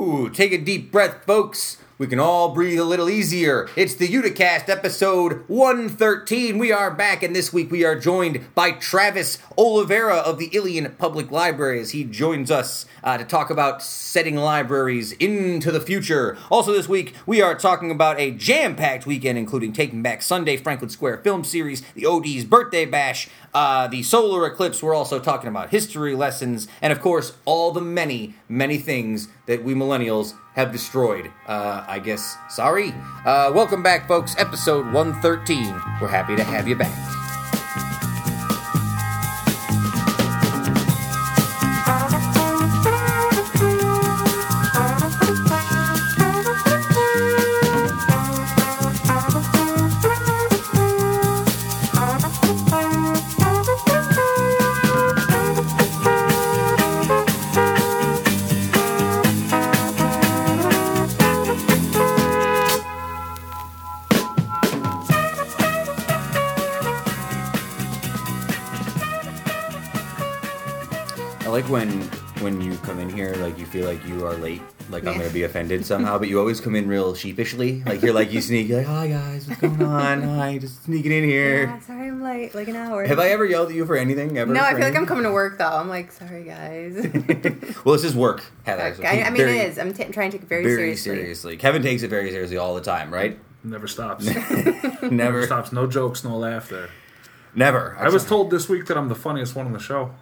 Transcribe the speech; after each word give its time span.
Whew, 0.00 0.30
take 0.30 0.52
a 0.52 0.56
deep 0.56 0.90
breath, 0.90 1.26
folks. 1.26 1.76
We 2.00 2.06
can 2.06 2.18
all 2.18 2.54
breathe 2.54 2.78
a 2.78 2.84
little 2.84 3.10
easier. 3.10 3.68
It's 3.76 3.94
the 3.94 4.08
Uticast 4.08 4.70
episode 4.70 5.44
113. 5.48 6.56
We 6.56 6.72
are 6.72 6.90
back, 6.90 7.22
and 7.22 7.36
this 7.36 7.52
week 7.52 7.70
we 7.70 7.84
are 7.84 7.94
joined 7.94 8.54
by 8.54 8.70
Travis 8.70 9.36
Olivera 9.58 10.22
of 10.22 10.38
the 10.38 10.46
Ilion 10.46 10.94
Public 10.96 11.30
Library 11.30 11.78
as 11.78 11.90
he 11.90 12.04
joins 12.04 12.50
us 12.50 12.86
uh, 13.04 13.18
to 13.18 13.24
talk 13.26 13.50
about 13.50 13.82
setting 13.82 14.36
libraries 14.36 15.12
into 15.12 15.70
the 15.70 15.78
future. 15.78 16.38
Also, 16.50 16.72
this 16.72 16.88
week 16.88 17.14
we 17.26 17.42
are 17.42 17.54
talking 17.54 17.90
about 17.90 18.18
a 18.18 18.30
jam 18.30 18.76
packed 18.76 19.04
weekend, 19.04 19.36
including 19.36 19.74
Taking 19.74 20.02
Back 20.02 20.22
Sunday, 20.22 20.56
Franklin 20.56 20.88
Square 20.88 21.18
Film 21.18 21.44
Series, 21.44 21.82
the 21.94 22.06
OD's 22.06 22.44
Birthday 22.46 22.86
Bash, 22.86 23.28
uh, 23.52 23.86
the 23.88 24.02
solar 24.02 24.46
eclipse. 24.46 24.82
We're 24.82 24.94
also 24.94 25.20
talking 25.20 25.48
about 25.50 25.68
history 25.68 26.14
lessons, 26.14 26.66
and 26.80 26.94
of 26.94 27.00
course, 27.02 27.34
all 27.44 27.72
the 27.72 27.82
many, 27.82 28.36
many 28.48 28.78
things 28.78 29.28
that 29.44 29.62
we 29.62 29.74
millennials 29.74 30.32
have 30.54 30.72
destroyed. 30.72 31.30
Uh, 31.46 31.84
I 31.86 31.98
guess, 31.98 32.36
sorry. 32.48 32.94
Uh, 33.24 33.52
welcome 33.54 33.82
back, 33.82 34.08
folks. 34.08 34.34
Episode 34.38 34.92
113. 34.92 35.72
We're 36.00 36.08
happy 36.08 36.36
to 36.36 36.44
have 36.44 36.66
you 36.66 36.76
back. 36.76 37.19
Offended 75.50 75.84
somehow, 75.84 76.16
but 76.18 76.28
you 76.28 76.38
always 76.38 76.60
come 76.60 76.76
in 76.76 76.86
real 76.86 77.12
sheepishly, 77.14 77.82
like 77.84 78.00
you're 78.02 78.12
like 78.14 78.32
you 78.32 78.40
sneak, 78.40 78.68
you're 78.68 78.78
like, 78.78 78.86
hi 78.86 79.08
guys, 79.08 79.48
what's 79.48 79.60
going 79.60 79.82
on? 79.82 80.22
Hi, 80.22 80.58
just 80.58 80.84
sneaking 80.84 81.10
in 81.10 81.24
here. 81.24 81.64
Yeah, 81.64 81.80
sorry 81.80 82.08
I'm 82.08 82.22
late, 82.22 82.54
like 82.54 82.68
an 82.68 82.76
hour. 82.76 83.04
Have 83.04 83.18
I 83.18 83.28
ever 83.30 83.44
yelled 83.44 83.70
at 83.70 83.74
you 83.74 83.84
for 83.84 83.96
anything 83.96 84.38
ever? 84.38 84.52
No, 84.52 84.60
I 84.62 84.70
for 84.70 84.76
feel 84.78 84.86
like 84.86 84.96
I'm 84.96 85.06
coming 85.06 85.24
to 85.24 85.32
work 85.32 85.58
though. 85.58 85.66
I'm 85.66 85.88
like, 85.88 86.12
sorry 86.12 86.44
guys. 86.44 86.94
well, 87.84 87.94
this 87.94 88.04
is 88.04 88.14
work, 88.14 88.44
Heather. 88.62 88.94
so 88.94 89.02
I, 89.02 89.22
I 89.24 89.30
mean, 89.30 89.36
very, 89.38 89.58
it 89.58 89.70
is. 89.70 89.78
I'm, 89.78 89.92
t- 89.92 90.04
I'm 90.04 90.12
trying 90.12 90.30
to 90.30 90.38
take 90.38 90.44
it 90.44 90.48
very, 90.48 90.62
very 90.62 90.76
seriously. 90.96 91.14
seriously. 91.16 91.56
Kevin 91.56 91.82
takes 91.82 92.02
it 92.04 92.08
very 92.08 92.30
seriously 92.30 92.56
all 92.56 92.74
the 92.76 92.80
time, 92.80 93.12
right? 93.12 93.38
Never 93.64 93.88
stops. 93.88 94.24
Never, 94.26 95.10
Never 95.10 95.46
stops. 95.46 95.72
No 95.72 95.86
jokes, 95.86 96.22
no 96.24 96.36
laughter. 96.36 96.88
never. 97.54 97.96
I 97.98 98.08
was 98.08 98.24
told 98.24 98.50
this 98.50 98.68
week 98.68 98.86
that 98.86 98.96
I'm 98.96 99.08
the 99.08 99.14
funniest 99.14 99.54
one 99.56 99.66
on 99.66 99.72
the 99.72 99.78
show. 99.80 100.14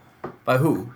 by 0.44 0.56
who? 0.56 0.92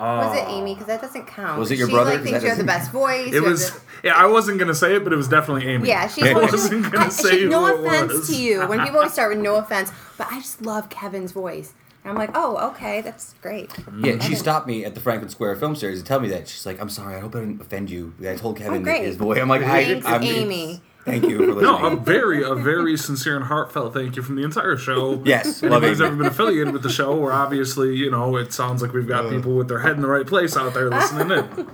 Was 0.00 0.36
it 0.36 0.44
ah. 0.46 0.58
Amy? 0.58 0.74
Because 0.74 0.86
that 0.86 1.00
doesn't 1.02 1.26
count. 1.26 1.58
Was 1.58 1.70
it 1.70 1.78
your 1.78 1.88
she, 1.88 1.94
brother? 1.94 2.10
Like, 2.12 2.20
'Cause 2.20 2.30
thinks 2.30 2.42
you 2.42 2.48
have 2.48 2.58
the 2.58 2.64
best 2.64 2.90
voice. 2.90 3.32
It 3.32 3.42
was. 3.42 3.70
the- 3.72 3.80
Yeah, 4.04 4.14
I 4.16 4.26
wasn't 4.26 4.58
gonna 4.58 4.74
say 4.74 4.96
it, 4.96 5.04
but 5.04 5.12
it 5.12 5.16
was 5.16 5.28
definitely 5.28 5.66
Amy. 5.68 5.88
Yeah, 5.88 6.08
she 6.08 6.22
I 6.28 6.32
wasn't 6.32 6.90
gonna 6.90 7.04
I- 7.06 7.08
say 7.10 7.38
she, 7.40 7.46
no 7.46 7.66
who 7.76 7.84
it 7.84 7.86
offense 7.86 8.12
was. 8.12 8.28
to 8.28 8.36
you. 8.36 8.66
When 8.66 8.80
people 8.84 8.96
always 8.98 9.12
start 9.12 9.30
with 9.34 9.42
no 9.44 9.56
offense, 9.56 9.92
but 10.16 10.28
I 10.30 10.38
just 10.40 10.62
love 10.62 10.88
Kevin's 10.88 11.32
voice. 11.32 11.74
And 12.02 12.10
I'm 12.12 12.16
like, 12.16 12.30
oh, 12.34 12.56
okay, 12.70 13.02
that's 13.02 13.34
great. 13.42 13.70
Yeah, 14.02 14.18
she 14.20 14.34
stopped 14.34 14.66
me 14.66 14.86
at 14.86 14.94
the 14.94 15.00
Franklin 15.02 15.28
Square 15.28 15.56
Film 15.56 15.76
Series 15.76 15.98
to 16.00 16.04
tell 16.04 16.18
me 16.18 16.28
that. 16.30 16.48
She's 16.48 16.64
like, 16.64 16.80
"I'm 16.80 16.88
sorry, 16.88 17.14
I 17.16 17.20
hope 17.20 17.36
I 17.36 17.40
didn't 17.40 17.60
offend 17.60 17.90
you." 17.90 18.14
I 18.26 18.36
told 18.36 18.56
Kevin 18.56 18.88
Oh, 18.88 18.92
his 18.94 19.16
voice. 19.16 19.38
I'm 19.38 19.50
like, 19.50 19.62
"I, 19.62 19.84
Thanks, 19.84 20.06
I'm, 20.06 20.22
Amy. 20.22 20.80
Thank 21.04 21.24
you 21.28 21.38
for 21.38 21.46
listening. 21.54 21.60
No, 21.80 21.86
a 21.86 21.96
very, 21.96 22.42
a 22.42 22.54
very 22.54 22.96
sincere 22.96 23.36
and 23.36 23.44
heartfelt 23.44 23.94
thank 23.94 24.16
you 24.16 24.22
from 24.22 24.36
the 24.36 24.42
entire 24.44 24.76
show. 24.76 25.22
Yes, 25.24 25.62
love 25.62 25.72
Anybody's 25.82 26.00
ever 26.00 26.14
been 26.16 26.26
affiliated 26.26 26.72
with 26.72 26.82
the 26.82 26.90
show, 26.90 27.16
where 27.16 27.32
obviously, 27.32 27.96
you 27.96 28.10
know, 28.10 28.36
it 28.36 28.52
sounds 28.52 28.82
like 28.82 28.92
we've 28.92 29.08
got 29.08 29.26
Uh. 29.26 29.30
people 29.30 29.54
with 29.56 29.68
their 29.68 29.78
head 29.80 29.96
in 29.96 30.02
the 30.02 30.08
right 30.08 30.26
place 30.26 30.56
out 30.56 30.74
there 30.74 30.90
listening 30.90 31.30
in. 31.38 31.68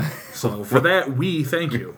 So 0.34 0.64
for 0.64 0.80
that, 0.80 1.16
we 1.16 1.42
thank 1.44 1.72
you. 1.72 1.96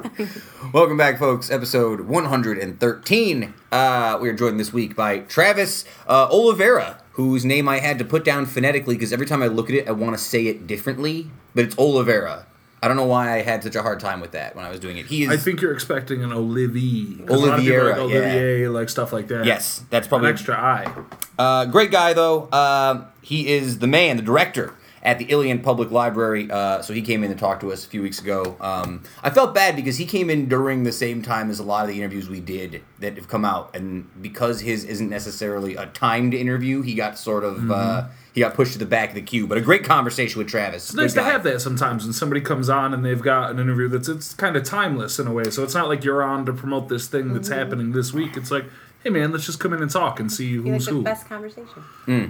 Welcome 0.72 0.96
back, 0.96 1.18
folks. 1.18 1.50
Episode 1.50 2.02
113. 2.02 3.54
Uh, 3.72 4.18
we 4.22 4.28
are 4.28 4.32
joined 4.32 4.60
this 4.60 4.72
week 4.72 4.94
by 4.94 5.18
Travis 5.20 5.84
uh, 6.06 6.28
Olivera, 6.28 7.00
whose 7.12 7.44
name 7.44 7.68
I 7.68 7.80
had 7.80 7.98
to 7.98 8.04
put 8.04 8.24
down 8.24 8.46
phonetically 8.46 8.94
because 8.94 9.12
every 9.12 9.26
time 9.26 9.42
I 9.42 9.48
look 9.48 9.68
at 9.70 9.74
it, 9.74 9.88
I 9.88 9.90
want 9.92 10.16
to 10.16 10.22
say 10.22 10.46
it 10.46 10.68
differently, 10.68 11.30
but 11.54 11.64
it's 11.64 11.74
Olivera. 11.74 12.44
I 12.82 12.88
don't 12.88 12.96
know 12.96 13.06
why 13.06 13.34
I 13.34 13.42
had 13.42 13.62
such 13.62 13.74
a 13.74 13.82
hard 13.82 14.00
time 14.00 14.20
with 14.20 14.32
that 14.32 14.56
when 14.56 14.64
I 14.64 14.70
was 14.70 14.80
doing 14.80 14.96
it. 14.96 15.06
He 15.06 15.24
is. 15.24 15.28
I 15.28 15.36
think 15.36 15.60
you're 15.60 15.72
expecting 15.72 16.24
an 16.24 16.32
Olivier, 16.32 17.24
a 17.28 17.36
lot 17.36 17.58
of 17.58 17.60
people 17.60 17.76
Oliviera, 17.78 17.88
like 17.90 17.98
Olivier, 17.98 18.68
like 18.68 18.88
stuff 18.88 19.12
like 19.12 19.28
that. 19.28 19.44
yes, 19.44 19.84
that's 19.90 20.06
An 20.06 20.08
probably 20.08 20.30
extra 20.30 20.54
I. 20.56 20.92
Uh, 21.38 21.64
great 21.66 21.90
guy 21.90 22.12
though. 22.12 22.50
Um 22.52 23.06
he 23.22 23.48
is 23.52 23.78
the 23.80 23.86
man, 23.86 24.16
the 24.16 24.22
director 24.22 24.74
at 25.02 25.18
the 25.18 25.24
Ilion 25.26 25.60
Public 25.60 25.90
Library. 25.90 26.50
Uh, 26.50 26.82
so 26.82 26.92
he 26.92 27.02
came 27.02 27.24
in 27.24 27.30
and 27.30 27.38
talked 27.38 27.60
to 27.62 27.72
us 27.72 27.84
a 27.84 27.88
few 27.88 28.02
weeks 28.02 28.20
ago. 28.20 28.56
Um, 28.60 29.02
I 29.22 29.30
felt 29.30 29.54
bad 29.54 29.76
because 29.76 29.96
he 29.96 30.04
came 30.06 30.28
in 30.28 30.46
during 30.48 30.84
the 30.84 30.92
same 30.92 31.22
time 31.22 31.50
as 31.50 31.58
a 31.58 31.62
lot 31.62 31.82
of 31.84 31.88
the 31.88 31.96
interviews 31.96 32.28
we 32.28 32.40
did 32.40 32.82
that 32.98 33.16
have 33.16 33.28
come 33.28 33.44
out, 33.44 33.74
and 33.74 34.08
because 34.20 34.60
his 34.60 34.84
isn't 34.84 35.08
necessarily 35.08 35.76
a 35.76 35.86
timed 35.86 36.34
interview, 36.34 36.82
he 36.82 36.94
got 36.94 37.18
sort 37.18 37.44
of 37.44 37.70
uh, 37.70 38.04
he 38.32 38.40
got 38.40 38.54
pushed 38.54 38.72
to 38.74 38.78
the 38.78 38.86
back 38.86 39.10
of 39.10 39.14
the 39.14 39.22
queue. 39.22 39.46
But 39.46 39.58
a 39.58 39.60
great 39.60 39.84
conversation 39.84 40.38
with 40.38 40.48
Travis. 40.48 40.84
It's 40.84 40.94
nice 40.94 41.14
to 41.14 41.22
have 41.22 41.42
that 41.44 41.60
sometimes 41.60 42.04
when 42.04 42.12
somebody 42.12 42.40
comes 42.40 42.68
on 42.68 42.94
and 42.94 43.04
they've 43.04 43.20
got 43.20 43.50
an 43.50 43.58
interview 43.58 43.88
that's 43.88 44.08
it's 44.08 44.34
kind 44.34 44.56
of 44.56 44.64
timeless 44.64 45.18
in 45.18 45.26
a 45.26 45.32
way. 45.32 45.50
So 45.50 45.64
it's 45.64 45.74
not 45.74 45.88
like 45.88 46.04
you're 46.04 46.22
on 46.22 46.46
to 46.46 46.52
promote 46.52 46.88
this 46.88 47.08
thing 47.08 47.32
that's 47.32 47.48
mm-hmm. 47.48 47.58
happening 47.58 47.92
this 47.92 48.12
week. 48.12 48.36
It's 48.36 48.50
like, 48.50 48.64
hey 49.02 49.10
man, 49.10 49.32
let's 49.32 49.46
just 49.46 49.58
come 49.58 49.72
in 49.72 49.82
and 49.82 49.90
talk 49.90 50.20
and 50.20 50.32
see 50.32 50.46
You 50.46 50.62
like 50.62 50.72
who's 50.72 50.86
the 50.86 50.92
who. 50.92 51.02
best 51.02 51.28
conversation. 51.28 51.82
Hmm. 52.04 52.24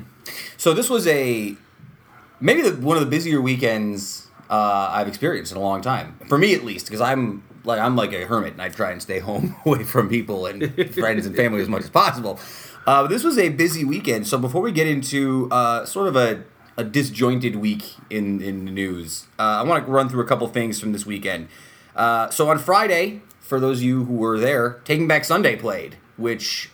So 0.56 0.72
this 0.72 0.88
was 0.88 1.06
a 1.06 1.56
maybe 2.40 2.62
the, 2.62 2.72
one 2.84 2.96
of 2.96 3.02
the 3.02 3.10
busier 3.10 3.40
weekends 3.40 4.28
uh, 4.50 4.90
I've 4.92 5.08
experienced 5.08 5.52
in 5.52 5.58
a 5.58 5.60
long 5.60 5.80
time. 5.80 6.18
For 6.28 6.36
me, 6.36 6.54
at 6.54 6.64
least, 6.64 6.86
because 6.86 7.00
I'm 7.00 7.44
like 7.64 7.78
I'm 7.78 7.96
like 7.96 8.12
a 8.12 8.26
hermit 8.26 8.54
and 8.54 8.62
I 8.62 8.68
try 8.68 8.90
and 8.90 9.00
stay 9.00 9.18
home 9.30 9.56
away 9.64 9.84
from 9.84 10.08
people 10.08 10.46
and 10.46 10.74
friends 10.94 11.24
and 11.24 11.34
family 11.36 11.62
as 11.62 11.68
much 11.68 11.84
as 11.84 11.90
possible. 11.90 12.38
Uh, 12.86 13.06
this 13.06 13.22
was 13.22 13.38
a 13.38 13.50
busy 13.50 13.84
weekend. 13.84 14.26
So 14.26 14.38
before 14.38 14.62
we 14.62 14.72
get 14.72 14.86
into 14.86 15.48
uh, 15.50 15.84
sort 15.84 16.08
of 16.08 16.16
a, 16.16 16.42
a 16.76 16.82
disjointed 16.82 17.56
week 17.56 17.94
in 18.10 18.40
in 18.42 18.64
the 18.64 18.72
news, 18.72 19.26
uh, 19.38 19.42
I 19.42 19.62
want 19.62 19.86
to 19.86 19.90
run 19.90 20.08
through 20.08 20.22
a 20.22 20.26
couple 20.26 20.46
things 20.48 20.80
from 20.80 20.92
this 20.92 21.06
weekend. 21.06 21.48
Uh, 21.94 22.30
so 22.30 22.48
on 22.50 22.58
Friday, 22.58 23.22
for 23.40 23.60
those 23.60 23.78
of 23.78 23.84
you 23.84 24.04
who 24.04 24.14
were 24.14 24.38
there, 24.38 24.80
Taking 24.84 25.06
Back 25.06 25.24
Sunday 25.24 25.54
played, 25.56 25.96
which 26.16 26.70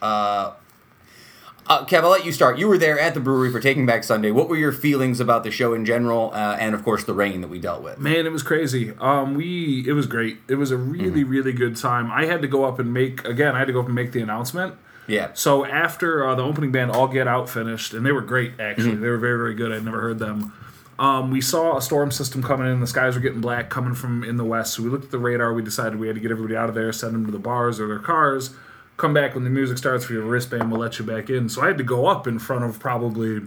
uh, 1.68 1.84
Kev, 1.84 2.04
I'll 2.04 2.10
let 2.10 2.24
you 2.24 2.32
start. 2.32 2.58
You 2.58 2.68
were 2.68 2.78
there 2.78 2.98
at 2.98 3.14
the 3.14 3.20
brewery 3.20 3.50
for 3.50 3.60
Taking 3.60 3.86
Back 3.86 4.04
Sunday. 4.04 4.30
What 4.30 4.48
were 4.48 4.56
your 4.56 4.72
feelings 4.72 5.20
about 5.20 5.44
the 5.44 5.50
show 5.50 5.74
in 5.74 5.84
general, 5.84 6.30
uh, 6.32 6.56
and 6.58 6.74
of 6.74 6.84
course 6.84 7.04
the 7.04 7.14
rain 7.14 7.40
that 7.40 7.48
we 7.48 7.58
dealt 7.58 7.82
with? 7.82 7.98
Man, 7.98 8.26
it 8.26 8.32
was 8.32 8.42
crazy. 8.42 8.92
Um, 8.98 9.34
we 9.34 9.84
it 9.86 9.92
was 9.92 10.06
great. 10.06 10.38
It 10.48 10.56
was 10.56 10.70
a 10.70 10.76
really 10.76 11.24
really 11.24 11.52
good 11.52 11.76
time. 11.76 12.10
I 12.10 12.26
had 12.26 12.42
to 12.42 12.48
go 12.48 12.64
up 12.64 12.78
and 12.78 12.92
make 12.92 13.24
again. 13.24 13.54
I 13.54 13.58
had 13.58 13.66
to 13.66 13.72
go 13.72 13.80
up 13.80 13.86
and 13.86 13.94
make 13.94 14.12
the 14.12 14.20
announcement. 14.20 14.74
Yeah. 15.08 15.30
So 15.34 15.64
after 15.64 16.26
uh, 16.26 16.34
the 16.34 16.42
opening 16.42 16.72
band 16.72 16.90
All 16.90 17.08
Get 17.08 17.28
Out 17.28 17.48
finished, 17.48 17.94
and 17.94 18.04
they 18.04 18.12
were 18.12 18.22
great 18.22 18.58
actually. 18.60 18.96
They 18.96 19.08
were 19.08 19.18
very 19.18 19.38
very 19.38 19.54
good. 19.54 19.72
I'd 19.72 19.84
never 19.84 20.00
heard 20.00 20.18
them. 20.18 20.52
Um, 20.98 21.30
we 21.30 21.40
saw 21.40 21.76
a 21.76 21.82
storm 21.82 22.10
system 22.10 22.42
coming 22.42 22.72
in. 22.72 22.80
The 22.80 22.86
skies 22.86 23.14
were 23.14 23.20
getting 23.20 23.40
black 23.40 23.68
coming 23.68 23.94
from 23.94 24.24
in 24.24 24.36
the 24.36 24.44
west. 24.44 24.74
So 24.74 24.82
we 24.82 24.88
looked 24.88 25.06
at 25.06 25.10
the 25.10 25.18
radar. 25.18 25.52
We 25.52 25.62
decided 25.62 25.98
we 25.98 26.06
had 26.06 26.16
to 26.16 26.20
get 26.20 26.30
everybody 26.30 26.56
out 26.56 26.68
of 26.68 26.74
there, 26.74 26.92
send 26.92 27.14
them 27.14 27.26
to 27.26 27.32
the 27.32 27.38
bars 27.38 27.78
or 27.78 27.86
their 27.86 27.98
cars. 27.98 28.50
Come 28.96 29.12
back 29.12 29.34
when 29.34 29.44
the 29.44 29.50
music 29.50 29.76
starts 29.78 30.04
for 30.06 30.12
your 30.14 30.22
wristband. 30.22 30.70
We'll 30.70 30.80
let 30.80 30.98
you 30.98 31.04
back 31.04 31.28
in. 31.28 31.48
So 31.48 31.62
I 31.62 31.66
had 31.68 31.78
to 31.78 31.84
go 31.84 32.06
up 32.06 32.26
in 32.26 32.38
front 32.38 32.64
of 32.64 32.78
probably 32.80 33.42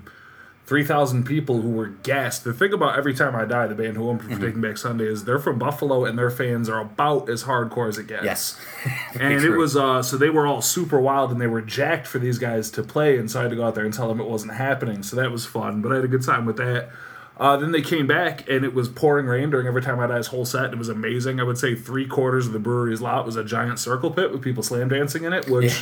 three 0.67 0.85
thousand 0.85 1.23
people 1.23 1.61
who 1.61 1.71
were 1.71 1.87
gassed. 1.87 2.43
The 2.43 2.53
thing 2.53 2.71
about 2.73 2.95
Every 2.95 3.15
Time 3.15 3.35
I 3.35 3.45
Die, 3.45 3.65
the 3.65 3.73
band 3.73 3.97
who 3.97 4.07
opened 4.11 4.31
for 4.31 4.39
Taking 4.39 4.61
Back 4.61 4.77
Sunday, 4.77 5.05
is 5.05 5.25
they're 5.25 5.39
from 5.39 5.57
Buffalo 5.57 6.05
and 6.05 6.19
their 6.19 6.29
fans 6.29 6.69
are 6.69 6.79
about 6.79 7.27
as 7.29 7.45
hardcore 7.45 7.89
as 7.89 7.97
it 7.97 8.05
gets 8.05 8.23
Yes. 8.23 8.61
and 9.19 9.33
it 9.33 9.39
true. 9.39 9.57
was 9.57 9.75
uh 9.75 10.03
so 10.03 10.15
they 10.17 10.29
were 10.29 10.45
all 10.45 10.61
super 10.61 10.99
wild 10.99 11.31
and 11.31 11.41
they 11.41 11.47
were 11.47 11.61
jacked 11.63 12.05
for 12.05 12.19
these 12.19 12.37
guys 12.37 12.69
to 12.71 12.83
play 12.83 13.17
and 13.17 13.31
so 13.31 13.39
i 13.39 13.41
had 13.41 13.49
to 13.49 13.55
go 13.55 13.65
out 13.65 13.73
there 13.73 13.83
and 13.85 13.93
tell 13.95 14.07
them 14.07 14.21
it 14.21 14.27
wasn't 14.27 14.53
happening 14.53 15.01
so 15.01 15.15
that 15.15 15.31
was 15.31 15.43
fun 15.47 15.81
but 15.81 15.91
i 15.91 15.95
had 15.95 16.03
a 16.05 16.07
good 16.07 16.23
time 16.23 16.45
with 16.45 16.57
that 16.57 16.89
uh, 17.39 17.55
then 17.55 17.71
they 17.71 17.81
came 17.81 18.05
back 18.05 18.49
and 18.49 18.65
it 18.65 18.73
was 18.73 18.89
pouring 18.89 19.25
rain 19.25 19.49
during 19.49 19.65
every 19.65 19.81
time 19.81 19.99
I 19.99 20.07
Die's 20.07 20.27
whole 20.27 20.43
set. 20.45 20.73
It 20.73 20.77
was 20.77 20.89
amazing. 20.89 21.39
I 21.39 21.43
would 21.43 21.57
say 21.57 21.73
three 21.73 22.05
quarters 22.05 22.47
of 22.47 22.53
the 22.53 22.59
brewery's 22.59 22.99
lot 22.99 23.25
was 23.25 23.37
a 23.37 23.45
giant 23.45 23.79
circle 23.79 24.11
pit 24.11 24.31
with 24.31 24.41
people 24.41 24.61
slam 24.61 24.89
dancing 24.89 25.23
in 25.23 25.31
it, 25.31 25.49
which 25.49 25.81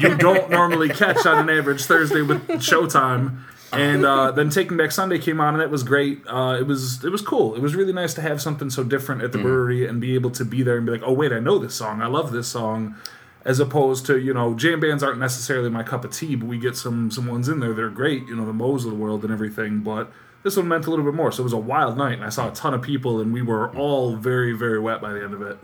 you 0.00 0.16
don't 0.16 0.50
normally 0.50 0.88
catch 0.88 1.24
on 1.26 1.48
an 1.48 1.56
average 1.56 1.84
Thursday 1.84 2.22
with 2.22 2.46
Showtime. 2.48 3.38
And 3.72 4.04
uh, 4.04 4.32
then 4.32 4.50
Taking 4.50 4.76
Back 4.76 4.90
Sunday 4.90 5.20
came 5.20 5.40
on, 5.40 5.54
and 5.54 5.60
that 5.62 5.70
was 5.70 5.84
great. 5.84 6.22
Uh, 6.26 6.56
it 6.58 6.66
was 6.66 7.04
it 7.04 7.10
was 7.10 7.22
cool. 7.22 7.54
It 7.54 7.60
was 7.60 7.76
really 7.76 7.92
nice 7.92 8.14
to 8.14 8.20
have 8.20 8.42
something 8.42 8.68
so 8.68 8.82
different 8.82 9.22
at 9.22 9.30
the 9.30 9.38
brewery 9.38 9.86
and 9.86 10.00
be 10.00 10.16
able 10.16 10.30
to 10.32 10.44
be 10.44 10.64
there 10.64 10.76
and 10.76 10.84
be 10.84 10.90
like, 10.90 11.02
oh 11.04 11.12
wait, 11.12 11.32
I 11.32 11.38
know 11.38 11.58
this 11.58 11.76
song. 11.76 12.02
I 12.02 12.06
love 12.06 12.32
this 12.32 12.48
song. 12.48 12.96
As 13.44 13.60
opposed 13.60 14.04
to 14.06 14.18
you 14.18 14.34
know, 14.34 14.54
jam 14.54 14.80
bands 14.80 15.04
aren't 15.04 15.20
necessarily 15.20 15.70
my 15.70 15.84
cup 15.84 16.04
of 16.04 16.10
tea, 16.10 16.34
but 16.34 16.46
we 16.46 16.58
get 16.58 16.76
some 16.76 17.12
some 17.12 17.26
ones 17.26 17.48
in 17.48 17.60
there 17.60 17.72
that 17.72 17.80
are 17.82 17.90
great. 17.90 18.26
You 18.26 18.34
know, 18.34 18.44
the 18.44 18.52
Moes 18.52 18.84
of 18.84 18.90
the 18.90 18.96
world 18.96 19.22
and 19.22 19.32
everything. 19.32 19.80
But 19.80 20.10
This 20.42 20.56
one 20.56 20.68
meant 20.68 20.86
a 20.86 20.90
little 20.90 21.04
bit 21.04 21.14
more. 21.14 21.30
So 21.32 21.42
it 21.42 21.44
was 21.44 21.52
a 21.52 21.58
wild 21.58 21.98
night, 21.98 22.14
and 22.14 22.24
I 22.24 22.30
saw 22.30 22.50
a 22.50 22.54
ton 22.54 22.72
of 22.72 22.82
people, 22.82 23.20
and 23.20 23.32
we 23.32 23.42
were 23.42 23.70
all 23.76 24.16
very, 24.16 24.52
very 24.52 24.78
wet 24.78 25.00
by 25.00 25.12
the 25.12 25.22
end 25.22 25.34
of 25.34 25.42
it. 25.42 25.58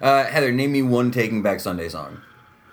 Uh, 0.00 0.24
Heather, 0.24 0.52
name 0.52 0.72
me 0.72 0.82
one 0.82 1.10
Taking 1.10 1.42
Back 1.42 1.60
Sunday 1.60 1.88
song. 1.88 2.20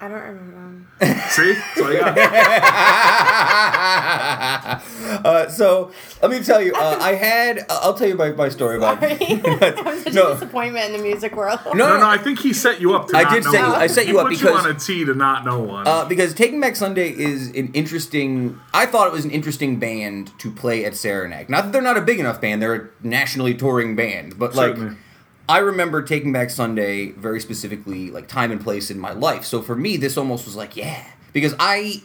I 0.01 0.07
don't 0.09 0.21
remember. 0.21 0.85
them. 0.99 1.15
See? 1.29 1.55
So 1.75 1.87
I 1.87 1.99
got 1.99 2.15
Uh, 5.25 5.47
so 5.49 5.91
let 6.21 6.31
me 6.31 6.41
tell 6.43 6.61
you, 6.61 6.73
uh, 6.73 6.97
I 7.01 7.13
had. 7.13 7.65
I'll 7.69 7.93
tell 7.93 8.07
you 8.07 8.15
my, 8.15 8.31
my 8.31 8.49
story 8.49 8.77
about. 8.77 8.99
Sorry. 8.99 9.15
that 9.15 9.81
was 9.85 10.03
such 10.03 10.13
No. 10.13 10.31
a 10.31 10.33
disappointment 10.33 10.85
in 10.87 10.93
the 10.93 10.99
music 11.03 11.35
world. 11.35 11.59
No, 11.67 11.73
No, 11.73 11.97
no, 11.99 12.07
I 12.07 12.17
think 12.17 12.39
he 12.39 12.53
set 12.53 12.81
you 12.81 12.93
up 12.93 13.07
to 13.09 13.17
I 13.17 13.23
not 13.23 13.33
did 13.33 13.43
know 13.45 13.51
set 13.51 13.61
you- 13.61 13.67
one. 13.71 13.81
I 13.81 13.87
set 13.87 14.07
you 14.07 14.13
He 14.13 14.19
up 14.19 14.23
put 14.25 14.29
because- 14.31 14.63
you 14.63 14.69
on 14.69 14.75
a 14.75 14.79
tee 14.79 15.05
to 15.05 15.13
not 15.15 15.45
know 15.45 15.59
one. 15.59 15.87
Uh, 15.87 16.05
because 16.05 16.33
Taking 16.33 16.59
Back 16.59 16.75
Sunday 16.75 17.09
is 17.09 17.47
an 17.49 17.71
interesting. 17.73 18.59
I 18.73 18.85
thought 18.85 19.07
it 19.07 19.13
was 19.13 19.25
an 19.25 19.31
interesting 19.31 19.79
band 19.79 20.37
to 20.39 20.51
play 20.51 20.85
at 20.85 20.95
Saranac. 20.95 21.49
Not 21.49 21.65
that 21.65 21.73
they're 21.73 21.81
not 21.81 21.97
a 21.97 22.01
big 22.01 22.19
enough 22.19 22.39
band; 22.41 22.61
they're 22.61 22.75
a 22.75 22.87
nationally 23.01 23.53
touring 23.55 23.95
band. 23.95 24.37
But 24.37 24.55
like, 24.55 24.75
Certainly. 24.75 24.97
I 25.47 25.59
remember 25.59 26.01
Taking 26.01 26.31
Back 26.31 26.49
Sunday 26.49 27.11
very 27.11 27.39
specifically, 27.39 28.09
like 28.09 28.27
time 28.27 28.51
and 28.51 28.59
place 28.59 28.89
in 28.89 28.99
my 28.99 29.11
life. 29.11 29.45
So 29.45 29.61
for 29.61 29.75
me, 29.75 29.97
this 29.97 30.17
almost 30.17 30.45
was 30.45 30.55
like, 30.55 30.75
yeah, 30.75 31.05
because 31.33 31.53
I, 31.59 32.01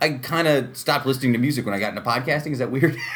I 0.00 0.10
kind 0.10 0.46
of 0.46 0.76
stopped 0.76 1.06
listening 1.06 1.32
to 1.32 1.38
music 1.38 1.64
when 1.64 1.74
I 1.74 1.78
got 1.78 1.90
into 1.90 2.02
podcasting. 2.02 2.52
Is 2.52 2.58
that 2.58 2.70
weird? 2.70 2.96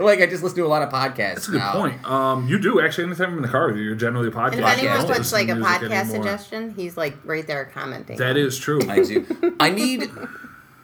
like 0.00 0.20
I 0.20 0.26
just 0.26 0.42
listen 0.42 0.58
to 0.58 0.66
a 0.66 0.68
lot 0.68 0.82
of 0.82 0.88
podcasts. 0.90 1.34
That's 1.34 1.48
a 1.48 1.52
good 1.52 1.58
now. 1.58 1.72
point. 1.72 2.04
Um, 2.04 2.48
you 2.48 2.58
do 2.58 2.80
actually 2.80 3.04
anytime 3.04 3.30
I'm 3.30 3.36
in 3.36 3.42
the 3.42 3.48
car 3.48 3.68
with 3.68 3.76
you, 3.76 3.82
you're 3.82 3.94
generally 3.94 4.28
a 4.28 4.32
podcast. 4.32 4.52
And 4.52 4.60
if 4.60 4.78
anyone 4.78 4.96
Don't 4.98 5.06
puts 5.06 5.32
listen 5.32 5.48
like 5.48 5.48
a 5.56 5.60
podcast 5.60 5.90
anymore. 5.90 6.16
suggestion, 6.16 6.74
he's 6.74 6.96
like 6.96 7.16
right 7.24 7.46
there 7.46 7.64
commenting. 7.66 8.16
That 8.18 8.36
is 8.36 8.58
true. 8.58 8.80
I 8.88 9.02
do. 9.02 9.56
I 9.60 9.70
need. 9.70 10.10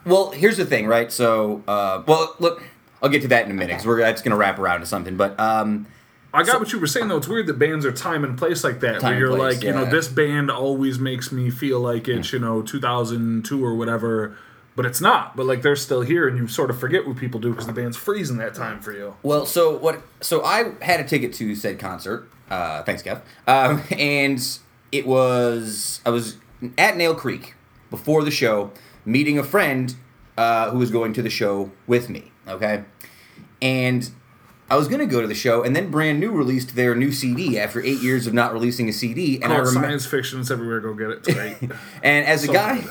Well, 0.05 0.31
here's 0.31 0.57
the 0.57 0.65
thing, 0.65 0.87
right? 0.87 1.13
So, 1.13 1.63
uh, 1.69 2.03
well, 2.07 2.35
look, 2.39 2.63
I'll 3.03 3.11
get 3.11 3.21
to 3.23 3.29
that 3.29 3.45
in 3.45 3.51
a 3.51 3.55
minute 3.55 3.75
because 3.75 3.85
we're 3.85 3.99
that's 3.99 4.23
going 4.23 4.31
to 4.31 4.39
wrap 4.39 4.59
around 4.59 4.81
to 4.81 4.87
something. 4.87 5.19
But 5.19 5.39
um, 5.39 5.87
I 6.39 6.43
got 6.45 6.61
what 6.61 6.73
you 6.73 6.79
were 6.79 6.87
saying 6.87 7.09
though. 7.09 7.17
It's 7.17 7.29
weird 7.29 7.47
that 7.49 7.59
bands 7.59 7.85
are 7.85 7.93
time 7.93 8.25
and 8.25 8.39
place 8.39 8.65
like 8.65 8.81
that, 8.81 9.03
where 9.03 9.19
you're 9.19 9.29
place, 9.29 9.57
like, 9.57 9.65
you 9.65 9.73
know. 9.73 9.85
Hmm. 9.85 9.91
this 9.91 10.09
band 10.09 10.51
always 10.51 10.99
makes 10.99 11.33
me 11.33 11.51
feel 11.51 11.81
like 11.81 12.09
it's 12.09 12.33
you 12.33 12.39
know 12.39 12.63
2002 12.63 13.65
or 13.65 13.75
whatever, 13.75 14.37
but 14.77 14.87
it's 14.87 15.01
not. 15.01 15.37
But 15.37 15.47
like 15.47 15.63
they're 15.63 15.77
still 15.77 16.03
here, 16.03 16.29
and 16.29 16.39
you 16.39 16.47
sort 16.47 16.71
of 16.71 16.79
forget 16.79 17.07
what 17.07 17.17
people 17.17 17.41
do 17.41 17.51
because 17.51 17.67
the 17.67 17.73
band's 17.73 17.97
freezing 17.97 18.37
that 18.39 18.55
time 18.55 18.81
for 18.81 18.93
you. 18.93 19.17
Well, 19.23 19.47
so 19.47 19.77
what? 19.77 20.03
So 20.21 20.45
I 20.45 20.75
had 20.81 21.01
a 21.01 21.05
ticket 21.05 21.33
to 21.35 21.55
said 21.55 21.79
concert. 21.79 22.29
Uh, 22.51 22.83
thanks, 22.83 23.03
Kev. 23.03 23.23
Um, 23.47 23.83
and 23.99 24.41
it 24.93 25.07
was 25.07 26.01
I 26.07 26.11
was 26.11 26.37
at 26.77 26.97
Nail 26.97 27.15
Creek 27.15 27.55
before 27.91 28.25
the 28.25 28.31
show, 28.31 28.71
meeting 29.05 29.39
a 29.39 29.45
friend 29.45 29.97
uh, 30.37 30.71
who 30.71 30.79
was 30.79 30.91
going 30.91 31.13
to 31.15 31.23
the 31.23 31.31
show 31.31 31.73
with 31.87 32.09
me. 32.09 32.33
Okay, 32.47 32.85
and 33.61 34.11
I 34.71 34.77
was 34.77 34.89
gonna 34.89 35.07
go 35.07 35.21
to 35.21 35.27
the 35.27 35.35
show, 35.35 35.63
and 35.63 35.75
then 35.75 35.91
Brand 35.91 36.21
New 36.21 36.33
released 36.33 36.77
their 36.77 36.95
new 36.95 37.11
CD 37.13 37.59
after 37.59 37.81
eight 37.83 38.01
years 38.01 38.27
of 38.27 38.35
not 38.35 38.53
releasing 38.53 38.89
a 38.89 38.93
CD. 38.93 39.37
And 39.43 39.53
I 39.53 39.57
remember, 39.59 39.81
science 39.89 40.07
fiction. 40.07 40.41
It's 40.41 40.51
everywhere. 40.51 40.81
Go 40.81 40.93
get 40.95 41.11
it. 41.11 41.19
It's 41.27 41.35
great. 41.35 41.57
and 42.03 42.27
as 42.27 42.45
a 42.45 42.49
So 42.49 42.53
guy. 42.53 42.85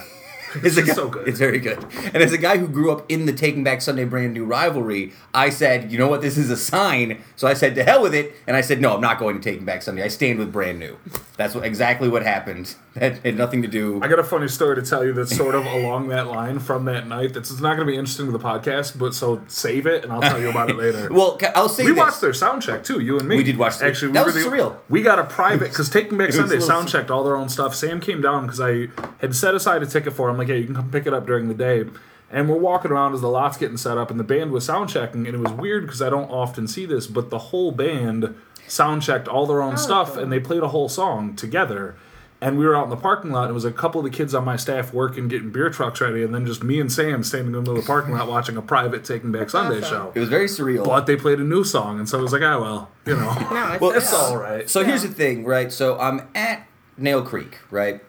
As 0.64 0.76
guy, 0.76 0.94
so 0.94 1.10
good. 1.10 1.28
It's 1.28 1.40
very 1.40 1.60
good. 1.60 1.84
And 2.14 2.18
as 2.18 2.32
a 2.32 2.38
guy 2.38 2.58
who 2.58 2.68
grew 2.68 2.92
up 2.92 3.06
in 3.10 3.26
the 3.26 3.34
Taking 3.34 3.64
Back 3.64 3.82
Sunday 3.82 4.06
brand 4.06 4.34
new 4.34 4.46
rivalry, 4.46 5.14
I 5.34 5.50
said, 5.50 5.92
you 5.92 5.98
know 5.98 6.08
what, 6.08 6.22
this 6.22 6.38
is 6.38 6.50
a 6.50 6.58
sign. 6.58 7.22
So 7.36 7.48
I 7.48 7.54
said, 7.54 7.76
to 7.76 7.84
hell 7.84 8.02
with 8.02 8.14
it. 8.14 8.34
And 8.48 8.56
I 8.56 8.62
said, 8.62 8.80
no, 8.82 8.96
I'm 8.96 9.02
not 9.02 9.20
going 9.20 9.40
to 9.40 9.42
Taking 9.42 9.66
Back 9.66 9.82
Sunday. 9.82 10.04
I 10.04 10.08
stand 10.08 10.40
with 10.40 10.52
brand 10.52 10.80
new. 10.80 10.98
That's 11.36 11.54
what, 11.54 11.64
exactly 11.64 12.10
what 12.10 12.24
happened. 12.24 12.76
That 12.98 13.20
had 13.20 13.38
nothing 13.38 13.62
to 13.62 13.68
do. 13.68 14.02
I 14.02 14.08
got 14.08 14.18
a 14.18 14.24
funny 14.24 14.48
story 14.48 14.76
to 14.76 14.82
tell 14.82 15.06
you 15.06 15.14
that's 15.14 15.38
sort 15.38 15.54
of 15.54 15.68
along 15.68 16.08
that 16.08 16.26
line 16.26 16.58
from 16.58 16.86
that 16.86 17.06
night. 17.06 17.36
That's 17.36 17.52
it's 17.52 17.62
not 17.62 17.76
going 17.76 17.86
to 17.86 17.92
be 17.92 17.96
interesting 17.96 18.26
to 18.26 18.32
the 18.32 18.40
podcast, 18.40 18.98
but 18.98 19.14
so 19.14 19.44
save 19.48 19.86
it 19.86 20.04
and 20.04 20.12
I'll 20.12 20.20
tell 20.20 20.42
you 20.42 20.50
about 20.50 20.72
it 20.72 20.78
later. 20.78 21.08
Well, 21.18 21.38
I'll 21.54 21.70
say 21.70 21.84
we 21.86 21.92
this. 21.92 22.00
watched 22.00 22.22
their 22.22 22.34
sound 22.34 22.64
check 22.64 22.84
too. 22.84 23.00
You 23.00 23.20
and 23.20 23.28
me. 23.28 23.38
We 23.38 23.44
did 23.44 23.58
watch 23.60 23.78
their- 23.78 23.88
Actually, 23.90 24.08
we 24.08 24.14
that 24.16 24.26
were 24.26 24.34
was 24.34 24.44
the, 24.44 24.50
surreal. 24.50 24.78
We 24.90 25.04
got 25.04 25.20
a 25.20 25.26
private 25.26 25.70
because 25.70 25.92
Taking 25.92 26.18
Back 26.18 26.34
Sunday 26.34 26.60
sound 26.60 26.90
checked 26.90 27.12
all 27.12 27.24
their 27.24 27.36
own 27.36 27.50
stuff. 27.50 27.76
Sam 27.76 28.00
came 28.00 28.20
down 28.20 28.48
because 28.48 28.60
I 28.60 28.88
had 29.20 29.36
set 29.36 29.54
aside 29.54 29.84
a 29.84 29.86
ticket 29.86 30.14
for 30.14 30.32
him. 30.32 30.37
Like, 30.38 30.48
hey, 30.48 30.60
you 30.60 30.66
can 30.66 30.76
come 30.76 30.92
pick 30.92 31.06
it 31.06 31.14
up 31.14 31.26
during 31.26 31.48
the 31.48 31.54
day. 31.54 31.86
And 32.30 32.50
we're 32.50 32.58
walking 32.58 32.92
around 32.92 33.14
as 33.14 33.22
the 33.22 33.30
lot's 33.30 33.58
getting 33.58 33.78
set 33.78 33.98
up, 33.98 34.12
and 34.12 34.20
the 34.20 34.24
band 34.24 34.52
was 34.52 34.66
sound 34.66 34.90
checking, 34.90 35.26
and 35.28 35.36
it 35.36 35.40
was 35.40 35.52
weird 35.54 35.84
because 35.84 36.02
I 36.02 36.10
don't 36.10 36.30
often 36.30 36.68
see 36.68 36.86
this, 36.86 37.08
but 37.08 37.30
the 37.30 37.40
whole 37.40 37.72
band 37.72 38.36
sound 38.68 39.02
checked 39.02 39.30
all 39.30 39.46
their 39.46 39.62
own 39.62 39.78
stuff, 39.78 40.14
cool. 40.14 40.24
and 40.24 40.32
they 40.32 40.40
played 40.40 40.62
a 40.62 40.68
whole 40.68 40.90
song 40.90 41.36
together. 41.36 41.96
And 42.40 42.60
we 42.60 42.68
were 42.68 42.76
out 42.76 42.84
in 42.84 42.92
the 42.92 42.98
parking 42.98 43.32
lot. 43.32 43.46
And 43.46 43.50
it 43.50 43.54
was 43.54 43.66
a 43.66 43.72
couple 43.72 44.00
of 44.00 44.04
the 44.06 44.16
kids 44.16 44.36
on 44.36 44.46
my 44.46 44.58
staff 44.58 44.94
working, 44.94 45.28
getting 45.28 45.50
beer 45.50 45.72
trucks 45.72 46.00
ready, 46.02 46.22
and 46.22 46.36
then 46.36 46.46
just 46.46 46.64
me 46.64 46.80
and 46.80 46.92
Sam 46.92 47.24
standing 47.24 47.48
in 47.48 47.52
the 47.54 47.60
middle 47.62 47.78
of 47.78 47.82
the 47.82 47.88
parking 47.88 48.14
lot 48.14 48.28
watching 48.28 48.58
a 48.58 48.62
private 48.62 49.04
Taking 49.04 49.32
Back 49.32 49.50
Sunday 49.50 49.80
awesome. 49.80 49.90
show. 49.90 50.12
It 50.14 50.20
was 50.20 50.30
very 50.30 50.46
surreal. 50.46 50.86
But 50.86 51.08
they 51.08 51.16
played 51.16 51.40
a 51.40 51.44
new 51.44 51.64
song, 51.64 51.98
and 51.98 52.08
so 52.08 52.20
I 52.20 52.22
was 52.22 52.34
like, 52.34 52.44
ah, 52.44 52.60
well, 52.60 52.92
you 53.06 53.16
know. 53.16 53.34
No, 53.52 53.72
it's, 53.72 53.82
Well, 53.82 53.92
It's 53.92 54.14
all 54.14 54.38
right. 54.38 54.70
So 54.70 54.84
here's 54.84 55.02
the 55.02 55.08
thing, 55.08 55.46
right? 55.46 55.72
So 55.72 55.98
I'm 55.98 56.28
at 56.36 56.68
Nail 56.96 57.24
Creek, 57.24 57.58
right? 57.72 58.04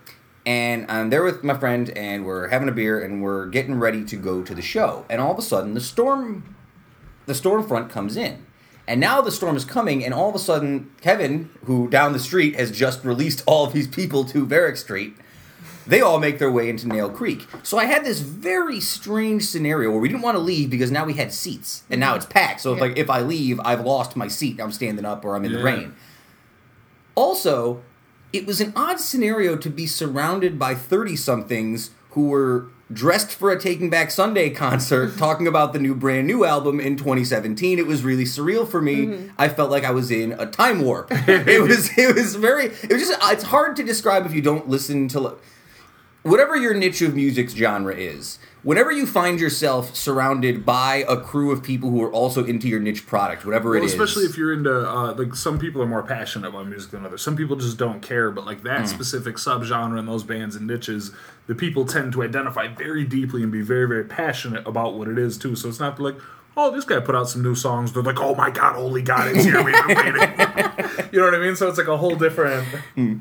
And 0.49 0.91
I'm 0.91 1.11
there 1.11 1.23
with 1.23 1.45
my 1.45 1.59
friend, 1.59 1.91
and 1.91 2.25
we're 2.25 2.49
having 2.49 2.71
a 2.71 2.73
beer, 2.73 2.99
and 3.05 3.23
we're 3.23 3.49
getting 3.49 3.79
ready 3.79 4.03
to 4.07 4.17
go 4.17 4.43
to 4.43 4.55
the 4.55 4.63
show. 4.63 5.05
And 5.11 5.21
all 5.21 5.31
of 5.31 5.39
a 5.39 5.43
sudden, 5.43 5.75
the 5.75 5.81
storm, 5.83 6.57
the 7.27 7.35
storm 7.35 7.69
front 7.69 7.91
comes 7.91 8.17
in, 8.17 8.47
and 8.87 8.99
now 8.99 9.21
the 9.21 9.31
storm 9.31 9.57
is 9.59 9.67
coming, 9.67 10.03
and 10.03 10.15
all 10.15 10.31
of 10.31 10.35
a 10.35 10.39
sudden, 10.39 10.91
Kevin, 11.03 11.51
who 11.67 11.87
down 11.91 12.15
the 12.15 12.19
street 12.19 12.57
has 12.57 12.71
just 12.71 13.05
released 13.05 13.43
all 13.45 13.67
of 13.67 13.75
these 13.75 13.87
people 13.87 14.25
to 14.25 14.47
Varick 14.47 14.79
Street, 14.79 15.15
they 15.87 16.01
all 16.01 16.19
make 16.19 16.39
their 16.39 16.51
way 16.51 16.71
into 16.71 16.89
Nail 16.89 17.11
Creek. 17.11 17.47
So 17.63 17.77
I 17.77 17.85
had 17.85 18.03
this 18.07 18.21
very 18.21 18.81
strange 18.81 19.45
scenario 19.45 19.91
where 19.91 20.01
we 20.01 20.09
didn't 20.09 20.23
want 20.23 20.37
to 20.37 20.43
leave 20.43 20.71
because 20.71 20.91
now 20.91 21.05
we 21.05 21.13
had 21.13 21.31
seats, 21.31 21.83
and 21.91 22.01
now 22.01 22.15
it's 22.15 22.25
packed. 22.25 22.63
So 22.63 22.73
it's 22.73 22.81
Yeah. 22.81 22.87
like 22.89 22.97
if 22.97 23.11
I 23.11 23.21
leave, 23.21 23.61
I've 23.67 23.85
lost 23.85 24.17
my 24.17 24.29
seat. 24.29 24.61
I'm 24.63 24.73
standing 24.73 25.05
up 25.05 25.27
or 25.27 25.37
I'm 25.37 25.45
in 25.45 25.53
the 25.53 25.63
rain. 25.63 25.93
Also, 27.15 27.83
it 28.33 28.47
was 28.47 28.61
an 28.61 28.73
odd 28.77 29.01
scenario 29.01 29.57
to 29.57 29.71
be 29.71 29.87
surrounded 29.87 30.59
by 30.59 30.75
30 30.75 31.17
somethings 31.17 31.91
who 32.11 32.29
were 32.29 32.69
dressed 32.93 33.33
for 33.33 33.51
a 33.51 33.61
Taking 33.61 33.91
Back 33.91 34.11
Sunday 34.11 34.51
concert 34.65 35.17
talking 35.19 35.47
about 35.47 35.73
the 35.73 35.79
new 35.79 35.95
brand 35.95 36.27
new 36.27 36.45
album 36.45 36.81
in 36.81 36.97
2017. 36.97 37.79
It 37.79 37.87
was 37.87 38.03
really 38.03 38.25
surreal 38.25 38.69
for 38.69 38.81
me. 38.81 39.07
Mm-hmm. 39.07 39.29
I 39.39 39.49
felt 39.49 39.71
like 39.71 39.85
I 39.85 39.91
was 39.91 40.11
in 40.11 40.33
a 40.33 40.47
time 40.47 40.83
warp. 40.83 41.09
it 41.13 41.63
was 41.63 41.91
it 41.97 42.15
was 42.15 42.35
very 42.35 42.67
it 42.67 42.93
was 42.93 43.09
just 43.09 43.19
it's 43.25 43.45
hard 43.45 43.77
to 43.77 43.83
describe 43.83 44.27
if 44.27 44.33
you 44.33 44.43
don't 44.43 44.69
listen 44.69 45.09
to 45.09 45.37
whatever 46.23 46.57
your 46.57 46.75
niche 46.75 47.03
of 47.03 47.15
music 47.15 47.51
genre 47.51 47.95
is, 47.95 48.39
whenever 48.69 48.93
you 48.93 49.07
find 49.07 49.41
yourself 49.41 49.97
surrounded 49.97 50.67
by 50.67 51.03
a 51.09 51.17
crew 51.17 51.51
of 51.51 51.63
people 51.63 51.89
who 51.89 52.03
are 52.03 52.13
also 52.13 52.45
into 52.45 52.69
your 52.69 52.79
niche 52.79 53.07
product, 53.07 53.47
whatever 53.47 53.71
Well, 53.71 53.83
it 53.83 53.87
is. 53.87 53.93
especially 53.95 54.25
if 54.25 54.37
you're 54.37 54.53
into 54.53 54.87
uh, 54.87 55.15
like 55.15 55.35
some 55.35 55.59
people 55.59 55.81
are 55.81 55.87
more 55.87 56.03
passionate 56.03 56.51
about 56.51 56.69
music 56.69 56.91
than 56.91 57.07
others. 57.07 57.23
Some 57.23 57.35
people 57.35 57.57
just 57.57 57.79
don't 57.79 58.03
care, 58.03 58.31
but 58.31 58.45
like 58.45 58.65
that 58.65 58.87
specific 58.87 59.37
subgenre 59.37 59.99
and 59.99 60.07
those 60.07 60.23
bands 60.23 60.55
and 60.55 60.67
niches, 60.67 61.13
the 61.47 61.55
people 61.55 61.87
tend 61.87 62.13
to 62.13 62.23
identify 62.23 62.69
very 62.69 63.05
deeply 63.05 63.43
and 63.43 63.51
be 63.51 63.63
very 63.63 63.89
very 63.89 64.05
passionate 64.05 64.67
about 64.67 64.99
what 64.99 65.09
it 65.09 65.19
is 65.19 65.39
too. 65.39 65.57
So 65.57 65.71
it's 65.71 65.81
not 65.81 65.99
like. 65.99 66.17
Oh, 66.61 66.73
this 66.73 66.85
guy 66.85 66.99
put 66.99 67.15
out 67.15 67.29
some 67.29 67.41
new 67.41 67.55
songs. 67.55 67.93
They're 67.93 68.03
like, 68.03 68.19
"Oh 68.19 68.35
my 68.35 68.51
God, 68.51 68.75
holy 68.75 69.01
God, 69.01 69.29
it's 69.29 69.45
here! 69.45 69.63
We've 69.63 69.87
been 69.87 69.97
waiting." 69.97 71.09
you 71.13 71.21
know 71.21 71.27
what 71.27 71.35
I 71.35 71.39
mean? 71.39 71.55
So 71.55 71.69
it's 71.69 71.79
like 71.79 71.87
a 71.87 71.97
whole 71.97 72.17
different. 72.17 72.67
Hmm. 72.97 73.19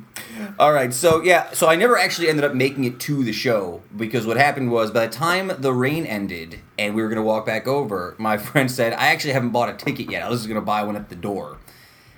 All 0.57 0.73
right, 0.73 0.91
so 0.91 1.21
yeah, 1.21 1.51
so 1.51 1.67
I 1.69 1.75
never 1.75 1.99
actually 1.99 2.29
ended 2.29 2.43
up 2.43 2.55
making 2.55 2.85
it 2.85 2.99
to 3.01 3.23
the 3.23 3.31
show 3.31 3.83
because 3.95 4.25
what 4.25 4.37
happened 4.37 4.71
was 4.71 4.89
by 4.89 5.05
the 5.05 5.13
time 5.13 5.51
the 5.59 5.71
rain 5.71 6.07
ended 6.07 6.61
and 6.79 6.95
we 6.95 7.03
were 7.03 7.09
gonna 7.09 7.21
walk 7.21 7.45
back 7.45 7.67
over, 7.67 8.15
my 8.17 8.37
friend 8.47 8.71
said, 8.71 8.93
"I 8.93 9.09
actually 9.09 9.33
haven't 9.33 9.51
bought 9.51 9.69
a 9.69 9.73
ticket 9.73 10.09
yet. 10.09 10.23
I 10.23 10.29
was 10.29 10.39
just 10.39 10.47
gonna 10.47 10.59
buy 10.61 10.81
one 10.81 10.95
at 10.95 11.09
the 11.09 11.15
door," 11.15 11.57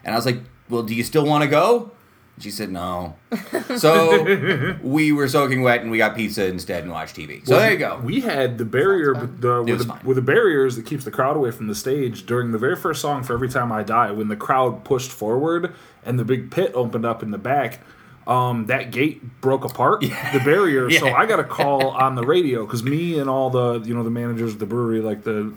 and 0.06 0.16
I 0.16 0.18
was 0.18 0.26
like, 0.26 0.40
"Well, 0.70 0.84
do 0.84 0.96
you 0.96 1.04
still 1.04 1.26
want 1.26 1.44
to 1.44 1.50
go?" 1.50 1.92
She 2.40 2.52
said 2.52 2.72
no. 2.72 3.16
So 3.78 4.76
we 4.82 5.12
were 5.12 5.28
soaking 5.28 5.62
wet 5.62 5.82
and 5.82 5.92
we 5.92 6.00
got 6.00 6.16
pizza 6.16 6.46
instead 6.48 6.82
and 6.84 6.92
watched 6.92 7.16
TV. 7.16 7.46
So 7.46 7.60
there 7.60 7.72
you 7.72 7.78
go. 7.78 8.00
We 8.04 8.22
had 8.22 8.58
the 8.58 8.66
barrier 8.66 9.14
with 9.14 9.42
the, 9.42 9.62
with, 9.62 9.88
the, 9.88 10.00
with 10.04 10.16
the 10.16 10.24
barriers 10.24 10.76
that 10.76 10.88
keeps 10.88 11.06
the 11.06 11.12
crowd 11.12 11.38
away 11.38 11.52
from 11.52 11.68
the 11.68 11.76
stage 11.76 12.26
during 12.26 12.52
the 12.52 12.58
very 12.58 12.76
first 12.76 13.00
song 13.00 13.24
for 13.24 13.34
Every 13.34 13.48
Time 13.48 13.72
I 13.72 13.84
Die, 13.84 14.12
when 14.12 14.28
the 14.28 14.36
crowd 14.36 14.84
pushed 14.84 15.12
forward 15.12 15.74
and 16.04 16.18
the 16.18 16.26
big 16.26 16.50
pit 16.50 16.72
opened 16.74 17.06
up 17.06 17.22
in 17.22 17.30
the 17.32 17.38
back. 17.38 17.82
Um, 18.26 18.66
that 18.68 18.92
gate 18.92 19.42
broke 19.42 19.66
apart, 19.66 20.02
the 20.02 20.42
barrier. 20.44 20.90
So 21.00 21.10
I 21.14 21.26
got 21.26 21.40
a 21.40 21.44
call 21.44 21.90
on 21.90 22.16
the 22.16 22.24
radio 22.24 22.66
because 22.66 22.84
me 22.84 23.18
and 23.20 23.30
all 23.30 23.50
the 23.50 23.80
you 23.88 23.96
know 23.96 24.04
the 24.04 24.12
managers 24.12 24.54
of 24.54 24.60
the 24.60 24.66
brewery, 24.68 25.02
like 25.02 25.24
the 25.24 25.54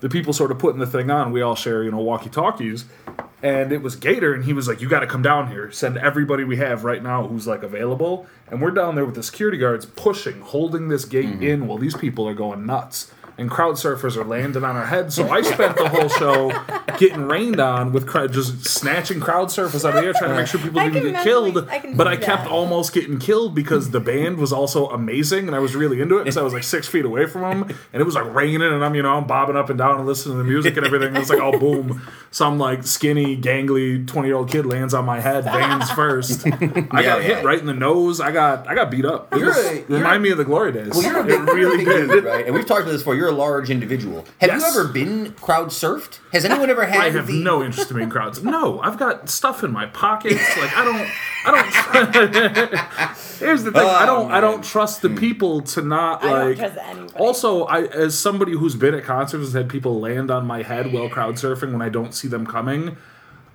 the 0.00 0.08
people 0.08 0.32
sort 0.32 0.50
of 0.50 0.58
putting 0.58 0.80
the 0.80 0.86
thing 0.86 1.10
on, 1.10 1.32
we 1.32 1.42
all 1.42 1.54
share, 1.54 1.82
you 1.84 1.90
know, 1.90 2.00
walkie 2.00 2.28
talkies. 2.28 2.84
And 3.42 3.72
it 3.72 3.82
was 3.82 3.96
Gator, 3.96 4.32
and 4.32 4.44
he 4.44 4.52
was 4.52 4.68
like, 4.68 4.80
You 4.80 4.88
got 4.88 5.00
to 5.00 5.06
come 5.06 5.22
down 5.22 5.50
here. 5.50 5.70
Send 5.72 5.98
everybody 5.98 6.44
we 6.44 6.58
have 6.58 6.84
right 6.84 7.02
now 7.02 7.26
who's 7.26 7.46
like 7.46 7.62
available. 7.62 8.26
And 8.48 8.62
we're 8.62 8.70
down 8.70 8.94
there 8.94 9.04
with 9.04 9.16
the 9.16 9.22
security 9.22 9.58
guards 9.58 9.84
pushing, 9.84 10.40
holding 10.40 10.88
this 10.88 11.04
gate 11.04 11.26
mm-hmm. 11.26 11.42
in 11.42 11.66
while 11.66 11.78
these 11.78 11.96
people 11.96 12.28
are 12.28 12.34
going 12.34 12.66
nuts. 12.66 13.12
And 13.38 13.50
crowd 13.50 13.74
surfers 13.76 14.16
are 14.16 14.24
landing 14.24 14.64
on 14.64 14.76
our 14.76 14.86
heads. 14.86 15.14
So 15.14 15.28
I 15.28 15.42
spent 15.42 15.76
the 15.76 15.88
whole 15.88 16.08
show 16.08 16.50
getting 16.98 17.26
rained 17.28 17.60
on 17.60 17.92
with 17.92 18.06
crowd, 18.06 18.32
just 18.32 18.64
snatching 18.66 19.20
crowd 19.20 19.48
surfers 19.48 19.84
out 19.88 19.94
of 19.96 20.02
the 20.02 20.06
air, 20.06 20.12
trying 20.12 20.30
to 20.30 20.36
make 20.36 20.46
sure 20.46 20.60
people 20.60 20.80
I 20.80 20.88
didn't 20.88 21.12
get 21.12 21.24
killed. 21.24 21.58
I 21.68 21.92
but 21.94 22.06
see 22.06 22.12
I 22.12 22.16
kept 22.16 22.44
that. 22.44 22.50
almost 22.50 22.92
getting 22.92 23.18
killed 23.18 23.54
because 23.54 23.90
the 23.90 24.00
band 24.00 24.38
was 24.38 24.52
also 24.52 24.88
amazing, 24.88 25.46
and 25.46 25.56
I 25.56 25.58
was 25.58 25.74
really 25.74 26.00
into 26.00 26.16
it. 26.18 26.24
Because 26.24 26.36
I 26.36 26.42
was 26.42 26.52
like 26.52 26.64
six 26.64 26.86
feet 26.88 27.04
away 27.04 27.26
from 27.26 27.42
them, 27.42 27.76
and 27.92 28.00
it 28.00 28.04
was 28.04 28.14
like 28.14 28.32
raining, 28.34 28.62
and 28.62 28.84
I'm 28.84 28.94
you 28.94 29.02
know 29.02 29.14
I'm 29.16 29.26
bobbing 29.26 29.56
up 29.56 29.68
and 29.70 29.78
down 29.78 29.98
and 29.98 30.06
listening 30.06 30.36
to 30.36 30.42
the 30.42 30.48
music 30.48 30.76
and 30.76 30.86
everything. 30.86 31.14
It 31.14 31.18
was 31.18 31.30
like 31.30 31.40
all 31.40 31.58
boom. 31.58 32.02
Some 32.30 32.58
like 32.58 32.84
skinny, 32.84 33.36
gangly 33.36 34.06
twenty 34.06 34.28
year 34.28 34.36
old 34.36 34.50
kid 34.50 34.66
lands 34.66 34.94
on 34.94 35.04
my 35.04 35.20
head, 35.20 35.44
veins 35.44 35.90
first. 35.90 36.46
I 36.46 36.50
Yeah, 36.50 36.82
got 36.90 37.02
yeah. 37.02 37.20
hit 37.20 37.44
right 37.44 37.58
in 37.58 37.66
the 37.66 37.74
nose. 37.74 38.20
I 38.20 38.30
got 38.32 38.68
I 38.68 38.74
got 38.74 38.90
beat 38.90 39.04
up. 39.04 39.32
It 39.32 39.38
You're 39.38 39.48
was- 39.48 39.56
a- 39.58 39.74
you're- 39.76 39.84
remind 39.98 40.22
me 40.22 40.30
of 40.30 40.38
the 40.38 40.44
glory 40.44 40.72
days. 40.72 40.90
Well, 40.90 41.02
you're 41.02 41.16
a 41.18 41.22
it 41.22 41.26
big, 41.26 41.36
you're 41.46 41.54
really 41.54 41.84
big 41.84 41.86
dude, 41.86 42.10
did. 42.10 42.24
right? 42.24 42.46
And 42.46 42.54
we've 42.54 42.66
talked 42.66 42.82
about 42.82 42.92
this 42.92 43.02
before. 43.02 43.14
You're 43.16 43.21
a 43.28 43.32
large 43.32 43.70
individual. 43.70 44.24
Have 44.40 44.50
Yes. 44.50 44.60
you 44.62 44.80
ever 44.80 44.88
been 44.92 45.32
crowd 45.34 45.68
surfed? 45.68 46.18
Has 46.32 46.44
anyone 46.44 46.70
ever 46.70 46.84
had 46.84 47.00
I 47.00 47.10
have 47.10 47.26
the 47.26 47.32
no 47.42 47.62
interest 47.62 47.90
in 47.90 47.96
being 47.96 48.10
crowds. 48.10 48.42
No, 48.42 48.80
I've 48.80 48.98
got 48.98 49.28
stuff 49.30 49.62
in 49.64 49.70
my 49.72 49.86
pockets. 49.86 50.40
Like 50.56 50.76
I 50.76 50.84
don't, 50.84 51.10
I 51.44 51.50
don't. 51.50 52.74
Here's 53.38 53.64
the 53.64 53.72
thing: 53.72 53.82
I 53.82 54.02
oh, 54.02 54.06
don't, 54.06 54.30
I 54.32 54.38
Oh, 54.38 54.40
don't 54.40 54.64
trust 54.64 55.02
the 55.02 55.08
hmm. 55.08 55.16
people 55.16 55.60
to 55.62 55.82
not 55.82 56.22
I 56.22 56.28
don't 56.30 56.48
like. 56.48 56.58
trust 56.58 56.76
anybody. 56.80 57.14
Also, 57.18 57.64
I 57.64 57.82
as 57.84 58.18
somebody 58.18 58.52
who's 58.52 58.74
been 58.76 58.94
at 58.94 59.04
concerts 59.04 59.46
and 59.48 59.54
had 59.54 59.68
people 59.68 59.98
land 60.00 60.30
on 60.30 60.46
my 60.46 60.62
head 60.62 60.92
while 60.92 61.08
crowd 61.08 61.34
surfing 61.36 61.72
when 61.72 61.82
I 61.82 61.88
don't 61.88 62.14
see 62.14 62.28
them 62.28 62.46
coming, 62.46 62.96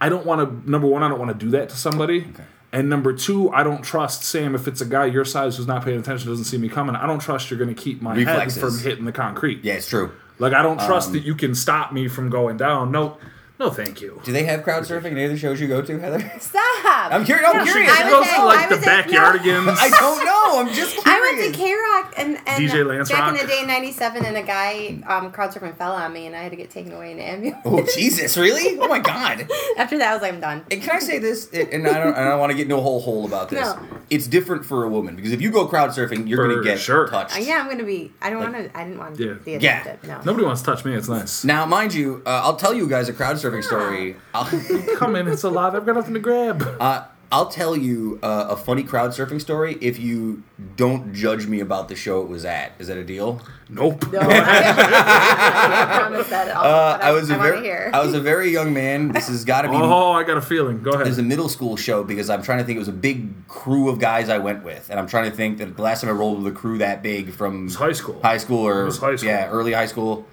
I 0.01 0.09
don't 0.09 0.25
want 0.25 0.63
to. 0.65 0.69
Number 0.69 0.87
one, 0.87 1.03
I 1.03 1.07
don't 1.09 1.19
want 1.19 1.37
to 1.37 1.45
do 1.45 1.51
that 1.51 1.69
to 1.69 1.75
somebody. 1.77 2.27
And 2.73 2.89
number 2.89 3.13
two, 3.13 3.49
I 3.51 3.63
don't 3.63 3.81
trust 3.81 4.23
Sam 4.23 4.53
if 4.53 4.67
it's 4.67 4.81
a 4.81 4.85
guy 4.85 5.05
your 5.05 5.23
size 5.25 5.55
who's 5.57 5.67
not 5.67 5.85
paying 5.85 5.99
attention, 5.99 6.29
doesn't 6.29 6.45
see 6.45 6.57
me 6.57 6.67
coming. 6.67 6.95
I 6.95 7.07
don't 7.07 7.19
trust 7.19 7.49
you're 7.49 7.57
going 7.59 7.73
to 7.73 7.81
keep 7.81 8.01
my 8.01 8.13
Reflexes. 8.15 8.55
head 8.55 8.61
from 8.69 8.79
hitting 8.79 9.05
the 9.05 9.11
concrete. 9.13 9.63
Yeah, 9.63 9.75
it's 9.75 9.87
true. 9.87 10.11
Like 10.39 10.53
I 10.53 10.61
don't 10.61 10.79
Um, 10.81 10.85
trust 10.85 11.13
that 11.13 11.21
you 11.21 11.33
can 11.33 11.55
stop 11.55 11.93
me 11.93 12.07
from 12.07 12.29
going 12.29 12.57
down. 12.57 12.91
No, 12.91 13.17
no, 13.59 13.69
thank 13.71 14.01
you. 14.01 14.21
Do 14.23 14.31
they 14.31 14.43
have 14.43 14.63
crowd 14.63 14.83
surfing 14.83 15.05
in 15.05 15.17
any 15.17 15.23
of 15.25 15.31
the 15.31 15.37
shows 15.37 15.59
you 15.59 15.67
go 15.67 15.81
to, 15.81 15.99
Heather? 15.99 16.19
Stop. 16.39 16.63
I'm 17.11 17.25
curious. 17.25 17.47
I'm 17.47 17.57
No, 17.57 17.63
curious. 17.63 17.91
I 17.91 17.97
She 17.97 18.03
was 18.03 18.13
goes 18.13 18.27
at- 18.27 18.35
to 18.35 18.41
I 18.41 18.43
like 18.45 18.69
the 18.69 18.75
was 18.77 18.87
at- 18.87 19.07
no. 19.09 19.13
backyardigans. 19.13 19.77
I 19.79 19.89
don't 19.89 20.25
know. 20.25 20.59
I'm 20.59 20.73
just 20.73 20.95
curious. 20.95 21.03
I 21.07 21.19
went 21.41 21.53
to 21.53 21.59
K 21.59 21.73
Rock 21.73 22.13
and, 22.17 22.37
and 22.47 22.63
DJ 22.69 22.85
Lance 22.87 23.11
Rock. 23.11 23.19
back 23.33 23.41
in 23.41 23.47
the 23.47 23.51
day 23.53 23.65
'97, 23.65 24.25
and 24.25 24.37
a 24.37 24.43
guy 24.43 24.99
um, 25.07 25.31
crowd 25.31 25.51
surfing 25.51 25.75
fell 25.75 25.93
on 25.93 26.13
me, 26.13 26.27
and 26.27 26.35
I 26.35 26.41
had 26.43 26.51
to 26.51 26.55
get 26.57 26.69
taken 26.69 26.91
away 26.93 27.11
in 27.11 27.19
an 27.19 27.23
ambulance. 27.45 27.61
Oh 27.65 27.85
Jesus! 27.95 28.37
Really? 28.37 28.79
Oh 28.79 28.87
my 28.87 28.99
God! 28.99 29.47
After 29.77 29.97
that, 29.97 30.09
I 30.11 30.13
was 30.13 30.21
like, 30.21 30.33
I'm 30.33 30.39
done. 30.39 30.65
And 30.71 30.81
can 30.81 30.95
I 30.95 30.99
say 30.99 31.17
this? 31.19 31.49
And 31.51 31.87
I 31.87 32.03
don't. 32.03 32.13
I 32.15 32.23
don't 32.25 32.39
want 32.39 32.51
to 32.51 32.55
get 32.55 32.63
into 32.63 32.77
a 32.77 32.81
whole 32.81 32.99
hole 33.01 33.25
about 33.25 33.49
this. 33.49 33.61
No. 33.61 33.79
It's 34.09 34.27
different 34.27 34.65
for 34.65 34.83
a 34.85 34.89
woman 34.89 35.15
because 35.15 35.31
if 35.33 35.41
you 35.41 35.51
go 35.51 35.65
crowd 35.67 35.89
surfing, 35.89 36.27
you're 36.29 36.37
For 36.37 36.47
going 36.47 36.57
to 36.59 36.63
get 36.63 36.79
sure. 36.79 37.07
touched. 37.07 37.35
Uh, 37.35 37.39
yeah, 37.39 37.59
I'm 37.59 37.69
gonna 37.69 37.83
be. 37.83 38.11
I 38.21 38.29
don't 38.29 38.39
want 38.39 38.55
to. 38.55 38.77
I 38.77 38.83
didn't 38.83 38.99
want 38.99 39.17
to 39.17 39.25
Yeah. 39.25 39.33
be 39.33 39.51
Yeah. 39.63 39.81
addicted. 39.81 40.07
No. 40.07 40.21
Nobody 40.23 40.45
wants 40.45 40.61
to 40.61 40.65
touch 40.67 40.85
me. 40.85 40.93
It's 40.93 41.09
nice. 41.09 41.43
Now, 41.43 41.65
mind 41.65 41.93
you, 41.93 42.21
uh, 42.25 42.41
I'll 42.43 42.55
tell 42.55 42.73
you 42.73 42.87
guys 42.87 43.09
a 43.09 43.13
crowd 43.13 43.37
surfing 43.51 43.63
story. 43.63 44.15
I'll, 44.33 44.45
Come 44.97 45.15
in, 45.15 45.27
it's 45.27 45.43
alive. 45.43 45.75
I've 45.75 45.85
got 45.85 45.95
nothing 45.95 46.13
to 46.13 46.19
grab. 46.19 46.63
uh, 46.79 47.05
I'll 47.29 47.49
tell 47.49 47.75
you 47.75 48.19
uh, 48.23 48.47
a 48.51 48.55
funny 48.55 48.83
crowd 48.83 49.11
surfing 49.11 49.41
story 49.41 49.77
if 49.81 49.99
you 49.99 50.43
don't 50.77 51.13
judge 51.13 51.45
me 51.45 51.59
about 51.59 51.89
the 51.89 51.95
show 51.97 52.21
it 52.21 52.29
was 52.29 52.45
at. 52.45 52.71
Is 52.79 52.87
that 52.87 52.95
a 52.97 53.03
deal? 53.03 53.41
Nope. 53.67 54.09
No, 54.13 54.19
I, 54.21 54.27
I 54.29 55.99
promise 55.99 56.29
that. 56.29 56.55
I'll, 56.55 56.63
Uh, 56.63 56.97
but 56.97 57.03
I 57.05 57.11
was 57.11 57.29
a 57.29 57.33
I 57.35 57.37
very, 57.37 57.61
hear. 57.63 57.91
I 57.93 58.01
was 58.05 58.13
a 58.13 58.21
very 58.21 58.49
young 58.51 58.73
man. 58.73 59.11
This 59.11 59.27
has 59.27 59.43
got 59.43 59.63
to 59.63 59.67
be. 59.69 59.75
Oh, 59.75 60.13
I 60.13 60.23
got 60.23 60.37
a 60.37 60.41
feeling. 60.41 60.81
Go 60.81 60.91
ahead. 60.91 61.05
It 61.05 61.09
was 61.09 61.17
a 61.17 61.23
middle 61.23 61.49
school 61.49 61.75
show 61.75 62.01
because 62.01 62.29
I'm 62.29 62.43
trying 62.43 62.59
to 62.59 62.63
think. 62.63 62.77
It 62.77 62.79
was 62.79 62.87
a 62.87 62.93
big 62.93 63.45
crew 63.49 63.89
of 63.89 63.99
guys 63.99 64.29
I 64.29 64.37
went 64.37 64.63
with, 64.63 64.89
and 64.89 64.97
I'm 64.97 65.07
trying 65.07 65.29
to 65.29 65.35
think 65.35 65.57
that 65.57 65.75
the 65.75 65.81
last 65.81 65.99
time 66.01 66.09
I 66.09 66.13
rolled 66.13 66.41
with 66.41 66.53
a 66.53 66.55
crew 66.57 66.77
that 66.77 67.03
big 67.03 67.31
from 67.33 67.65
was 67.65 67.75
high 67.75 67.91
school. 67.91 68.21
high 68.21 68.37
school 68.37 68.65
or 68.65 68.83
It 68.83 68.85
was 68.85 68.99
high 68.99 69.17
school. 69.17 69.27
yeah, 69.29 69.49
early 69.49 69.73
high 69.73 69.87
school. 69.87 70.25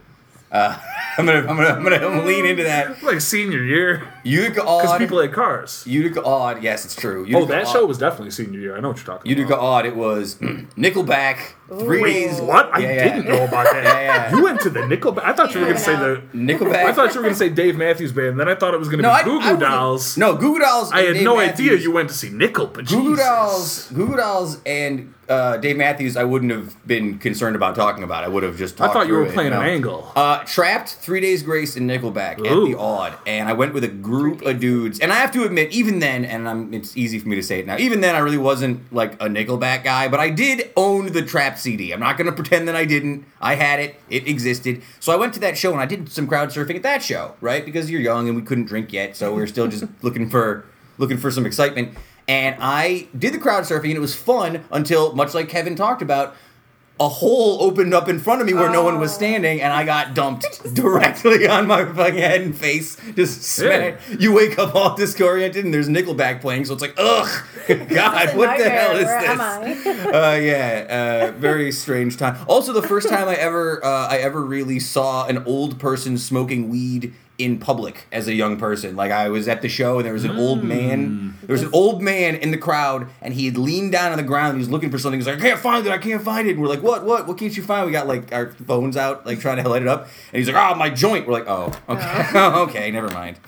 Uh, 0.53 0.79
I'm 1.17 1.27
gonna, 1.27 1.39
I'm 1.41 1.57
gonna, 1.57 1.69
I'm 1.69 1.83
gonna, 1.83 1.97
I'm 1.97 2.03
gonna 2.03 2.23
lean 2.25 2.45
into 2.47 2.63
that. 2.65 3.03
Like 3.03 3.21
senior 3.21 3.63
year, 3.63 4.03
Utica 4.25 4.63
Aud. 4.67 4.83
because 4.83 4.99
people 4.99 5.21
had 5.21 5.33
cars. 5.33 5.85
Utica 5.87 6.23
Aud. 6.23 6.63
Yes, 6.63 6.85
it's 6.85 6.97
true. 6.97 7.23
Oh, 7.23 7.25
Utica 7.27 7.39
Oh, 7.39 7.47
that 7.47 7.67
Aud, 7.67 7.73
show 7.73 7.87
was 7.87 7.99
definitely 7.99 8.31
senior 8.31 8.59
year. 8.61 8.77
I 8.77 8.81
know 8.81 8.89
what 8.89 8.97
you're 8.99 9.07
talking 9.07 9.29
Utica 9.31 9.55
about. 9.55 9.61
Aud. 9.65 9.87
It 9.87 9.97
was 9.97 10.35
Nickelback. 10.77 11.39
Three 11.69 12.03
days. 12.05 12.41
What? 12.41 12.71
I 12.75 12.79
Yeah, 12.81 12.93
yeah. 12.93 13.05
didn't 13.17 13.29
know 13.29 13.45
about 13.45 13.65
that. 13.73 13.85
Yeah, 13.85 14.01
yeah. 14.31 14.37
You 14.37 14.43
went 14.45 14.61
to 14.63 14.71
the 14.71 14.81
Nickelback. 14.81 15.25
I 15.25 15.33
thought 15.33 15.55
you 15.55 15.61
were 15.61 15.67
going 15.67 15.77
to 15.79 15.83
say 15.83 15.97
the. 15.97 16.23
Nickelback. 16.35 16.85
I 16.85 16.93
thought 16.93 17.15
you 17.15 17.21
were 17.21 17.23
going 17.25 17.35
to 17.35 17.39
say 17.39 17.49
Dave 17.49 17.77
Matthews 17.77 18.13
Band. 18.13 18.39
Then 18.39 18.49
I 18.49 18.55
thought 18.55 18.75
it 18.75 18.79
was 18.79 18.89
going 18.89 18.99
to 18.99 19.03
no, 19.03 19.09
be 19.11 19.15
I, 19.15 19.23
Goo 19.25 19.31
Goo 19.31 19.37
wouldn't- 19.39 19.61
Dolls. 19.61 20.17
No, 20.19 20.35
Goo 20.35 20.55
Goo 20.55 20.59
Dolls. 20.61 20.93
I 20.93 21.01
had 21.03 21.15
Dave 21.15 21.25
no 21.25 21.37
Matthews. 21.37 21.69
idea 21.71 21.79
you 21.83 21.93
went 21.93 22.09
to 22.11 22.15
see 22.15 22.29
Nickel, 22.31 22.67
but 22.67 22.87
Goo 22.87 23.03
Goo 23.03 23.17
Dolls, 23.17 23.91
Goo 23.93 24.07
Goo 24.09 24.17
Dolls, 24.17 24.59
and 24.67 25.15
uh, 25.29 25.57
Dave 25.57 25.79
Matthews. 25.79 26.19
I 26.19 26.25
wouldn't 26.25 26.53
have 26.53 26.87
been 26.87 27.19
concerned 27.19 27.57
about 27.57 27.75
talking 27.75 28.05
about. 28.05 28.25
I 28.25 28.29
would 28.29 28.43
have 28.43 28.59
just. 28.59 28.77
Talked 28.77 28.91
I 28.91 28.93
thought 28.93 29.07
you 29.07 29.15
through 29.15 29.23
were 29.25 29.27
it, 29.31 29.33
playing 29.35 29.51
no. 29.51 29.61
an 29.63 29.67
angle. 29.67 30.13
Uh, 30.15 30.41
Trapt, 30.41 30.97
Three 30.97 31.21
Days 31.21 31.43
Grace, 31.43 31.77
and 31.77 31.89
Nickelback 31.89 32.33
at 32.33 32.43
the 32.43 32.75
Aud, 32.79 33.15
and 33.27 33.49
I 33.49 33.55
went 33.55 33.73
with 33.73 33.85
a 33.85 33.89
group 33.89 34.43
of 34.43 34.61
dudes. 34.61 35.01
And 35.01 35.11
I 35.11 35.17
have 35.17 35.33
to 35.33 35.45
admit, 35.45 35.73
even 35.73 35.99
then, 36.01 36.27
and 36.27 36.47
I'm, 36.47 36.75
it's 36.75 36.95
easy 36.97 37.19
for 37.19 37.29
me 37.29 37.37
to 37.37 37.43
say 37.43 37.61
it 37.61 37.67
now. 37.67 37.79
Even 37.79 38.01
then, 38.03 38.15
I 38.15 38.19
really 38.19 38.37
wasn't 38.39 38.93
like 38.93 39.15
a 39.15 39.27
Nickelback 39.29 39.83
guy, 39.85 40.09
but 40.09 40.21
I 40.21 40.29
did 40.29 40.71
own 40.77 41.07
the 41.13 41.23
Trapt 41.23 41.54
CD. 41.59 41.93
I'm 41.93 42.01
not 42.01 42.17
going 42.17 42.27
to 42.27 42.33
pretend 42.33 42.69
that 42.69 42.77
I 42.77 42.85
didn't. 42.85 43.27
I 43.41 43.55
had 43.55 43.81
it; 43.81 44.01
it 44.09 44.29
existed. 44.29 44.83
So 45.01 45.13
I 45.13 45.17
went 45.17 45.35
to 45.35 45.41
that 45.41 45.57
show, 45.57 45.73
and 45.73 45.81
I 45.81 45.87
did 45.87 46.11
some 46.11 46.27
crowd 46.27 46.51
surfing 46.51 46.77
at 46.77 46.83
that 46.83 47.03
show, 47.03 47.35
right? 47.41 47.65
Because 47.65 47.91
you're 47.91 48.01
young 48.01 48.29
and 48.29 48.37
we 48.37 48.43
couldn't 48.43 48.65
drink 48.65 48.93
yet, 48.93 49.17
so 49.17 49.35
we 49.35 49.43
are 49.43 49.47
still 49.47 49.69
just 49.69 49.85
looking 50.03 50.29
for 50.29 50.67
looking 50.99 51.19
for 51.19 51.31
some 51.31 51.47
excitement. 51.47 51.97
And 52.27 52.57
I 52.59 53.09
did 53.19 53.35
the 53.35 53.39
crowd 53.39 53.65
surfing, 53.65 53.85
and 53.85 53.97
it 53.97 54.01
was 54.01 54.15
fun 54.15 54.65
until, 54.71 55.15
much 55.15 55.35
like 55.35 55.49
Kevin 55.49 55.77
talked 55.77 56.01
about, 56.01 56.35
a 57.01 57.09
hole 57.09 57.61
opened 57.61 57.93
up 57.93 58.09
in 58.09 58.21
front 58.21 58.41
of 58.41 58.47
me 58.47 58.55
where 58.55 58.71
no 58.71 58.85
one 58.85 59.01
was 59.01 59.11
Oh. 59.13 59.17
standing, 59.17 59.61
and 59.61 59.73
I 59.73 59.85
got 59.85 60.15
dumped 60.15 60.63
directly 60.75 61.49
on 61.49 61.67
my 61.67 61.85
fucking 61.85 62.15
head 62.21 62.41
and 62.43 62.57
face. 62.57 62.97
Just 63.17 63.43
smack. 63.43 64.01
You 64.19 64.33
wake 64.33 64.59
up 64.59 64.75
all 64.77 64.95
disoriented, 64.95 65.65
and 65.65 65.75
there's 65.75 65.89
Nickelback 65.89 66.41
playing, 66.41 66.67
so 66.67 66.73
it's 66.75 66.83
like, 66.83 66.95
ugh, 66.97 67.29
God, 67.69 68.37
what 68.37 68.57
the 68.59 68.71
hell 68.71 68.97
is 68.97 69.07
Where 69.07 69.21
this? 69.21 69.29
am 69.31 69.41
I? 69.41 70.11
uh, 70.35 70.35
yeah, 70.37 71.31
uh, 71.35 71.39
very 71.39 71.73
strange 71.73 72.17
time. 72.17 72.37
Also, 72.47 72.73
the 72.73 72.83
first 72.83 73.09
time 73.09 73.29
I 73.29 73.35
ever 73.35 73.85
uh, 73.85 74.09
I 74.09 74.19
ever 74.19 74.45
really 74.45 74.79
saw 74.79 75.27
an 75.27 75.39
old 75.47 75.81
person 75.81 76.17
smoking 76.17 76.69
weed 76.69 77.13
in 77.37 77.59
public 77.59 78.07
as 78.13 78.29
a 78.29 78.35
young 78.35 78.57
person. 78.57 78.95
Like 78.95 79.11
I 79.11 79.29
was 79.29 79.49
at 79.49 79.61
the 79.61 79.69
show 79.69 79.99
and 79.99 80.07
there 80.07 80.13
was 80.13 80.25
an 80.25 80.37
old 80.37 80.63
man. 80.63 81.37
There 81.43 81.55
was 81.55 81.63
an 81.63 81.71
old 81.73 82.01
man 82.01 82.37
in 82.37 82.53
the 82.53 82.59
crowd 82.59 83.09
and 83.21 83.35
he 83.35 83.47
had 83.47 83.57
leaned 83.57 83.93
down 83.93 84.13
on 84.13 84.19
the 84.19 84.25
ground. 84.25 84.51
And 84.51 84.59
he 84.59 84.61
was 84.61 84.71
looking 84.71 84.91
for 84.91 84.99
something. 84.99 85.19
He's 85.19 85.27
like, 85.27 85.39
I 85.39 85.41
can't 85.41 85.61
find 85.61 85.87
it. 85.87 85.93
I 85.93 85.99
can't 85.99 86.23
find 86.23 86.47
it. 86.47 86.53
And 86.53 86.63
we're 86.63 86.69
like, 86.69 86.83
what? 86.83 87.05
What? 87.05 87.27
What 87.27 87.39
can't 87.39 87.57
you 87.57 87.63
find? 87.63 87.87
We 87.87 87.93
got 87.93 88.07
like 88.07 88.33
our 88.33 88.53
phones 88.53 88.97
out, 88.97 89.27
like 89.27 89.41
trying 89.41 89.63
to 89.63 89.69
light 89.69 89.83
it 89.83 89.89
up. 89.89 90.03
And 90.33 90.39
he's 90.39 90.49
like, 90.49 90.57
oh, 90.57 90.77
my 90.77 90.91
joint. 90.91 91.27
We're 91.27 91.33
like, 91.33 91.49
oh, 91.49 91.73
okay, 91.89 92.31
okay, 92.35 92.91
never 92.91 93.09
mind. 93.09 93.39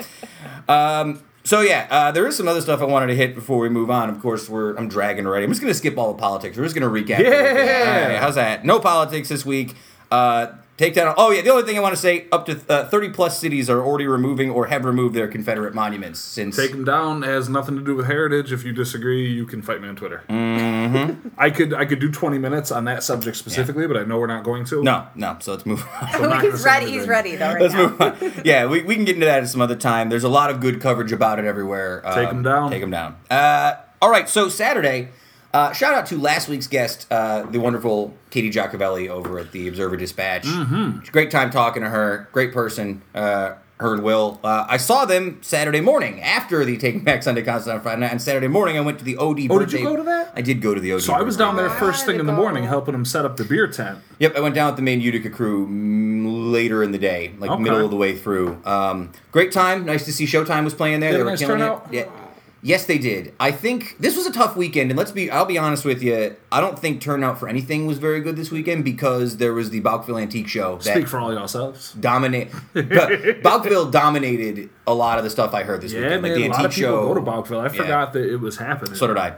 Um, 0.68 1.22
so 1.44 1.60
yeah, 1.60 1.86
uh, 1.90 2.10
there 2.10 2.26
is 2.26 2.36
some 2.36 2.48
other 2.48 2.60
stuff 2.60 2.80
I 2.80 2.86
wanted 2.86 3.06
to 3.06 3.14
hit 3.14 3.36
before 3.36 3.58
we 3.58 3.68
move 3.68 3.88
on. 3.88 4.10
Of 4.10 4.20
course, 4.20 4.48
we're 4.48 4.74
I'm 4.74 4.88
dragging 4.88 5.26
already. 5.26 5.44
I'm 5.44 5.50
just 5.52 5.60
gonna 5.60 5.74
skip 5.74 5.96
all 5.96 6.12
the 6.12 6.18
politics. 6.18 6.56
We're 6.56 6.64
just 6.64 6.74
gonna 6.74 6.90
recap. 6.90 7.20
Yeah! 7.20 8.08
Right, 8.08 8.18
how's 8.18 8.34
that? 8.34 8.64
No 8.64 8.80
politics 8.80 9.28
this 9.28 9.46
week. 9.46 9.76
Uh, 10.10 10.48
take 10.76 10.94
down. 10.94 11.14
Oh 11.16 11.30
yeah, 11.30 11.42
the 11.42 11.50
only 11.50 11.64
thing 11.64 11.76
I 11.76 11.80
want 11.80 11.94
to 11.94 12.00
say: 12.00 12.26
up 12.32 12.46
to 12.46 12.60
uh, 12.68 12.88
30 12.88 13.10
plus 13.10 13.38
cities 13.38 13.68
are 13.68 13.82
already 13.82 14.06
removing 14.06 14.50
or 14.50 14.66
have 14.66 14.84
removed 14.84 15.14
their 15.14 15.28
Confederate 15.28 15.74
monuments 15.74 16.20
since. 16.20 16.56
Take 16.56 16.72
them 16.72 16.84
down 16.84 17.22
has 17.22 17.48
nothing 17.48 17.76
to 17.76 17.82
do 17.82 17.94
with 17.94 18.06
heritage. 18.06 18.52
If 18.52 18.64
you 18.64 18.72
disagree, 18.72 19.28
you 19.28 19.46
can 19.46 19.62
fight 19.62 19.80
me 19.80 19.88
on 19.88 19.96
Twitter. 19.96 20.22
Mm-hmm. 20.28 21.28
I 21.36 21.50
could 21.50 21.74
I 21.74 21.84
could 21.84 21.98
do 21.98 22.10
20 22.10 22.38
minutes 22.38 22.70
on 22.70 22.84
that 22.84 23.02
subject 23.02 23.36
specifically, 23.36 23.86
but 23.86 23.96
I 23.96 24.04
know 24.04 24.18
we're 24.18 24.26
not 24.26 24.44
going 24.44 24.64
to. 24.66 24.82
no, 24.82 25.06
no. 25.14 25.36
So 25.40 25.52
let's 25.52 25.66
move 25.66 25.82
on. 25.82 26.08
I'm 26.14 26.22
not 26.22 26.42
gonna 26.42 26.50
he's 26.50 26.64
ready. 26.64 26.90
He's 26.90 27.06
ready 27.06 27.36
though. 27.36 27.52
Right 27.52 27.62
Let's 27.62 27.74
now. 27.74 27.88
move 27.88 28.00
on. 28.00 28.16
Yeah, 28.44 28.66
we, 28.66 28.82
we 28.82 28.94
can 28.94 29.04
get 29.04 29.16
into 29.16 29.26
that 29.26 29.42
at 29.42 29.48
some 29.48 29.60
other 29.60 29.76
time. 29.76 30.08
There's 30.08 30.24
a 30.24 30.28
lot 30.28 30.50
of 30.50 30.60
good 30.60 30.80
coverage 30.80 31.12
about 31.12 31.38
it 31.38 31.44
everywhere. 31.44 32.02
Take 32.14 32.28
them 32.28 32.42
down. 32.42 32.70
Take 32.70 32.80
them 32.80 32.90
down. 32.90 33.16
Uh, 33.30 33.74
all 34.00 34.10
right, 34.10 34.28
so 34.28 34.48
Saturday, 34.48 35.08
uh, 35.56 35.72
shout 35.72 35.94
out 35.94 36.04
to 36.06 36.18
last 36.18 36.48
week's 36.48 36.66
guest, 36.66 37.06
uh, 37.10 37.42
the 37.44 37.58
wonderful 37.58 38.14
Katie 38.30 38.50
Giacovelli 38.50 39.08
over 39.08 39.38
at 39.38 39.52
the 39.52 39.68
Observer 39.68 39.96
Dispatch. 39.96 40.42
Mm-hmm. 40.44 41.10
Great 41.12 41.30
time 41.30 41.50
talking 41.50 41.82
to 41.82 41.88
her. 41.88 42.28
Great 42.32 42.52
person. 42.52 43.00
Uh, 43.14 43.54
her 43.78 43.92
and 43.92 44.02
Will. 44.02 44.40
Uh, 44.42 44.66
I 44.68 44.78
saw 44.78 45.04
them 45.04 45.38
Saturday 45.42 45.80
morning 45.82 46.20
after 46.22 46.64
the 46.64 46.78
Taking 46.78 47.04
Back 47.04 47.22
Sunday 47.22 47.42
concert 47.42 47.72
on 47.72 47.80
Friday 47.82 48.00
night. 48.00 48.10
And 48.10 48.22
Saturday 48.22 48.48
morning, 48.48 48.78
I 48.78 48.80
went 48.80 48.98
to 49.00 49.04
the 49.04 49.16
OD. 49.18 49.48
Oh, 49.50 49.58
did 49.58 49.72
you 49.72 49.82
go 49.84 49.96
to 49.96 50.02
that? 50.04 50.32
I 50.34 50.40
did 50.40 50.62
go 50.62 50.74
to 50.74 50.80
the 50.80 50.92
OD. 50.94 51.02
So 51.02 51.12
I 51.12 51.20
was 51.22 51.36
down 51.36 51.56
there 51.56 51.68
bash. 51.68 51.78
first 51.78 52.06
thing 52.06 52.18
in 52.18 52.24
the 52.26 52.32
morning 52.32 52.64
helping 52.64 52.92
them 52.92 53.04
set 53.04 53.24
up 53.26 53.36
the 53.36 53.44
beer 53.44 53.66
tent. 53.66 53.98
Yep, 54.18 54.34
I 54.36 54.40
went 54.40 54.54
down 54.54 54.68
with 54.68 54.76
the 54.76 54.82
main 54.82 55.02
Utica 55.02 55.28
crew 55.28 55.66
mm, 55.68 56.50
later 56.52 56.82
in 56.82 56.92
the 56.92 56.98
day, 56.98 57.34
like 57.38 57.50
Okay. 57.50 57.62
middle 57.62 57.84
of 57.84 57.90
the 57.90 57.96
way 57.98 58.16
through. 58.16 58.62
Um, 58.64 59.12
great 59.30 59.52
time. 59.52 59.84
Nice 59.84 60.06
to 60.06 60.12
see 60.12 60.24
Showtime 60.24 60.64
was 60.64 60.72
playing 60.72 61.00
there. 61.00 61.12
They 61.12 61.18
They 61.18 61.22
were 61.24 61.30
nice 61.30 61.40
killing 61.40 61.58
turnout? 61.58 61.86
it. 61.92 62.06
Yeah. 62.06 62.25
Yes, 62.62 62.86
they 62.86 62.98
did. 62.98 63.32
I 63.38 63.52
think 63.52 63.96
this 64.00 64.16
was 64.16 64.26
a 64.26 64.32
tough 64.32 64.56
weekend, 64.56 64.90
and 64.90 64.98
let's 64.98 65.12
be. 65.12 65.30
I'll 65.30 65.44
be 65.44 65.58
honest 65.58 65.84
with 65.84 66.02
you. 66.02 66.34
I 66.50 66.60
don't 66.60 66.76
think 66.78 67.00
turnout 67.00 67.38
for 67.38 67.48
anything 67.48 67.86
was 67.86 67.98
very 67.98 68.20
good 68.20 68.34
this 68.34 68.50
weekend 68.50 68.84
because 68.84 69.36
there 69.36 69.52
was 69.52 69.70
the 69.70 69.80
Bouckville 69.82 70.20
Antique 70.20 70.48
Show 70.48 70.76
that 70.78 70.94
Speak 70.96 71.06
for 71.06 71.18
all 71.20 71.32
yourselves. 71.32 71.92
dominate. 72.00 72.50
Bouckville 72.74 73.90
dominated 73.90 74.70
a 74.86 74.94
lot 74.94 75.18
of 75.18 75.24
the 75.24 75.30
stuff 75.30 75.54
I 75.54 75.62
heard 75.64 75.80
this 75.82 75.92
Yeah, 75.92 76.00
weekend, 76.02 76.22
man, 76.22 76.32
like 76.32 76.40
the 76.40 76.46
a 76.46 76.50
lot 76.50 76.64
of 76.64 76.70
people 76.72 76.90
show. 76.90 77.06
go 77.08 77.14
to 77.14 77.20
Bouckville. 77.20 77.60
I 77.60 77.64
Yeah. 77.64 77.68
forgot 77.82 78.12
that 78.14 78.24
it 78.32 78.40
was 78.40 78.56
happening. 78.56 78.94
So 78.94 79.06
did 79.06 79.18
I. 79.18 79.34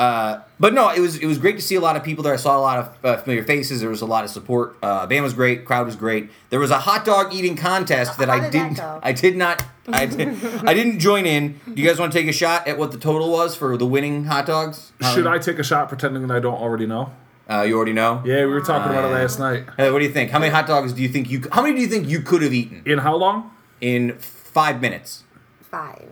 Uh, 0.00 0.42
but 0.58 0.72
no, 0.72 0.88
it 0.88 0.98
was 1.00 1.18
it 1.18 1.26
was 1.26 1.36
great 1.36 1.56
to 1.56 1.62
see 1.62 1.74
a 1.74 1.80
lot 1.80 1.94
of 1.94 2.02
people 2.02 2.24
there. 2.24 2.32
I 2.32 2.36
saw 2.36 2.56
a 2.58 2.62
lot 2.70 2.78
of 2.78 3.04
uh, 3.04 3.16
familiar 3.18 3.44
faces. 3.44 3.80
There 3.82 3.90
was 3.90 4.00
a 4.00 4.06
lot 4.06 4.24
of 4.24 4.30
support. 4.30 4.76
Uh, 4.82 5.06
band 5.06 5.22
was 5.22 5.34
great. 5.34 5.66
Crowd 5.66 5.84
was 5.84 5.94
great. 5.94 6.30
There 6.48 6.58
was 6.58 6.70
a 6.70 6.78
hot 6.78 7.04
dog 7.04 7.34
eating 7.34 7.54
contest 7.54 8.18
that 8.18 8.28
How 8.28 8.36
I 8.36 8.40
did 8.40 8.52
didn't. 8.52 8.76
go? 8.78 8.98
I 9.02 9.12
did 9.12 9.36
not. 9.36 9.62
I, 9.92 10.06
did, 10.06 10.28
I 10.66 10.72
didn't 10.72 11.00
join 11.00 11.26
in. 11.26 11.60
Do 11.66 11.82
you 11.82 11.86
guys 11.86 11.98
want 11.98 12.12
to 12.12 12.18
take 12.18 12.28
a 12.28 12.32
shot 12.32 12.66
at 12.66 12.78
what 12.78 12.92
the 12.92 12.98
total 12.98 13.30
was 13.30 13.54
for 13.56 13.76
the 13.76 13.86
winning 13.86 14.24
hot 14.24 14.46
dogs? 14.46 14.92
Should 15.12 15.26
I 15.26 15.38
take 15.38 15.58
a 15.58 15.64
shot 15.64 15.88
pretending 15.90 16.26
that 16.28 16.34
I 16.34 16.40
don't 16.40 16.54
already 16.58 16.86
know? 16.86 17.12
Uh, 17.50 17.62
you 17.62 17.76
already 17.76 17.92
know. 17.92 18.22
Yeah, 18.24 18.46
we 18.46 18.52
were 18.52 18.60
talking 18.62 18.90
about 18.90 19.04
it 19.04 19.12
last 19.12 19.38
night. 19.38 19.64
Hey, 19.76 19.90
what 19.90 19.98
do 19.98 20.04
you 20.06 20.12
think? 20.12 20.30
How 20.30 20.38
many 20.38 20.50
hot 20.50 20.66
dogs 20.66 20.94
do 20.94 21.02
you 21.02 21.08
think 21.08 21.28
you? 21.28 21.42
How 21.52 21.60
many 21.60 21.74
do 21.74 21.80
you 21.82 21.88
think 21.88 22.08
you 22.08 22.20
could 22.22 22.40
have 22.40 22.54
eaten 22.54 22.82
In 22.86 22.98
how 22.98 23.16
long? 23.16 23.50
in 23.82 24.16
five 24.18 24.80
minutes? 24.80 25.24
Five. 25.60 26.08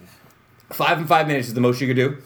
Five 0.71 0.99
and 0.99 1.09
five 1.09 1.26
minutes 1.26 1.49
is 1.49 1.54
the 1.54 1.61
most 1.62 1.80
you 1.80 1.87
could 1.87 1.97
do. 1.97 2.18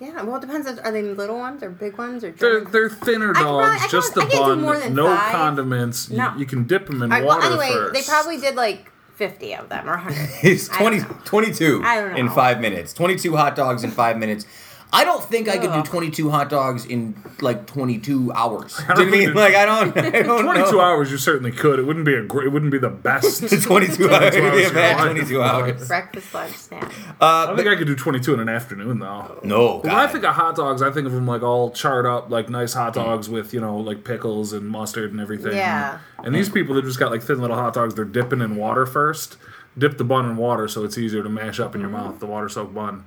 Yeah, 0.00 0.22
well, 0.22 0.36
it 0.36 0.42
depends. 0.42 0.68
Are 0.68 0.92
they 0.92 1.02
little 1.02 1.38
ones 1.38 1.62
or 1.62 1.70
big 1.70 1.98
ones 1.98 2.22
or? 2.22 2.30
They're 2.30 2.64
they're 2.64 2.88
thinner 2.88 3.30
I 3.30 3.34
can 3.34 3.42
probably- 3.42 3.78
dogs, 3.80 3.90
just 3.90 4.14
the 4.14 4.20
can't- 4.20 4.32
I 4.34 4.36
can't 4.36 4.60
do 4.60 4.66
bun, 4.66 4.94
no 4.94 5.06
five. 5.16 5.32
condiments. 5.32 6.08
You, 6.08 6.18
No. 6.18 6.34
you 6.36 6.46
can 6.46 6.64
dip 6.68 6.86
them 6.86 7.02
in 7.02 7.10
All 7.12 7.18
right, 7.18 7.26
water 7.26 7.40
well, 7.50 7.60
anyway, 7.60 7.72
first. 7.72 7.94
they 7.94 8.02
probably 8.02 8.38
did 8.38 8.54
like 8.54 8.90
fifty 9.16 9.54
of 9.56 9.68
them 9.68 9.88
or 9.88 9.96
hundred. 9.96 10.28
It's 10.44 10.70
I 10.70 10.78
don't 10.78 10.82
20, 10.82 10.98
know. 11.00 11.16
22 11.24 11.82
I 11.84 12.14
in 12.16 12.28
five 12.30 12.60
minutes. 12.60 12.92
22 12.92 13.34
hot 13.36 13.56
dogs 13.56 13.82
in 13.82 13.90
five 13.90 14.16
minutes. 14.18 14.46
I 14.90 15.04
don't 15.04 15.22
think 15.22 15.48
I 15.48 15.58
could 15.58 15.70
do 15.72 15.82
22 15.82 16.30
hot 16.30 16.48
dogs 16.48 16.86
in 16.86 17.14
like 17.42 17.66
22 17.66 18.32
hours. 18.32 18.76
Do 18.78 18.82
you 18.82 18.94
don't 18.94 19.10
mean 19.10 19.20
think- 19.26 19.34
like 19.36 19.54
I 19.54 19.66
don't? 19.66 19.96
I 20.14 20.22
don't 20.22 20.44
22 20.44 20.72
know. 20.72 20.80
hours. 20.80 21.10
You 21.10 21.18
certainly 21.18 21.52
could. 21.52 21.78
It 21.78 21.82
wouldn't 21.82 22.06
be 22.06 22.14
a 22.14 22.22
great. 22.22 22.46
It 22.46 22.50
wouldn't 22.50 22.72
be 22.72 22.78
the 22.78 22.88
best. 22.88 23.40
22 23.62 24.08
hours. 24.10 24.34
It'd 24.34 24.52
be 24.54 24.64
a 24.64 24.70
bad 24.72 24.96
22 25.04 25.42
hours. 25.42 25.86
Breakfast, 25.88 26.32
lunch, 26.32 26.54
snack. 26.54 26.90
I 27.20 27.42
Uh, 27.42 27.46
don't 27.46 27.56
think 27.56 27.68
I 27.68 27.76
could 27.76 27.86
do 27.86 27.94
22 27.94 28.32
in 28.34 28.40
an 28.40 28.48
afternoon 28.48 28.98
though. 29.00 29.40
no, 29.44 29.78
When 29.80 29.92
I 29.94 30.06
think 30.06 30.24
of 30.24 30.34
hot 30.34 30.56
dogs, 30.56 30.80
I 30.80 30.90
think 30.90 31.06
of 31.06 31.12
them 31.12 31.26
like 31.26 31.42
all 31.42 31.70
charred 31.70 32.06
up, 32.06 32.30
like 32.30 32.48
nice 32.48 32.72
hot 32.72 32.94
dogs 32.94 33.28
with 33.28 33.52
you 33.52 33.60
know 33.60 33.76
like 33.76 34.04
pickles 34.04 34.54
and 34.54 34.66
mustard 34.68 35.10
and 35.12 35.20
everything. 35.20 35.52
Yeah. 35.54 35.98
And 36.24 36.34
these 36.34 36.48
people, 36.48 36.74
they 36.74 36.80
just 36.80 36.98
got 36.98 37.10
like 37.10 37.22
thin 37.22 37.40
little 37.42 37.56
hot 37.56 37.74
dogs. 37.74 37.94
They're 37.94 38.04
dipping 38.06 38.40
in 38.40 38.56
water 38.56 38.86
first. 38.86 39.36
Dip 39.76 39.98
the 39.98 40.04
bun 40.04 40.24
in 40.24 40.36
water 40.36 40.66
so 40.66 40.82
it's 40.82 40.96
easier 40.98 41.22
to 41.22 41.28
mash 41.28 41.60
up 41.60 41.74
in 41.74 41.82
your 41.82 41.90
mouth. 41.90 42.18
The 42.20 42.26
water 42.26 42.48
soaked 42.48 42.74
bun. 42.74 43.04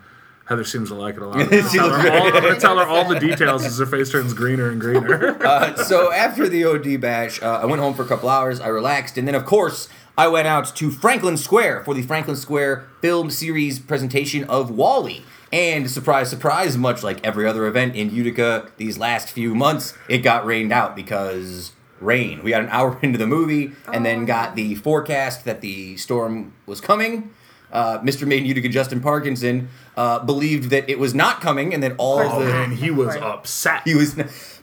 Heather 0.52 0.66
seems 0.66 0.90
to 0.90 0.96
like 0.96 1.16
it 1.16 1.22
a 1.22 1.28
lot. 1.28 1.38
I'm 1.42 1.48
gonna, 1.50 1.70
tell 1.70 1.90
her 1.90 2.12
all, 2.12 2.28
I'm 2.28 2.44
gonna 2.44 2.60
tell 2.60 2.78
her 2.78 2.86
all 2.86 3.08
the 3.08 3.18
details 3.18 3.64
as 3.64 3.80
her 3.80 3.86
face 3.86 4.12
turns 4.12 4.34
greener 4.34 4.70
and 4.70 4.82
greener. 4.82 5.38
Uh, 5.52 5.76
so 5.76 6.12
after 6.12 6.50
the 6.50 6.66
OD 6.66 7.00
bash, 7.00 7.42
uh, 7.42 7.62
I 7.62 7.66
went 7.66 7.82
home 7.82 7.94
for 7.94 8.04
a 8.04 8.06
couple 8.06 8.28
hours. 8.28 8.60
I 8.60 8.68
relaxed, 8.68 9.18
and 9.18 9.26
then 9.26 9.34
of 9.34 9.46
course 9.46 9.88
I 10.18 10.28
went 10.28 10.46
out 10.46 10.76
to 10.76 10.92
Franklin 10.92 11.38
Square 11.38 11.86
for 11.86 11.94
the 11.94 12.02
Franklin 12.02 12.36
Square 12.36 12.86
film 13.02 13.32
series 13.32 13.80
presentation 13.80 14.44
of 14.46 14.70
WALL-E. 14.70 15.24
And 15.54 15.90
surprise, 15.90 16.30
surprise, 16.30 16.78
much 16.78 17.02
like 17.02 17.26
every 17.26 17.48
other 17.48 17.66
event 17.66 17.96
in 17.96 18.14
Utica 18.14 18.70
these 18.76 18.98
last 18.98 19.32
few 19.32 19.56
months, 19.56 19.94
it 20.10 20.18
got 20.18 20.46
rained 20.46 20.74
out 20.74 20.98
because 20.98 21.72
rain. 22.02 22.44
We 22.44 22.52
got 22.52 22.64
an 22.64 22.70
hour 22.70 23.00
into 23.02 23.18
the 23.18 23.28
movie, 23.28 23.72
and 23.92 24.06
then 24.06 24.26
got 24.26 24.56
the 24.56 24.76
forecast 24.76 25.46
that 25.46 25.62
the 25.62 25.96
storm 25.96 26.54
was 26.66 26.82
coming. 26.82 27.32
Uh, 27.72 28.00
Mr. 28.00 28.28
Made 28.28 28.40
in 28.40 28.46
Utica, 28.46 28.70
Justin 28.70 29.00
Parkinson, 29.02 29.70
uh, 29.96 30.20
believed 30.20 30.70
that 30.72 30.90
it 30.90 31.00
was 31.00 31.14
not 31.14 31.42
coming, 31.42 31.74
and 31.74 31.82
that 31.84 31.94
all 31.98 32.18
course 32.22 32.44
the 32.46 32.54
and 32.54 32.74
he 32.74 32.92
was 32.92 33.08
Right. 33.08 33.22
upset. 33.24 33.82
he 33.86 33.96
was 33.96 34.16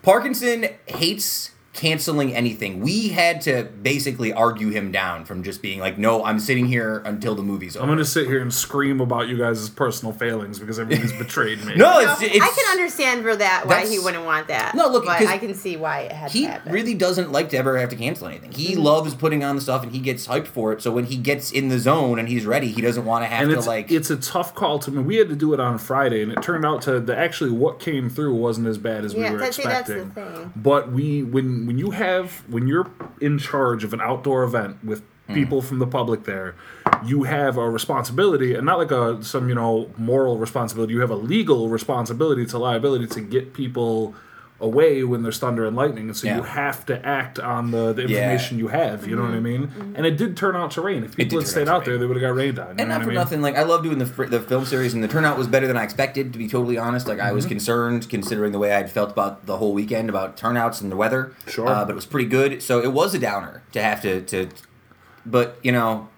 Parkinson 0.03 0.67
hates 0.87 1.51
canceling 1.79 2.35
anything. 2.35 2.81
We 2.81 3.09
had 3.09 3.41
to 3.43 3.69
basically 3.83 4.33
argue 4.33 4.71
him 4.71 4.91
down 4.93 5.25
from 5.25 5.43
just 5.43 5.63
being 5.63 5.79
like, 5.81 5.97
"No, 5.97 6.25
I'm 6.25 6.41
sitting 6.41 6.67
here 6.67 7.03
until 7.05 7.35
the 7.35 7.43
movie's 7.43 7.77
over." 7.77 7.85
I'm 7.85 7.91
gonna 7.91 8.05
sit 8.05 8.27
here 8.27 8.41
and 8.43 8.53
scream 8.53 9.01
about 9.01 9.29
you 9.29 9.39
guys' 9.39 9.69
personal 9.71 10.13
failings 10.13 10.59
because 10.59 10.79
everybody's 10.79 11.13
betrayed 11.19 11.65
me. 11.65 11.75
no, 11.77 12.01
No, 12.01 12.13
it's, 12.13 12.23
it's 12.23 12.45
I 12.45 12.49
can 12.49 12.71
understand 12.73 13.23
for 13.23 13.37
that 13.37 13.67
why 13.67 13.87
he 13.87 13.99
wouldn't 13.99 14.25
want 14.25 14.49
that. 14.49 14.75
No, 14.75 14.89
look, 14.89 15.05
but 15.05 15.19
'cause 15.19 15.29
I 15.29 15.39
can 15.39 15.55
see 15.55 15.77
why 15.77 16.01
it 16.01 16.13
had 16.13 16.31
He 16.33 16.43
to 16.43 16.49
happen. 16.51 16.73
really 16.73 16.95
doesn't 16.95 17.31
like 17.33 17.51
to 17.51 17.57
ever 17.57 17.79
have 17.79 17.89
to 17.91 17.97
cancel 17.97 18.27
anything. 18.27 18.51
He 18.53 18.75
Mm-hmm. 18.75 18.83
loves 18.83 19.15
putting 19.15 19.45
on 19.45 19.55
the 19.57 19.63
stuff 19.63 19.83
and 19.83 19.93
he 19.93 20.01
gets 20.01 20.27
hyped 20.27 20.47
for 20.49 20.73
it. 20.73 20.83
So 20.83 20.91
when 20.91 21.05
he 21.05 21.17
gets 21.17 21.51
in 21.53 21.69
the 21.69 21.79
zone 21.79 22.19
and 22.19 22.29
he's 22.29 22.45
ready, 22.45 22.69
he 22.69 22.83
doesn't 22.83 23.05
want 23.05 23.23
to 23.25 23.29
have 23.29 23.43
and 23.43 23.53
to 23.53 23.57
it's 23.59 23.67
like. 23.67 23.91
it's 23.91 24.11
a 24.11 24.17
tough 24.17 24.55
call 24.55 24.79
to 24.81 24.91
me. 24.91 25.03
We 25.03 25.17
had 25.17 25.29
to 25.29 25.37
do 25.37 25.55
it 25.55 25.61
on 25.61 25.79
Friday, 25.79 26.23
and 26.23 26.33
it 26.33 26.43
turned 26.43 26.67
out 26.67 26.83
to 26.83 26.99
the 27.01 27.17
actually 27.17 27.51
what 27.51 27.79
came 27.81 28.11
through 28.11 28.35
wasn't 28.35 28.67
as 28.67 28.79
bad 28.79 29.05
as 29.05 29.15
Yeah, 29.15 29.29
we 29.29 29.31
were 29.37 29.39
that- 29.39 29.55
see, 29.55 29.63
that's 29.63 29.89
the 29.89 30.01
expecting. 30.03 30.35
thing. 30.35 30.53
But 30.57 30.91
we 30.93 31.23
when 31.23 31.67
when 31.69 31.77
you 31.79 31.91
have 31.91 32.43
when 32.49 32.67
you're 32.67 32.91
in 33.21 33.39
charge 33.39 33.85
of 33.85 33.93
an 33.93 34.01
outdoor 34.01 34.43
event 34.43 34.83
with 34.83 35.03
Hmm. 35.29 35.35
people 35.35 35.61
from 35.61 35.79
the 35.79 35.87
public 35.87 36.25
there, 36.25 36.55
you 37.05 37.25
have 37.25 37.59
a 37.59 37.69
responsibility, 37.69 38.55
and 38.55 38.65
not 38.65 38.79
like 38.79 38.91
a 38.91 39.23
some 39.23 39.47
you 39.51 39.55
know 39.55 39.91
moral 39.99 40.39
responsibility. 40.39 40.95
You 40.95 41.01
have 41.01 41.11
a 41.11 41.21
legal 41.35 41.69
responsibility 41.69 42.47
to 42.47 42.57
liability 42.59 43.07
to 43.09 43.21
get 43.21 43.53
people 43.53 44.15
away 44.61 45.05
when 45.05 45.23
there's 45.23 45.39
thunder 45.39 45.65
and 45.65 45.77
lightning, 45.77 46.07
and 46.09 46.17
so 46.17 46.27
Yeah. 46.27 46.37
you 46.39 46.43
have 46.43 46.85
to 46.87 47.07
act 47.07 47.39
on 47.39 47.71
the, 47.71 47.93
the 47.93 48.03
Yeah. 48.09 48.19
information 48.23 48.59
you 48.59 48.69
have. 48.69 49.07
You 49.07 49.15
know 49.15 49.23
what 49.23 49.31
I 49.35 49.39
mean? 49.39 49.93
And 49.95 50.05
it 50.05 50.17
did 50.17 50.37
turn 50.37 50.57
out 50.57 50.73
to 50.73 50.81
rain. 50.81 51.05
If 51.05 51.17
people 51.17 51.39
had 51.39 51.47
stayed 51.47 51.69
out 51.69 51.77
out 51.77 51.85
there, 51.85 51.97
they 51.97 52.07
would 52.07 52.17
have 52.17 52.23
got 52.29 52.35
rained 52.35 52.59
on. 52.59 52.67
You 52.67 52.71
and 52.71 52.79
know 52.79 52.85
not 52.87 52.95
what 52.99 53.05
for 53.05 53.05
I 53.05 53.07
mean? 53.13 53.15
nothing, 53.15 53.43
like 53.43 53.57
I 53.57 53.63
love 53.63 53.85
doing 53.85 53.99
the 53.99 54.05
the 54.07 54.41
film 54.41 54.65
series, 54.65 54.95
and 54.95 55.05
the 55.05 55.07
turnout 55.09 55.39
was 55.39 55.47
better 55.47 55.69
than 55.69 55.77
I 55.77 55.85
expected. 55.85 56.33
To 56.33 56.39
be 56.41 56.49
totally 56.49 56.77
honest, 56.77 57.07
like 57.07 57.21
I 57.21 57.31
was 57.31 57.45
Mm-hmm. 57.45 57.51
concerned 57.51 58.09
considering 58.11 58.51
the 58.53 58.59
way 58.59 58.73
I'd 58.73 58.91
felt 58.91 59.13
about 59.13 59.47
the 59.47 59.59
whole 59.59 59.73
weekend 59.73 60.09
about 60.09 60.37
turnouts 60.37 60.81
and 60.81 60.91
the 60.91 60.97
weather. 60.97 61.33
Sure. 61.47 61.69
uh, 61.69 61.85
but 61.85 61.93
it 61.93 61.95
was 61.95 62.07
pretty 62.07 62.29
good. 62.29 62.61
So 62.61 62.81
it 62.83 62.93
was 62.93 63.15
a 63.15 63.19
downer 63.21 63.63
to 63.73 63.81
have 63.81 64.03
to 64.03 64.23
to, 64.23 64.49
but 65.25 65.59
you 65.63 65.71
know, 65.71 66.09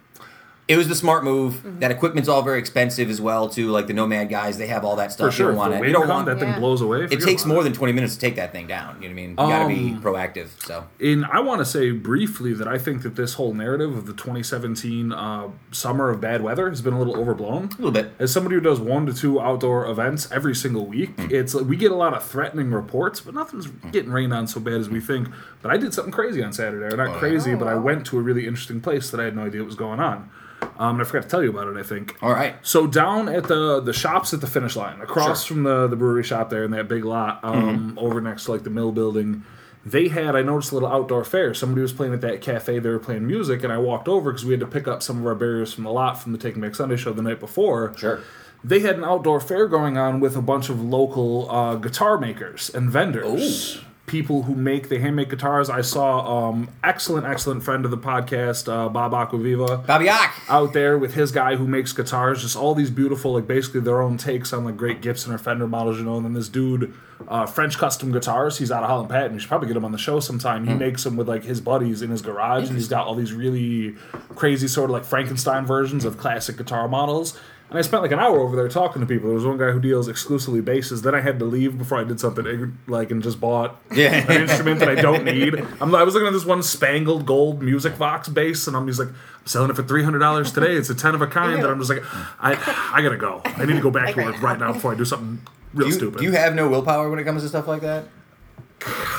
it 0.70 0.76
was 0.76 0.88
the 0.88 0.94
smart 0.94 1.24
move. 1.24 1.54
Mm-hmm. 1.56 1.80
That 1.80 1.90
equipment's 1.90 2.28
all 2.28 2.42
very 2.42 2.58
expensive 2.58 3.10
as 3.10 3.20
well 3.20 3.48
too. 3.48 3.70
Like 3.70 3.86
the 3.88 3.92
Nomad 3.92 4.28
guys, 4.30 4.56
they 4.56 4.68
have 4.68 4.84
all 4.84 4.96
that 4.96 5.12
stuff. 5.12 5.28
For 5.30 5.32
sure, 5.32 5.46
You 5.46 5.50
don't 5.52 5.58
want 5.58 5.70
the 5.72 5.76
it. 5.76 5.80
wind 5.80 5.90
You 5.92 5.98
don't 5.98 6.08
want 6.08 6.26
that 6.26 6.38
thing 6.38 6.48
Yeah. 6.50 6.58
blows 6.58 6.80
away. 6.80 7.04
It 7.04 7.20
takes 7.20 7.42
about 7.44 7.54
more 7.54 7.62
than 7.64 7.72
twenty 7.72 7.92
minutes 7.92 8.14
to 8.14 8.20
take 8.20 8.36
that 8.36 8.52
thing 8.52 8.66
down. 8.66 9.02
You 9.02 9.08
know 9.08 9.14
what 9.14 9.20
I 9.20 9.22
mean? 9.22 9.30
You 9.30 9.36
got 9.36 9.62
to 9.62 9.68
be 9.68 9.94
Um, 9.94 10.02
proactive. 10.02 10.46
So 10.64 10.84
And 11.00 11.26
I 11.26 11.40
want 11.40 11.58
to 11.60 11.64
say 11.64 11.90
briefly 11.90 12.52
that 12.54 12.68
I 12.68 12.78
think 12.78 13.02
that 13.02 13.16
this 13.16 13.34
whole 13.34 13.52
narrative 13.52 13.96
of 13.96 14.06
the 14.06 14.12
2017 14.12 15.12
uh, 15.12 15.48
summer 15.72 16.10
of 16.10 16.20
bad 16.20 16.42
weather 16.42 16.68
has 16.68 16.80
been 16.82 16.94
a 16.94 16.98
little 16.98 17.16
overblown. 17.16 17.64
a 17.64 17.76
little 17.82 17.90
bit. 17.90 18.12
As 18.18 18.32
somebody 18.32 18.54
who 18.54 18.60
does 18.60 18.80
one 18.80 19.06
to 19.06 19.12
two 19.12 19.40
outdoor 19.40 19.86
events 19.86 20.30
every 20.30 20.54
single 20.54 20.86
week, 20.86 21.18
Hmm. 21.18 21.26
it's 21.30 21.54
we 21.54 21.76
get 21.76 21.90
a 21.90 21.96
lot 21.96 22.14
of 22.14 22.22
threatening 22.24 22.70
reports, 22.70 23.20
but 23.20 23.34
nothing's 23.34 23.66
getting 23.92 24.10
rained 24.12 24.32
on 24.32 24.46
so 24.46 24.60
bad 24.60 24.74
as 24.74 24.88
we 24.88 25.00
think. 25.00 25.28
But 25.62 25.70
I 25.72 25.76
did 25.76 25.92
something 25.94 26.12
crazy 26.12 26.42
on 26.42 26.52
Saturday, 26.52 26.92
or 26.94 26.96
not 26.96 27.08
Oh, 27.16 27.18
crazy, 27.18 27.52
Oh, 27.54 27.56
but 27.56 27.66
I 27.68 27.74
went 27.74 28.06
to 28.06 28.18
a 28.18 28.22
really 28.22 28.46
interesting 28.46 28.80
place 28.80 29.10
that 29.10 29.20
I 29.20 29.24
had 29.24 29.36
no 29.36 29.42
idea 29.42 29.60
what 29.62 29.66
was 29.66 29.74
going 29.76 30.00
on. 30.00 30.30
Um, 30.78 30.94
and 30.96 31.00
I 31.02 31.04
forgot 31.04 31.22
to 31.24 31.28
tell 31.28 31.42
you 31.42 31.50
about 31.50 31.68
it. 31.68 31.76
I 31.76 31.82
think. 31.82 32.16
All 32.22 32.30
right. 32.32 32.54
So 32.62 32.86
down 32.86 33.28
at 33.28 33.48
the 33.48 33.80
the 33.80 33.92
shops 33.92 34.32
at 34.32 34.40
the 34.40 34.46
finish 34.46 34.76
line, 34.76 35.00
across 35.00 35.44
Sure. 35.44 35.54
from 35.56 35.62
the 35.64 35.86
the 35.86 35.96
brewery 35.96 36.22
shop 36.22 36.50
there 36.50 36.64
in 36.64 36.70
that 36.72 36.88
big 36.88 37.04
lot, 37.04 37.40
um, 37.42 37.98
over 38.00 38.20
next 38.20 38.44
to 38.44 38.52
like 38.52 38.62
the 38.64 38.70
mill 38.70 38.92
building, 38.92 39.44
they 39.84 40.08
had 40.08 40.34
I 40.36 40.42
noticed 40.42 40.72
a 40.72 40.74
little 40.74 40.90
outdoor 40.90 41.24
fair. 41.24 41.52
Somebody 41.54 41.82
was 41.82 41.92
playing 41.92 42.12
at 42.14 42.20
that 42.22 42.40
cafe. 42.40 42.78
They 42.78 42.88
were 42.88 42.98
playing 42.98 43.26
music, 43.26 43.62
and 43.62 43.72
I 43.72 43.78
walked 43.78 44.08
over 44.08 44.30
because 44.32 44.44
we 44.44 44.52
had 44.52 44.60
to 44.60 44.66
pick 44.66 44.88
up 44.88 45.02
some 45.02 45.18
of 45.18 45.26
our 45.26 45.34
barriers 45.34 45.72
from 45.74 45.84
the 45.84 45.90
lot 45.92 46.20
from 46.22 46.32
the 46.32 46.38
Taking 46.38 46.60
Back 46.62 46.74
Sunday 46.74 46.96
show 46.96 47.12
the 47.12 47.22
night 47.22 47.40
before. 47.40 47.92
Sure. 47.96 48.20
They 48.62 48.80
had 48.80 48.96
an 48.96 49.04
outdoor 49.04 49.40
fair 49.40 49.66
going 49.68 49.96
on 49.96 50.20
with 50.20 50.36
a 50.36 50.42
bunch 50.42 50.68
of 50.68 50.82
local 50.82 51.50
uh, 51.50 51.76
guitar 51.76 52.18
makers 52.18 52.68
and 52.68 52.90
vendors. 52.90 53.82
People 54.10 54.42
who 54.42 54.56
make 54.56 54.88
the 54.88 54.98
handmade 54.98 55.30
guitars. 55.30 55.70
I 55.70 55.82
saw 55.82 56.48
um, 56.48 56.68
excellent, 56.82 57.26
excellent 57.28 57.62
friend 57.62 57.84
of 57.84 57.92
the 57.92 57.96
podcast, 57.96 58.66
uh, 58.66 58.88
Bob 58.88 59.12
Aquaviva 59.12 59.86
Bobby 59.86 60.08
out 60.48 60.72
there 60.72 60.98
with 60.98 61.14
his 61.14 61.30
guy 61.30 61.54
who 61.54 61.64
makes 61.68 61.92
guitars, 61.92 62.42
just 62.42 62.56
all 62.56 62.74
these 62.74 62.90
beautiful, 62.90 63.34
like 63.34 63.46
basically 63.46 63.82
their 63.82 64.02
own 64.02 64.16
takes 64.18 64.52
on 64.52 64.64
like 64.64 64.76
great 64.76 65.00
Gibson 65.00 65.32
or 65.32 65.38
Fender 65.38 65.68
models, 65.68 65.98
you 65.98 66.04
know. 66.04 66.16
And 66.16 66.24
then 66.24 66.32
this 66.32 66.48
dude, 66.48 66.92
uh, 67.28 67.46
French 67.46 67.78
custom 67.78 68.10
guitars, 68.10 68.58
he's 68.58 68.72
out 68.72 68.82
of 68.82 68.88
Holland 68.88 69.10
Patent. 69.10 69.34
You 69.34 69.38
should 69.38 69.48
probably 69.48 69.68
get 69.68 69.76
him 69.76 69.84
on 69.84 69.92
the 69.92 69.98
show 69.98 70.18
sometime. 70.18 70.66
He 70.66 70.74
makes 70.74 71.04
them 71.04 71.16
with 71.16 71.28
like 71.28 71.44
his 71.44 71.60
buddies 71.60 72.02
in 72.02 72.10
his 72.10 72.20
garage, 72.20 72.66
and 72.66 72.76
he's 72.76 72.88
got 72.88 73.06
all 73.06 73.14
these 73.14 73.32
really 73.32 73.94
crazy 74.34 74.66
sort 74.66 74.90
of 74.90 74.94
like 74.94 75.04
Frankenstein 75.04 75.64
versions 75.64 76.04
of 76.04 76.18
classic 76.18 76.56
guitar 76.56 76.88
models. 76.88 77.38
And 77.70 77.78
I 77.78 77.82
spent 77.82 78.02
like 78.02 78.10
an 78.10 78.18
hour 78.18 78.40
over 78.40 78.56
there 78.56 78.68
talking 78.68 79.00
to 79.00 79.06
people. 79.06 79.28
There 79.28 79.36
was 79.36 79.46
one 79.46 79.56
guy 79.56 79.70
who 79.70 79.78
deals 79.80 80.08
exclusively 80.08 80.60
basses. 80.60 81.02
Then 81.02 81.14
I 81.14 81.20
had 81.20 81.38
to 81.38 81.44
leave 81.44 81.78
before 81.78 81.98
I 81.98 82.04
did 82.04 82.18
something 82.18 82.76
like 82.88 83.12
and 83.12 83.22
just 83.22 83.40
bought 83.40 83.80
Yeah. 83.94 84.12
an 84.28 84.42
instrument 84.42 84.80
that 84.80 84.88
I 84.88 84.96
don't 84.96 85.24
need. 85.24 85.54
I'm, 85.80 85.94
I 85.94 86.02
was 86.02 86.14
looking 86.14 86.26
at 86.26 86.32
this 86.32 86.44
one 86.44 86.64
spangled 86.64 87.26
gold 87.26 87.62
music 87.62 87.96
box 87.96 88.28
bass, 88.28 88.66
and 88.66 88.76
I'm 88.76 88.88
just 88.88 88.98
like, 88.98 89.08
I'm 89.08 89.46
selling 89.46 89.70
it 89.70 89.76
for 89.76 89.84
three 89.84 90.02
hundred 90.02 90.18
dollars 90.18 90.50
today. 90.52 90.72
It's 90.74 90.90
a 90.90 90.94
ten 90.96 91.14
of 91.14 91.22
a 91.22 91.28
kind. 91.28 91.62
that 91.62 91.70
I'm 91.70 91.78
just 91.78 91.90
like, 91.90 92.02
I, 92.40 92.54
I 92.92 93.02
gotta 93.02 93.16
go. 93.16 93.40
I 93.44 93.64
need 93.64 93.74
to 93.76 93.80
go 93.80 93.90
back 93.92 94.14
to 94.16 94.24
work 94.24 94.42
right 94.42 94.58
now 94.58 94.72
before 94.72 94.92
I 94.92 94.96
do 94.96 95.04
something 95.04 95.40
real 95.72 95.86
Do 95.86 95.92
you, 95.92 95.98
stupid. 95.98 96.18
do 96.18 96.24
you 96.24 96.32
have 96.32 96.56
no 96.56 96.68
willpower 96.68 97.08
when 97.08 97.20
it 97.20 97.24
comes 97.24 97.42
to 97.44 97.48
stuff 97.48 97.68
like 97.68 97.82
that? 97.82 98.04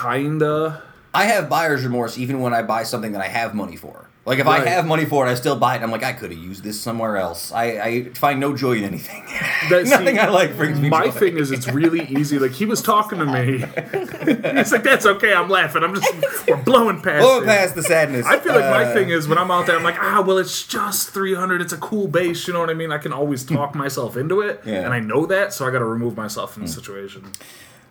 Kinda. 0.01 0.83
I 1.13 1.25
have 1.25 1.49
buyer's 1.49 1.83
remorse 1.83 2.17
even 2.17 2.41
when 2.41 2.53
I 2.53 2.63
buy 2.63 2.83
something 2.83 3.11
that 3.13 3.21
I 3.21 3.27
have 3.27 3.53
money 3.53 3.75
for. 3.75 4.07
Like 4.23 4.37
if 4.37 4.45
Right. 4.45 4.61
I 4.67 4.69
have 4.69 4.85
money 4.85 5.05
for 5.05 5.25
it, 5.25 5.31
I 5.31 5.33
still 5.33 5.55
buy 5.55 5.75
it. 5.77 5.81
I'm 5.81 5.89
like, 5.89 6.03
I 6.03 6.13
could 6.13 6.29
have 6.29 6.39
used 6.39 6.63
this 6.63 6.79
somewhere 6.79 7.17
else. 7.17 7.51
I, 7.51 7.63
I 7.81 8.03
find 8.09 8.39
no 8.39 8.55
joy 8.55 8.73
in 8.73 8.83
anything. 8.83 9.23
That, 9.71 9.85
Nothing 9.87 10.19
I 10.19 10.27
like 10.29 10.55
brings 10.55 10.79
me 10.79 10.89
My 10.89 11.05
joy. 11.05 11.11
thing 11.11 11.37
is, 11.39 11.49
it's 11.49 11.67
really 11.67 12.05
easy. 12.05 12.37
Like 12.37 12.51
he 12.51 12.65
was 12.67 12.81
talking 12.93 13.17
to 13.17 13.25
me. 13.25 13.57
He's 14.59 14.71
like, 14.71 14.83
"That's 14.83 15.07
okay. 15.07 15.33
I'm 15.33 15.49
laughing. 15.49 15.83
I'm 15.83 15.95
just 15.95 16.47
we're 16.47 16.55
blowing 16.57 17.01
past 17.01 17.21
Blowing 17.23 17.43
it." 17.45 17.47
past 17.47 17.73
the 17.73 17.81
sadness. 17.81 18.27
I 18.27 18.37
feel 18.37 18.53
like 18.53 18.65
my 18.69 18.83
Uh, 18.85 18.93
thing 18.93 19.09
is 19.09 19.27
when 19.27 19.39
I'm 19.39 19.49
out 19.49 19.65
there, 19.65 19.75
I'm 19.75 19.83
like, 19.83 19.97
ah, 19.99 20.21
well, 20.21 20.37
it's 20.37 20.67
just 20.67 21.09
300. 21.09 21.59
It's 21.59 21.73
a 21.73 21.77
cool 21.77 22.07
base. 22.07 22.47
You 22.47 22.53
know 22.53 22.59
what 22.59 22.69
I 22.69 22.75
mean? 22.75 22.91
I 22.91 22.99
can 22.99 23.13
always 23.13 23.43
talk 23.43 23.73
myself 23.73 24.17
into 24.17 24.41
it, 24.41 24.61
Yeah. 24.65 24.85
and 24.85 24.93
I 24.93 24.99
know 24.99 25.25
that, 25.25 25.51
so 25.51 25.65
I 25.67 25.71
got 25.71 25.79
to 25.79 25.85
remove 25.85 26.15
myself 26.15 26.53
from 26.53 26.63
the 26.67 26.71
situation. 26.71 27.23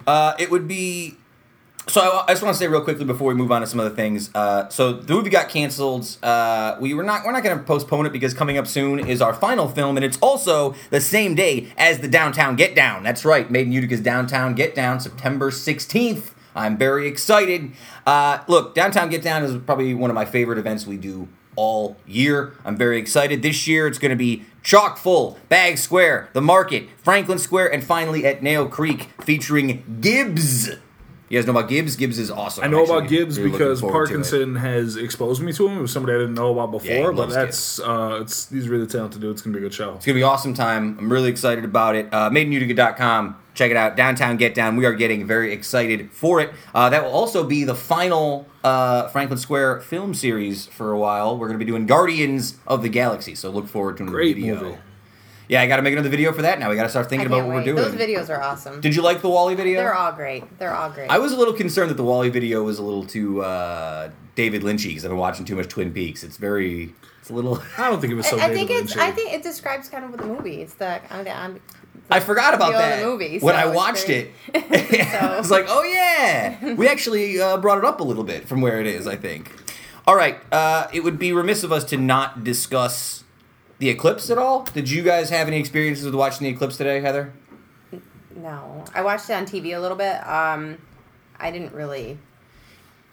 Uh, 0.06 0.34
it 0.38 0.50
would 0.52 0.68
be. 0.68 1.16
So 1.88 2.00
I, 2.00 2.24
I 2.28 2.32
just 2.32 2.42
want 2.42 2.54
to 2.54 2.58
say 2.58 2.68
real 2.68 2.82
quickly 2.82 3.04
before 3.04 3.28
we 3.28 3.34
move 3.34 3.50
on 3.50 3.62
to 3.62 3.66
some 3.66 3.80
other 3.80 3.94
things. 3.94 4.30
Uh, 4.34 4.68
so 4.68 4.92
the 4.92 5.12
movie 5.12 5.30
got 5.30 5.48
canceled. 5.48 6.18
Uh, 6.22 6.76
we 6.80 6.94
were 6.94 7.02
not. 7.02 7.24
We're 7.24 7.32
not 7.32 7.42
going 7.42 7.58
to 7.58 7.64
postpone 7.64 8.06
it 8.06 8.12
because 8.12 8.32
coming 8.34 8.58
up 8.58 8.66
soon 8.66 9.00
is 9.00 9.20
our 9.20 9.34
final 9.34 9.66
film, 9.68 9.96
and 9.96 10.04
it's 10.04 10.18
also 10.18 10.74
the 10.90 11.00
same 11.00 11.34
day 11.34 11.72
as 11.76 11.98
the 11.98 12.08
Downtown 12.08 12.54
Get 12.54 12.76
Down. 12.76 13.02
That's 13.02 13.24
right, 13.24 13.50
Made 13.50 13.66
in 13.66 13.72
Utica's 13.72 14.00
Downtown 14.00 14.54
Get 14.54 14.74
Down, 14.74 15.00
September 15.00 15.50
sixteenth. 15.50 16.34
I'm 16.54 16.76
very 16.76 17.06
excited. 17.08 17.72
Uh, 18.06 18.40
look, 18.46 18.74
Downtown 18.74 19.08
Get 19.08 19.22
Down 19.22 19.42
is 19.42 19.56
probably 19.62 19.94
one 19.94 20.10
of 20.10 20.14
my 20.14 20.24
favorite 20.24 20.58
events 20.58 20.86
we 20.86 20.96
do 20.96 21.28
all 21.56 21.96
year. 22.06 22.54
I'm 22.64 22.76
very 22.76 22.98
excited. 22.98 23.42
This 23.42 23.66
year 23.66 23.86
it's 23.86 23.98
going 23.98 24.10
to 24.10 24.16
be 24.16 24.44
chock 24.62 24.98
full, 24.98 25.38
Bagg's 25.48 25.82
Square, 25.82 26.30
the 26.32 26.40
Market, 26.40 26.88
Franklin 27.02 27.38
Square, 27.38 27.72
and 27.72 27.82
finally 27.82 28.26
at 28.26 28.42
Nail 28.42 28.68
Creek 28.68 29.08
featuring 29.20 29.98
Gibbs. 30.00 30.70
You 31.30 31.38
guys 31.38 31.46
know 31.46 31.52
about 31.56 31.68
Gibbs? 31.70 31.94
Gibbs 31.94 32.18
is 32.18 32.28
awesome. 32.28 32.64
I 32.64 32.66
know 32.66 32.80
actually. 32.80 32.96
about 32.98 33.08
Gibbs 33.08 33.38
because 33.38 33.80
to 33.82 33.86
it. 33.86 33.92
Parkinson 33.92 34.56
has 34.56 34.96
exposed 34.96 35.40
me 35.40 35.52
to 35.52 35.68
him. 35.68 35.78
It 35.78 35.80
was 35.82 35.92
somebody 35.92 36.16
I 36.16 36.18
didn't 36.18 36.34
know 36.34 36.58
about 36.58 36.82
Yeah, 36.84 36.96
before, 36.96 37.12
but 37.12 37.18
loves 37.20 37.34
that's 37.36 37.78
uh, 37.78 38.18
it's 38.20 38.50
he's 38.50 38.68
really 38.68 38.88
talented 38.88 39.20
dude. 39.20 39.30
It's 39.30 39.40
gonna 39.40 39.54
be 39.56 39.60
a 39.60 39.62
good 39.62 39.72
show. 39.72 39.94
It's 39.94 40.04
gonna 40.04 40.16
be 40.18 40.24
awesome 40.24 40.54
time. 40.54 40.96
I'm 40.98 41.10
really 41.12 41.30
excited 41.30 41.64
about 41.64 41.94
it. 41.94 42.08
Uh, 42.12 42.30
MadeInUtica.com. 42.30 43.36
Check 43.54 43.70
it 43.70 43.76
out. 43.76 43.96
Downtown 43.96 44.38
Get 44.38 44.54
Down. 44.54 44.74
We 44.74 44.86
are 44.86 44.92
getting 44.92 45.24
very 45.24 45.52
excited 45.52 46.10
for 46.10 46.40
it. 46.40 46.50
Uh, 46.74 46.90
that 46.90 47.04
will 47.04 47.12
also 47.12 47.44
be 47.46 47.62
the 47.62 47.76
final 47.76 48.48
uh, 48.64 49.06
Franklin 49.08 49.38
Square 49.38 49.82
film 49.82 50.14
series 50.14 50.66
for 50.66 50.90
a 50.90 50.98
while. 50.98 51.38
We're 51.38 51.46
gonna 51.46 51.60
be 51.60 51.64
doing 51.64 51.86
Guardians 51.86 52.58
of 52.66 52.82
the 52.82 52.88
Galaxy. 52.88 53.36
So 53.36 53.50
look 53.50 53.68
forward 53.68 53.98
to 53.98 54.02
a 54.02 54.06
Great 54.06 54.34
video. 54.34 54.60
movie. 54.60 54.78
Yeah, 55.50 55.62
I 55.62 55.66
got 55.66 55.76
to 55.76 55.82
make 55.82 55.94
another 55.94 56.08
video 56.08 56.32
for 56.32 56.42
that 56.42 56.60
now. 56.60 56.70
We 56.70 56.76
got 56.76 56.84
to 56.84 56.88
start 56.88 57.08
thinking 57.08 57.26
about 57.26 57.38
what 57.38 57.48
wait. 57.48 57.54
we're 57.56 57.64
doing. 57.64 57.76
Those 57.76 57.94
videos 57.94 58.28
are 58.30 58.40
awesome. 58.40 58.80
Did 58.80 58.94
you 58.94 59.02
like 59.02 59.20
the 59.20 59.28
WALL-E 59.28 59.56
video? 59.56 59.80
They're 59.80 59.96
all 59.96 60.12
great. 60.12 60.44
They're 60.60 60.72
all 60.72 60.90
great. 60.90 61.10
I 61.10 61.18
was 61.18 61.32
a 61.32 61.36
little 61.36 61.52
concerned 61.52 61.90
that 61.90 61.96
the 61.96 62.04
WALL-E 62.04 62.28
video 62.28 62.62
was 62.62 62.78
a 62.78 62.84
little 62.84 63.04
too 63.04 63.42
uh, 63.42 64.10
David 64.36 64.62
Lynchy 64.62 64.90
because 64.90 65.04
I've 65.04 65.10
been 65.10 65.18
watching 65.18 65.44
too 65.44 65.56
much 65.56 65.66
Twin 65.66 65.92
Peaks. 65.92 66.22
It's 66.22 66.36
very, 66.36 66.94
it's 67.20 67.30
a 67.30 67.32
little. 67.32 67.60
I 67.76 67.90
don't 67.90 68.00
think 68.00 68.12
it 68.12 68.16
was 68.16 68.28
so. 68.28 68.38
I, 68.38 68.44
I 68.44 68.54
think 68.54 68.70
it's. 68.70 68.94
Lynchy. 68.94 69.00
I 69.00 69.10
think 69.10 69.32
it 69.32 69.42
describes 69.42 69.88
kind 69.88 70.04
of 70.04 70.12
what 70.12 70.20
the 70.20 70.26
movie. 70.26 70.62
It's 70.62 70.74
the. 70.74 71.00
I'm, 71.12 71.26
I'm, 71.26 71.60
I 72.08 72.20
forgot 72.20 72.54
about 72.54 72.70
the 72.70 72.78
that 72.78 73.04
movie, 73.04 73.40
when 73.40 73.56
I 73.56 73.66
watched 73.66 74.06
very- 74.06 74.32
it. 74.54 75.10
So- 75.10 75.18
I 75.26 75.36
was 75.36 75.50
like, 75.50 75.66
oh 75.68 75.82
yeah, 75.82 76.74
we 76.74 76.86
actually 76.86 77.40
uh, 77.40 77.56
brought 77.56 77.78
it 77.78 77.84
up 77.84 77.98
a 77.98 78.04
little 78.04 78.22
bit 78.24 78.46
from 78.46 78.60
where 78.60 78.80
it 78.80 78.86
is. 78.86 79.08
I 79.08 79.16
think. 79.16 79.52
All 80.06 80.14
right, 80.14 80.38
uh, 80.52 80.86
it 80.92 81.02
would 81.02 81.18
be 81.18 81.32
remiss 81.32 81.64
of 81.64 81.72
us 81.72 81.82
to 81.86 81.96
not 81.96 82.44
discuss 82.44 83.24
the 83.80 83.88
eclipse 83.88 84.30
at 84.30 84.38
all. 84.38 84.62
Did 84.62 84.88
you 84.88 85.02
guys 85.02 85.30
have 85.30 85.48
any 85.48 85.58
experiences 85.58 86.04
with 86.04 86.14
watching 86.14 86.44
the 86.44 86.50
eclipse 86.52 86.76
today, 86.76 87.00
Heather? 87.00 87.32
no, 88.36 88.84
I 88.94 89.02
watched 89.02 89.28
it 89.28 89.32
on 89.32 89.44
TV 89.44 89.76
a 89.76 89.80
little 89.80 89.96
bit. 89.96 90.16
Um, 90.26 90.78
I 91.38 91.50
didn't 91.50 91.72
really. 91.74 92.18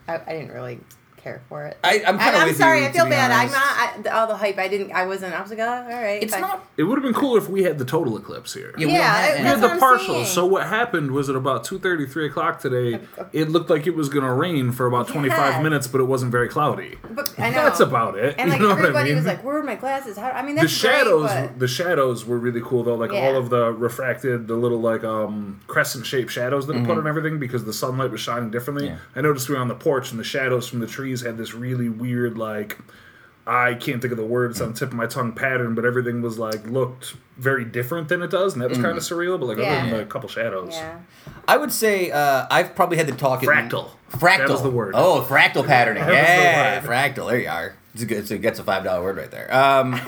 I, 0.08 0.16
I 0.26 0.34
didn't 0.34 0.52
really 0.52 0.80
care 1.28 1.42
for 1.50 1.66
it. 1.66 1.78
I, 1.84 2.02
I'm 2.06 2.18
kind 2.18 2.36
of. 2.36 2.42
I'm, 2.42 2.50
I'm 2.50 2.56
sorry. 2.56 2.86
I 2.86 2.92
feel 2.92 3.06
bad. 3.10 3.32
I'm 3.32 3.52
not. 3.52 4.08
I, 4.14 4.20
all 4.20 4.28
the 4.28 4.36
hype. 4.38 4.58
I 4.58 4.68
didn't. 4.68 4.92
I 4.92 5.06
wasn't. 5.06 5.34
I 5.34 5.42
was 5.42 5.50
like, 5.50 5.60
oh, 5.60 5.68
all 5.68 5.84
right. 5.90 6.22
It's 6.24 6.34
fine. 6.34 6.42
not. 6.42 6.66
It 6.78 6.84
would 6.84 6.98
have 6.98 7.04
been 7.04 7.14
cooler 7.14 7.38
if 7.40 7.50
we 7.50 7.64
had 7.64 7.78
the 7.78 7.86
total 7.86 8.18
eclipse 8.18 8.54
here. 8.54 8.74
Yeah, 8.78 8.88
we 8.88 8.94
Yeah, 8.94 8.98
don't 9.00 9.06
have. 9.32 9.40
We 9.40 9.46
had 9.46 9.58
the 9.58 9.62
what 9.68 9.72
I'm 9.74 9.80
partial. 9.80 10.14
saying. 10.16 10.26
So 10.28 10.46
what 10.46 10.68
happened 10.68 11.12
was 11.12 11.30
at 11.30 11.36
about 11.36 11.64
two 11.64 11.80
thirty, 11.80 12.06
three 12.06 12.28
o'clock 12.28 12.60
today, 12.60 13.00
it 13.34 13.50
looked 13.50 13.70
like 13.70 13.88
it 13.88 13.96
was 13.96 14.10
going 14.10 14.26
to 14.26 14.32
rain 14.34 14.72
for 14.72 14.86
about 14.86 15.08
25 15.08 15.38
Yeah. 15.38 15.62
minutes, 15.62 15.88
but 15.88 16.00
it 16.02 16.06
wasn't 16.06 16.32
very 16.32 16.48
cloudy. 16.50 16.98
But 17.12 17.34
I 17.38 17.50
know. 17.50 17.64
That's 17.68 17.80
about 17.80 18.18
it. 18.18 18.36
And 18.38 18.50
like 18.50 18.60
you 18.60 18.64
know 18.68 18.74
what 18.74 18.78
I 18.80 18.88
everybody 18.88 19.10
mean? 19.10 19.18
was 19.18 19.26
like, 19.26 19.44
"Where 19.44 19.58
are 19.58 19.64
my 19.64 19.76
glasses?" 19.76 20.18
How, 20.18 20.30
I 20.32 20.42
mean, 20.44 20.56
the 20.56 20.68
shadows, 20.68 21.32
Great, 21.32 21.48
but- 21.48 21.60
the 21.60 21.68
shadows 21.68 22.26
were 22.26 22.38
really 22.38 22.62
cool 22.64 22.84
though. 22.84 22.96
Like 22.96 23.12
Yeah. 23.12 23.28
all 23.28 23.36
of 23.36 23.50
the 23.50 23.72
refracted, 23.74 24.48
the 24.48 24.56
little 24.56 24.80
like 24.80 25.04
um 25.04 25.60
crescent 25.68 26.06
shaped 26.06 26.32
shadows 26.32 26.68
that 26.68 26.74
it 26.74 26.78
Mm-hmm. 26.78 26.86
put 26.86 26.98
on 27.00 27.08
everything 27.08 27.40
because 27.40 27.66
the 27.66 27.74
sunlight 27.74 28.12
was 28.12 28.22
shining 28.22 28.52
differently. 28.52 28.88
Yeah. 28.88 28.98
I 29.16 29.22
noticed 29.22 29.50
we 29.50 29.56
were 29.56 29.62
on 29.62 29.68
the 29.68 29.76
porch 29.76 30.12
and 30.12 30.20
the 30.20 30.24
shadows 30.24 30.68
from 30.68 30.80
the 30.80 30.88
trees 30.88 31.17
had 31.22 31.38
this 31.38 31.54
really 31.54 31.90
weird 31.90 32.38
like. 32.38 32.78
I 33.50 33.76
can't 33.76 34.02
think 34.02 34.12
of 34.12 34.18
the 34.18 34.26
words 34.26 34.60
on 34.60 34.74
the 34.74 34.78
tip 34.78 34.90
of 34.90 34.96
my 34.96 35.06
tongue 35.08 35.32
pattern, 35.32 35.74
but 35.74 35.86
everything 35.86 36.22
was 36.22 36.38
like 36.38 36.68
looked 36.68 37.16
very 37.38 37.64
different 37.64 38.10
than 38.10 38.22
it 38.22 38.30
does, 38.30 38.52
and 38.54 38.62
that 38.62 38.68
was 38.70 38.78
kind 38.78 38.98
of 38.98 39.04
surreal. 39.04 39.40
But 39.40 39.46
like 39.46 39.58
Yeah. 39.58 39.78
other 39.84 39.90
than 39.90 40.00
the 40.00 40.06
couple 40.06 40.28
shadows, 40.28 40.74
yeah. 40.74 40.98
I 41.48 41.56
would 41.56 41.72
say 41.72 42.12
uh, 42.12 42.46
I've 42.52 42.76
probably 42.76 42.98
had 42.98 43.08
the 43.08 43.14
talk. 43.16 43.42
Fractal. 43.42 43.92
Fractal. 44.12 44.38
That 44.40 44.50
was 44.50 44.64
the 44.64 44.70
word. 44.70 44.96
Oh, 44.98 45.26
fractal 45.30 45.66
patterning. 45.66 46.04
That 46.08 46.10
was 46.12 46.28
the 46.28 46.44
yeah, 46.44 46.82
fractal. 46.82 47.30
There 47.30 47.40
you 47.40 47.48
are. 47.50 47.76
It's 47.98 48.04
a 48.04 48.06
good. 48.06 48.18
It's 48.20 48.30
a, 48.30 48.38
gets 48.38 48.60
a 48.60 48.64
five 48.64 48.84
dollar 48.84 49.02
word 49.02 49.18
right 49.18 49.32
there. 49.32 49.52
Um, 49.52 50.00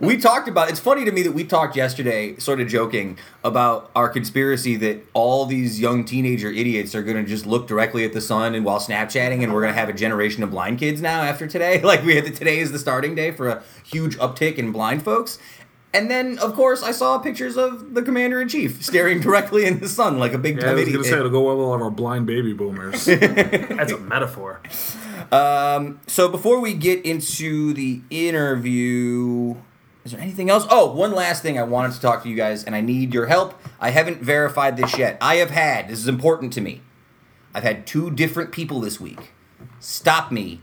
we 0.00 0.16
talked 0.16 0.48
about. 0.48 0.68
It's 0.68 0.80
funny 0.80 1.04
to 1.04 1.12
me 1.12 1.22
that 1.22 1.30
we 1.30 1.44
talked 1.44 1.76
yesterday, 1.76 2.36
sort 2.38 2.60
of 2.60 2.66
joking 2.66 3.18
about 3.44 3.88
our 3.94 4.08
conspiracy 4.08 4.74
that 4.74 5.06
all 5.14 5.46
these 5.46 5.78
young 5.78 6.04
teenager 6.04 6.50
idiots 6.50 6.92
are 6.96 7.04
going 7.04 7.16
to 7.16 7.22
just 7.22 7.46
look 7.46 7.68
directly 7.68 8.04
at 8.04 8.12
the 8.12 8.20
sun 8.20 8.56
and 8.56 8.64
while 8.64 8.80
Snapchatting, 8.80 9.44
and 9.44 9.54
we're 9.54 9.60
going 9.60 9.72
to 9.72 9.78
have 9.78 9.88
a 9.88 9.92
generation 9.92 10.42
of 10.42 10.50
blind 10.50 10.80
kids 10.80 11.00
now 11.00 11.22
after 11.22 11.46
today. 11.46 11.80
Like 11.86 12.02
we 12.04 12.16
had 12.16 12.24
the, 12.24 12.32
today 12.32 12.58
is 12.58 12.72
the 12.72 12.80
starting 12.80 13.14
day 13.14 13.30
for 13.30 13.48
a 13.48 13.62
huge 13.84 14.16
uptick 14.16 14.56
in 14.56 14.72
blind 14.72 15.04
folks. 15.04 15.38
And 15.96 16.10
then, 16.10 16.38
of 16.40 16.54
course, 16.54 16.82
I 16.82 16.92
saw 16.92 17.18
pictures 17.18 17.56
of 17.56 17.94
the 17.94 18.02
commander 18.02 18.40
in 18.40 18.48
chief 18.48 18.84
staring 18.84 19.20
directly 19.20 19.64
in 19.64 19.80
the 19.80 19.88
sun 19.88 20.18
like 20.18 20.34
a 20.34 20.38
big 20.38 20.56
Yeah, 20.56 20.62
I 20.62 20.66
time 20.66 20.74
was 20.74 20.82
idiot. 20.82 20.96
gonna 20.96 21.08
say 21.08 21.18
it'll 21.18 21.30
go 21.30 21.42
well 21.42 21.56
with 21.56 21.66
all 21.66 21.74
of 21.74 21.80
our 21.82 21.90
blind 21.90 22.26
baby 22.26 22.52
boomers. 22.52 23.04
That's 23.06 23.92
a 23.92 23.98
metaphor. 23.98 24.60
Um, 25.32 26.00
so 26.06 26.28
before 26.28 26.60
we 26.60 26.74
get 26.74 27.04
into 27.06 27.72
the 27.72 28.02
interview, 28.10 29.56
is 30.04 30.12
there 30.12 30.20
anything 30.20 30.50
else? 30.50 30.66
Oh, 30.70 30.92
one 30.92 31.12
last 31.12 31.42
thing 31.42 31.58
I 31.58 31.62
wanted 31.62 31.92
to 31.94 32.00
talk 32.00 32.22
to 32.24 32.28
you 32.28 32.36
guys, 32.36 32.62
and 32.62 32.76
I 32.76 32.80
need 32.80 33.14
your 33.14 33.26
help. 33.26 33.54
I 33.80 33.90
haven't 33.90 34.20
verified 34.20 34.76
this 34.76 34.96
yet. 34.98 35.16
I 35.20 35.36
have 35.36 35.50
had, 35.50 35.88
this 35.88 35.98
is 35.98 36.08
important 36.08 36.52
to 36.54 36.60
me, 36.60 36.82
I've 37.54 37.62
had 37.64 37.86
two 37.86 38.10
different 38.10 38.52
people 38.52 38.80
this 38.80 39.00
week 39.00 39.32
stop 39.80 40.30
me 40.30 40.60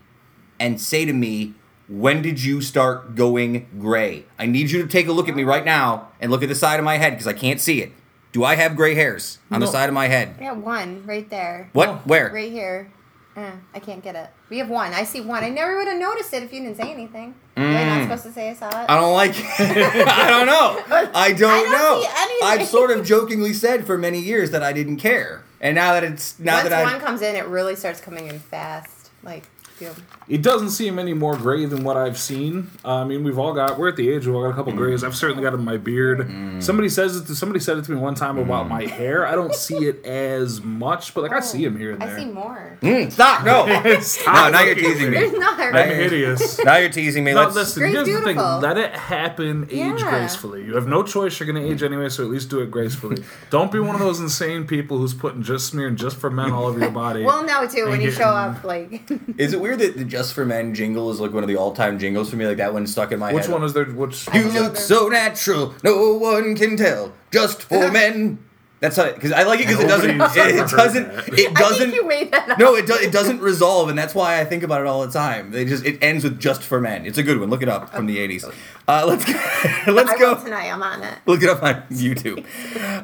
and 0.60 0.80
say 0.80 1.06
to 1.06 1.14
me, 1.14 1.54
when 1.88 2.22
did 2.22 2.44
you 2.44 2.62
start 2.62 3.16
going 3.16 3.68
gray? 3.80 4.26
I 4.40 4.46
need 4.46 4.72
you 4.72 4.82
to 4.82 4.88
take 4.88 5.08
a 5.08 5.12
look 5.12 5.28
at 5.30 5.36
me 5.36 5.44
right 5.44 5.66
now 5.66 6.10
and 6.22 6.32
look 6.32 6.44
at 6.44 6.50
the 6.50 6.56
side 6.56 6.80
of 6.80 6.86
my 6.86 6.98
head 6.98 7.12
because 7.12 7.28
I 7.28 7.34
can't 7.34 7.60
see 7.60 7.82
it. 7.82 7.92
Do 8.32 8.44
I 8.44 8.56
have 8.56 8.76
gray 8.76 8.96
hairs 8.96 9.38
on 9.52 9.60
the 9.60 9.66
No. 9.68 9.72
side 9.72 9.90
of 9.90 9.94
my 9.94 10.08
head? 10.08 10.36
I 10.40 10.44
got 10.46 10.58
one 10.58 11.04
right 11.06 11.30
there. 11.30 11.70
What? 11.74 12.08
Where? 12.08 12.32
Right 12.34 12.52
here. 12.52 12.90
Uh, 13.36 13.52
I 13.74 13.80
can't 13.80 14.04
get 14.04 14.16
it. 14.16 14.30
We 14.50 14.60
have 14.60 14.70
one. 14.70 14.94
I 14.94 15.04
see 15.04 15.20
one. 15.20 15.44
I 15.44 15.50
never 15.50 15.76
would 15.78 15.88
have 15.88 15.98
noticed 16.00 16.34
it 16.34 16.44
if 16.44 16.54
you 16.54 16.62
didn't 16.62 16.78
say 16.78 16.92
anything. 16.92 17.34
Am 17.58 17.76
I 17.76 17.84
not 17.84 18.04
supposed 18.04 18.24
to 18.24 18.32
say 18.32 18.52
I 18.52 18.54
saw 18.54 18.68
it? 18.70 18.88
Mm. 18.88 18.90
I 18.90 18.96
don't 18.96 19.14
like 19.14 19.32
it. 19.36 19.46
I 20.08 20.30
don't 20.30 20.46
know. 20.46 20.84
I 20.96 21.02
don't, 21.04 21.16
I 21.16 21.34
don't 21.34 21.72
know. 21.72 22.02
see 22.02 22.08
anything. 22.16 22.48
I've 22.62 22.68
sort 22.68 22.92
of 22.92 23.04
jokingly 23.06 23.54
said 23.54 23.86
for 23.88 23.98
many 23.98 24.20
years 24.20 24.52
that 24.52 24.62
I 24.62 24.72
didn't 24.72 24.98
care. 24.98 25.44
And 25.60 25.74
now 25.76 25.94
that 25.94 26.04
it's 26.04 26.38
now 26.40 26.58
Once 26.58 26.70
that 26.70 26.84
one 26.84 26.96
I 26.96 27.00
comes 27.00 27.22
in, 27.24 27.36
it 27.36 27.46
really 27.48 27.76
starts 27.76 28.00
coming 28.02 28.28
in 28.28 28.38
fast. 28.40 29.10
Like, 29.24 29.46
boom. 29.80 29.96
It 30.28 30.42
doesn't 30.42 30.70
seem 30.70 31.00
any 31.00 31.14
more 31.14 31.36
gray 31.36 31.66
than 31.66 31.84
what 31.84 31.98
I've 31.98 32.18
seen. 32.18 32.72
Uh, 32.86 32.98
I 33.00 33.04
mean, 33.04 33.24
we've 33.24 33.38
all 33.38 33.54
got 33.54 33.78
we're 33.78 33.90
at 33.90 33.96
the 33.98 34.10
age 34.10 34.26
we've 34.26 34.36
all 34.36 34.44
got 34.44 34.52
a 34.52 34.54
couple 34.54 34.72
grays. 34.74 35.04
I've 35.04 35.16
certainly 35.16 35.44
got 35.44 35.54
it 35.54 35.58
in 35.58 35.66
my 35.66 35.78
beard. 35.78 36.20
Mm. 36.20 36.64
Somebody 36.64 36.90
says 36.90 37.18
it. 37.18 37.26
To, 37.28 37.36
somebody 37.36 37.60
said 37.60 37.78
it 37.78 37.86
to 37.86 37.92
me 37.92 37.98
one 37.98 38.16
time 38.16 38.38
about 38.38 38.68
my 38.70 38.86
hair. 38.86 39.26
I 39.28 39.36
don't 39.36 39.54
see 39.54 39.86
it 39.86 40.06
as 40.06 40.62
much, 40.62 41.14
but 41.14 41.22
like 41.24 41.34
I 41.34 41.40
see 41.42 41.64
them 41.64 41.78
here 41.78 41.92
and 41.92 42.02
there. 42.02 42.16
I 42.16 42.20
see 42.20 42.26
more. 42.26 42.78
Mm, 42.82 43.12
stop. 43.12 43.44
No. 43.46 43.64
Stop 44.02 44.52
no, 44.52 44.58
now 44.60 44.64
you're 44.64 44.76
teasing 44.76 45.10
me. 45.10 45.10
me. 45.12 45.18
There's 45.18 45.34
not. 45.34 45.60
I'm 45.60 45.74
Right? 45.74 45.88
hideous. 45.96 46.60
Now 46.64 46.78
you're 46.78 46.90
teasing 46.90 47.24
me. 47.24 47.34
No, 47.34 47.42
Let's 47.44 47.56
listen. 47.56 47.82
Gray's 47.82 47.94
Here's 48.08 48.08
the 48.20 48.22
thing: 48.26 48.38
let 48.38 48.78
it 48.78 48.92
happen. 48.94 49.66
Age 49.70 49.74
Yeah. 50.00 50.10
gracefully. 50.10 50.64
You 50.64 50.76
have 50.76 50.88
no 50.88 51.04
choice. 51.04 51.40
You're 51.40 51.52
going 51.52 51.62
to 51.64 51.70
age 51.70 51.84
anyway, 51.84 52.10
so 52.10 52.24
at 52.24 52.30
least 52.30 52.50
do 52.50 52.62
it 52.62 52.72
gracefully. 52.72 53.24
Don't 53.50 53.72
be 53.72 53.80
one 53.80 53.96
of 53.96 54.00
those 54.02 54.20
insane 54.20 54.66
people 54.66 54.98
who's 54.98 55.14
putting 55.14 55.44
just 55.44 55.68
smearing 55.68 55.96
just 55.96 56.18
for 56.18 56.30
men 56.30 56.52
all 56.52 56.66
over 56.66 56.80
your 56.80 56.92
body. 57.04 57.24
Well, 57.24 57.44
no, 57.46 57.68
too. 57.68 57.88
When 57.90 58.00
you 58.02 58.12
show 58.12 58.26
up, 58.30 58.64
like, 58.64 59.02
Is 59.38 59.54
it 59.54 59.60
weird 59.64 59.80
that 59.80 59.98
the 59.98 60.06
Just 60.06 60.34
for 60.34 60.46
Men 60.46 60.76
jingle 60.76 61.10
is 61.10 61.20
like 61.20 61.34
one 61.34 61.44
of 61.44 61.50
the 61.50 61.56
all-time 61.56 61.98
jingles 61.98 62.30
for 62.30 62.36
me? 62.36 62.46
Like 62.46 62.58
that 62.58 62.74
one 62.74 62.86
stuck 62.86 63.12
in 63.12 63.20
my 63.20 63.34
which 63.34 63.46
head. 63.46 63.50
Which 63.50 63.60
one 63.60 63.64
is 63.64 63.74
there? 63.74 63.86
Which 63.86 64.28
You 64.34 64.44
look 64.50 64.76
so 64.76 65.08
natural, 65.08 65.74
no 65.84 66.14
one 66.14 66.56
can 66.56 66.78
tell. 66.78 67.14
Just 67.32 67.64
for 67.64 67.92
men. 68.00 68.40
That's 68.80 68.98
how 68.98 69.10
because 69.14 69.32
I 69.32 69.44
like 69.44 69.62
it 69.62 69.68
because 69.68 69.82
it 69.82 69.88
doesn't. 69.88 70.10
It, 70.10 70.56
it 70.56 70.70
doesn't. 70.70 71.08
that. 71.08 71.40
It 71.40 71.56
doesn't. 71.56 71.92
think 71.92 71.96
you 71.96 72.06
made 72.06 72.32
that 72.34 72.50
up. 72.50 72.60
No, 72.60 72.76
it, 72.76 72.86
do, 72.86 72.94
it 72.96 73.14
doesn't 73.14 73.40
resolve, 73.40 73.88
and 73.88 73.98
that's 73.98 74.14
why 74.14 74.42
I 74.42 74.44
think 74.44 74.62
about 74.62 74.82
it 74.82 74.88
all 74.88 75.06
the 75.08 75.14
time. 75.14 75.52
They 75.52 75.64
just 75.64 75.86
it 75.86 76.04
ends 76.04 76.26
with 76.26 76.38
just 76.38 76.62
for 76.62 76.82
men. 76.82 77.06
It's 77.06 77.18
a 77.18 77.24
good 77.24 77.40
one. 77.40 77.50
Look 77.50 77.62
it 77.62 77.70
up 77.70 77.94
from 77.96 78.08
the 78.08 78.18
'80s. 78.18 78.54
Uh, 78.86 79.06
let's 79.08 79.24
go, 79.24 79.32
let's 79.94 80.12
I 80.12 80.18
go. 80.18 80.36
tonight. 80.44 80.70
I'm 80.70 80.84
on 80.84 81.02
it. 81.02 81.18
Look 81.26 81.42
it 81.42 81.48
up 81.48 81.64
on 81.64 81.84
YouTube. 81.84 82.46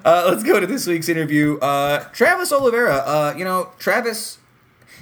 Uh, 0.04 0.26
let's 0.30 0.44
go 0.44 0.60
to 0.60 0.68
this 0.68 0.86
week's 0.86 1.08
interview. 1.08 1.58
Uh, 1.60 2.04
Travis 2.12 2.52
Olivera. 2.52 3.02
Uh, 3.06 3.34
you 3.38 3.46
know, 3.46 3.70
Travis. 3.80 4.40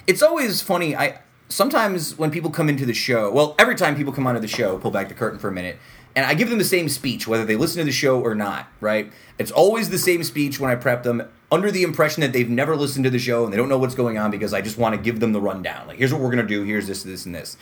It's 0.05 0.21
always 0.21 0.61
funny. 0.61 0.95
I 0.95 1.21
sometimes 1.49 2.17
when 2.17 2.31
people 2.31 2.49
come 2.49 2.69
into 2.69 2.85
the 2.85 2.93
show. 2.93 3.31
Well, 3.31 3.55
every 3.59 3.75
time 3.75 3.95
people 3.95 4.13
come 4.13 4.27
onto 4.27 4.41
the 4.41 4.47
show, 4.47 4.77
pull 4.77 4.91
back 4.91 5.07
the 5.09 5.13
curtain 5.15 5.39
for 5.39 5.49
a 5.49 5.53
minute. 5.53 5.77
and 6.15 6.25
I 6.25 6.33
give 6.33 6.49
them 6.49 6.57
the 6.57 6.65
same 6.65 6.89
speech 6.89 7.27
whether 7.27 7.45
they 7.45 7.55
listen 7.55 7.79
to 7.79 7.85
the 7.85 7.91
show 7.91 8.19
or 8.19 8.33
not. 8.33 8.67
Right? 8.81 9.11
It's 9.37 9.51
always 9.51 9.89
the 9.89 9.99
same 9.99 10.23
speech 10.23 10.59
when 10.59 10.71
I 10.71 10.75
prep 10.75 11.03
them, 11.03 11.23
under 11.51 11.71
the 11.71 11.83
impression 11.83 12.21
that 12.21 12.33
they've 12.33 12.49
never 12.49 12.75
listened 12.75 13.05
to 13.05 13.09
the 13.09 13.19
show 13.19 13.43
and 13.43 13.53
they 13.53 13.57
don't 13.57 13.69
know 13.69 13.77
what's 13.77 13.95
going 13.95 14.17
on 14.17 14.31
because 14.31 14.53
I 14.53 14.61
just 14.61 14.77
want 14.77 14.95
to 14.95 15.01
give 15.01 15.19
them 15.19 15.31
the 15.31 15.41
rundown. 15.41 15.87
Like, 15.87 15.97
here's 15.97 16.11
what 16.11 16.21
we're 16.21 16.31
gonna 16.31 16.43
do. 16.43 16.63
Here's 16.63 16.87
this, 16.87 17.03
this, 17.03 17.25
and 17.25 17.33
this. 17.33 17.55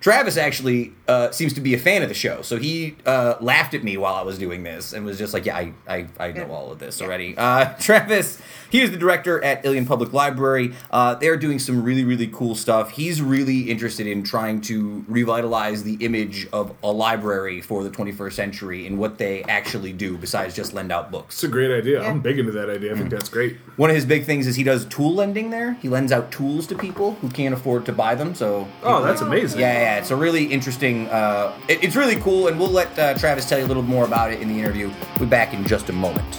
Travis 0.00 0.36
actually 0.36 0.92
uh, 1.08 1.32
seems 1.32 1.52
to 1.54 1.60
be 1.60 1.74
a 1.74 1.78
fan 1.78 2.02
of 2.02 2.08
the 2.08 2.14
show, 2.14 2.40
so 2.42 2.56
he 2.56 2.96
uh, 3.04 3.34
laughed 3.40 3.74
at 3.74 3.82
me 3.82 3.96
while 3.96 4.14
I 4.14 4.22
was 4.22 4.38
doing 4.38 4.62
this 4.62 4.92
and 4.92 5.04
was 5.04 5.18
just 5.18 5.34
like, 5.34 5.44
"Yeah, 5.44 5.56
I, 5.56 5.72
I, 5.88 6.06
I 6.20 6.30
know 6.30 6.52
all 6.52 6.70
of 6.70 6.78
this 6.78 7.02
already." 7.02 7.36
Uh, 7.36 7.74
Travis, 7.80 8.40
he 8.70 8.80
is 8.80 8.90
the 8.90 8.96
director 8.96 9.42
at 9.42 9.64
Ilion 9.64 9.86
Public 9.86 10.12
Library. 10.12 10.74
Uh, 10.90 11.14
they're 11.14 11.36
doing 11.36 11.58
some 11.58 11.82
really, 11.82 12.04
really 12.04 12.26
cool 12.28 12.54
stuff. 12.54 12.90
He's 12.90 13.20
really 13.22 13.70
interested 13.70 14.06
in 14.06 14.22
trying 14.22 14.60
to 14.62 15.04
revitalize 15.08 15.82
the 15.84 15.94
image 16.04 16.46
of 16.52 16.74
a 16.82 16.92
library 16.92 17.60
for 17.60 17.82
the 17.84 17.90
21st 17.90 18.32
century 18.32 18.86
and 18.86 18.98
what 18.98 19.18
they 19.18 19.42
actually 19.44 19.92
do 19.92 20.16
besides 20.18 20.54
just 20.54 20.72
lend 20.72 20.92
out 20.92 21.10
books. 21.10 21.36
It's 21.36 21.44
a 21.44 21.48
great 21.48 21.70
idea. 21.76 22.02
Yeah. 22.02 22.08
I'm 22.08 22.20
big 22.20 22.38
into 22.38 22.52
that 22.52 22.68
idea. 22.70 22.92
I 22.94 22.96
think 22.96 23.10
that's 23.10 23.28
great. 23.28 23.56
One 23.76 23.90
of 23.90 23.96
his 23.96 24.04
big 24.04 24.24
things 24.24 24.46
is 24.46 24.56
he 24.56 24.64
does 24.64 24.84
tool 24.86 25.14
lending 25.14 25.50
there. 25.50 25.74
He 25.74 25.88
lends 25.88 26.12
out 26.12 26.30
tools 26.30 26.66
to 26.68 26.74
people 26.74 27.14
who 27.14 27.28
can't 27.28 27.54
afford 27.54 27.86
to 27.86 27.92
buy 27.92 28.14
them. 28.14 28.34
So 28.34 28.66
Oh, 28.82 29.02
that's 29.02 29.20
amazing. 29.20 29.60
yeah, 29.60 29.72
yeah, 29.72 29.98
it's 29.98 30.10
a 30.10 30.16
really 30.16 30.44
interesting. 30.44 31.08
Uh, 31.08 31.52
it- 31.68 31.82
it's 31.84 31.96
really 31.96 32.16
cool, 32.16 32.48
and 32.48 32.58
we'll 32.58 32.68
let 32.70 32.98
uh, 32.98 33.14
Travis 33.18 33.48
tell 33.48 33.58
you 33.58 33.64
a 33.64 33.68
little 33.68 33.82
more 33.82 34.04
about 34.04 34.32
it 34.32 34.40
in 34.40 34.48
the 34.48 34.58
interview. 34.58 34.88
We'll 35.18 35.26
be 35.26 35.30
back 35.30 35.54
in 35.54 35.64
just 35.66 35.88
a 35.88 35.92
moment. 35.92 36.38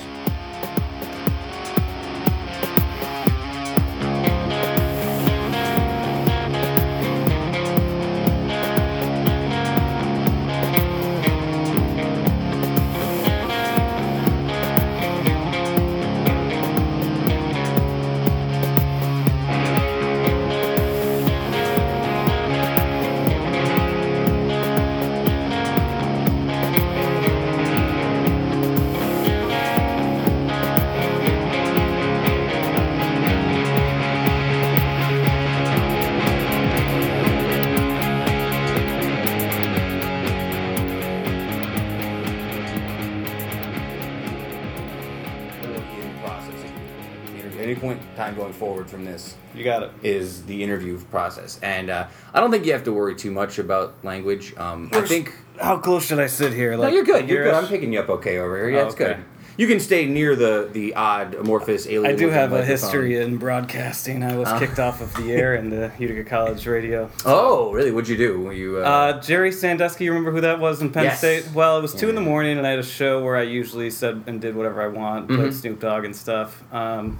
Is 50.03 50.43
the 50.45 50.63
interview 50.63 50.99
process, 51.11 51.59
and 51.61 51.89
uh, 51.89 52.07
I 52.33 52.39
don't 52.39 52.51
think 52.51 52.65
you 52.65 52.73
have 52.73 52.83
to 52.85 52.93
worry 52.93 53.15
too 53.15 53.31
much 53.31 53.59
about 53.59 53.93
language. 54.03 54.53
Um, 54.57 54.89
I 54.93 55.01
think 55.01 55.33
How 55.61 55.77
close 55.77 56.05
should 56.05 56.19
I 56.19 56.27
sit 56.27 56.53
here? 56.53 56.75
no, 56.77 56.87
you're 56.87 57.03
good. 57.03 57.27
You're 57.29 57.43
good. 57.45 57.53
I'm 57.53 57.67
picking 57.67 57.91
you 57.93 57.99
up 57.99 58.09
okay 58.09 58.37
over 58.37 58.55
here. 58.57 58.69
Yeah, 58.69 58.79
Oh, 58.81 58.85
it's 58.85 58.95
okay. 58.95 59.05
good. 59.15 59.25
You 59.57 59.67
can 59.67 59.81
stay 59.81 60.05
near 60.05 60.37
the 60.37 60.69
the 60.71 60.95
odd 60.95 61.35
amorphous 61.35 61.85
alien. 61.85 62.05
I 62.05 62.15
do 62.15 62.29
have 62.29 62.53
a 62.53 62.63
history 62.63 63.17
in 63.17 63.35
broadcasting. 63.35 64.23
I 64.23 64.37
was 64.37 64.47
Uh. 64.47 64.57
kicked 64.57 64.79
off 64.79 65.01
of 65.01 65.13
the 65.15 65.33
air 65.33 65.55
in 65.55 65.69
the 65.69 65.91
Utica 65.99 66.23
College 66.23 66.65
radio. 66.65 67.09
Oh, 67.25 67.73
really? 67.73 67.91
What'd 67.91 68.07
you 68.07 68.15
do? 68.15 68.39
Were 68.39 68.53
you? 68.53 68.77
Uh, 68.77 68.87
Uh, 68.87 69.19
Jerry 69.21 69.51
Sandusky, 69.51 70.05
you 70.05 70.11
remember 70.13 70.31
who 70.31 70.39
that 70.39 70.61
was 70.61 70.81
in 70.81 70.91
Penn 70.91 71.03
Yes. 71.03 71.17
State? 71.17 71.49
Well, 71.53 71.77
it 71.77 71.81
was 71.81 71.93
two 71.93 72.07
in 72.07 72.15
the 72.15 72.21
morning, 72.21 72.57
and 72.57 72.65
I 72.65 72.69
had 72.69 72.79
a 72.79 72.83
show 72.83 73.21
where 73.21 73.35
I 73.35 73.41
usually 73.41 73.89
said 73.89 74.23
and 74.27 74.39
did 74.39 74.55
whatever 74.55 74.81
I 74.81 74.87
want, 74.87 75.27
Mhm. 75.27 75.35
played 75.35 75.53
Snoop 75.53 75.81
Dogg 75.81 76.05
and 76.05 76.15
stuff. 76.15 76.63
Um, 76.71 77.17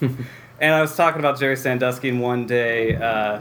and 0.60 0.74
I 0.74 0.80
was 0.80 0.96
talking 0.96 1.20
about 1.20 1.38
Jerry 1.38 1.56
Sandusky, 1.56 2.08
and 2.08 2.20
one 2.20 2.46
day 2.46 2.96
uh, 2.96 3.40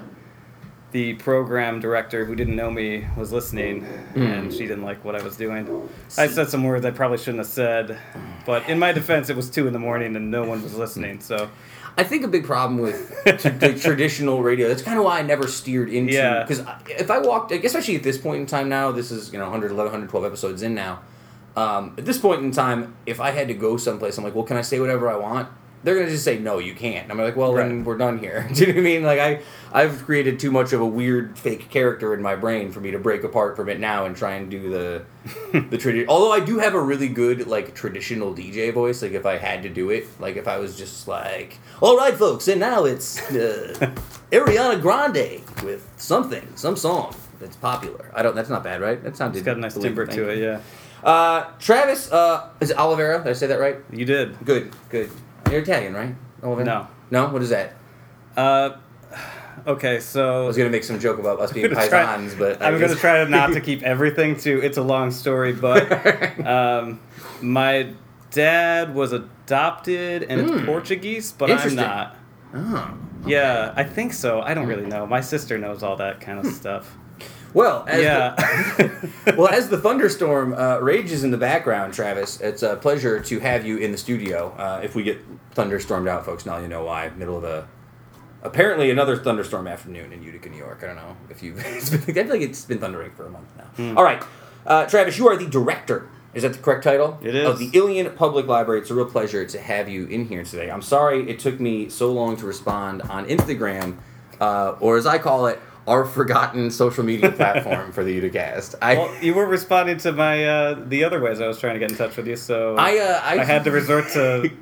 the 0.92 1.16
program 1.16 1.80
director, 1.80 2.26
who 2.26 2.36
didn't 2.36 2.56
know 2.56 2.72
me, 2.72 3.06
was 3.18 3.32
listening, 3.32 3.86
and 4.16 4.52
she 4.52 4.60
didn't 4.60 4.84
like 4.84 5.04
what 5.04 5.16
I 5.16 5.24
was 5.24 5.36
doing. 5.36 5.90
I 6.18 6.28
said 6.28 6.50
some 6.50 6.64
words 6.64 6.86
I 6.86 6.92
probably 6.92 7.18
shouldn't 7.18 7.40
have 7.40 7.48
said, 7.48 8.00
but 8.46 8.68
in 8.70 8.80
my 8.80 8.92
defense, 8.92 9.30
it 9.30 9.36
was 9.36 9.50
two 9.50 9.68
in 9.68 9.74
the 9.74 9.80
morning, 9.80 10.16
and 10.16 10.32
no 10.32 10.44
one 10.46 10.64
was 10.64 10.76
listening. 10.76 11.20
So 11.20 11.50
I 11.98 12.04
think 12.04 12.24
a 12.24 12.28
big 12.28 12.46
problem 12.46 12.80
with 12.80 13.10
t- 13.26 13.50
the 13.50 13.74
traditional 13.82 14.44
radio. 14.44 14.68
That's 14.68 14.84
kind 14.84 15.00
of 15.00 15.04
why 15.06 15.20
I 15.20 15.24
never 15.24 15.48
steered 15.48 15.90
into. 15.90 16.14
Yeah. 16.14 16.44
Because 16.44 16.64
if 16.88 17.10
I 17.10 17.18
walked, 17.18 17.52
especially 17.52 17.96
at 17.96 18.04
this 18.04 18.18
point 18.18 18.42
in 18.42 18.46
time 18.46 18.70
now, 18.70 18.92
this 18.92 19.12
is 19.12 19.34
you 19.34 19.40
know 19.40 19.46
111, 19.46 19.84
112 19.86 20.26
episodes 20.26 20.62
in 20.62 20.76
now. 20.76 21.02
Um, 21.56 21.96
at 21.98 22.06
this 22.06 22.20
point 22.20 22.44
in 22.44 22.52
time, 22.52 22.96
if 23.08 23.20
I 23.20 23.32
had 23.32 23.48
to 23.48 23.56
go 23.56 23.78
someplace, 23.78 24.16
I'm 24.20 24.24
like, 24.24 24.36
well, 24.36 24.44
can 24.44 24.58
I 24.58 24.62
say 24.62 24.80
whatever 24.80 25.10
I 25.10 25.16
want? 25.16 25.50
They're 25.84 25.96
gonna 25.96 26.10
just 26.10 26.24
say 26.24 26.40
no, 26.40 26.60
you 26.60 26.74
can't. 26.74 27.04
And 27.04 27.12
I'm 27.12 27.18
like, 27.18 27.36
well, 27.36 27.54
then 27.54 27.84
we're 27.84 27.98
done 27.98 28.18
here. 28.18 28.48
Do 28.54 28.62
you 28.62 28.68
know 28.68 28.74
what 28.74 28.80
I 28.80 28.84
mean? 28.84 29.04
Like 29.04 29.20
I, 29.20 29.42
I've 29.72 30.04
created 30.06 30.40
too 30.40 30.52
much 30.52 30.74
of 30.74 30.82
a 30.82 30.86
weird 30.86 31.38
fake 31.38 31.70
character 31.70 32.14
in 32.14 32.22
my 32.22 32.36
brain 32.36 32.72
for 32.72 32.80
me 32.80 32.92
to 32.92 33.00
break 33.00 33.24
apart 33.24 33.56
from 33.56 33.70
it 33.70 33.80
now 33.80 34.06
and 34.06 34.16
try 34.16 34.34
and 34.34 34.50
do 34.50 34.70
the, 34.70 35.06
the 35.70 35.78
tradition. 35.78 36.10
Although 36.10 36.32
I 36.32 36.40
do 36.40 36.60
have 36.60 36.74
a 36.74 36.82
really 36.82 37.08
good 37.10 37.48
like 37.48 37.76
traditional 37.76 38.34
DJ 38.34 38.74
voice. 38.74 39.02
Like 39.02 39.14
if 39.14 39.26
I 39.26 39.38
had 39.38 39.64
to 39.64 39.70
do 39.70 39.90
it, 39.90 40.08
like 40.20 40.36
if 40.36 40.48
I 40.48 40.58
was 40.58 40.78
just 40.78 41.08
like, 41.08 41.60
all 41.82 41.96
right, 41.96 42.16
folks, 42.16 42.48
and 42.48 42.60
now 42.60 42.86
it's 42.86 43.20
uh, 43.32 43.94
Ariana 44.32 44.82
Grande 44.82 45.42
with 45.64 45.88
something, 45.98 46.48
some 46.56 46.76
song 46.76 47.16
that's 47.40 47.56
popular. 47.56 48.12
I 48.14 48.24
don't. 48.24 48.36
That's 48.36 48.50
not 48.50 48.64
bad, 48.64 48.82
right? 48.82 49.02
That 49.04 49.16
sounded. 49.16 49.38
it's 49.38 49.46
got 49.46 49.58
a 49.58 49.60
nice 49.60 49.76
timbre 49.76 50.06
to 50.08 50.30
it, 50.30 50.40
yeah. 50.40 50.62
Uh, 51.04 51.52
Travis, 51.60 52.12
uh, 52.12 52.50
is 52.60 52.72
it 52.72 52.78
Olivera? 52.78 53.24
Did 53.24 53.30
I 53.30 53.34
say 53.34 53.48
that 53.48 53.60
right? 53.60 53.78
You 53.92 54.06
did. 54.06 54.44
Good, 54.44 54.76
good. 54.90 55.10
You're 55.52 55.62
Italian, 55.62 55.94
right? 55.94 56.16
No. 56.44 56.88
No. 57.12 57.28
What 57.30 57.42
is 57.42 57.50
that? 57.50 57.74
Uh, 58.36 58.78
okay, 59.66 60.00
so. 60.00 60.44
I 60.44 60.48
was 60.48 60.58
gonna 60.58 60.70
make 60.70 60.84
some 60.84 61.00
joke 61.00 61.20
about 61.20 61.40
us 61.40 61.52
being 61.58 61.68
paisans, 61.72 62.38
but 62.38 62.62
I 62.62 62.68
I'm 62.68 62.80
going 62.80 62.92
to 62.92 62.98
try 62.98 63.24
not 63.26 63.54
to 63.54 63.62
keep 63.70 63.84
everything 63.84 64.36
to. 64.42 64.62
It's 64.64 64.78
a 64.78 64.84
long 64.84 65.12
story, 65.12 65.54
but 65.54 65.90
um, 66.46 67.00
my 67.42 67.94
dad 68.32 68.94
was 68.94 69.14
adopted 69.14 70.24
and 70.24 70.42
it's 70.42 70.52
Hmm. 70.52 70.66
Portuguese, 70.66 71.32
but 71.32 71.50
I'm 71.50 71.76
not. 71.76 72.16
Oh. 72.54 72.94
Yeah, 73.26 73.74
I 73.76 73.84
think 73.84 74.14
so. 74.14 74.42
I 74.42 74.54
don't 74.54 74.68
really 74.68 74.86
know. 74.86 75.06
My 75.08 75.22
sister 75.22 75.58
knows 75.58 75.82
all 75.84 75.96
that 75.98 76.22
kind 76.22 76.40
of 76.40 76.46
Hmm. 76.46 76.52
stuff. 76.52 76.96
Well, 77.58 77.86
as 77.88 78.04
Yeah. 78.04 78.36
The, 78.36 79.36
well, 79.38 79.48
as 79.48 79.68
the 79.68 79.80
thunderstorm 79.80 80.54
uh, 80.54 80.78
rages 80.78 81.24
in 81.24 81.32
the 81.32 81.38
background, 81.40 81.92
Travis, 81.92 82.40
it's 82.40 82.62
a 82.62 82.76
pleasure 82.76 83.20
to 83.20 83.40
have 83.40 83.66
you 83.66 83.78
in 83.78 83.92
the 83.92 83.98
studio. 83.98 84.54
Uh, 84.56 84.82
if 84.84 84.94
we 84.94 85.02
get 85.02 85.18
thunderstormed 85.54 86.08
out, 86.08 86.24
folks, 86.24 86.46
now 86.46 86.60
you 86.60 86.68
know 86.68 86.84
why. 86.84 87.10
Middle 87.10 87.36
of 87.36 87.44
a 87.44 87.68
apparently 88.44 88.92
another 88.92 89.18
thunderstorm 89.18 89.68
afternoon 89.68 90.14
in 90.14 90.22
Utica, 90.22 90.50
New 90.50 90.58
York. 90.58 90.82
I 90.84 90.88
don't 90.88 90.98
know 90.98 91.18
if 91.32 91.42
you. 91.42 91.56
It's 91.66 91.90
been, 91.90 92.02
I 92.02 92.14
feel 92.14 92.28
like 92.28 92.42
it's 92.42 92.64
been 92.64 92.78
thundering 92.78 93.10
for 93.12 93.26
a 93.26 93.32
month 93.32 93.50
now. 93.58 93.96
All 93.98 94.04
right, 94.04 94.22
uh, 94.68 94.86
Travis, 94.86 95.18
you 95.18 95.28
are 95.28 95.36
the 95.36 95.48
director. 95.48 96.10
Is 96.36 96.44
that 96.44 96.54
the 96.54 96.60
correct 96.60 96.84
title? 96.84 97.18
It 97.24 97.34
is. 97.34 97.48
Of 97.48 97.58
the 97.58 97.72
Ilion 97.74 98.14
Public 98.16 98.46
Library. 98.46 98.82
It's 98.82 98.92
a 98.92 98.94
real 98.94 99.10
pleasure 99.10 99.44
to 99.48 99.60
have 99.60 99.90
you 99.90 100.06
in 100.06 100.28
here 100.28 100.44
today. 100.44 100.70
I'm 100.70 100.84
sorry 100.84 101.28
it 101.28 101.40
took 101.40 101.60
me 101.60 101.90
so 101.90 102.12
long 102.14 102.38
to 102.38 102.46
respond 102.46 103.02
on 103.02 103.26
Instagram, 103.26 103.98
uh, 104.40 104.76
or 104.80 104.98
as 104.98 105.08
I 105.08 105.18
call 105.18 105.48
it, 105.48 105.60
our 105.88 106.06
forgotten 106.06 106.70
social 106.70 107.04
media 107.04 107.32
platform 107.32 107.92
for 107.94 108.04
the 108.04 108.22
Uticast. 108.22 108.76
I, 108.82 108.96
well, 108.96 109.24
you 109.24 109.34
weren't 109.34 109.50
responding 109.50 109.98
to 110.00 110.12
my 110.12 110.46
uh, 110.46 110.84
the 110.86 111.04
other 111.06 111.20
ways 111.22 111.40
I 111.40 111.48
was 111.48 111.60
trying 111.60 111.74
to 111.76 111.80
get 111.80 111.90
in 111.92 111.98
touch 111.98 112.18
with 112.18 112.28
you, 112.28 112.36
so 112.36 112.76
I, 112.76 112.98
uh, 113.00 113.22
I, 113.24 113.40
I 113.40 113.44
had 113.46 113.64
to 113.64 113.72
resort 113.72 114.10
to. 114.10 114.52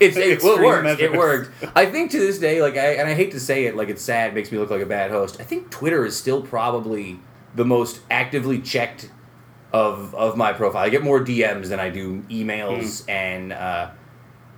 It's 0.00 0.16
it, 0.16 0.42
well, 0.42 0.58
it 0.58 0.64
worked. 0.64 1.00
It 1.00 1.12
worked. 1.12 1.50
I 1.76 1.86
think 1.86 2.10
to 2.10 2.18
this 2.18 2.40
day, 2.40 2.60
like, 2.60 2.76
I, 2.76 2.94
and 2.94 3.08
I 3.08 3.14
hate 3.14 3.30
to 3.30 3.40
say 3.40 3.66
it, 3.66 3.76
like 3.76 3.88
it's 3.88 4.02
sad, 4.02 4.34
makes 4.34 4.50
me 4.50 4.58
look 4.58 4.68
like 4.68 4.82
a 4.82 4.86
bad 4.86 5.12
host. 5.12 5.36
I 5.40 5.44
think 5.44 5.70
Twitter 5.70 6.04
is 6.04 6.16
still 6.16 6.42
probably 6.42 7.20
the 7.54 7.64
most 7.64 8.00
actively 8.10 8.60
checked 8.60 9.08
of 9.72 10.12
of 10.16 10.36
my 10.36 10.52
profile. 10.52 10.82
I 10.82 10.88
get 10.88 11.04
more 11.04 11.20
DMs 11.24 11.68
than 11.68 11.78
I 11.78 11.90
do 11.90 12.22
emails, 12.22 13.04
Hmm. 13.04 13.10
and 13.10 13.52
uh, 13.52 13.90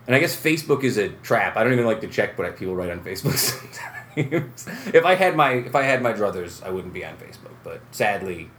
and 0.06 0.16
I 0.16 0.18
guess 0.18 0.34
Facebook 0.34 0.82
is 0.82 0.96
a 0.96 1.10
trap. 1.10 1.58
I 1.58 1.62
don't 1.62 1.74
even 1.74 1.84
like 1.84 2.00
to 2.00 2.08
check 2.08 2.38
what 2.38 2.56
people 2.56 2.74
write 2.74 2.90
on 2.90 3.00
Facebook. 3.00 3.32
Sometimes. 3.36 3.97
if 4.94 5.04
I 5.04 5.14
had 5.14 5.36
my 5.36 5.52
if 5.52 5.74
I 5.74 5.82
had 5.82 6.02
my 6.02 6.12
druthers, 6.12 6.62
I 6.62 6.70
wouldn't 6.70 6.94
be 6.94 7.04
on 7.04 7.16
Facebook. 7.16 7.54
But 7.64 7.80
sadly, 7.90 8.50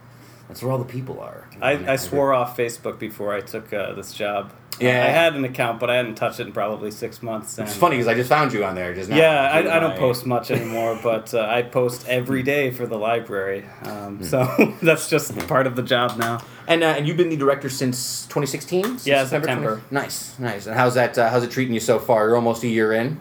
that's 0.47 0.63
where 0.63 0.71
all 0.71 0.77
the 0.77 0.85
people 0.85 1.19
are. 1.19 1.47
I, 1.61 1.93
I 1.93 1.95
swore 1.95 2.33
off 2.33 2.57
Facebook 2.57 2.99
before 2.99 3.33
I 3.33 3.41
took 3.41 3.71
uh, 3.71 3.93
this 3.93 4.13
job. 4.13 4.51
Yeah. 4.79 5.03
I 5.03 5.09
had 5.09 5.35
an 5.35 5.43
account, 5.43 5.79
but 5.79 5.89
I 5.89 5.95
hadn't 5.95 6.15
touched 6.15 6.39
it 6.39 6.47
in 6.47 6.53
probably 6.53 6.89
six 6.91 7.21
months. 7.21 7.59
It's 7.59 7.75
funny 7.75 7.97
because 7.97 8.07
I 8.07 8.13
just 8.13 8.29
found 8.29 8.53
you 8.53 8.63
on 8.63 8.75
there 8.75 8.93
just 8.93 9.09
now. 9.09 9.17
Yeah, 9.17 9.41
I, 9.51 9.59
I 9.59 9.79
don't 9.79 9.97
post 9.97 10.25
much 10.25 10.51
anymore, 10.51 10.97
but 11.03 11.33
uh, 11.33 11.41
I 11.41 11.63
post 11.63 12.07
every 12.07 12.43
day 12.43 12.71
for 12.71 12.87
the 12.87 12.97
library. 12.97 13.61
Hmm. 13.83 13.87
Um, 13.89 14.23
so 14.23 14.75
that's 14.81 15.09
just 15.09 15.37
part 15.47 15.67
of 15.67 15.75
the 15.75 15.83
job 15.83 16.17
now. 16.17 16.41
And 16.67 16.83
uh, 16.83 16.87
and 16.97 17.07
you've 17.07 17.17
been 17.17 17.29
the 17.29 17.37
director 17.37 17.69
since 17.69 18.23
2016. 18.27 18.83
Since 18.83 19.07
Yeah, 19.07 19.25
September. 19.25 19.81
20 19.81 19.83
Nice, 19.91 20.37
nice. 20.39 20.65
And 20.65 20.75
how's 20.75 20.93
that? 20.95 21.17
Uh, 21.17 21.29
how's 21.29 21.43
it 21.43 21.51
treating 21.51 21.73
you 21.73 21.79
so 21.79 21.99
far? 21.99 22.27
You're 22.27 22.35
almost 22.35 22.63
a 22.63 22.67
year 22.67 22.93
in. 22.93 23.19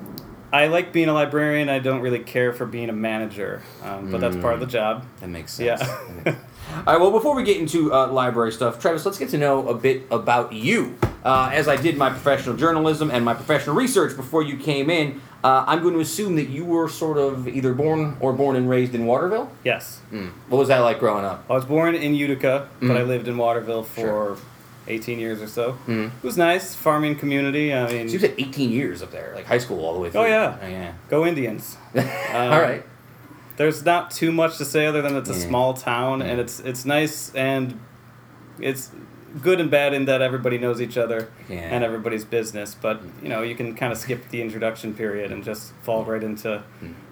I 0.53 0.69
like 0.69 0.93
being 0.93 1.09
a 1.09 1.13
librarian. 1.13 1.69
I 1.69 1.79
don't 1.79 2.01
really 2.01 2.21
care 2.21 2.53
for 2.53 2.65
being 2.67 2.89
a 2.89 2.93
manager, 2.95 3.63
um, 3.83 4.11
but 4.11 4.21
that's 4.21 4.37
part 4.37 4.55
of 4.55 4.61
the 4.61 4.67
job. 4.67 5.05
That 5.21 5.29
makes 5.29 5.53
sense. 5.55 5.83
Yeah. 6.27 6.35
All 6.87 6.93
right. 6.95 7.01
Well, 7.01 7.11
before 7.11 7.35
we 7.35 7.45
get 7.45 7.57
into 7.57 7.93
uh, 7.95 8.09
library 8.09 8.53
stuff, 8.53 8.79
Travis, 8.79 9.07
let's 9.07 9.19
get 9.19 9.31
to 9.31 9.39
know 9.39 9.67
a 9.69 9.75
bit 9.75 10.03
about 10.11 10.53
you. 10.53 10.99
Uh, 11.25 11.51
as 11.53 11.67
I 11.67 11.77
did 11.77 11.97
my 11.97 12.11
professional 12.11 12.57
journalism 12.57 13.11
and 13.11 13.25
my 13.25 13.33
professional 13.35 13.75
research 13.75 14.17
before 14.17 14.43
you 14.43 14.57
came 14.59 14.91
in, 14.91 15.21
uh, 15.43 15.65
I'm 15.67 15.81
going 15.83 15.95
to 15.95 16.01
assume 16.01 16.37
that 16.37 16.49
you 16.51 16.65
were 16.67 16.89
sort 16.89 17.17
of 17.17 17.49
either 17.49 17.73
born 17.73 18.17
or 18.21 18.33
born 18.35 18.55
and 18.57 18.69
raised 18.69 18.95
in 18.95 19.07
Waterville. 19.07 19.51
Yes. 19.65 20.01
Mm. 20.13 20.31
What 20.49 20.59
was 20.59 20.69
that 20.69 20.81
like 20.81 20.99
growing 20.99 21.25
up? 21.25 21.45
I 21.49 21.55
was 21.55 21.65
born 21.65 21.95
in 21.95 22.15
Utica, 22.15 22.69
but 22.81 22.97
I 22.97 23.01
Mhm. 23.01 23.07
lived 23.09 23.29
in 23.29 23.37
Waterville 23.39 23.83
for 23.85 24.01
Sure. 24.01 24.37
18 24.89 25.19
years 25.19 25.41
or 25.43 25.47
so. 25.47 25.77
Mhm. 25.87 26.07
It 26.07 26.23
was 26.25 26.37
nice, 26.39 26.75
farming 26.75 27.17
community. 27.17 27.73
I 27.75 27.87
mean, 27.93 28.09
So 28.09 28.15
you 28.15 28.19
said 28.19 28.35
18 28.39 28.71
years 28.71 29.03
up 29.03 29.11
there, 29.11 29.33
like 29.35 29.45
high 29.47 29.59
school 29.59 29.85
all 29.85 29.95
the 29.95 30.01
way 30.01 30.11
through. 30.11 30.23
Oh, 30.23 30.27
yeah. 30.27 30.57
Oh, 30.63 30.67
yeah. 30.67 30.93
go 31.09 31.27
Indians. 31.27 31.77
Um, 31.95 32.05
all 32.35 32.61
right. 32.61 32.83
There's 33.57 33.85
not 33.85 34.11
too 34.11 34.31
much 34.33 34.57
to 34.59 34.65
say 34.65 34.87
other 34.87 35.03
than 35.03 35.17
it's 35.17 35.31
a 35.31 35.33
Yeah. 35.33 35.47
small 35.49 35.75
town 35.75 36.23
and 36.23 36.39
it's 36.41 36.61
it's 36.61 36.85
nice 36.85 37.35
and 37.35 37.79
it's 38.61 38.91
good 39.43 39.61
and 39.61 39.71
bad 39.71 39.93
in 39.95 40.05
that 40.07 40.23
everybody 40.23 40.59
knows 40.59 40.81
each 40.81 40.97
other 40.97 41.29
Yeah. 41.49 41.57
and 41.59 41.83
everybody's 41.85 42.25
business. 42.25 42.75
But 42.81 43.03
you 43.23 43.29
know, 43.29 43.43
you 43.43 43.55
can 43.57 43.75
kind 43.75 43.93
of 43.93 43.99
skip 43.99 44.29
the 44.31 44.41
introduction 44.43 44.95
period 44.95 45.33
and 45.33 45.43
just 45.45 45.73
fall 45.83 46.05
right 46.05 46.23
into 46.23 46.63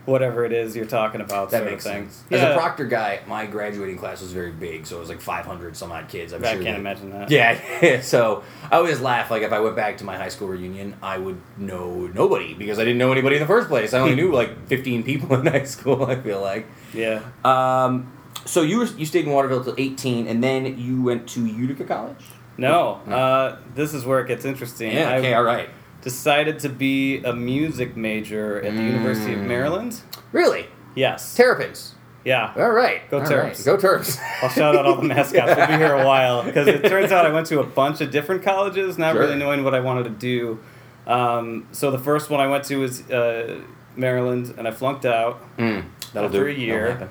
whatever 0.07 0.45
it 0.45 0.53
is 0.53 0.75
you're 0.75 0.87
talking 0.87 1.21
about. 1.21 1.51
That 1.51 1.65
makes 1.65 1.85
sense. 1.85 2.25
As 2.31 2.41
a 2.43 2.55
proctor 2.57 2.87
guy, 2.87 3.21
my 3.27 3.45
graduating 3.47 3.99
class 3.99 4.23
was 4.23 4.33
very 4.33 4.53
big, 4.53 4.87
so 4.87 4.97
it 4.97 5.01
was 5.01 5.09
like 5.09 5.21
500 5.21 5.77
some 5.77 5.93
odd 5.93 6.09
kids. 6.09 6.33
I'm 6.33 6.43
I 6.45 6.53
sure 6.55 6.63
can't 6.63 6.75
that- 6.77 6.81
imagine 6.81 7.11
that. 7.11 7.31
Yeah, 7.31 8.01
so 8.01 8.43
I 8.71 8.77
always 8.77 9.01
laugh. 9.01 9.31
Like 9.31 9.43
if 9.43 9.53
I 9.53 9.61
went 9.61 9.77
back 9.77 9.99
to 9.99 10.05
my 10.05 10.17
high 10.17 10.29
school 10.31 10.49
reunion, 10.49 10.95
I 11.03 11.19
would 11.19 11.39
know 11.59 12.07
nobody 12.15 12.55
because 12.55 12.79
I 12.79 12.85
didn't 12.85 12.99
know 12.99 13.13
anybody 13.13 13.37
in 13.37 13.41
the 13.43 13.47
first 13.47 13.69
place. 13.69 13.93
I 13.93 13.99
only 13.99 14.15
knew 14.21 14.33
like 14.33 14.67
15 14.69 15.03
people 15.03 15.35
in 15.39 15.47
high 15.53 15.65
school. 15.65 16.05
I 16.07 16.17
feel 16.17 16.41
like. 16.41 16.67
Yeah. 16.95 17.23
Um, 17.45 18.13
so 18.45 18.63
you 18.63 18.79
were, 18.79 18.85
you 18.85 19.05
stayed 19.07 19.25
in 19.27 19.33
Waterville 19.33 19.65
till 19.65 19.75
18, 19.77 20.29
and 20.29 20.43
then 20.43 20.79
you 20.79 21.03
went 21.03 21.29
to 21.31 21.45
Utica 21.45 21.85
College. 21.85 22.25
No, 22.59 22.95
uh, 23.09 23.59
this 23.75 23.93
is 23.93 24.07
where 24.07 24.21
it 24.21 24.29
gets 24.29 24.45
interesting. 24.47 24.93
Yeah. 24.93 25.11
I 25.11 25.19
Okay. 25.19 25.35
All 25.35 25.43
right. 25.43 25.69
Decided 26.11 26.61
to 26.61 26.69
be 26.69 27.19
a 27.25 27.33
music 27.33 27.97
major 27.97 28.63
at 28.63 28.73
the 28.77 28.81
University 28.83 29.33
of 29.33 29.41
Mm. 29.41 29.49
Maryland. 29.49 30.01
Really, 30.31 30.67
Yes. 30.95 31.35
Terrapins. 31.35 31.97
Yeah. 32.25 32.53
All 32.57 32.71
right. 32.71 33.01
Go 33.11 33.19
All 33.19 33.27
Terps. 33.27 33.43
right. 33.43 33.63
Go 33.65 33.77
Terps. 33.77 34.21
I'll 34.43 34.49
shout 34.49 34.77
out 34.77 34.87
all 34.87 34.95
the 34.95 35.03
mascots. 35.03 35.57
We'll 35.57 35.67
be 35.67 35.73
here 35.75 35.95
a 35.95 36.07
while 36.07 36.45
because 36.45 36.69
it 36.69 36.85
turns 36.85 37.11
out 37.11 37.27
I 37.27 37.33
went 37.33 37.49
to 37.49 37.59
a 37.59 37.65
bunch 37.67 38.01
of 38.01 38.13
different 38.13 38.45
colleges, 38.45 38.97
not 38.99 39.13
Sure. 39.15 39.23
really 39.23 39.35
knowing 39.37 39.65
what 39.65 39.75
I 39.75 39.81
wanted 39.81 40.05
to 40.05 40.11
do. 40.11 40.61
Um, 41.09 41.67
so 41.73 41.91
the 41.91 41.99
first 41.99 42.31
one 42.31 42.39
I 42.41 42.47
went 42.47 42.63
to 42.67 42.77
was 42.77 43.09
uh, 43.11 43.59
Maryland, 43.97 44.55
and 44.57 44.69
I 44.69 44.71
flunked 44.71 45.05
out. 45.05 45.41
Mm, 45.59 45.87
that'll 46.13 46.29
After 46.29 46.45
do. 46.45 46.51
a 46.51 46.53
year. 46.55 47.09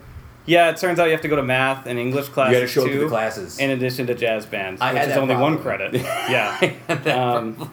Yeah, 0.47 0.69
it 0.69 0.77
turns 0.77 0.99
out 0.99 1.05
you 1.05 1.11
have 1.11 1.21
to 1.21 1.27
go 1.27 1.37
to 1.37 1.43
math 1.43 1.87
and 1.87 1.97
English 1.97 2.27
You 2.27 2.33
classes 2.33 2.53
got 2.53 2.59
to 2.61 2.67
show 2.67 2.85
up 2.85 2.91
to 2.91 2.99
the 2.99 3.07
classes. 3.07 3.57
in 3.59 3.71
addition 3.71 4.05
to 4.07 4.13
jazz 4.15 4.45
band, 4.45 4.77
I 4.79 4.91
which 4.93 4.99
had 4.99 5.07
is 5.09 5.15
that 5.15 5.21
only 5.21 5.35
one 5.35 5.57
credit. 5.59 5.93
Yeah. 6.29 6.55
I 6.61 6.65
had 6.87 7.03
that 7.03 7.17
Um, 7.17 7.71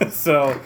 so 0.10 0.60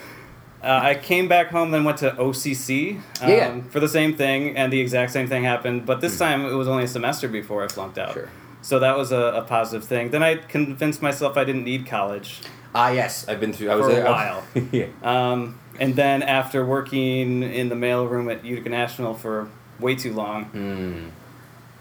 uh, 0.63 0.81
I 0.83 0.95
came 0.95 1.29
back 1.29 1.49
home, 1.49 1.71
then 1.71 1.85
went 1.85 1.99
to 1.99 2.11
OCC 2.13 2.97
um, 3.23 3.29
Yeah. 3.31 3.61
for 3.71 3.81
the 3.81 3.89
same 3.89 4.17
thing, 4.17 4.57
and 4.57 4.73
the 4.73 4.81
exact 4.81 5.13
same 5.13 5.29
thing 5.29 5.45
happened. 5.45 5.87
But 5.87 6.01
this 6.01 6.19
time 6.19 6.45
it 6.45 6.53
was 6.55 6.69
only 6.69 6.85
a 6.85 6.89
semester 6.89 7.29
before 7.29 7.65
I 7.65 7.69
flunked 7.69 7.99
out. 7.99 8.09
Hmm. 8.13 8.15
Sure. 8.21 8.29
So 8.63 8.79
that 8.81 8.97
was 8.97 9.13
a, 9.13 9.17
a 9.37 9.43
positive 9.43 9.87
thing. 9.89 10.11
Then 10.11 10.23
I 10.23 10.37
convinced 10.37 11.01
myself 11.01 11.37
I 11.37 11.45
didn't 11.45 11.65
need 11.65 11.87
college. 11.87 12.41
Ah, 12.75 12.91
yes, 12.91 13.27
I've 13.29 13.41
been 13.41 13.53
through. 13.53 13.71
I 13.71 13.77
was 13.77 13.87
For 13.87 14.01
a 14.01 14.05
I 14.05 14.11
while. 14.11 14.45
was- 14.55 14.65
yeah. 14.73 14.87
Um, 15.03 15.59
and 15.81 15.95
then 15.95 16.23
after 16.23 16.67
working 16.67 17.43
in 17.45 17.69
the 17.69 17.77
mailroom 17.77 18.31
at 18.35 18.45
Utica 18.45 18.69
National 18.69 19.15
for 19.15 19.49
way 19.79 19.95
too 19.95 20.13
long, 20.13 20.47
Mm. 20.51 21.11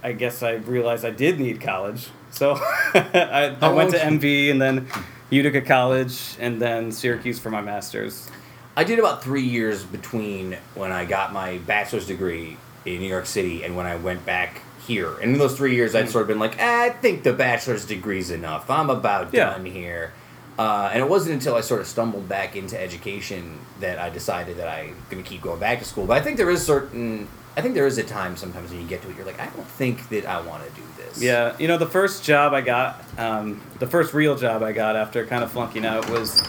I 0.03 0.11
guess 0.13 0.43
I 0.43 0.53
realized 0.53 1.03
I 1.03 1.09
did 1.09 1.39
need 1.39 1.59
college. 1.59 2.09
So 2.29 2.53
I, 2.93 3.57
I 3.59 3.69
went 3.73 3.89
to 3.91 3.97
MV 3.97 4.51
and 4.51 4.61
then 4.61 4.87
Utica 5.29 5.61
College 5.61 6.35
and 6.39 6.61
then 6.61 6.91
Syracuse 6.91 7.39
for 7.39 7.49
my 7.49 7.61
master's. 7.61 8.29
I 8.75 8.83
did 8.83 8.99
about 8.99 9.23
three 9.23 9.41
years 9.43 9.83
between 9.83 10.57
when 10.75 10.91
I 10.91 11.05
got 11.05 11.33
my 11.33 11.57
bachelor's 11.59 12.07
degree 12.07 12.57
in 12.85 12.99
New 12.99 13.09
York 13.09 13.25
City 13.25 13.63
and 13.63 13.75
when 13.75 13.85
I 13.85 13.95
went 13.95 14.25
back 14.25 14.61
here. 14.85 15.13
And 15.15 15.33
in 15.33 15.37
those 15.39 15.57
three 15.57 15.75
years, 15.75 15.91
Hmm. 15.91 15.97
I'd 15.97 16.09
sort 16.09 16.21
of 16.21 16.27
been 16.29 16.39
like, 16.39 16.57
"Eh, 16.61 16.83
I 16.85 16.89
think 16.91 17.23
the 17.23 17.33
bachelor's 17.33 17.85
degree's 17.85 18.29
enough. 18.31 18.69
I'm 18.69 18.89
about 18.89 19.33
Yeah. 19.33 19.49
done 19.51 19.65
here. 19.65 20.13
Uh, 20.57 20.89
and 20.91 21.03
it 21.03 21.09
wasn't 21.09 21.33
until 21.33 21.55
I 21.55 21.61
sort 21.61 21.81
of 21.81 21.87
stumbled 21.87 22.27
back 22.29 22.55
into 22.55 22.79
education 22.81 23.59
that 23.79 23.99
I 23.99 24.09
decided 24.09 24.57
that 24.57 24.67
I'm 24.67 24.95
going 25.09 25.21
to 25.23 25.29
keep 25.29 25.41
going 25.41 25.59
back 25.59 25.79
to 25.79 25.85
school. 25.85 26.05
But 26.05 26.17
I 26.17 26.21
think 26.21 26.37
there 26.37 26.49
is 26.49 26.63
certain, 26.65 27.27
I 27.55 27.61
think 27.61 27.75
there 27.75 27.85
is 27.85 27.97
a 27.99 28.03
time 28.03 28.35
sometimes 28.37 28.71
when 28.71 28.79
you 28.81 28.87
get 28.87 29.01
to 29.03 29.09
it, 29.09 29.17
you're 29.17 29.25
like, 29.25 29.39
I 29.39 29.45
don't 29.47 29.67
think 29.67 30.09
that 30.09 30.25
I 30.25 30.39
want 30.41 30.63
to 30.63 30.69
do 30.71 30.86
this. 31.09 31.21
Yeah, 31.21 31.55
you 31.59 31.67
know, 31.67 31.77
the 31.77 31.85
first 31.87 32.23
job 32.23 32.53
I 32.53 32.61
got, 32.61 33.03
um, 33.17 33.61
the 33.79 33.87
first 33.87 34.13
real 34.13 34.35
job 34.35 34.63
I 34.63 34.71
got 34.71 34.95
after 34.95 35.25
kind 35.25 35.43
of 35.43 35.51
flunking 35.51 35.85
out 35.85 36.09
was 36.09 36.41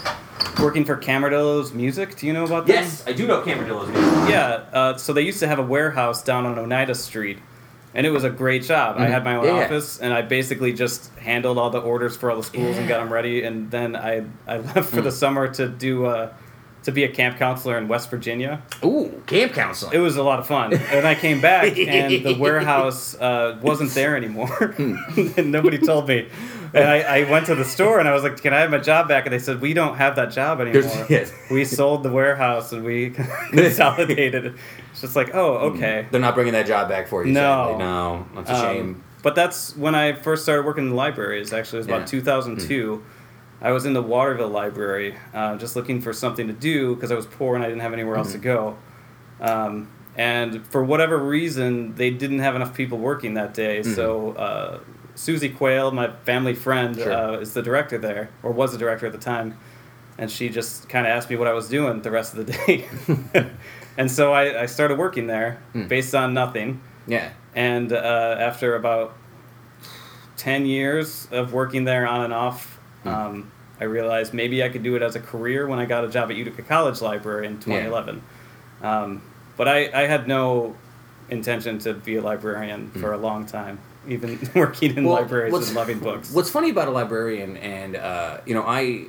working 0.61 0.85
for 0.85 0.97
Camarillo's 0.97 1.73
Music. 1.73 2.17
Do 2.17 2.27
you 2.27 2.33
know 2.33 2.45
about 2.45 2.67
them? 2.67 2.77
Yes, 2.77 3.05
I 3.07 3.13
do 3.13 3.27
know 3.27 3.43
Camarillo's 3.43 3.89
Music. 3.89 4.31
Yeah, 4.31 4.65
uh, 4.73 4.97
so 4.97 5.13
they 5.13 5.23
used 5.23 5.41
to 5.41 5.49
have 5.49 5.59
a 5.59 5.63
warehouse 5.63 6.23
down 6.23 6.47
on 6.47 6.59
Oneida 6.59 6.95
Street, 6.95 7.39
and 7.95 8.07
it 8.07 8.11
was 8.11 8.25
a 8.25 8.31
great 8.31 8.63
job. 8.65 8.97
I 8.99 9.07
Mhm. 9.07 9.11
had 9.11 9.25
my 9.25 9.37
own 9.37 9.45
Yeah, 9.45 9.57
yeah. 9.59 9.65
office, 9.65 9.99
and 9.99 10.13
I 10.13 10.23
basically 10.23 10.73
just 10.73 11.11
handled 11.19 11.59
all 11.59 11.71
the 11.71 11.81
orders 11.81 12.17
for 12.17 12.31
all 12.31 12.37
the 12.37 12.43
schools 12.43 12.77
and 12.77 12.89
got 12.89 12.99
them 13.01 13.13
ready. 13.13 13.43
And 13.45 13.71
then 13.71 13.95
I 13.97 14.23
I 14.47 14.59
left 14.75 14.91
for 14.91 15.01
the 15.01 15.11
Mm. 15.11 15.13
summer 15.13 15.49
to 15.49 15.69
do 15.69 16.07
uh, 16.07 16.29
to 16.85 16.93
be 16.93 17.05
a 17.05 17.09
camp 17.09 17.37
counselor 17.39 17.77
in 17.77 17.89
West 17.89 18.09
Virginia. 18.11 18.63
Ooh, 18.85 19.23
camp 19.27 19.53
counselor. 19.53 19.93
It 19.95 19.99
was 19.99 20.17
a 20.17 20.23
lot 20.23 20.39
of 20.39 20.47
fun. 20.47 20.73
And 20.75 21.07
I 21.07 21.15
came 21.15 21.41
back, 21.41 21.77
and 21.77 22.25
the 22.25 22.35
warehouse 22.39 23.15
uh, 23.17 23.59
wasn't 23.61 23.91
there 23.93 24.17
anymore. 24.17 24.75
and 24.79 25.51
nobody 25.53 25.79
told 25.79 26.09
me. 26.09 26.29
And 26.75 26.85
I, 26.85 27.01
I 27.21 27.31
went 27.31 27.47
to 27.47 27.55
the 27.55 27.65
store 27.65 27.99
and 27.99 28.07
I 28.07 28.13
was 28.13 28.23
like, 28.23 28.41
"Can 28.43 28.53
I 28.53 28.61
have 28.61 28.71
my 28.71 28.77
job 28.79 29.09
back?" 29.09 29.25
And 29.25 29.33
they 29.33 29.39
said, 29.39 29.61
"We 29.63 29.73
don't 29.73 29.97
have 29.97 30.17
that 30.17 30.31
job 30.33 30.61
anymore. 30.61 31.07
Yes. 31.09 31.33
We 31.51 31.65
sold 31.65 32.03
the 32.03 32.11
warehouse 32.13 32.73
and 32.73 32.85
we 32.85 33.11
consolidated." 33.51 34.55
It's 34.93 35.01
just 35.01 35.17
like, 35.17 35.35
"Oh, 35.35 35.71
okay." 35.73 36.07
They're 36.11 36.21
not 36.21 36.35
bringing 36.35 36.53
that 36.53 36.67
job 36.67 36.89
back 36.89 37.09
for 37.09 37.25
you. 37.25 37.33
No. 37.33 37.41
sadly. 37.71 37.79
no, 37.79 38.27
that's 38.35 38.51
a 38.51 38.55
Um, 38.55 38.63
shame. 38.63 39.05
But 39.23 39.35
that's 39.35 39.77
when 39.77 39.95
I 39.95 40.13
first 40.13 40.43
started 40.45 40.65
working 40.65 40.85
in 40.85 40.91
the 40.91 40.97
libraries. 40.97 41.53
Actually, 41.53 41.79
it 41.79 41.81
was 41.81 41.87
about 41.87 42.01
Yeah. 42.01 42.07
2002. 42.21 43.03
I 43.61 43.73
was 43.73 43.85
in 43.87 43.93
the 43.93 44.03
Waterville 44.03 44.49
Library, 44.49 45.17
uh, 45.35 45.57
just 45.57 45.75
looking 45.77 46.01
for 46.01 46.13
something 46.13 46.47
to 46.47 46.53
do 46.53 46.95
because 46.95 47.11
I 47.11 47.15
was 47.17 47.27
poor 47.27 47.55
and 47.57 47.65
I 47.65 47.69
didn't 47.69 47.81
have 47.83 47.93
anywhere 47.93 48.17
else 48.17 48.29
Mm-hmm. 48.29 48.41
to 48.43 48.45
go. 48.45 48.77
Um, 49.41 49.89
and 50.17 50.67
for 50.67 50.83
whatever 50.85 51.17
reason, 51.19 51.95
they 51.95 52.11
didn't 52.11 52.39
have 52.41 52.55
enough 52.57 52.75
people 52.75 52.99
working 52.99 53.35
that 53.35 53.55
day. 53.55 53.83
So 53.83 54.33
uh, 54.33 54.81
Susie 55.15 55.49
Quayle, 55.49 55.91
my 55.91 56.11
family 56.25 56.55
friend, 56.55 56.95
Mm-hmm. 56.97 57.03
Sure. 57.05 57.13
uh, 57.13 57.41
is 57.41 57.55
the 57.55 57.63
director 57.63 57.99
there, 57.99 58.31
or 58.43 58.53
was 58.53 58.73
the 58.73 58.79
director 58.79 59.07
at 59.07 59.13
the 59.13 59.19
time. 59.19 59.57
And 60.19 60.29
she 60.31 60.49
just 60.49 60.89
kind 60.89 61.07
of 61.07 61.13
asked 61.13 61.31
me 61.31 61.37
what 61.37 61.47
I 61.49 61.53
was 61.53 61.69
doing 61.69 62.03
the 62.03 62.11
rest 62.11 62.35
of 62.37 62.45
the 62.47 62.53
day. 62.53 62.89
and 63.97 64.11
so 64.11 64.33
I, 64.33 64.63
I 64.63 64.67
started 64.67 64.99
working 64.99 65.27
there 65.29 65.59
Hmm. 65.73 65.87
based 65.89 66.15
on 66.15 66.35
nothing. 66.35 66.81
Yeah. 67.07 67.31
And 67.55 67.93
uh, 67.93 68.37
after 68.39 68.75
about 68.77 69.17
10 70.37 70.67
years 70.67 71.27
of 71.33 71.53
working 71.53 71.85
there 71.85 72.07
on 72.07 72.23
and 72.25 72.33
off, 72.35 72.78
Hmm. 73.03 73.09
um, 73.09 73.53
I 73.81 73.85
realized 73.85 74.35
maybe 74.35 74.63
I 74.65 74.69
could 74.71 74.83
do 74.83 74.97
it 74.97 75.03
as 75.03 75.15
a 75.15 75.21
career 75.21 75.67
when 75.69 75.79
I 75.79 75.85
got 75.87 76.05
a 76.05 76.09
job 76.09 76.31
at 76.31 76.37
Utica 76.37 76.63
College 76.63 77.01
Library 77.01 77.47
in 77.47 77.61
2011. 77.61 78.23
Um, 78.83 79.23
but 79.57 79.69
I, 79.69 79.89
I 79.95 80.07
had 80.07 80.27
no 80.27 80.75
intention 81.31 81.79
to 81.81 81.95
be 81.95 82.17
a 82.17 82.23
librarian 82.23 82.91
for 82.93 83.13
a 83.13 83.19
long 83.19 83.47
time, 83.47 83.79
even 84.09 84.39
working 84.55 84.97
in. 84.97 85.05
Well, 85.05 85.15
libraries 85.15 85.55
and 85.69 85.77
loving 85.77 85.99
books. 86.01 86.33
What's 86.33 86.51
funny 86.51 86.71
about 86.71 86.89
a 86.89 86.91
librarian, 86.91 87.57
and 87.59 87.95
uh, 87.97 88.39
you 88.47 88.55
know, 88.55 88.65
I 88.67 89.05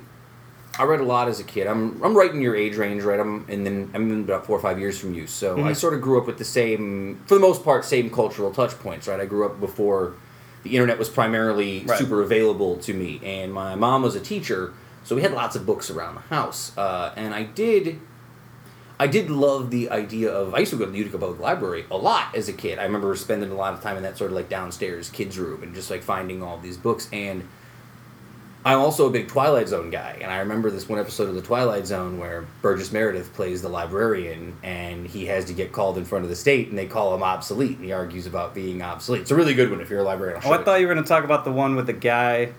I 0.78 0.84
read 0.84 1.00
a 1.00 1.04
lot 1.04 1.26
as 1.28 1.40
a 1.40 1.44
kid. 1.44 1.66
I'm 1.66 2.00
I'm 2.02 2.16
right 2.16 2.30
in 2.30 2.40
your 2.40 2.54
age 2.54 2.76
range, 2.76 3.02
right? 3.02 3.18
I'm 3.18 3.44
and 3.48 3.66
then 3.66 3.90
I'm 3.94 4.10
in 4.12 4.20
about 4.20 4.46
four 4.46 4.56
or 4.56 4.62
five 4.62 4.78
years 4.78 4.98
from 5.00 5.14
you, 5.14 5.26
so 5.26 5.60
I 5.64 5.72
Mhm. 5.72 5.76
sort 5.76 5.94
of 5.94 6.00
grew 6.00 6.20
up 6.20 6.26
with 6.28 6.38
the 6.38 6.44
same, 6.44 7.20
for 7.26 7.34
the 7.34 7.40
most 7.40 7.64
part, 7.64 7.84
same 7.84 8.08
cultural 8.10 8.52
touch 8.52 8.78
points, 8.78 9.08
right? 9.08 9.18
I 9.20 9.26
grew 9.26 9.46
up 9.46 9.58
before 9.58 10.14
the 10.62 10.70
internet 10.70 10.98
was 10.98 11.08
primarily 11.08 11.84
Right. 11.86 11.98
super 11.98 12.22
available 12.22 12.76
to 12.78 12.94
me, 12.94 13.20
and 13.24 13.52
my 13.52 13.74
mom 13.74 14.02
was 14.02 14.14
a 14.14 14.20
teacher, 14.20 14.72
so 15.04 15.16
we 15.16 15.22
had 15.22 15.32
lots 15.32 15.56
of 15.56 15.64
books 15.66 15.90
around 15.90 16.14
the 16.16 16.20
house, 16.34 16.72
uh, 16.76 17.12
and 17.16 17.34
I 17.34 17.44
did. 17.44 17.98
I 18.98 19.06
did 19.06 19.30
love 19.30 19.70
the 19.70 19.88
idea 19.90 20.30
of. 20.30 20.54
I 20.54 20.58
used 20.58 20.72
to 20.72 20.76
go 20.76 20.84
to 20.84 20.90
the 20.90 20.98
Utica 20.98 21.16
Public 21.16 21.40
Library 21.40 21.86
a 21.90 21.96
lot 21.96 22.34
as 22.36 22.50
a 22.50 22.52
kid. 22.52 22.78
I 22.78 22.82
remember 22.82 23.16
spending 23.16 23.50
a 23.50 23.54
lot 23.54 23.72
of 23.72 23.80
time 23.80 23.96
in 23.96 24.02
that 24.02 24.18
sort 24.18 24.30
of 24.30 24.36
like 24.36 24.50
downstairs 24.50 25.08
kids' 25.08 25.38
room 25.38 25.62
and 25.62 25.74
just 25.74 25.90
like 25.90 26.02
finding 26.02 26.42
all 26.42 26.58
these 26.58 26.76
books. 26.76 27.08
And 27.10 27.48
I'm 28.62 28.78
also 28.78 29.06
a 29.06 29.10
big 29.10 29.28
Twilight 29.28 29.68
Zone 29.68 29.88
guy, 29.90 30.18
and 30.20 30.30
I 30.30 30.38
remember 30.40 30.70
this 30.70 30.86
one 30.86 30.98
episode 30.98 31.30
of 31.30 31.34
the 31.34 31.40
Twilight 31.40 31.86
Zone 31.86 32.18
where 32.18 32.44
Burgess 32.60 32.92
Meredith 32.92 33.32
plays 33.32 33.62
the 33.62 33.70
librarian, 33.70 34.54
and 34.62 35.06
he 35.06 35.24
has 35.26 35.46
to 35.46 35.54
get 35.54 35.72
called 35.72 35.96
in 35.96 36.04
front 36.04 36.24
of 36.24 36.28
the 36.30 36.36
state, 36.36 36.68
and 36.68 36.76
they 36.76 36.84
call 36.86 37.14
him 37.14 37.22
obsolete, 37.22 37.76
and 37.76 37.84
he 37.86 37.92
argues 37.92 38.26
about 38.26 38.54
being 38.54 38.82
obsolete. 38.82 39.22
It's 39.22 39.30
a 39.30 39.34
really 39.34 39.54
good 39.54 39.70
one 39.70 39.80
if 39.80 39.88
you're 39.88 40.00
a 40.00 40.04
librarian. 40.04 40.42
Oh, 40.44 40.52
I 40.52 40.62
thought 40.62 40.78
you 40.80 40.86
were 40.86 40.92
going 40.92 41.02
to 41.04 41.08
talk 41.08 41.24
about 41.24 41.44
the 41.46 41.52
one 41.52 41.74
with 41.74 41.86
the 41.86 41.94
guy 41.94 42.52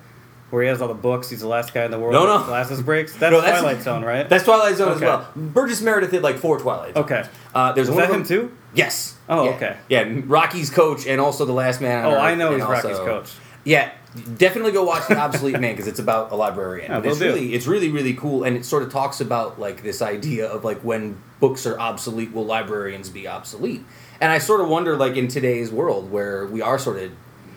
where 0.50 0.64
he 0.64 0.70
has 0.70 0.82
all 0.82 0.88
the 0.88 0.94
books. 0.96 1.30
He's 1.30 1.42
the 1.42 1.48
last 1.48 1.72
guy 1.72 1.86
in 1.86 1.92
the 1.92 2.00
world. 2.00 2.14
No, 2.14 2.26
no. 2.26 2.44
Glasses 2.46 2.82
breaks. 2.82 3.14
That's, 3.16 3.32
No, 3.32 3.40
that's- 3.40 3.62
Twilight 3.62 3.82
Zone, 3.84 4.04
right? 4.04 4.28
That's 4.28 4.44
Twilight 4.44 4.76
Zone 4.78 4.94
as 4.94 5.02
well. 5.02 5.28
Burgess 5.36 5.82
Meredith 5.84 6.10
did 6.12 6.24
like 6.24 6.38
four 6.40 6.58
Twilight. 6.60 6.96
Zones. 6.96 7.06
okay. 7.06 7.24
Uh, 7.54 7.74
there's 7.74 7.88
Was 7.90 7.96
one 7.96 8.02
that 8.06 8.10
of 8.10 8.16
him 8.16 8.24
them- 8.24 8.50
too? 8.50 8.58
Yes. 8.74 9.18
Oh, 9.30 9.44
Yeah. 9.46 9.50
okay. 9.52 9.78
Yeah, 9.88 10.14
Rocky's 10.26 10.70
coach 10.72 11.06
and 11.06 11.22
also 11.22 11.46
the 11.46 11.54
Last 11.54 11.80
Man. 11.80 12.06
on 12.06 12.12
Oh, 12.12 12.16
Earth, 12.16 12.22
I 12.22 12.36
know 12.36 12.54
he's 12.54 12.64
Rocky's 12.64 12.86
also- 12.98 13.06
coach. 13.06 13.32
Yeah, 13.64 13.92
definitely 14.38 14.72
go 14.72 14.84
watch 14.84 15.08
the 15.08 15.18
Obsolete 15.18 15.60
Man 15.60 15.74
because 15.74 15.88
it's 15.88 16.00
about 16.00 16.32
a 16.32 16.36
librarian. 16.36 16.92
Yeah, 16.92 17.02
it's 17.10 17.20
do. 17.20 17.26
really, 17.26 17.54
it's 17.54 17.68
really, 17.68 17.90
really 17.90 18.14
cool, 18.14 18.44
and 18.44 18.56
it 18.58 18.66
sort 18.66 18.84
of 18.84 18.92
talks 18.92 19.22
about 19.22 19.60
like 19.60 19.84
this 19.84 20.02
idea 20.02 20.48
of 20.48 20.64
like 20.64 20.82
when 20.82 21.22
books 21.40 21.66
are 21.66 21.80
obsolete, 21.80 22.32
will 22.34 22.46
librarians 22.46 23.10
be 23.10 23.28
obsolete? 23.28 23.84
And 24.20 24.32
I 24.32 24.38
sort 24.38 24.62
of 24.62 24.68
wonder, 24.70 24.96
like 24.98 25.16
in 25.18 25.28
today's 25.28 25.72
world 25.72 26.12
where 26.12 26.46
we 26.46 26.62
are 26.62 26.78
sort 26.78 26.98
of 26.98 27.12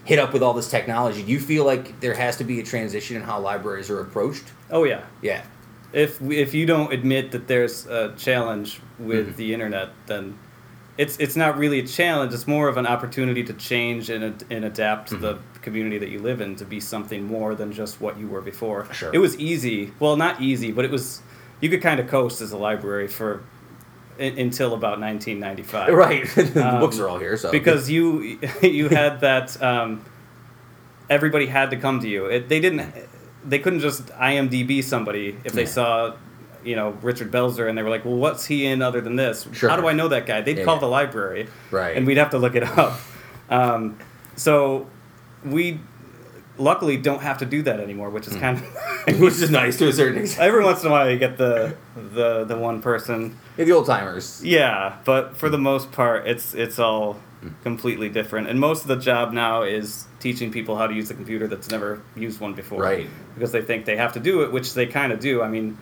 hit 0.05 0.19
up 0.19 0.33
with 0.33 0.43
all 0.43 0.55
this 0.55 0.71
technology, 0.71 1.23
do 1.23 1.31
you 1.33 1.41
feel 1.41 1.65
like 1.65 2.01
there 2.01 2.15
has 2.15 2.37
to 2.39 2.45
be 2.45 2.61
a 2.61 2.63
transition 2.63 3.17
in 3.17 3.23
how 3.23 3.41
libraries 3.41 3.91
are 3.91 4.01
approached? 4.01 4.45
Oh 4.71 4.85
yeah. 4.85 5.05
Yeah. 5.23 5.43
If 5.93 6.21
if 6.23 6.55
you 6.55 6.67
don't 6.67 6.93
admit 6.93 7.31
that 7.33 7.47
there's 7.47 7.87
a 7.87 8.15
challenge 8.17 8.81
with 8.99 9.29
Mm-hmm. 9.29 9.37
the 9.37 9.55
internet, 9.55 9.91
then 10.07 10.39
it's 10.99 11.17
it's 11.19 11.37
not 11.37 11.57
really 11.59 11.81
a 11.81 11.87
challenge. 11.87 12.33
It's 12.35 12.47
more 12.47 12.69
of 12.69 12.77
an 12.77 12.87
opportunity 12.87 13.45
to 13.45 13.53
change 13.53 14.11
and 14.11 14.45
and 14.51 14.65
adapt 14.65 15.09
to 15.11 15.17
the 15.17 15.35
Mm-hmm. 15.35 15.54
Community 15.65 15.99
that 15.99 16.11
you 16.11 16.21
live 16.21 16.41
in 16.41 16.55
to 16.57 16.65
be 16.65 16.79
something 16.79 17.25
more 17.25 17.55
than 17.57 17.73
just 17.73 18.01
what 18.01 18.19
you 18.19 18.29
were 18.29 18.41
before. 18.41 18.87
Sure. 18.93 19.11
It 19.13 19.19
was 19.19 19.37
easy. 19.39 19.93
Well, 19.99 20.17
not 20.17 20.41
easy, 20.41 20.71
but 20.71 20.85
it 20.85 20.91
was. 20.93 21.23
You 21.61 21.69
could 21.71 21.83
kind 21.83 21.99
of 21.99 22.07
coast 22.09 22.41
as 22.41 22.53
a 22.53 22.57
library 22.59 23.09
for 23.09 23.43
until 24.19 24.75
about 24.75 25.01
1995. 25.01 25.93
Right. 25.95 26.27
the 26.55 26.69
Um, 26.75 26.81
books 26.81 26.99
are 27.01 27.09
all 27.09 27.19
here, 27.19 27.37
so 27.37 27.51
because 27.51 27.91
you 27.91 28.39
you 28.63 28.89
had 28.89 29.21
that 29.21 29.61
um, 29.63 30.05
everybody 31.11 31.47
had 31.47 31.71
to 31.71 31.77
come 31.77 32.01
to 32.01 32.09
you. 32.09 32.27
It, 32.27 32.49
they 32.49 32.61
didn't. 32.61 32.93
They 33.45 33.59
couldn't 33.59 33.81
just 33.81 34.07
IMDb 34.07 34.83
somebody 34.83 35.37
if 35.45 35.53
they 35.53 35.63
Yeah. 35.63 35.69
saw, 35.69 36.15
you 36.65 36.77
know, 36.77 36.91
Richard 37.03 37.31
Belzer 37.31 37.69
and 37.69 37.77
they 37.77 37.83
were 37.83 37.91
like, 37.91 38.05
"Well, 38.05 38.17
what's 38.17 38.47
he 38.47 38.65
in 38.67 38.81
other 38.83 39.01
than 39.03 39.17
this? 39.17 39.47
Sure. 39.53 39.69
How 39.69 39.77
do 39.77 39.87
I 39.87 39.93
know 39.93 40.09
that 40.09 40.25
guy?" 40.27 40.41
They'd 40.41 40.59
Yeah, 40.59 40.65
call 40.65 40.77
yeah. 40.77 40.81
the 40.81 40.87
library, 40.99 41.49
Right. 41.71 41.97
And 41.97 42.07
we'd 42.07 42.17
have 42.19 42.31
to 42.31 42.39
look 42.39 42.55
it 42.55 42.63
up. 42.63 42.99
Um, 43.51 43.99
so 44.37 44.87
we 45.45 45.81
luckily 46.57 46.97
don't 46.97 47.21
have 47.23 47.39
to 47.39 47.47
do 47.47 47.63
that 47.63 47.81
anymore, 47.81 48.11
which 48.11 48.27
Hmm. 48.27 48.35
is 48.35 48.41
kind 48.41 48.59
of. 48.59 48.65
which 49.21 49.35
is 49.35 49.51
nice 49.51 49.77
to 49.79 49.89
a 49.89 49.93
certain 49.93 50.23
extent. 50.23 50.43
Every 50.43 50.63
once 50.65 50.83
in 50.83 50.89
a 50.89 50.91
while, 50.91 51.11
you 51.11 51.19
get 51.19 51.37
the 51.37 51.77
the 51.95 52.45
the 52.45 52.57
one 52.57 52.81
person 52.81 53.37
the 53.57 53.71
old 53.73 53.87
timers. 53.87 54.41
yeah, 54.45 54.97
but 55.05 55.37
for 55.37 55.49
the 55.49 55.59
most 55.59 55.93
part, 55.93 56.27
it's 56.27 56.55
it's 56.55 56.79
all 56.79 57.19
completely 57.63 58.09
different. 58.09 58.49
And 58.49 58.59
most 58.59 58.83
of 58.83 58.89
the 58.89 58.97
job 58.97 59.33
now 59.33 59.63
is 59.63 60.07
teaching 60.21 60.51
people 60.51 60.77
how 60.77 60.87
to 60.87 60.95
use 60.95 61.11
a 61.11 61.15
computer 61.15 61.47
that's 61.47 61.71
never 61.71 62.01
used 62.17 62.41
one 62.41 62.55
before. 62.55 62.81
Right. 62.81 63.07
Because 63.35 63.53
they 63.53 63.61
think 63.61 63.85
they 63.85 63.97
have 63.99 64.15
to 64.15 64.21
do 64.21 64.43
it, 64.43 64.51
which 64.51 64.73
they 64.73 64.87
kind 64.87 65.13
of 65.13 65.21
do. 65.21 65.43
I 65.43 65.49
mean, 65.49 65.77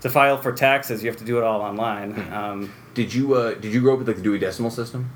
to 0.00 0.08
file 0.08 0.38
for 0.38 0.50
taxes, 0.52 1.02
you 1.04 1.10
have 1.10 1.18
to 1.18 1.24
do 1.26 1.36
it 1.36 1.44
all 1.44 1.60
online. 1.60 2.14
Um, 2.32 2.72
Did 2.94 3.12
you 3.12 3.34
uh, 3.34 3.54
did 3.54 3.74
you 3.74 3.80
grow 3.82 3.92
up 3.94 3.98
with 3.98 4.08
like 4.08 4.16
the 4.16 4.22
Dewey 4.22 4.38
Decimal 4.38 4.70
System? 4.70 5.10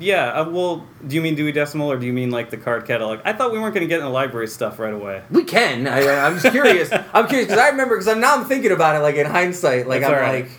Yeah. 0.00 0.32
Uh, 0.32 0.48
well, 0.50 0.86
do 1.06 1.14
you 1.14 1.20
mean 1.22 1.34
Dewey 1.36 1.52
Decimal 1.52 1.90
or 1.92 1.96
do 1.98 2.06
you 2.06 2.12
mean 2.12 2.30
like 2.30 2.50
the 2.50 2.56
card 2.56 2.86
catalog? 2.86 3.20
I 3.24 3.32
thought 3.32 3.52
we 3.52 3.58
weren't 3.58 3.74
going 3.74 3.86
to 3.86 3.88
get 3.88 3.98
in 3.98 4.04
the 4.04 4.10
library 4.10 4.48
stuff 4.48 4.78
right 4.78 4.92
away. 4.94 5.22
We 5.30 5.44
can. 5.44 5.86
I, 5.86 6.26
I'm 6.26 6.38
just 6.38 6.50
curious. 6.52 6.90
I'm 7.14 7.26
curious 7.28 7.46
because 7.48 7.58
I 7.60 7.68
remember 7.68 7.94
because 7.96 8.08
I'm 8.08 8.20
now 8.20 8.36
I'm 8.36 8.44
thinking 8.46 8.72
about 8.72 8.96
it 8.96 9.00
like 9.00 9.14
in 9.16 9.26
hindsight. 9.26 9.86
Like 9.86 10.00
That's 10.00 10.10
I'm 10.12 10.16
all 10.16 10.22
right. 10.22 10.44
like. 10.44 10.50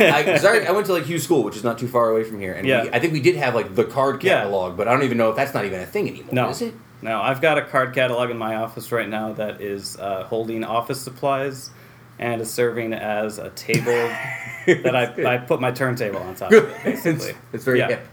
I, 0.00 0.22
'cause 0.24 0.44
I, 0.44 0.58
I 0.58 0.72
went 0.72 0.86
to 0.86 0.92
like 0.92 1.04
Hughes 1.04 1.22
School, 1.24 1.42
which 1.42 1.56
is 1.56 1.64
not 1.64 1.78
too 1.78 1.88
far 1.88 2.10
away 2.10 2.22
from 2.24 2.38
here, 2.38 2.52
and 2.52 2.66
Yeah. 2.66 2.82
we, 2.82 2.90
I 2.90 3.00
think 3.00 3.14
we 3.14 3.20
did 3.20 3.36
have 3.36 3.54
like 3.54 3.74
the 3.74 3.84
card 3.84 4.22
Yeah. 4.22 4.40
catalog, 4.42 4.76
but 4.76 4.86
I 4.88 4.92
don't 4.92 5.04
even 5.04 5.16
know 5.16 5.30
if 5.30 5.36
that's 5.36 5.54
not 5.54 5.64
even 5.64 5.80
a 5.80 5.86
thing 5.86 6.06
anymore. 6.06 6.34
No. 6.34 6.48
is 6.50 6.60
it? 6.60 6.74
No, 7.00 7.22
I've 7.22 7.40
got 7.40 7.56
a 7.56 7.62
card 7.62 7.94
catalog 7.94 8.28
in 8.28 8.36
my 8.36 8.56
office 8.56 8.92
right 8.92 9.08
now 9.08 9.32
that 9.32 9.62
is 9.62 9.96
uh, 9.96 10.24
holding 10.24 10.64
office 10.64 11.00
supplies 11.00 11.70
and 12.18 12.42
is 12.42 12.50
serving 12.52 12.92
as 12.92 13.38
a 13.38 13.48
table 13.50 13.86
that 14.66 14.94
I, 14.94 15.34
I 15.36 15.38
put 15.38 15.62
my 15.62 15.70
turntable 15.70 16.18
on 16.20 16.34
top 16.34 16.52
of 16.52 16.64
it, 16.64 16.84
basically. 16.84 17.30
it's, 17.30 17.38
it's 17.54 17.64
very 17.64 17.78
Yeah. 17.78 17.88
hip. 17.88 18.06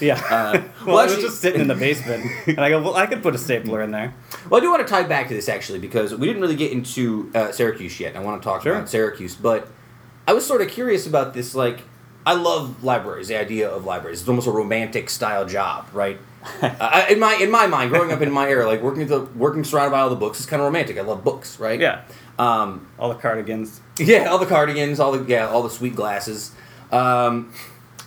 Yeah. 0.00 0.14
Uh, 0.30 0.62
well, 0.86 0.96
well, 0.96 0.98
I 0.98 1.04
was 1.06 1.16
just 1.18 1.40
sitting 1.40 1.60
in 1.60 1.68
the 1.68 1.74
basement, 1.74 2.30
and 2.46 2.60
I 2.60 2.70
go, 2.70 2.80
well, 2.82 2.96
I 2.96 3.06
could 3.06 3.22
put 3.22 3.34
a 3.34 3.38
stapler 3.38 3.82
in 3.82 3.90
there. 3.90 4.14
Well, 4.48 4.60
I 4.60 4.64
do 4.64 4.70
want 4.70 4.86
to 4.86 4.88
tie 4.90 5.02
back 5.02 5.28
to 5.28 5.34
this 5.34 5.48
actually 5.48 5.78
because 5.78 6.14
we 6.14 6.26
didn't 6.26 6.42
really 6.42 6.56
get 6.56 6.72
into 6.72 7.30
uh, 7.34 7.52
Syracuse 7.52 7.98
yet. 8.00 8.16
I 8.16 8.20
want 8.20 8.40
to 8.42 8.46
talk 8.46 8.62
Sure. 8.62 8.74
about 8.74 8.88
Syracuse, 8.88 9.34
but 9.34 9.68
I 10.26 10.32
was 10.32 10.46
sort 10.46 10.60
of 10.62 10.68
curious 10.68 11.06
about 11.06 11.34
this. 11.34 11.54
Like, 11.54 11.80
I 12.26 12.34
love 12.34 12.84
libraries. 12.84 13.28
The 13.28 13.36
idea 13.36 13.68
of 13.68 13.84
libraries. 13.84 14.20
It's 14.20 14.28
almost 14.28 14.46
a 14.46 14.50
romantic 14.52 15.10
style 15.10 15.46
job, 15.46 15.86
right? 15.92 16.18
uh, 16.62 17.06
in 17.10 17.18
my 17.18 17.34
in 17.34 17.50
my 17.50 17.66
mind, 17.66 17.90
growing 17.90 18.12
up 18.12 18.20
in 18.22 18.30
my 18.30 18.48
era, 18.48 18.64
like 18.66 18.80
working 18.80 19.06
the 19.06 19.20
working 19.34 19.64
surrounded 19.64 19.90
by 19.90 20.00
all 20.00 20.08
the 20.10 20.16
books 20.16 20.38
is 20.38 20.46
kind 20.46 20.62
of 20.62 20.66
romantic. 20.66 20.96
I 20.96 21.00
love 21.02 21.24
books, 21.24 21.58
right? 21.58 21.80
Yeah. 21.80 22.02
Um, 22.38 22.86
All 22.98 23.08
the 23.08 23.16
cardigans. 23.16 23.80
yeah, 23.98 24.26
all 24.30 24.38
the 24.38 24.46
cardigans, 24.46 25.00
all 25.00 25.10
the 25.10 25.24
yeah, 25.28 25.48
all 25.48 25.64
the 25.64 25.70
sweet 25.70 25.96
glasses. 25.96 26.52
Um, 26.92 27.52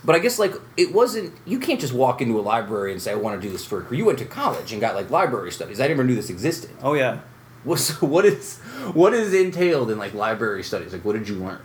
but 0.04 0.16
I 0.16 0.20
guess 0.20 0.40
like 0.40 0.54
it 0.78 0.94
wasn't. 0.94 1.34
You 1.46 1.60
can't 1.60 1.80
just 1.80 1.94
walk 1.94 2.22
into 2.22 2.40
a 2.40 2.42
library 2.42 2.92
and 2.92 3.02
say 3.02 3.12
I 3.12 3.16
want 3.16 3.40
to 3.40 3.46
do 3.48 3.52
this 3.52 3.66
for 3.66 3.80
a 3.80 3.84
career. 3.84 4.00
You 4.00 4.06
went 4.06 4.20
to 4.20 4.26
college 4.26 4.72
and 4.72 4.82
got 4.82 4.96
like 4.96 5.10
library 5.10 5.52
studies. 5.52 5.80
I 5.80 5.88
never 5.88 6.04
knew 6.04 6.16
this 6.16 6.30
existed. 6.30 6.72
Oh, 6.82 6.94
yeah. 6.94 7.20
What's 7.64 8.02
what 8.02 8.26
is 8.26 8.58
what 8.94 9.14
is 9.14 9.34
entailed 9.34 9.92
in 9.92 9.98
like 10.00 10.14
library 10.14 10.64
studies? 10.64 10.94
Like, 10.94 11.06
what 11.06 11.14
did 11.14 11.30
you 11.30 11.36
learn? 11.36 11.60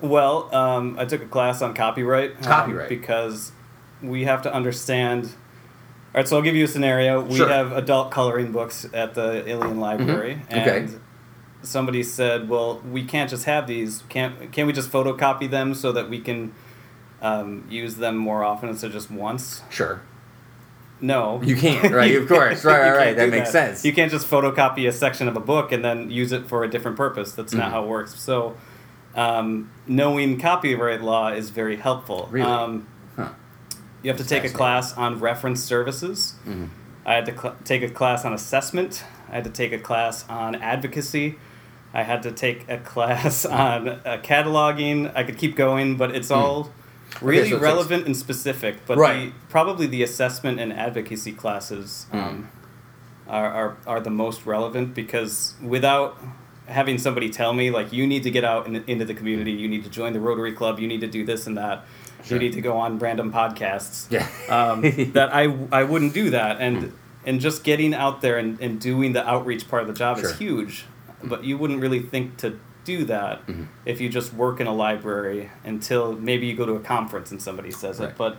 Well, 0.00 0.54
um, 0.54 0.96
I 0.98 1.04
took 1.04 1.22
a 1.22 1.26
class 1.26 1.62
on 1.62 1.74
copyright. 1.74 2.36
um, 2.38 2.42
Copyright. 2.42 2.88
because 2.88 3.52
we 4.02 4.24
have 4.24 4.42
to 4.42 4.52
understand. 4.52 5.24
All 6.14 6.20
right, 6.20 6.28
so 6.28 6.36
I'll 6.36 6.42
give 6.42 6.54
you 6.54 6.64
a 6.64 6.68
scenario. 6.68 7.20
We 7.22 7.36
Sure. 7.36 7.48
have 7.48 7.72
adult 7.72 8.10
coloring 8.10 8.52
books 8.52 8.86
at 8.94 9.14
the 9.14 9.46
Ilion 9.48 9.80
Library, 9.80 10.42
Mhm. 10.50 10.62
Okay. 10.62 10.78
and 10.78 11.00
somebody 11.62 12.02
said, 12.02 12.48
"Well, 12.48 12.80
we 12.90 13.02
can't 13.04 13.28
just 13.28 13.44
have 13.46 13.66
these. 13.66 14.02
Can't 14.08 14.52
can 14.52 14.66
we 14.66 14.72
just 14.72 14.90
photocopy 14.92 15.50
them 15.50 15.74
so 15.74 15.90
that 15.92 16.08
we 16.08 16.20
can 16.20 16.52
um, 17.24 17.64
use 17.70 17.96
them 17.96 18.16
more 18.16 18.44
often 18.44 18.68
instead 18.68 18.88
of 18.88 18.92
just 18.92 19.10
once?" 19.10 19.62
Sure, 19.70 20.00
No, 21.00 21.40
you 21.42 21.56
can't. 21.56 21.92
Right, 22.00 22.14
of 22.16 22.28
course. 22.28 22.64
Right, 22.64 22.80
right, 22.80 22.96
right. 22.96 23.16
That 23.16 23.30
makes 23.30 23.50
sense. 23.50 23.84
You 23.84 23.92
can't 23.92 24.10
just 24.10 24.28
photocopy 24.30 24.86
a 24.88 24.92
section 24.92 25.26
of 25.28 25.36
a 25.36 25.40
book 25.40 25.72
and 25.72 25.84
then 25.84 26.10
use 26.10 26.30
it 26.32 26.46
for 26.46 26.62
a 26.64 26.68
different 26.70 26.96
purpose. 26.96 27.32
That's 27.32 27.52
Mhm. 27.52 27.58
not 27.58 27.70
how 27.72 27.82
it 27.84 27.88
works. 27.88 28.14
So, 28.20 28.54
um, 29.16 29.70
knowing 29.86 30.38
copyright 30.38 31.02
law 31.02 31.28
is 31.28 31.50
very 31.50 31.76
helpful. 31.76 32.28
Really? 32.30 32.48
Um, 32.50 32.86
Huh. 33.16 33.28
you 34.02 34.10
have 34.10 34.18
to 34.18 34.26
take 34.26 34.44
a 34.44 34.48
class 34.50 34.96
on 34.96 35.18
reference 35.20 35.62
services. 35.62 36.34
Mhm. 36.48 36.68
I 37.06 37.14
had 37.14 37.26
to 37.26 37.32
cl- 37.38 37.56
take 37.64 37.82
a 37.82 37.88
class 37.90 38.24
on 38.24 38.32
assessment. 38.32 39.04
I 39.30 39.34
had 39.36 39.44
to 39.44 39.50
take 39.50 39.72
a 39.72 39.78
class 39.78 40.24
on 40.28 40.54
advocacy. 40.56 41.36
I 41.92 42.02
had 42.02 42.22
to 42.22 42.32
take 42.32 42.64
a 42.68 42.78
class 42.92 43.44
on 43.44 43.88
uh, 43.88 44.18
cataloging. 44.22 45.12
I 45.14 45.22
could 45.22 45.36
keep 45.38 45.54
going, 45.54 45.96
but 45.96 46.14
it's 46.14 46.30
all 46.30 46.70
really 47.20 47.48
Hmm. 47.48 47.54
so 47.56 47.60
relevant 47.60 48.06
and 48.06 48.16
specific. 48.16 48.86
But 48.86 48.98
Right. 48.98 49.26
the, 49.26 49.32
probably 49.48 49.86
the 49.86 50.02
assessment 50.02 50.60
and 50.60 50.72
advocacy 50.72 51.32
classes 51.32 52.06
Hmm. 52.10 52.18
um, 52.18 52.48
are, 53.28 53.50
are, 53.50 53.76
are 53.86 54.00
the 54.00 54.10
most 54.10 54.44
relevant 54.46 54.94
because 54.94 55.54
without 55.62 56.18
having 56.66 56.98
somebody 56.98 57.28
tell 57.30 57.52
me, 57.52 57.70
like, 57.70 57.92
you 57.92 58.06
need 58.06 58.22
to 58.22 58.30
get 58.30 58.44
out 58.44 58.66
in, 58.66 58.82
into 58.86 59.04
the 59.04 59.14
community, 59.14 59.52
you 59.52 59.68
need 59.68 59.84
to 59.84 59.90
join 59.90 60.12
the 60.12 60.20
Rotary 60.20 60.52
Club, 60.52 60.78
you 60.78 60.86
need 60.88 61.00
to 61.00 61.06
do 61.06 61.24
this 61.24 61.46
and 61.46 61.56
that, 61.58 61.84
Sure. 62.24 62.36
you 62.38 62.42
need 62.44 62.54
to 62.54 62.60
go 62.62 62.76
on 62.78 62.98
random 62.98 63.30
podcasts 63.32 64.06
Yeah. 64.10 64.26
um, 64.48 64.80
that 65.12 65.34
I, 65.34 65.54
I 65.72 65.82
wouldn't 65.84 66.14
do 66.14 66.30
that 66.30 66.60
and 66.60 66.92
and 67.26 67.40
just 67.40 67.64
getting 67.64 67.94
out 67.94 68.20
there 68.20 68.36
and, 68.36 68.60
and 68.60 68.78
doing 68.78 69.12
the 69.14 69.26
outreach 69.26 69.66
part 69.68 69.80
of 69.82 69.88
the 69.88 69.94
job 69.94 70.18
Sure. 70.18 70.30
is 70.30 70.38
huge 70.38 70.84
but 71.22 71.42
you 71.44 71.56
wouldn't 71.56 71.80
really 71.80 72.00
think 72.00 72.36
to 72.38 72.58
do 72.84 73.04
that 73.04 73.46
Mm-hmm. 73.46 73.64
if 73.84 74.00
you 74.00 74.08
just 74.08 74.32
work 74.34 74.60
in 74.60 74.66
a 74.66 74.74
library 74.74 75.50
until 75.64 76.12
maybe 76.12 76.46
you 76.46 76.54
go 76.56 76.66
to 76.66 76.74
a 76.74 76.80
conference 76.80 77.30
and 77.30 77.40
somebody 77.42 77.70
says 77.70 77.98
Right. 78.00 78.10
it 78.10 78.16
but 78.16 78.36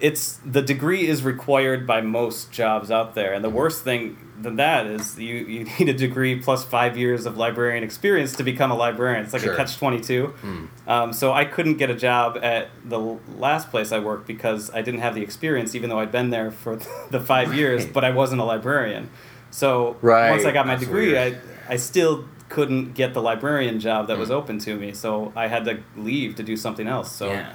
it's 0.00 0.38
the 0.44 0.62
degree 0.62 1.06
is 1.06 1.22
required 1.22 1.86
by 1.86 2.00
most 2.00 2.50
jobs 2.50 2.90
out 2.90 3.14
there 3.14 3.28
Mm-hmm. 3.28 3.34
and 3.36 3.44
the 3.44 3.50
worst 3.50 3.84
thing 3.84 4.16
than 4.40 4.56
that 4.56 4.86
is 4.86 5.16
you, 5.18 5.34
you 5.36 5.64
need 5.78 5.88
a 5.88 5.92
degree 5.94 6.34
plus 6.40 6.64
five 6.64 6.96
years 6.96 7.26
of 7.26 7.36
librarian 7.36 7.84
experience 7.84 8.34
to 8.36 8.42
become 8.42 8.70
a 8.72 8.74
librarian 8.74 9.22
it's 9.24 9.32
like 9.32 9.42
Sure. 9.42 9.54
a 9.54 9.56
catch 9.56 9.76
22 9.78 10.34
Mm. 10.42 10.68
um, 10.88 11.12
so 11.12 11.32
I 11.32 11.44
couldn't 11.44 11.76
get 11.76 11.90
a 11.90 11.94
job 11.94 12.38
at 12.42 12.68
the 12.84 12.98
last 13.38 13.70
place 13.70 13.92
I 13.92 14.00
worked 14.00 14.26
because 14.26 14.70
I 14.74 14.82
didn't 14.82 15.00
have 15.00 15.14
the 15.14 15.22
experience, 15.22 15.74
even 15.76 15.88
though 15.90 16.00
I'd 16.00 16.10
been 16.10 16.30
there 16.30 16.50
for 16.50 16.76
the 17.10 17.20
five 17.20 17.54
years, 17.54 17.86
but 17.86 18.04
I 18.04 18.10
wasn't 18.10 18.40
a 18.40 18.44
librarian. 18.44 19.08
So 19.50 19.96
Right, 20.02 20.30
once 20.30 20.44
I 20.44 20.50
got 20.52 20.66
my 20.66 20.74
that's 20.74 20.86
degree, 20.86 21.16
I. 21.18 21.36
I 21.68 21.76
still 21.76 22.24
couldn't 22.54 22.94
get 22.94 23.14
the 23.14 23.22
librarian 23.22 23.78
job 23.80 24.06
that 24.08 24.18
was 24.18 24.28
Mm. 24.30 24.38
open 24.40 24.58
to 24.66 24.72
me. 24.76 24.92
So 24.92 25.32
I 25.34 25.46
had 25.54 25.64
to 25.64 25.74
leave 25.96 26.34
to 26.36 26.42
do 26.42 26.56
something 26.56 26.86
else. 26.96 27.10
So 27.20 27.26
yeah. 27.32 27.52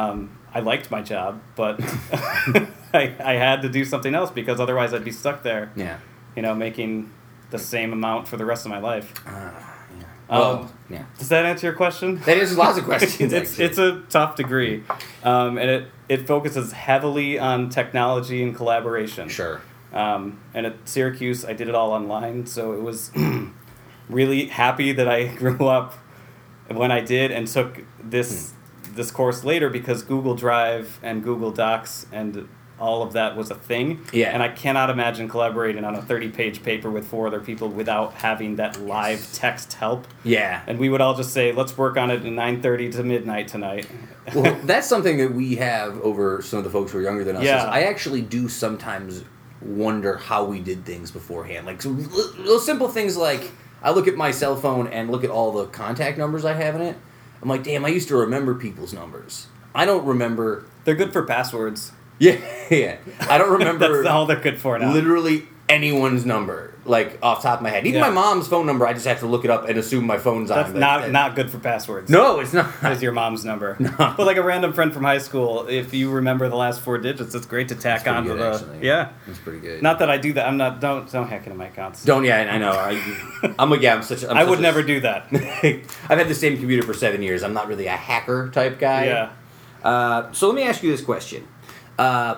um, 0.00 0.16
I 0.54 0.60
liked 0.60 0.90
my 0.90 1.00
job, 1.12 1.40
but 1.56 1.74
I, 2.94 3.14
I 3.32 3.34
had 3.46 3.62
to 3.62 3.68
do 3.68 3.84
something 3.84 4.14
else 4.14 4.30
because 4.30 4.58
otherwise 4.60 4.92
I'd 4.94 5.04
be 5.04 5.12
stuck 5.12 5.42
there, 5.42 5.70
Yeah. 5.76 5.96
you 6.36 6.42
know, 6.42 6.54
making 6.54 7.10
the 7.50 7.58
same 7.58 7.92
amount 7.92 8.28
for 8.28 8.36
the 8.36 8.44
rest 8.44 8.64
of 8.66 8.70
my 8.70 8.78
life. 8.92 9.12
Uh, 9.26 9.30
yeah. 9.30 10.04
Um, 10.30 10.40
Well, 10.40 10.72
yeah. 10.90 11.04
Does 11.18 11.28
that 11.28 11.44
answer 11.46 11.66
your 11.68 11.76
question? 11.76 12.16
That 12.26 12.36
answers 12.38 12.56
lots 12.58 12.78
of 12.78 12.84
questions. 12.92 13.32
it's 13.32 13.50
actually. 13.52 13.64
it's 13.66 13.78
a 13.78 14.02
tough 14.10 14.36
degree, 14.36 14.82
um, 15.24 15.56
and 15.58 15.68
it 15.70 15.82
it 16.08 16.26
focuses 16.26 16.72
heavily 16.72 17.38
on 17.38 17.68
technology 17.70 18.42
and 18.42 18.56
collaboration. 18.56 19.28
sure. 19.28 19.60
Um, 19.94 20.40
and 20.54 20.64
at 20.66 20.74
Syracuse, 20.84 21.44
I 21.44 21.52
did 21.52 21.68
it 21.68 21.74
all 21.74 21.92
online, 21.92 22.46
so 22.46 22.72
it 22.72 22.82
was 22.82 23.10
really 24.12 24.46
happy 24.46 24.92
that 24.92 25.08
I 25.08 25.26
grew 25.36 25.66
up 25.66 25.94
when 26.68 26.90
I 26.90 27.00
did 27.00 27.30
and 27.30 27.46
took 27.46 27.82
this 28.02 28.52
hmm. 28.52 28.94
this 28.94 29.10
course 29.10 29.44
later 29.44 29.70
because 29.70 30.02
Google 30.02 30.34
Drive 30.34 30.98
and 31.02 31.22
Google 31.22 31.50
Docs 31.50 32.06
and 32.12 32.48
all 32.82 33.02
of 33.02 33.12
that 33.12 33.36
was 33.36 33.50
a 33.50 33.54
thing. 33.54 34.04
Yeah. 34.12 34.30
And 34.30 34.42
I 34.42 34.48
cannot 34.48 34.90
imagine 34.90 35.28
collaborating 35.28 35.84
on 35.84 35.94
a 35.94 36.02
30 36.02 36.30
page 36.30 36.62
paper 36.64 36.90
with 36.90 37.06
four 37.06 37.28
other 37.28 37.40
people 37.40 37.68
without 37.68 38.14
having 38.14 38.56
that 38.56 38.80
live 38.80 39.32
text 39.32 39.74
help. 39.74 40.06
Yeah. 40.24 40.62
And 40.66 40.80
we 40.80 40.88
would 40.88 41.00
all 41.00 41.14
just 41.14 41.32
say, 41.32 41.52
let's 41.52 41.78
work 41.78 41.96
on 41.96 42.10
it 42.10 42.26
at 42.26 42.32
9.30 42.32 42.92
to 42.96 43.04
midnight 43.04 43.48
tonight. 43.48 43.86
well, 44.34 44.58
that's 44.64 44.88
something 44.88 45.16
that 45.18 45.32
we 45.32 45.54
have 45.56 46.00
over 46.00 46.42
some 46.42 46.58
of 46.58 46.64
the 46.64 46.70
folks 46.70 46.90
who 46.90 46.98
are 46.98 47.02
younger 47.02 47.22
than 47.22 47.36
us. 47.36 47.44
Yeah. 47.44 47.64
I 47.64 47.82
actually 47.82 48.20
do 48.20 48.48
sometimes 48.48 49.24
wonder 49.60 50.16
how 50.16 50.44
we 50.44 50.58
did 50.58 50.84
things 50.84 51.12
beforehand. 51.12 51.66
Like 51.66 51.80
so, 51.80 51.90
little 51.90 52.58
simple 52.58 52.88
things 52.88 53.16
like 53.16 53.52
I 53.82 53.90
look 53.90 54.06
at 54.08 54.16
my 54.16 54.30
cell 54.30 54.56
phone 54.56 54.86
and 54.86 55.10
look 55.10 55.24
at 55.24 55.30
all 55.30 55.52
the 55.52 55.66
contact 55.66 56.18
numbers 56.18 56.44
I 56.44 56.52
have 56.54 56.74
in 56.76 56.82
it. 56.82 56.96
I'm 57.42 57.48
like, 57.48 57.64
damn, 57.64 57.84
I 57.84 57.88
used 57.88 58.08
to 58.08 58.16
remember 58.16 58.54
people's 58.54 58.92
numbers. 58.92 59.48
I 59.74 59.84
don't 59.84 60.04
remember. 60.04 60.64
They're 60.84 60.94
good 60.94 61.12
for 61.12 61.22
passwords. 61.24 61.92
Yeah, 62.18 62.38
yeah. 62.70 62.98
I 63.20 63.38
don't 63.38 63.52
remember 63.58 64.02
That's 64.02 64.08
all 64.08 64.26
they're 64.26 64.38
good 64.40 64.60
for 64.60 64.78
now. 64.78 64.92
literally 64.92 65.48
anyone's 65.72 66.24
number, 66.26 66.74
like 66.84 67.18
off 67.22 67.42
the 67.42 67.48
top 67.48 67.58
of 67.58 67.62
my 67.62 67.70
head. 67.70 67.86
Even 67.86 68.00
Yeah. 68.00 68.08
my 68.08 68.14
mom's 68.14 68.46
phone 68.48 68.66
number, 68.66 68.86
I 68.86 68.92
just 68.92 69.06
have 69.06 69.20
to 69.20 69.26
look 69.26 69.44
it 69.44 69.50
up 69.50 69.68
and 69.68 69.78
assume 69.78 70.06
my 70.06 70.18
phone's 70.18 70.50
on. 70.50 70.58
That's 70.58 70.74
not 70.74 71.00
that- 71.02 71.10
not 71.12 71.34
good 71.36 71.50
for 71.50 71.58
passwords. 71.58 72.10
No, 72.10 72.40
it's 72.40 72.52
not. 72.52 72.70
It's 72.82 73.02
your 73.02 73.12
mom's 73.12 73.44
number. 73.44 73.76
But 73.98 74.20
like 74.20 74.36
a 74.36 74.42
random 74.42 74.72
friend 74.72 74.92
from 74.92 75.04
high 75.04 75.18
school, 75.18 75.66
if 75.68 75.94
you 75.94 76.10
remember 76.10 76.48
the 76.48 76.56
last 76.56 76.80
four 76.80 76.98
digits, 76.98 77.34
it's 77.34 77.46
great 77.46 77.68
to 77.68 77.74
tack 77.74 78.06
onto 78.06 78.30
good, 78.30 78.38
the 78.40 78.52
actually. 78.52 78.86
yeah. 78.86 79.08
That's 79.26 79.38
pretty 79.38 79.60
good. 79.60 79.82
Not 79.82 79.98
that 80.00 80.10
I 80.10 80.18
do 80.18 80.32
that. 80.34 80.46
I'm 80.46 80.56
not. 80.56 80.80
Don't 80.80 81.10
don't 81.10 81.28
hack 81.28 81.46
into 81.46 81.56
my 81.58 81.66
accounts. 81.66 82.04
Don't 82.04 82.24
yeah, 82.24 82.38
I 82.38 82.58
know. 82.58 82.72
I, 82.72 83.54
I'm 83.58 83.72
a 83.72 83.76
yeah. 83.78 83.94
I'm 83.94 84.02
such. 84.02 84.24
I'm 84.24 84.36
I 84.36 84.40
such 84.42 84.50
would 84.50 84.58
a- 84.58 84.62
never 84.62 84.82
do 84.82 85.00
that. 85.00 85.26
I've 85.32 86.18
had 86.18 86.28
the 86.28 86.34
same 86.34 86.56
computer 86.58 86.82
for 86.86 86.94
seven 86.94 87.22
years. 87.22 87.42
I'm 87.42 87.54
not 87.54 87.68
really 87.68 87.86
a 87.86 87.96
hacker 87.96 88.50
type 88.50 88.78
guy. 88.78 89.06
yeah. 89.06 89.30
Uh, 89.84 90.30
so 90.32 90.46
let 90.46 90.54
me 90.54 90.62
ask 90.62 90.82
you 90.82 90.90
this 90.92 91.02
question. 91.02 91.46
Uh, 91.98 92.36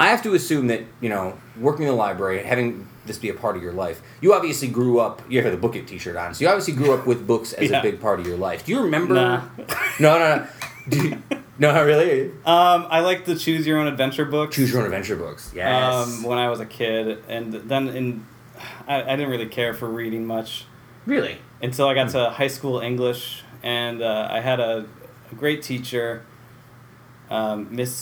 I 0.00 0.08
have 0.08 0.22
to 0.22 0.34
assume 0.34 0.68
that 0.68 0.82
you 1.00 1.08
know, 1.08 1.36
working 1.60 1.82
in 1.84 1.88
the 1.88 1.94
library, 1.96 2.42
having 2.42 2.86
this 3.06 3.18
be 3.18 3.28
a 3.30 3.34
part 3.34 3.56
of 3.56 3.62
your 3.62 3.72
life. 3.72 4.02
You 4.20 4.34
obviously 4.34 4.68
grew 4.68 5.00
up. 5.00 5.22
You 5.30 5.42
have 5.42 5.50
the 5.50 5.56
Book 5.58 5.76
It 5.76 5.86
T-shirt 5.86 6.16
on, 6.16 6.34
so 6.34 6.42
you 6.44 6.48
obviously 6.48 6.74
grew 6.74 6.92
up 6.92 7.06
with 7.06 7.26
books 7.26 7.52
as 7.54 7.70
Yeah. 7.70 7.80
a 7.80 7.82
big 7.82 8.00
part 8.00 8.20
of 8.20 8.26
your 8.26 8.36
life. 8.36 8.64
Do 8.66 8.72
you 8.72 8.82
remember? 8.82 9.14
Nah. 9.14 9.42
No, 10.00 10.18
no, 10.18 10.36
no. 10.36 10.46
You- 10.96 11.22
no, 11.60 11.72
not 11.72 11.86
really. 11.86 12.30
Um, 12.46 12.86
I 12.88 13.00
like 13.00 13.24
the 13.24 13.34
choose 13.34 13.66
your 13.66 13.78
own 13.80 13.88
adventure 13.88 14.24
books. 14.24 14.54
Choose 14.54 14.70
your 14.70 14.78
own 14.80 14.84
adventure 14.86 15.16
books. 15.16 15.50
Yes. 15.52 15.92
Um, 15.92 16.22
when 16.22 16.38
I 16.38 16.48
was 16.50 16.60
a 16.60 16.66
kid, 16.66 17.24
and 17.28 17.52
then 17.52 17.88
in, 17.88 18.26
I, 18.86 19.02
I 19.02 19.16
didn't 19.16 19.30
really 19.30 19.48
care 19.48 19.74
for 19.74 19.88
reading 19.88 20.24
much 20.24 20.66
really? 21.04 21.38
until 21.60 21.88
I 21.88 21.94
got 21.94 22.10
to 22.10 22.30
high 22.30 22.46
school 22.46 22.78
English, 22.78 23.42
and 23.64 24.00
uh, 24.02 24.28
I 24.30 24.38
had 24.38 24.60
a, 24.60 24.86
a 25.32 25.34
great 25.34 25.62
teacher, 25.64 26.22
um, 27.28 27.66
Miss 27.74 27.92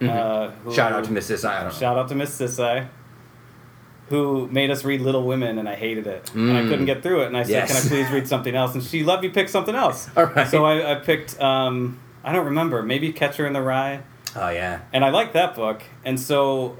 Sisai. 0.00 0.08
Uh, 0.08 0.50
Mm-hmm. 0.50 0.72
Shout 0.72 0.92
out 0.92 1.04
to 1.04 1.10
Mrs. 1.10 1.48
I 1.48 1.60
don't 1.62 1.72
know. 1.72 1.78
Shout 1.78 1.98
out 1.98 2.08
to 2.08 2.14
Miss 2.14 2.38
Sisai, 2.38 2.88
who 4.08 4.48
made 4.48 4.70
us 4.70 4.84
read 4.84 5.00
Little 5.00 5.24
Women, 5.24 5.58
and 5.58 5.68
I 5.68 5.74
hated 5.76 6.06
it, 6.06 6.30
and 6.34 6.56
I 6.56 6.62
Mm. 6.62 6.68
couldn't 6.68 6.86
get 6.86 7.02
through 7.02 7.22
it. 7.22 7.26
And 7.26 7.36
I 7.36 7.42
said, 7.44 7.52
Yes. 7.52 7.68
"Can 7.68 7.76
I 7.76 7.88
please 8.02 8.12
read 8.12 8.26
something 8.26 8.54
else?" 8.54 8.74
And 8.74 8.82
she 8.82 9.04
let 9.04 9.20
me 9.20 9.28
pick 9.28 9.48
something 9.48 9.74
else. 9.74 10.08
All 10.16 10.24
right. 10.24 10.48
So 10.48 10.64
I, 10.64 10.92
I 10.92 10.94
picked. 10.96 11.40
Um, 11.40 12.00
I 12.24 12.32
don't 12.32 12.46
remember. 12.46 12.82
Maybe 12.82 13.12
Catcher 13.12 13.46
in 13.46 13.52
the 13.52 13.62
Rye, 13.62 14.00
Oh 14.36 14.48
yeah. 14.50 14.80
and 14.92 15.04
I 15.04 15.10
liked 15.10 15.32
that 15.34 15.54
book. 15.54 15.82
And 16.04 16.18
so 16.20 16.76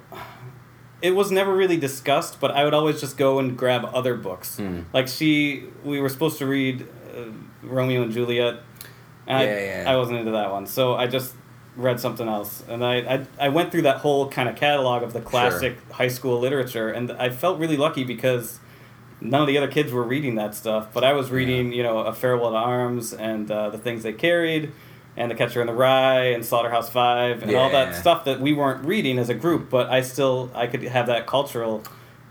it 1.01 1.13
was 1.13 1.31
never 1.31 1.55
really 1.55 1.79
discussed, 1.79 2.41
but 2.41 2.51
I 2.51 2.65
would 2.65 2.75
always 2.75 3.01
just 3.01 3.17
go 3.17 3.39
and 3.39 3.57
grab 3.57 3.89
other 3.95 4.17
books. 4.17 4.57
Hmm. 4.59 4.81
Like 4.93 5.09
she, 5.09 5.65
we 5.85 5.99
were 6.01 6.11
supposed 6.11 6.37
to 6.39 6.47
read 6.47 6.87
uh, 7.17 7.23
Romeo 7.63 8.03
and 8.03 8.13
Juliet. 8.13 8.57
And 9.27 9.43
Yeah, 9.49 9.55
I, 9.57 9.83
yeah. 9.85 9.93
I 9.93 9.97
wasn't 9.97 10.19
into 10.19 10.33
that 10.33 10.51
one, 10.51 10.67
so 10.67 10.95
I 10.95 11.07
just 11.07 11.35
read 11.81 11.99
something 12.01 12.29
else. 12.29 12.63
And 12.69 12.85
I, 12.85 12.97
I, 12.97 13.27
I 13.47 13.49
went 13.49 13.71
through 13.73 13.83
that 13.83 13.99
whole 13.99 14.29
kind 14.29 14.49
of 14.49 14.57
catalog 14.57 15.03
of 15.03 15.13
the 15.13 15.21
classic 15.21 15.77
high 15.93 16.09
school 16.09 16.39
literature, 16.39 16.89
and 16.91 17.11
I 17.13 17.31
felt 17.31 17.59
really 17.59 17.77
lucky 17.77 18.05
because 18.05 18.59
none 19.21 19.41
of 19.43 19.47
the 19.47 19.59
other 19.59 19.69
kids 19.69 19.93
were 19.93 20.03
reading 20.05 20.35
that 20.37 20.55
stuff, 20.55 20.89
but 20.95 21.05
I 21.05 21.13
was 21.13 21.31
reading, 21.31 21.73
you 21.73 21.83
know, 21.83 21.99
A 21.99 22.13
Farewell 22.15 22.51
to 22.53 22.57
Arms 22.57 23.13
and 23.13 23.51
uh, 23.51 23.69
the 23.71 23.79
things 23.79 24.03
they 24.03 24.13
carried. 24.13 24.73
And 25.17 25.31
The 25.31 25.35
Catcher 25.35 25.61
in 25.61 25.67
the 25.67 25.75
Rye 25.75 26.27
and 26.27 26.47
Slaughterhouse 26.47 26.89
Five 26.89 27.43
and 27.43 27.55
all 27.55 27.69
that 27.71 27.95
stuff 27.97 28.25
that 28.25 28.41
we 28.41 28.53
weren't 28.55 28.87
reading 28.87 29.19
as 29.19 29.29
a 29.29 29.35
group, 29.35 29.69
but 29.69 29.91
I 29.91 30.01
still 30.01 30.51
I 30.55 30.67
could 30.69 30.83
have 30.85 31.09
that 31.09 31.27
cultural 31.27 31.83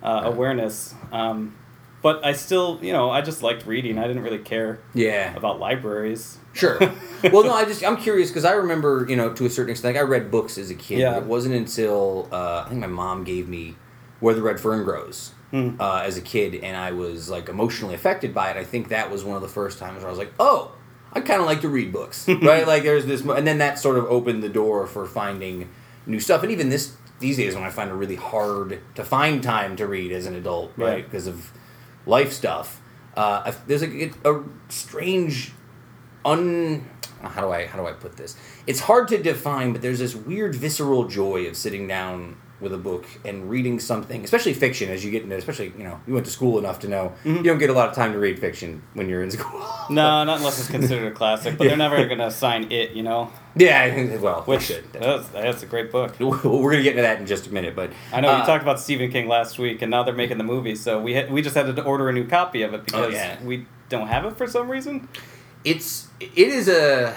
uh, 0.01 0.21
awareness. 0.23 0.95
Um, 1.11 1.55
but 2.01 2.25
I 2.25 2.31
still, 2.33 2.79
you 2.81 2.93
know, 2.93 3.11
I 3.11 3.21
just 3.21 3.43
liked 3.43 3.67
reading. 3.67 3.99
I 3.99 4.07
didn't 4.07 4.23
really 4.23 4.39
care 4.39 4.79
Yeah. 4.95 5.35
about 5.35 5.59
libraries. 5.59 6.38
Sure. 6.53 6.79
well, 7.23 7.43
no, 7.43 7.53
I 7.53 7.65
just 7.65 7.83
I'm 7.83 7.97
curious 7.97 8.29
because 8.29 8.45
I 8.45 8.53
remember 8.53 9.05
you 9.07 9.15
know 9.15 9.33
to 9.33 9.45
a 9.45 9.49
certain 9.49 9.71
extent 9.71 9.95
like 9.95 10.01
I 10.01 10.05
read 10.05 10.31
books 10.31 10.57
as 10.57 10.69
a 10.71 10.75
kid. 10.75 10.99
Yeah. 10.99 11.17
It 11.17 11.23
wasn't 11.23 11.55
until 11.55 12.27
uh, 12.31 12.63
I 12.65 12.69
think 12.69 12.81
my 12.81 12.87
mom 12.87 13.23
gave 13.23 13.47
me 13.47 13.75
Where 14.19 14.33
the 14.33 14.41
Red 14.41 14.59
Fern 14.59 14.83
Grows 14.83 15.31
Hmm. 15.51 15.71
uh, 15.79 16.03
as 16.05 16.15
a 16.15 16.21
kid, 16.21 16.53
and 16.55 16.77
I 16.77 16.91
was 16.91 17.27
like 17.27 17.49
emotionally 17.49 17.95
affected 17.95 18.35
by 18.35 18.51
it. 18.51 18.57
I 18.57 18.63
think 18.63 18.89
that 18.89 19.09
was 19.09 19.23
one 19.23 19.35
of 19.35 19.41
the 19.41 19.47
first 19.47 19.79
times 19.79 19.97
where 19.99 20.07
I 20.07 20.09
was 20.09 20.19
like, 20.19 20.33
oh. 20.39 20.73
I 21.11 21.21
kind 21.21 21.41
of 21.41 21.47
like 21.47 21.61
to 21.61 21.69
read 21.69 21.91
books, 21.91 22.27
right? 22.43 22.67
Like 22.67 22.83
there's 22.83 23.07
this, 23.07 23.21
and 23.21 23.47
then 23.47 23.57
that 23.57 23.79
sort 23.79 23.97
of 23.97 24.05
opened 24.05 24.43
the 24.43 24.49
door 24.49 24.85
for 24.85 25.07
finding 25.07 25.67
new 26.05 26.19
stuff. 26.19 26.43
And 26.43 26.51
even 26.51 26.69
this 26.69 26.95
these 27.19 27.37
days, 27.37 27.55
when 27.55 27.63
I 27.63 27.71
find 27.71 27.89
it 27.89 27.95
really 27.95 28.15
hard 28.15 28.79
to 28.93 29.03
find 29.03 29.41
time 29.41 29.75
to 29.77 29.87
read 29.87 30.11
as 30.11 30.27
an 30.27 30.35
adult, 30.35 30.71
right, 30.77 31.03
because 31.03 31.25
of 31.25 31.51
life 32.05 32.31
stuff, 32.31 32.79
uh, 33.17 33.51
there's 33.65 33.81
a, 33.81 34.11
a 34.23 34.43
strange 34.67 35.51
un 36.25 36.87
how 37.21 37.41
do 37.41 37.51
I 37.51 37.65
how 37.65 37.77
do 37.79 37.85
I 37.87 37.91
put 37.93 38.15
this? 38.17 38.35
It's 38.67 38.79
hard 38.81 39.07
to 39.09 39.21
define, 39.21 39.73
but 39.73 39.81
there's 39.81 39.99
this 39.99 40.15
weird 40.15 40.55
visceral 40.55 41.05
joy 41.07 41.47
of 41.47 41.57
sitting 41.57 41.87
down 41.87 42.37
with 42.61 42.73
a 42.73 42.77
book 42.77 43.05
and 43.23 43.49
reading 43.49 43.79
something, 43.79 44.21
especially 44.23 44.53
fiction. 44.53 44.89
As 44.89 45.03
you 45.03 45.11
get 45.11 45.23
into, 45.23 45.35
especially 45.35 45.73
you 45.77 45.83
know, 45.83 45.99
you 46.07 46.13
went 46.13 46.25
to 46.25 46.31
school 46.31 46.57
enough 46.59 46.79
to 46.79 46.87
know 46.89 47.13
you 47.25 47.41
don't 47.43 47.57
get 47.57 47.69
a 47.69 47.73
lot 47.73 47.89
of 47.89 47.95
time 47.95 48.11
to 48.13 48.19
read 48.19 48.37
fiction 48.39 48.81
when 48.93 49.07
you're 49.09 49.21
in 49.23 49.31
school. 49.37 49.59
No, 49.89 50.23
not 50.23 50.37
unless 50.39 50.59
it's 50.59 50.69
considered 50.69 51.11
a 51.11 51.15
classic. 51.15 51.57
But 51.57 51.65
Yeah. 51.65 51.69
they're 51.71 51.77
never 51.89 52.05
going 52.05 52.17
to 52.19 52.27
assign 52.27 52.71
it, 52.71 52.91
you 52.91 53.03
know. 53.03 53.31
yeah, 53.55 54.15
well, 54.19 54.43
we 54.47 54.55
Which 54.55 54.63
should. 54.65 54.91
that's, 54.93 55.27
that's 55.29 55.63
a 55.63 55.65
great 55.65 55.91
book. 55.91 56.17
We're 56.19 56.37
gonna 56.71 56.83
get 56.83 56.91
into 56.91 57.01
that 57.01 57.19
in 57.19 57.25
just 57.27 57.47
a 57.47 57.53
minute, 57.53 57.75
but 57.75 57.91
I 58.13 58.19
know 58.21 58.29
uh, 58.29 58.39
you 58.39 58.45
talked 58.45 58.61
about 58.63 58.79
Stephen 58.79 59.09
King 59.11 59.27
last 59.27 59.57
week, 59.59 59.81
and 59.81 59.89
now 59.91 60.03
they're 60.03 60.13
making 60.13 60.37
the 60.37 60.43
movie. 60.45 60.75
So 60.75 61.01
we 61.01 61.13
had, 61.15 61.31
we 61.31 61.41
just 61.41 61.55
had 61.55 61.73
to 61.75 61.83
order 61.83 62.07
a 62.09 62.13
new 62.13 62.27
copy 62.27 62.61
of 62.63 62.73
it 62.73 62.85
because 62.85 63.07
Oh, 63.07 63.09
yeah. 63.09 63.41
we 63.43 63.65
don't 63.89 64.07
have 64.07 64.23
it 64.25 64.37
for 64.37 64.47
some 64.47 64.69
reason. 64.69 65.07
It's 65.63 66.07
it 66.19 66.31
is 66.37 66.67
a 66.67 67.15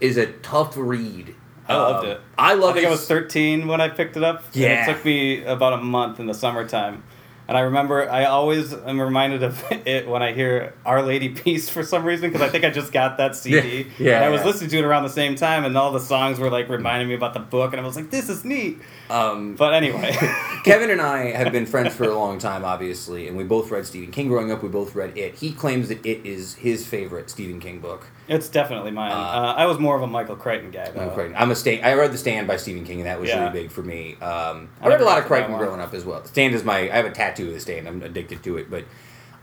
is 0.00 0.16
a 0.16 0.26
tough 0.26 0.74
read. 0.76 1.34
I 1.68 1.74
loved 1.76 2.04
Um, 2.06 2.10
it. 2.12 2.20
I 2.36 2.54
love 2.54 2.70
I 2.70 2.72
think 2.74 2.84
it. 2.84 2.88
I 2.88 2.90
was 2.90 3.06
13 3.06 3.68
when 3.68 3.80
I 3.80 3.88
picked 3.88 4.16
it 4.16 4.24
up. 4.24 4.42
Yeah. 4.52 4.68
And 4.68 4.90
it 4.90 4.94
took 4.94 5.04
me 5.04 5.44
about 5.44 5.74
a 5.74 5.76
month 5.78 6.18
in 6.18 6.26
the 6.26 6.34
summertime. 6.34 7.04
And 7.48 7.56
I 7.56 7.62
remember, 7.62 8.08
I 8.08 8.24
always 8.24 8.72
am 8.72 9.00
reminded 9.00 9.42
of 9.42 9.62
it 9.70 10.08
when 10.08 10.22
I 10.22 10.32
hear 10.32 10.74
Our 10.86 11.02
Lady 11.02 11.28
Peace 11.42 11.68
for 11.68 11.82
some 11.82 12.04
reason, 12.04 12.30
because 12.30 12.40
I 12.40 12.48
think 12.48 12.64
I 12.64 12.70
just 12.70 12.92
got 12.92 13.16
that 13.18 13.34
CD. 13.42 13.88
Yeah, 13.98 14.16
And 14.16 14.24
I 14.24 14.28
was 14.28 14.40
yeah. 14.42 14.46
listening 14.46 14.70
to 14.70 14.78
it 14.78 14.84
around 14.84 15.02
the 15.02 15.08
same 15.10 15.34
time, 15.34 15.64
and 15.64 15.76
all 15.76 15.90
the 15.92 16.00
songs 16.00 16.38
were 16.38 16.50
like 16.50 16.68
reminding 16.68 17.08
me 17.08 17.14
about 17.14 17.34
the 17.34 17.40
book, 17.40 17.72
and 17.72 17.80
I 17.80 17.84
was 17.84 17.96
like, 17.96 18.10
this 18.10 18.28
is 18.28 18.44
neat. 18.44 18.78
um, 19.10 19.54
But 19.56 19.74
anyway. 19.74 20.16
Kevin 20.64 20.90
and 20.90 21.00
I 21.00 21.32
have 21.32 21.52
been 21.52 21.66
friends 21.66 21.94
for 21.94 22.04
a 22.04 22.14
long 22.14 22.38
time, 22.38 22.64
obviously, 22.64 23.26
and 23.28 23.36
we 23.36 23.44
both 23.44 23.70
read 23.70 23.86
Stephen 23.86 24.12
King 24.12 24.28
growing 24.28 24.52
up. 24.52 24.62
We 24.62 24.68
both 24.68 24.94
read 24.94 25.16
It. 25.18 25.34
He 25.34 25.52
claims 25.52 25.88
that 25.88 26.04
It 26.06 26.24
is 26.24 26.54
his 26.54 26.86
favorite 26.86 27.28
Stephen 27.28 27.58
King 27.60 27.80
book. 27.80 28.06
It's 28.28 28.48
definitely 28.48 28.92
mine. 28.92 29.10
Uh, 29.12 29.14
Uh, 29.14 29.54
I 29.56 29.66
was 29.66 29.78
more 29.78 29.96
of 29.96 30.02
a 30.02 30.06
Michael 30.06 30.36
Crichton 30.36 30.70
guy, 30.70 30.88
though. 30.90 31.00
I'm, 31.02 31.10
Crichton. 31.10 31.34
I'm 31.36 31.50
a 31.50 31.56
stand. 31.56 31.84
I 31.84 31.94
read 31.94 32.12
The 32.12 32.18
Stand 32.18 32.46
by 32.46 32.56
Stephen 32.56 32.84
King, 32.84 33.00
and 33.00 33.06
that 33.06 33.20
was 33.20 33.28
Yeah. 33.28 33.40
really 33.48 33.62
big 33.62 33.70
for 33.72 33.82
me. 33.82 34.16
Um, 34.20 34.68
I 34.80 34.86
I 34.86 34.88
read 34.88 35.00
a 35.00 35.04
lot 35.04 35.18
of 35.18 35.24
to 35.24 35.28
Crichton 35.28 35.56
growing 35.58 35.80
up 35.80 35.92
as 35.92 36.04
well. 36.04 36.20
The 36.20 36.28
Stand 36.28 36.54
is 36.54 36.64
my. 36.64 36.78
I 36.90 36.96
have 36.96 37.04
a 37.06 37.10
tattoo 37.10 37.48
of 37.48 37.54
The 37.54 37.60
Stand. 37.60 37.88
I'm 37.88 38.02
addicted 38.02 38.42
to 38.44 38.56
it. 38.58 38.70
But 38.70 38.84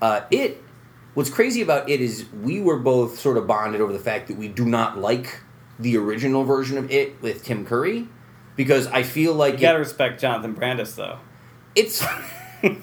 uh, 0.02 0.22
it. 0.32 0.64
What's 1.16 1.30
crazy 1.30 1.62
about 1.62 1.90
it 1.90 2.00
is 2.02 2.26
we 2.42 2.62
were 2.62 2.78
both 2.78 3.20
sort 3.20 3.38
of 3.38 3.48
bonded 3.48 3.82
over 3.82 3.92
the 3.92 4.00
fact 4.00 4.28
that 4.30 4.38
we 4.38 4.48
do 4.48 4.64
not 4.64 4.98
like 4.98 5.42
the 5.80 5.98
original 5.98 6.44
version 6.44 6.78
of 6.78 6.90
it 6.92 7.22
with 7.22 7.44
Tim 7.44 7.66
Curry, 7.66 8.08
because 8.56 8.88
I 8.88 9.04
feel 9.04 9.34
like 9.34 9.56
You 9.56 9.60
gotta 9.62 9.80
respect 9.80 10.22
Jonathan 10.22 10.54
Brandis, 10.54 10.96
though. 10.96 11.18
it's. 11.76 12.06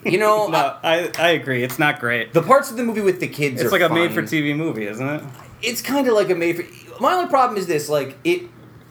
You 0.06 0.16
know, 0.18 0.48
No, 0.48 0.74
I, 0.82 1.10
I 1.18 1.28
agree. 1.32 1.62
It's 1.62 1.78
not 1.78 2.00
great. 2.00 2.32
the 2.32 2.40
parts 2.40 2.70
of 2.70 2.78
the 2.78 2.82
movie 2.82 3.02
with 3.02 3.20
the 3.20 3.26
kids 3.28 3.60
It's 3.60 3.70
like 3.72 3.82
a 3.82 3.90
made-for-TV 3.90 4.56
movie, 4.56 4.86
isn't 4.86 5.06
it? 5.06 5.22
It's 5.62 5.80
kind 5.82 6.06
of 6.08 6.14
like 6.14 6.30
a 6.30 6.34
made 6.34 6.56
for. 6.56 7.00
My 7.02 7.12
only 7.14 7.28
problem 7.28 7.58
is 7.58 7.66
this: 7.66 7.88
like 7.88 8.16
it, 8.24 8.42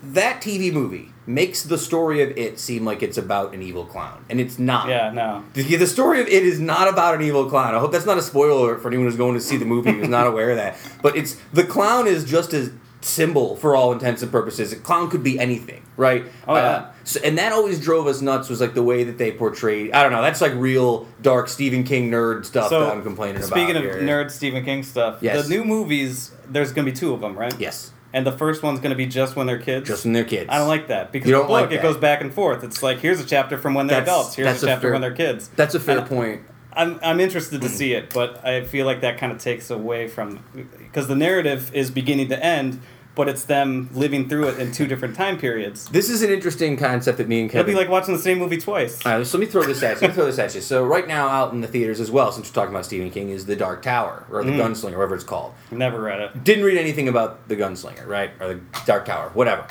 that 0.03 0.41
TV 0.41 0.71
movie 0.71 1.11
makes 1.27 1.63
the 1.63 1.77
story 1.77 2.21
of 2.21 2.29
it 2.37 2.59
seem 2.59 2.85
like 2.85 3.01
it's 3.01 3.17
about 3.17 3.53
an 3.55 3.61
evil 3.63 3.85
clown, 3.85 4.23
and 4.29 4.39
it's 4.39 4.59
not. 4.59 4.87
Yeah, 4.89 5.11
no. 5.11 5.43
The, 5.53 5.75
the 5.77 5.87
story 5.87 6.21
of 6.21 6.27
it 6.27 6.43
is 6.43 6.59
not 6.59 6.87
about 6.87 7.15
an 7.15 7.21
evil 7.23 7.49
clown. 7.49 7.73
I 7.73 7.79
hope 7.79 7.91
that's 7.91 8.05
not 8.05 8.17
a 8.17 8.21
spoiler 8.21 8.77
for 8.77 8.89
anyone 8.89 9.07
who's 9.07 9.15
going 9.17 9.33
to 9.35 9.41
see 9.41 9.57
the 9.57 9.65
movie 9.65 9.91
who's 9.91 10.07
not 10.09 10.27
aware 10.27 10.51
of 10.51 10.57
that. 10.57 10.77
But 11.01 11.15
it's 11.15 11.35
the 11.53 11.63
clown 11.63 12.07
is 12.07 12.23
just 12.23 12.53
a 12.53 12.71
symbol 13.01 13.55
for 13.57 13.75
all 13.75 13.91
intents 13.91 14.21
and 14.23 14.31
purposes. 14.31 14.73
A 14.73 14.75
clown 14.75 15.09
could 15.09 15.23
be 15.23 15.37
anything. 15.39 15.83
right? 15.97 16.25
Oh, 16.47 16.55
yeah. 16.55 16.61
Uh, 16.61 16.91
so, 17.03 17.19
and 17.23 17.37
that 17.37 17.51
always 17.51 17.79
drove 17.79 18.07
us 18.07 18.21
nuts. 18.21 18.49
Was 18.49 18.59
like 18.61 18.73
the 18.73 18.81
way 18.83 19.03
that 19.03 19.17
they 19.19 19.31
portrayed. 19.31 19.91
I 19.93 20.01
don't 20.03 20.11
know. 20.11 20.21
That's 20.23 20.41
like 20.41 20.53
real 20.55 21.07
dark 21.21 21.47
Stephen 21.47 21.83
King 21.83 22.09
nerd 22.11 22.45
stuff 22.45 22.69
that 22.71 22.81
I'm 22.81 23.03
complaining 23.03 23.37
about. 23.37 23.49
Speaking 23.49 23.75
of 23.75 23.83
here. 23.83 23.99
nerd 24.01 24.31
Stephen 24.31 24.63
King 24.65 24.81
stuff, 24.83 25.19
Yes. 25.21 25.47
the 25.47 25.55
new 25.55 25.63
movies, 25.63 26.31
there's 26.49 26.71
going 26.73 26.85
to 26.85 26.91
be 26.91 26.97
two 26.97 27.13
of 27.13 27.21
them, 27.21 27.37
right? 27.37 27.53
yes, 27.59 27.91
And 28.13 28.25
the 28.25 28.31
first 28.31 28.63
one's 28.63 28.79
going 28.79 28.91
to 28.91 28.95
be 28.95 29.05
just 29.07 29.35
when 29.35 29.47
they're 29.47 29.57
kids. 29.59 29.87
just 29.87 30.05
when 30.05 30.13
they're 30.13 30.23
kids. 30.23 30.47
I 30.49 30.57
don't 30.57 30.67
like 30.67 30.87
that 30.87 31.11
because 31.11 31.27
You 31.29 31.35
the 31.35 31.39
don't 31.41 31.47
book 31.47 31.61
like 31.69 31.71
it 31.71 31.81
goes 31.81 31.97
back 31.97 32.21
and 32.21 32.33
forth. 32.33 32.63
It's 32.63 32.81
like 32.83 32.99
here's 32.99 33.19
a 33.19 33.25
chapter 33.25 33.57
from 33.57 33.73
when 33.73 33.87
they're 33.87 33.99
That's- 33.99 34.15
adults. 34.17 34.35
Here's 34.35 34.63
a 34.63 34.65
a 34.65 34.69
chapter 34.69 34.81
fair- 34.83 34.91
when 34.93 35.01
they're 35.01 35.11
kids. 35.13 35.49
That's 35.55 35.75
a 35.75 35.79
fair 35.79 35.99
And 35.99 36.07
point. 36.07 36.41
I'm 36.77 36.99
I'm 37.01 37.19
interested 37.21 37.61
to 37.61 37.69
see 37.69 37.93
it, 37.93 38.13
but 38.13 38.45
I 38.45 38.63
feel 38.65 38.85
like 38.85 38.99
that 39.01 39.17
kind 39.17 39.31
of 39.31 39.37
takes 39.39 39.69
away 39.69 40.07
from 40.09 40.43
because 40.77 41.07
the 41.07 41.15
narrative 41.15 41.71
is 41.73 41.89
beginning 41.89 42.27
to 42.29 42.43
end, 42.45 42.81
but 43.15 43.29
it's 43.29 43.45
them 43.45 43.89
living 43.93 44.27
through 44.29 44.49
it 44.49 44.59
in 44.59 44.71
two 44.71 44.85
different 44.87 45.15
time 45.15 45.37
periods. 45.37 45.87
This 45.89 46.09
is 46.09 46.21
an 46.21 46.29
interesting 46.29 46.77
concept 46.77 47.17
that 47.17 47.27
me 47.27 47.41
and 47.41 47.49
It'll 47.49 47.63
be 47.65 47.73
like 47.73 47.89
watching 47.89 48.13
the 48.13 48.21
same 48.21 48.37
movie 48.39 48.57
twice. 48.57 49.03
All 49.05 49.17
right, 49.17 49.25
so 49.25 49.37
let 49.37 49.45
me 49.45 49.51
throw 49.51 49.63
this 49.63 49.81
at 49.81 49.95
you. 49.95 50.01
Let 50.01 50.09
me 50.09 50.13
throw 50.15 50.25
this 50.25 50.37
at 50.39 50.53
you. 50.53 50.61
So 50.61 50.85
right 50.85 51.07
now, 51.07 51.27
out 51.29 51.53
in 51.53 51.61
the 51.61 51.67
theaters 51.67 51.99
as 51.99 52.11
well, 52.11 52.31
since 52.31 52.49
we're 52.49 52.53
talking 52.53 52.73
about 52.75 52.85
Stephen 52.85 53.09
King, 53.09 53.29
is 53.29 53.45
The 53.45 53.55
Dark 53.55 53.81
Tower 53.81 54.25
or 54.29 54.43
The 54.43 54.51
Mm. 54.51 54.59
Gunslinger, 54.59 54.95
whatever 54.97 55.15
it's 55.15 55.23
called. 55.23 55.53
Never 55.71 56.01
read 56.01 56.19
it. 56.19 56.43
Didn't 56.43 56.65
read 56.65 56.77
anything 56.77 57.07
about 57.07 57.47
The 57.47 57.55
Gunslinger, 57.55 58.05
right, 58.05 58.31
or 58.39 58.47
The 58.55 58.59
Dark 58.85 59.05
Tower, 59.05 59.31
whatever. 59.33 59.65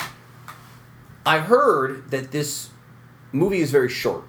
I 1.27 1.39
heard 1.41 2.11
that 2.11 2.33
this 2.33 2.71
movie 3.33 3.61
is 3.61 3.71
very 3.71 3.89
short. 3.89 4.25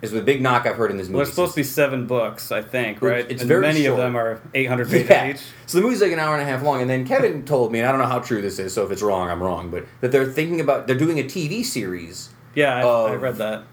Is 0.00 0.12
the 0.12 0.22
big 0.22 0.40
knock 0.40 0.64
I've 0.64 0.76
heard 0.76 0.92
in 0.92 0.96
this 0.96 1.08
movie. 1.08 1.16
Well, 1.16 1.24
there's 1.24 1.34
supposed 1.34 1.54
to 1.54 1.60
be 1.60 1.64
seven 1.64 2.06
books, 2.06 2.52
I 2.52 2.62
think, 2.62 3.02
right? 3.02 3.26
it's 3.28 3.42
and 3.42 3.48
very 3.48 3.62
many 3.62 3.82
short. 3.82 3.98
of 3.98 4.04
them 4.04 4.16
are 4.16 4.40
800 4.54 4.88
pages 4.88 5.08
Yeah. 5.10 5.30
each. 5.30 5.40
So 5.66 5.78
the 5.78 5.82
movie's 5.82 6.00
like 6.00 6.12
an 6.12 6.20
hour 6.20 6.34
and 6.34 6.42
a 6.42 6.44
half 6.44 6.62
long, 6.62 6.80
and 6.80 6.88
then 6.88 7.04
Kevin 7.04 7.44
told 7.46 7.72
me, 7.72 7.80
and 7.80 7.88
I 7.88 7.90
don't 7.90 8.00
know 8.00 8.06
how 8.06 8.20
true 8.20 8.40
this 8.40 8.60
is, 8.60 8.72
so 8.72 8.84
if 8.84 8.92
it's 8.92 9.02
wrong, 9.02 9.28
I'm 9.28 9.42
wrong, 9.42 9.70
but 9.70 9.86
that 10.00 10.12
they're 10.12 10.24
thinking 10.26 10.60
about 10.60 10.86
they're 10.86 10.96
doing 10.96 11.18
a 11.18 11.24
TV 11.24 11.64
series 11.64 12.30
Yeah, 12.54 12.76
I, 12.76 12.82
I 13.10 13.14
read 13.16 13.36
that. 13.38 13.64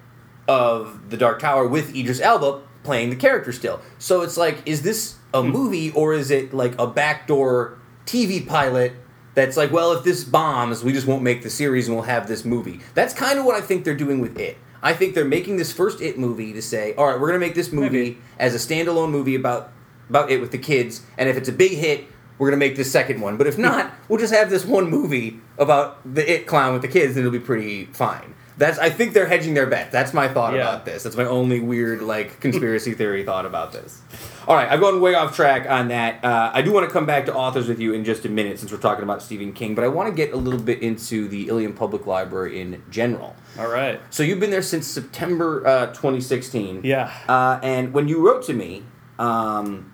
of 0.47 1.09
the 1.11 1.17
Dark 1.17 1.39
Tower 1.39 1.67
with 1.67 1.95
Idris 1.95 2.19
Elba 2.19 2.61
playing 2.83 3.09
the 3.11 3.15
character 3.15 3.51
still. 3.51 3.79
So 3.99 4.21
it's 4.21 4.37
like, 4.37 4.57
is 4.65 4.81
this 4.81 5.15
a 5.33 5.41
Hmm. 5.41 5.49
movie 5.49 5.91
or 5.91 6.13
is 6.13 6.31
it 6.31 6.53
like 6.53 6.73
a 6.79 6.87
backdoor 6.87 7.77
TV 8.05 8.45
pilot 8.45 8.93
that's 9.35 9.57
like, 9.57 9.71
well, 9.71 9.91
if 9.91 10.03
this 10.03 10.23
bombs, 10.23 10.83
we 10.83 10.93
just 10.93 11.07
won't 11.07 11.21
make 11.23 11.43
the 11.43 11.49
series 11.49 11.87
and 11.87 11.95
we'll 11.95 12.05
have 12.05 12.27
this 12.27 12.45
movie. 12.45 12.79
That's 12.93 13.13
kind 13.13 13.37
of 13.37 13.45
what 13.45 13.55
I 13.55 13.61
think 13.61 13.83
they're 13.83 13.93
doing 13.95 14.19
with 14.21 14.39
it. 14.39 14.57
I 14.85 14.93
think 14.93 15.15
they're 15.15 15.25
making 15.25 15.57
this 15.57 15.73
first 15.73 15.99
It 15.99 16.19
movie 16.19 16.53
to 16.53 16.61
say, 16.61 16.93
all 16.93 17.07
right, 17.07 17.19
we're 17.19 17.25
gonna 17.27 17.39
make 17.39 17.55
this 17.55 17.71
movie 17.71 17.89
Maybe. 17.89 18.17
as 18.37 18.53
a 18.53 18.59
standalone 18.59 19.09
movie 19.09 19.33
about 19.33 19.71
about 20.09 20.29
it 20.29 20.39
with 20.39 20.51
the 20.51 20.59
kids, 20.59 21.01
and 21.17 21.27
if 21.27 21.35
it's 21.35 21.49
a 21.49 21.53
big 21.53 21.71
hit. 21.71 22.05
We're 22.37 22.49
gonna 22.49 22.59
make 22.59 22.75
this 22.75 22.91
second 22.91 23.21
one, 23.21 23.37
but 23.37 23.47
if 23.47 23.57
not, 23.57 23.93
we'll 24.09 24.19
just 24.19 24.33
have 24.33 24.49
this 24.49 24.65
one 24.65 24.89
movie 24.89 25.39
about 25.57 26.01
the 26.13 26.29
it 26.29 26.45
clown 26.45 26.73
with 26.73 26.81
the 26.81 26.89
kids, 26.89 27.15
and 27.15 27.19
it'll 27.19 27.31
be 27.31 27.39
pretty 27.39 27.85
fine. 27.85 28.35
That's 28.57 28.79
I 28.79 28.89
think 28.89 29.13
they're 29.13 29.25
hedging 29.27 29.53
their 29.53 29.65
bet. 29.67 29.91
That's 29.91 30.13
my 30.13 30.27
thought 30.27 30.53
Yeah. 30.53 30.61
about 30.61 30.85
this. 30.85 31.03
That's 31.03 31.17
my 31.17 31.25
only 31.25 31.59
weird 31.59 32.01
like 32.01 32.39
conspiracy 32.39 32.93
theory 32.99 33.23
thought 33.23 33.45
about 33.45 33.71
this. 33.73 34.01
All 34.47 34.55
right, 34.55 34.69
I've 34.71 34.79
gone 34.79 35.01
way 35.01 35.15
off 35.15 35.35
track 35.35 35.67
on 35.69 35.87
that. 35.87 36.23
Uh, 36.23 36.51
I 36.53 36.61
do 36.61 36.71
want 36.71 36.87
to 36.87 36.93
come 36.93 37.05
back 37.07 37.25
to 37.25 37.33
authors 37.33 37.67
with 37.67 37.79
you 37.79 37.93
in 37.93 38.05
just 38.05 38.25
a 38.25 38.29
minute 38.29 38.59
since 38.59 38.71
we're 38.71 38.77
talking 38.77 39.03
about 39.03 39.21
Stephen 39.23 39.51
King, 39.53 39.73
but 39.73 39.83
I 39.83 39.87
want 39.87 40.07
to 40.09 40.15
get 40.15 40.33
a 40.33 40.37
little 40.37 40.59
bit 40.59 40.83
into 40.83 41.27
the 41.27 41.47
Ilion 41.47 41.73
Public 41.73 42.05
Library 42.05 42.61
in 42.61 42.83
general. 42.91 43.35
All 43.57 43.67
right. 43.67 43.99
So 44.11 44.21
you've 44.21 44.39
been 44.39 44.51
there 44.51 44.61
since 44.61 44.85
September 44.85 45.65
uh, 45.65 45.85
2016. 45.87 46.81
Yeah. 46.83 47.11
Uh, 47.27 47.59
and 47.63 47.91
when 47.91 48.07
you 48.07 48.25
wrote 48.25 48.43
to 48.43 48.53
me, 48.53 48.83
um, 49.17 49.91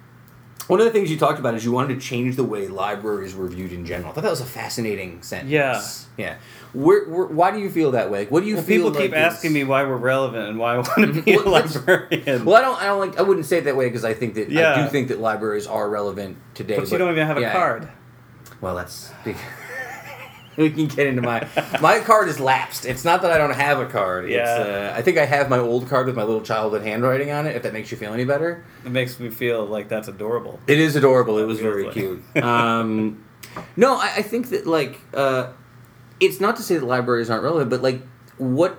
one 0.67 0.79
of 0.79 0.85
the 0.85 0.91
things 0.91 1.09
you 1.11 1.17
talked 1.17 1.39
about 1.39 1.55
is 1.55 1.65
you 1.65 1.71
wanted 1.71 1.95
to 1.95 2.01
change 2.01 2.35
the 2.35 2.43
way 2.43 2.67
libraries 2.67 3.35
were 3.35 3.47
viewed 3.47 3.71
in 3.73 3.85
general. 3.85 4.11
I 4.11 4.13
thought 4.13 4.23
that 4.23 4.29
was 4.29 4.41
a 4.41 4.45
fascinating 4.45 5.21
sentence. 5.23 5.49
Yeah. 5.51 5.81
Yeah. 6.17 6.37
Where, 6.73 7.05
where, 7.09 7.25
why 7.25 7.51
do 7.51 7.59
you 7.59 7.69
feel 7.69 7.91
that 7.91 8.09
way? 8.09 8.25
What 8.27 8.41
do 8.43 8.47
you 8.47 8.55
Well, 8.55 8.63
feel 8.63 8.77
people 8.87 8.91
keep 9.01 9.11
like 9.11 9.19
is- 9.19 9.33
asking 9.33 9.53
me 9.53 9.63
why 9.65 9.83
we're 9.83 9.97
relevant 9.97 10.47
and 10.49 10.57
why 10.59 10.75
I 10.75 10.77
want 10.77 11.15
to 11.15 11.21
be 11.23 11.33
a 11.33 11.37
Well, 11.37 11.47
let's- 11.53 11.75
librarian. 11.75 12.45
Well, 12.45 12.55
I 12.55 12.61
don't. 12.61 12.81
I 12.81 12.85
don't 12.85 12.99
like. 12.99 13.19
I 13.19 13.23
wouldn't 13.23 13.45
say 13.45 13.57
it 13.57 13.65
that 13.65 13.75
way 13.75 13.87
because 13.87 14.05
I 14.05 14.13
think 14.13 14.35
that 14.35 14.47
I 14.47 14.51
Yeah. 14.51 14.83
do 14.83 14.89
think 14.89 15.09
that 15.09 15.19
libraries 15.19 15.67
are 15.67 15.89
relevant 15.89 16.37
today. 16.53 16.77
but 16.79 16.89
you 16.91 16.97
don't 16.97 17.11
even 17.11 17.27
have 17.27 17.37
a 17.37 17.41
yeah. 17.41 17.51
card. 17.51 17.89
Well, 18.61 18.75
that's. 18.75 19.11
we 20.57 20.69
can 20.69 20.87
get 20.87 21.07
into 21.07 21.21
my 21.21 21.47
my 21.81 21.99
card 21.99 22.27
is 22.27 22.39
lapsed. 22.39 22.85
It's 22.85 23.03
not 23.05 23.21
that 23.21 23.31
I 23.31 23.37
don't 23.37 23.53
have 23.53 23.79
a 23.79 23.85
card. 23.85 24.25
It's, 24.25 24.33
Yeah. 24.33 24.91
uh, 24.93 24.97
I 24.97 25.01
think 25.01 25.17
I 25.17 25.25
have 25.25 25.49
my 25.49 25.59
old 25.59 25.87
card 25.87 26.05
with 26.07 26.15
my 26.15 26.23
little 26.23 26.41
childhood 26.41 26.81
handwriting 26.83 27.31
on 27.31 27.47
it. 27.47 27.55
If 27.55 27.63
that 27.63 27.73
makes 27.73 27.91
you 27.91 27.97
feel 27.97 28.13
any 28.13 28.25
better. 28.25 28.63
It 28.85 28.91
makes 28.91 29.19
me 29.19 29.29
feel 29.29 29.65
like 29.65 29.87
that's 29.89 30.07
adorable. 30.07 30.59
It 30.67 30.79
is 30.79 30.95
adorable. 30.95 31.37
It 31.37 31.45
was 31.45 31.59
very 31.59 31.85
like- 31.85 31.93
cute. 31.93 32.21
Um, 32.43 33.23
no, 33.75 33.95
I, 33.95 34.13
I 34.17 34.21
think 34.21 34.49
that 34.49 34.65
like 34.67 34.99
uh, 35.13 35.51
it's 36.19 36.39
not 36.39 36.55
to 36.57 36.63
say 36.63 36.77
that 36.77 36.85
libraries 36.85 37.29
aren't 37.29 37.43
relevant, 37.43 37.69
but 37.69 37.81
like 37.81 38.01
what 38.37 38.77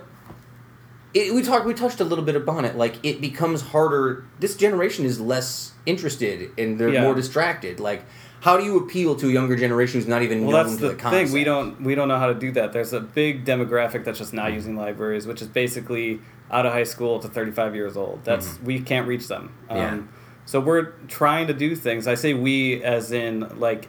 it, 1.13 1.33
we 1.33 1.43
talked, 1.43 1.65
we 1.65 1.73
touched 1.75 1.99
a 1.99 2.03
little 2.03 2.23
bit 2.25 2.35
upon 2.35 2.65
it. 2.65 2.75
Like 2.75 2.95
it 3.03 3.21
becomes 3.21 3.61
harder. 3.61 4.25
This 4.39 4.55
generation 4.55 5.05
is 5.05 5.19
less 5.19 5.73
interested 5.85 6.49
and 6.57 6.79
they're 6.79 6.89
Yeah. 6.89 7.03
more 7.03 7.13
distracted. 7.13 7.79
Like 7.79 8.03
how 8.43 8.57
do 8.57 8.65
you 8.65 8.77
appeal 8.77 9.15
to 9.15 9.29
a 9.29 9.31
younger 9.31 9.55
generation 9.55 9.99
who's 10.01 10.07
not 10.07 10.21
even 10.21 10.41
Well, 10.45 10.51
known 10.51 10.65
that's 10.65 10.75
to 10.75 10.81
the 10.81 10.87
the, 10.89 10.95
concept? 10.95 11.27
thing. 11.27 11.33
We 11.33 11.43
don't 11.45 11.81
we 11.81 11.95
don't 11.95 12.09
know 12.09 12.19
how 12.19 12.27
to 12.27 12.33
do 12.35 12.51
that. 12.51 12.73
There's 12.73 12.91
a 12.91 12.99
big 12.99 13.45
demographic 13.45 14.03
that's 14.03 14.19
just 14.19 14.33
not 14.33 14.51
using 14.51 14.75
libraries, 14.75 15.25
which 15.25 15.41
is 15.41 15.47
basically 15.47 16.19
out 16.51 16.65
of 16.65 16.73
high 16.73 16.83
school 16.83 17.19
to 17.19 17.27
35 17.29 17.73
years 17.73 17.95
old. 17.95 18.19
That's 18.25 18.59
we 18.61 18.81
can't 18.81 19.07
reach 19.07 19.27
them. 19.29 19.53
Um, 19.69 19.77
Mm-hmm. 19.77 19.95
Yeah. 19.97 20.03
So 20.45 20.59
we're 20.59 20.87
trying 21.07 21.47
to 21.47 21.53
do 21.53 21.73
things. 21.73 22.05
I 22.05 22.15
say 22.15 22.33
we 22.33 22.83
as 22.83 23.13
in 23.13 23.59
like 23.61 23.87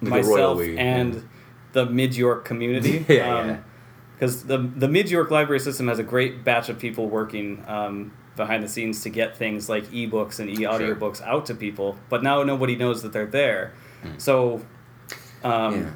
royal 0.00 0.10
myself 0.22 0.58
we, 0.58 0.78
and 0.78 1.14
yeah. 1.14 1.20
the 1.72 1.84
Mid 1.86 2.16
York 2.16 2.46
community. 2.46 3.04
Yeah, 3.10 3.44
yeah. 3.46 3.56
Because 4.14 4.44
the 4.44 4.56
the 4.56 4.88
Mid 4.88 5.10
York 5.10 5.30
library 5.30 5.60
system 5.60 5.88
has 5.88 5.98
a 5.98 6.02
great 6.02 6.44
batch 6.44 6.70
of 6.70 6.78
people 6.78 7.08
working 7.10 7.62
um, 7.66 8.12
behind 8.36 8.62
the 8.64 8.68
scenes 8.68 9.02
to 9.02 9.10
get 9.10 9.36
things 9.36 9.68
like 9.68 9.84
ebooks 9.88 10.40
and 10.40 10.48
e 10.48 10.58
audiobooks 10.64 11.20
out 11.22 11.44
to 11.46 11.54
people. 11.54 11.98
But 12.08 12.22
now 12.22 12.42
nobody 12.42 12.74
knows 12.74 13.02
that 13.02 13.12
they're 13.12 13.26
there. 13.26 13.74
So 14.18 14.60
um. 15.44 15.74
Yeah. 15.74 15.90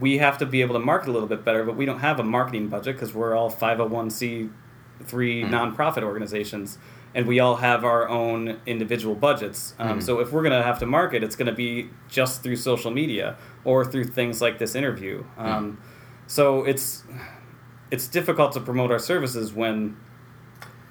we 0.00 0.16
have 0.16 0.38
to 0.38 0.46
be 0.46 0.62
able 0.62 0.72
to 0.72 0.78
market 0.80 1.10
a 1.10 1.12
little 1.12 1.28
bit 1.28 1.44
better, 1.44 1.62
but 1.62 1.76
we 1.76 1.84
don't 1.84 1.98
have 2.00 2.18
a 2.18 2.24
marketing 2.24 2.68
budget 2.68 2.96
because 2.96 3.12
we're 3.12 3.34
all 3.36 3.50
501c3 3.50 4.48
Hmm. 5.46 5.54
nonprofit 5.54 6.02
organizations 6.02 6.78
and 7.14 7.26
we 7.26 7.40
all 7.40 7.56
have 7.56 7.84
our 7.84 8.08
own 8.08 8.56
individual 8.66 9.14
budgets. 9.14 9.74
Um, 9.78 9.94
Hmm. 9.94 10.00
So 10.00 10.20
if 10.20 10.32
we're 10.32 10.42
going 10.42 10.58
to 10.58 10.62
have 10.62 10.78
to 10.78 10.86
market, 10.86 11.22
it's 11.24 11.36
going 11.36 11.48
to 11.48 11.52
be 11.54 11.90
just 12.08 12.42
through 12.42 12.56
social 12.56 12.90
media 12.90 13.36
or 13.64 13.84
through 13.84 14.04
things 14.04 14.40
like 14.40 14.58
this 14.58 14.74
interview. 14.74 15.22
Hmm. 15.36 15.46
Um, 15.46 15.78
so 16.26 16.64
it's 16.64 17.04
it's 17.90 18.06
difficult 18.06 18.52
to 18.52 18.60
promote 18.60 18.90
our 18.90 18.98
services 19.00 19.52
when. 19.52 19.96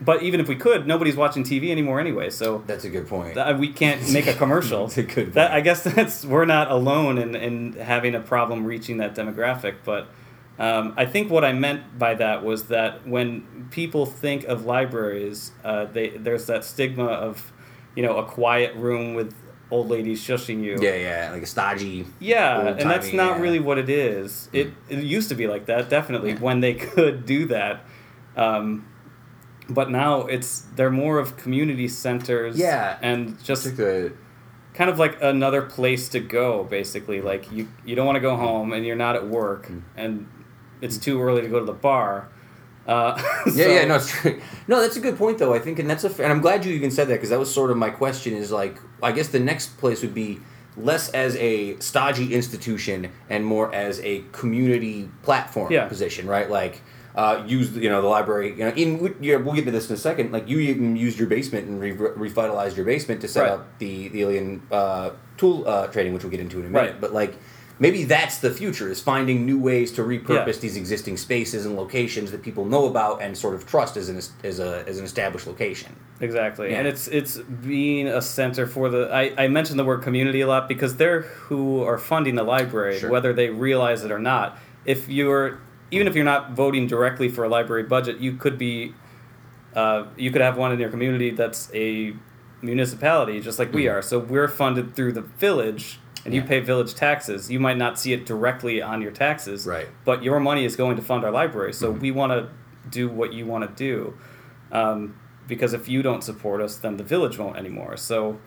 But 0.01 0.23
even 0.23 0.39
if 0.39 0.47
we 0.47 0.55
could, 0.55 0.87
nobody's 0.87 1.17
watching 1.17 1.43
TV 1.43 1.71
anymore 1.71 1.99
anyway. 1.99 2.29
So 2.29 2.63
That's 2.65 2.85
a 2.85 2.89
good 2.89 3.07
point. 3.07 3.33
th- 3.35 3.57
we 3.57 3.67
can't 3.73 4.09
make 4.13 4.27
a 4.27 4.33
commercial. 4.33 4.87
That's 4.87 4.97
a 4.97 5.03
good 5.03 5.33
That, 5.33 5.49
point. 5.49 5.57
I 5.57 5.61
guess 5.61 5.83
that's 5.83 6.23
we're 6.25 6.45
not 6.45 6.71
alone 6.71 7.17
in, 7.17 7.35
in 7.35 7.73
having 7.73 8.15
a 8.15 8.21
problem 8.21 8.63
reaching 8.65 8.97
that 8.97 9.13
demographic. 9.13 9.75
But 9.83 10.07
um, 10.57 10.93
I 10.95 11.05
think 11.05 11.29
what 11.29 11.43
I 11.43 11.51
meant 11.51 11.99
by 11.99 12.13
that 12.15 12.43
was 12.45 12.67
that 12.67 13.05
when 13.07 13.67
people 13.71 14.05
think 14.05 14.45
of 14.45 14.65
libraries, 14.65 15.51
uh, 15.65 15.85
they 15.85 16.09
there's 16.11 16.45
that 16.47 16.63
stigma 16.63 17.05
of 17.05 17.51
you 17.95 18.03
know 18.03 18.17
a 18.17 18.23
quiet 18.25 18.75
room 18.75 19.15
with 19.15 19.33
old 19.71 19.89
ladies 19.89 20.19
shushing 20.25 20.63
you. 20.63 20.77
yeah, 20.81 20.95
yeah, 20.95 21.29
like 21.31 21.43
a 21.43 21.45
stodgy. 21.45 22.05
Yeah, 22.19 22.67
and 22.69 22.89
that's 22.89 23.11
not 23.13 23.35
yeah. 23.37 23.41
really 23.41 23.59
what 23.59 23.77
it 23.77 23.89
is. 23.89 24.49
It 24.53 24.71
it 24.87 25.03
used 25.03 25.27
to 25.29 25.35
be 25.35 25.45
like 25.47 25.65
that, 25.65 25.89
definitely, 25.89 26.31
Yeah. 26.31 26.39
when 26.39 26.61
they 26.61 26.73
could 26.93 27.25
do 27.25 27.45
that. 27.47 27.81
Um, 28.37 28.85
but 29.69 29.89
now 29.89 30.21
it's 30.27 30.61
they're 30.75 30.91
more 30.91 31.19
of 31.19 31.37
community 31.37 31.87
centers. 31.87 32.57
Yeah. 32.57 32.97
and 33.01 33.41
just 33.43 33.65
kind 34.73 34.89
of 34.89 34.99
like 34.99 35.17
another 35.21 35.61
place 35.63 36.09
to 36.09 36.19
go. 36.19 36.63
Basically, 36.63 37.21
like 37.21 37.51
you 37.51 37.67
you 37.85 37.95
don't 37.95 38.05
want 38.05 38.15
to 38.15 38.21
go 38.21 38.35
home 38.35 38.73
and 38.73 38.85
you're 38.85 38.95
not 38.95 39.15
at 39.15 39.27
work 39.27 39.67
Mm. 39.67 39.81
and 39.95 40.27
it's 40.81 40.97
too 40.97 41.21
early 41.21 41.41
to 41.41 41.47
go 41.49 41.59
to 41.59 41.65
the 41.65 41.73
bar. 41.73 42.29
Uh, 42.87 43.21
Yeah, 43.45 43.51
so- 43.65 43.69
yeah, 43.71 43.85
no, 43.85 43.95
it's 43.95 44.09
true. 44.11 44.41
No, 44.67 44.81
that's 44.81 44.95
a 44.95 44.99
good 45.01 45.17
point 45.17 45.37
though. 45.37 45.53
I 45.53 45.59
think, 45.59 45.77
and 45.79 45.89
that's 45.89 46.03
a, 46.05 46.09
and 46.23 46.31
I'm 46.31 46.41
glad 46.41 46.65
you 46.65 46.73
even 46.73 46.89
said 46.91 47.07
that 47.09 47.15
because 47.15 47.29
that 47.29 47.39
was 47.39 47.53
sort 47.53 47.69
of 47.71 47.77
my 47.77 47.89
question. 47.89 48.33
Is 48.33 48.51
like, 48.51 48.77
I 49.03 49.11
guess 49.11 49.27
the 49.27 49.39
next 49.39 49.77
place 49.77 50.01
would 50.01 50.13
be 50.15 50.39
less 50.77 51.09
as 51.09 51.35
a 51.35 51.77
stodgy 51.79 52.33
institution 52.33 53.11
and 53.29 53.43
more 53.45 53.73
as 53.75 53.99
a 54.01 54.23
community 54.31 55.09
platform 55.23 55.71
Yeah. 55.73 55.87
position, 55.89 56.25
right? 56.27 56.49
Like, 56.49 56.81
uh, 57.19 57.43
use 57.57 57.67
you 57.83 57.89
know 57.93 58.01
the 58.01 58.07
library. 58.17 58.49
You 58.57 58.65
know, 58.65 58.73
in 58.83 59.15
yeah, 59.27 59.35
we'll 59.43 59.55
get 59.59 59.65
to 59.65 59.71
this 59.77 59.89
in 59.89 59.95
a 59.95 60.03
second. 60.09 60.31
Like, 60.31 60.45
you 60.51 60.57
even 60.71 60.95
used 60.95 61.17
your 61.21 61.27
basement 61.27 61.63
and 61.67 61.75
re- 61.81 61.91
revitalized 62.25 62.75
your 62.77 62.85
basement 62.93 63.19
to 63.21 63.27
set 63.27 63.41
Right. 63.43 63.51
up 63.55 63.61
the 63.83 63.93
the 64.13 64.19
Ilion 64.23 64.61
uh, 64.71 65.09
tool 65.37 65.57
uh, 65.67 65.87
trading, 65.93 66.13
which 66.13 66.23
we'll 66.23 66.31
get 66.31 66.39
into 66.39 66.59
in 66.59 66.65
a 66.65 66.69
minute. 66.69 66.91
Right. 66.93 67.01
But 67.01 67.13
like. 67.21 67.33
Maybe 67.81 68.03
that's 68.03 68.39
the 68.39 68.51
future: 68.51 68.87
is 68.91 68.99
finding 68.99 69.45
new 69.45 69.57
ways 69.57 69.93
to 69.93 70.01
repurpose 70.03 70.55
Yeah. 70.55 70.65
these 70.65 70.75
existing 70.75 71.15
spaces 71.15 71.65
and 71.65 71.77
locations 71.77 72.27
that 72.31 72.41
people 72.41 72.65
know 72.65 72.83
about 72.87 73.21
and 73.21 73.37
sort 73.37 73.55
of 73.55 73.61
trust 73.65 73.95
as 73.95 74.09
an 74.09 74.17
as 74.51 74.59
a 74.59 74.83
as 74.85 74.95
an 74.99 75.05
established 75.05 75.47
location. 75.47 75.91
Exactly, 76.19 76.65
Yeah. 76.71 76.79
and 76.79 76.85
it's 76.91 77.07
it's 77.19 77.37
being 77.37 78.05
a 78.09 78.21
center 78.21 78.67
for 78.67 78.89
the. 78.89 79.01
I, 79.21 79.23
I 79.43 79.47
mentioned 79.47 79.79
the 79.79 79.85
word 79.91 80.01
community 80.01 80.41
a 80.41 80.47
lot 80.53 80.67
because 80.67 80.97
they're 80.97 81.21
who 81.47 81.81
are 81.89 81.97
funding 81.97 82.35
the 82.35 82.43
library, 82.55 82.99
Sure. 82.99 83.09
whether 83.15 83.31
they 83.39 83.47
realize 83.49 84.03
it 84.03 84.11
or 84.11 84.19
not. 84.19 84.47
If 84.83 85.07
you're 85.07 85.59
even 85.91 86.07
if 86.07 86.15
you're 86.15 86.25
not 86.25 86.51
voting 86.51 86.87
directly 86.87 87.29
for 87.29 87.43
a 87.43 87.49
library 87.49 87.83
budget, 87.83 88.19
you 88.19 88.33
could 88.33 88.57
be, 88.57 88.93
uh, 89.75 90.05
you 90.17 90.31
could 90.31 90.41
have 90.41 90.57
one 90.57 90.71
in 90.71 90.79
your 90.79 90.89
community 90.89 91.31
that's 91.31 91.71
a 91.73 92.13
municipality, 92.61 93.39
just 93.39 93.59
like 93.59 93.73
we 93.73 93.87
are. 93.87 94.01
So 94.01 94.19
we're 94.19 94.47
funded 94.47 94.95
through 94.95 95.13
the 95.13 95.21
village, 95.21 95.99
and 96.25 96.33
you 96.33 96.41
pay 96.41 96.59
village 96.59 96.93
taxes. 96.93 97.49
You 97.49 97.59
might 97.59 97.77
not 97.77 97.97
see 97.97 98.13
it 98.13 98.25
directly 98.25 98.81
on 98.81 99.01
your 99.01 99.11
taxes, 99.11 99.65
Right. 99.65 99.87
But 100.05 100.23
your 100.23 100.39
money 100.39 100.65
is 100.65 100.75
going 100.75 100.95
to 100.97 101.01
fund 101.01 101.23
our 101.23 101.31
library. 101.31 101.73
So 101.73 101.91
we 101.91 102.11
want 102.11 102.31
to 102.33 102.49
do 102.89 103.07
what 103.09 103.33
you 103.33 103.45
want 103.45 103.67
to 103.67 103.75
do, 103.75 104.17
um, 104.71 105.15
because 105.47 105.73
if 105.73 105.87
you 105.87 106.01
don't 106.01 106.23
support 106.23 106.61
us, 106.61 106.77
then 106.77 106.97
the 106.97 107.03
village 107.03 107.37
won't 107.37 107.57
anymore. 107.57 107.97
So. 107.97 108.39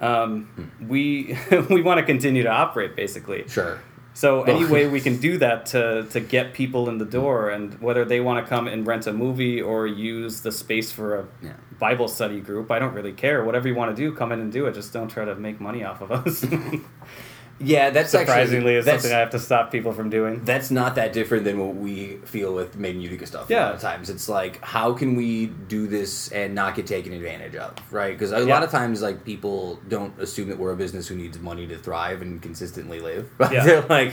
Um, 0.00 0.72
we 0.88 1.38
we 1.70 1.80
want 1.80 2.00
to 2.00 2.04
continue 2.04 2.42
to 2.42 2.48
operate 2.48 2.96
basically. 2.96 3.46
Sure. 3.46 3.78
So 4.14 4.42
any 4.42 4.64
way 4.66 4.86
we 4.88 5.00
can 5.00 5.16
do 5.28 5.38
that 5.38 5.66
to 5.66 6.06
to 6.10 6.20
get 6.20 6.52
people 6.52 6.88
in 6.88 6.98
the 6.98 7.04
door, 7.04 7.50
and 7.50 7.80
whether 7.80 8.04
they 8.04 8.20
want 8.20 8.44
to 8.44 8.48
come 8.48 8.68
and 8.68 8.86
rent 8.86 9.06
a 9.06 9.12
movie 9.12 9.60
or 9.60 9.86
use 9.86 10.42
the 10.42 10.52
space 10.52 10.92
for 10.92 11.18
a 11.20 11.24
Yeah. 11.42 11.52
Bible 11.78 12.08
study 12.08 12.40
group, 12.40 12.70
I 12.70 12.78
don't 12.78 12.94
really 12.94 13.12
care. 13.12 13.42
Whatever 13.44 13.66
you 13.68 13.74
want 13.74 13.96
to 13.96 14.02
do, 14.02 14.14
come 14.14 14.30
in 14.32 14.40
and 14.40 14.52
do 14.52 14.66
it. 14.66 14.74
Just 14.74 14.92
don't 14.92 15.08
try 15.08 15.24
to 15.24 15.34
make 15.34 15.60
money 15.60 15.82
off 15.82 16.00
of 16.02 16.12
us. 16.12 16.44
Yeah, 17.62 17.90
that's 17.90 18.10
Surprisingly, 18.10 18.56
actually 18.58 18.74
it's 18.76 18.86
that's, 18.86 19.02
something 19.02 19.16
I 19.16 19.20
have 19.20 19.30
to 19.30 19.38
stop 19.38 19.70
people 19.70 19.92
from 19.92 20.10
doing. 20.10 20.44
that's 20.44 20.70
not 20.70 20.94
that 20.96 21.12
different 21.12 21.44
than 21.44 21.58
what 21.58 21.74
we 21.76 22.16
feel 22.24 22.54
with 22.54 22.76
making 22.76 23.00
Utica 23.02 23.26
stuff. 23.26 23.48
A 23.50 23.52
Yeah. 23.52 23.66
lot 23.66 23.74
of 23.76 23.80
times 23.80 24.10
it's 24.10 24.28
like, 24.28 24.62
how 24.64 24.92
can 24.92 25.14
we 25.16 25.46
do 25.46 25.86
this 25.86 26.30
and 26.32 26.54
not 26.54 26.74
get 26.74 26.86
taken 26.86 27.12
advantage 27.12 27.54
of, 27.56 27.74
right? 27.92 28.12
Because 28.12 28.32
a 28.32 28.38
Yeah. 28.40 28.52
lot 28.54 28.62
of 28.62 28.70
times, 28.70 29.02
like 29.02 29.24
people 29.24 29.78
don't 29.88 30.12
assume 30.20 30.48
that 30.48 30.58
we're 30.58 30.72
a 30.72 30.76
business 30.76 31.08
who 31.08 31.14
needs 31.16 31.38
money 31.38 31.66
to 31.68 31.76
thrive 31.78 32.20
and 32.22 32.40
consistently 32.42 33.00
live. 33.00 33.28
But 33.38 33.52
Yeah. 33.52 33.64
they're 33.64 33.82
like, 33.82 34.12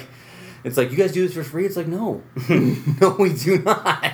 it's 0.64 0.78
like 0.78 0.91
you 0.91 0.97
guys 0.97 1.12
do 1.14 1.26
this 1.26 1.34
for 1.36 1.43
free. 1.43 1.66
It's 1.66 1.78
like 1.78 1.88
no, 1.88 2.22
no, 2.50 3.16
we 3.18 3.34
do 3.34 3.60
not. 3.60 4.14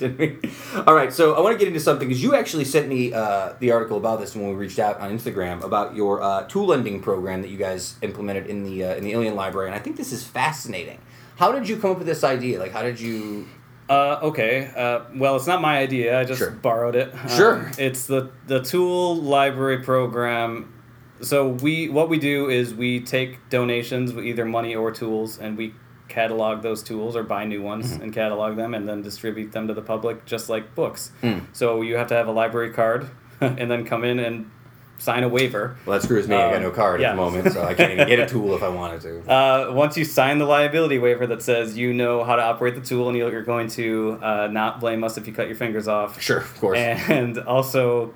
We? 0.00 0.38
All 0.86 0.94
right, 0.94 1.12
so 1.12 1.34
I 1.34 1.40
want 1.40 1.54
to 1.54 1.58
get 1.58 1.68
into 1.68 1.80
something 1.80 2.08
because 2.08 2.22
you 2.22 2.34
actually 2.34 2.64
sent 2.64 2.88
me 2.88 3.12
uh, 3.12 3.54
the 3.60 3.70
article 3.70 3.96
about 3.96 4.20
this 4.20 4.34
when 4.34 4.48
we 4.48 4.54
reached 4.54 4.78
out 4.78 5.00
on 5.00 5.16
Instagram 5.16 5.62
about 5.62 5.94
your 5.94 6.20
uh, 6.22 6.42
tool 6.48 6.66
lending 6.66 7.00
program 7.00 7.42
that 7.42 7.48
you 7.48 7.58
guys 7.58 7.96
implemented 8.02 8.46
in 8.46 8.64
the 8.64 8.84
uh, 8.84 8.94
in 8.96 9.04
the 9.04 9.12
Ilion 9.12 9.34
Library, 9.36 9.68
and 9.68 9.74
I 9.74 9.78
think 9.78 9.96
this 9.96 10.12
is 10.12 10.24
fascinating. 10.24 10.98
How 11.36 11.52
did 11.52 11.68
you 11.68 11.76
come 11.76 11.90
up 11.92 11.98
with 11.98 12.06
this 12.06 12.24
idea? 12.24 12.58
Like, 12.58 12.72
how 12.72 12.82
did 12.82 12.98
you? 13.00 13.46
Uh, 13.88 14.18
okay. 14.22 14.70
Uh, 14.74 15.00
well, 15.14 15.36
it's 15.36 15.46
not 15.46 15.60
my 15.60 15.78
idea. 15.78 16.18
I 16.18 16.24
just 16.24 16.38
Sure. 16.38 16.50
borrowed 16.50 16.96
it. 16.96 17.12
Sure. 17.28 17.56
Um, 17.58 17.70
it's 17.78 18.06
the 18.06 18.30
the 18.46 18.60
tool 18.60 19.16
library 19.16 19.78
program. 19.82 20.72
So 21.20 21.48
we 21.48 21.88
what 21.88 22.08
we 22.08 22.18
do 22.18 22.48
is 22.50 22.74
we 22.74 23.00
take 23.00 23.48
donations, 23.50 24.12
with 24.12 24.24
either 24.24 24.44
money 24.44 24.74
or 24.74 24.90
tools, 24.90 25.38
and 25.38 25.56
we 25.56 25.74
catalog 26.14 26.62
those 26.62 26.82
tools 26.82 27.16
or 27.16 27.22
buy 27.24 27.44
new 27.44 27.60
ones 27.62 27.92
Mm-hmm. 27.92 28.02
and 28.04 28.12
catalog 28.14 28.56
them 28.56 28.72
and 28.74 28.88
then 28.88 29.02
distribute 29.02 29.50
them 29.52 29.66
to 29.68 29.74
the 29.74 29.82
public 29.82 30.24
just 30.26 30.48
like 30.48 30.74
books. 30.74 31.10
Hmm. 31.20 31.38
So 31.52 31.82
you 31.82 31.96
have 31.96 32.06
to 32.08 32.14
have 32.14 32.28
a 32.28 32.32
library 32.32 32.70
card 32.72 33.10
and 33.40 33.68
then 33.70 33.84
come 33.84 34.04
in 34.04 34.18
and 34.20 34.50
sign 34.98 35.24
a 35.24 35.28
waiver. 35.28 35.76
Well, 35.84 35.98
that 35.98 36.04
screws 36.04 36.28
me. 36.28 36.36
I 36.36 36.50
got 36.50 36.56
Um, 36.58 36.62
no 36.62 36.70
card 36.70 37.00
yeah. 37.00 37.08
at 37.10 37.16
the 37.16 37.22
moment, 37.22 37.52
so 37.52 37.62
I 37.64 37.74
can't 37.74 37.92
even 37.92 38.06
get 38.06 38.20
a 38.20 38.26
tool 38.26 38.54
if 38.54 38.62
I 38.62 38.68
wanted 38.68 39.00
to. 39.02 39.12
Uh, 39.28 39.72
once 39.72 39.96
you 39.96 40.04
sign 40.04 40.38
the 40.38 40.44
liability 40.46 40.98
waiver 40.98 41.26
that 41.26 41.42
says 41.42 41.76
you 41.76 41.92
know 41.92 42.22
how 42.22 42.36
to 42.36 42.42
operate 42.42 42.74
the 42.76 42.80
tool 42.80 43.08
and 43.08 43.18
you're 43.18 43.30
you're 43.32 43.42
going 43.42 43.66
to 43.80 44.18
uh, 44.22 44.46
not 44.60 44.78
blame 44.80 45.02
us 45.02 45.18
if 45.18 45.26
you 45.26 45.32
cut 45.32 45.46
your 45.48 45.56
fingers 45.56 45.88
off, 45.88 46.20
Sure, 46.22 46.38
of 46.38 46.60
course. 46.60 46.78
and 46.78 47.38
also 47.40 48.14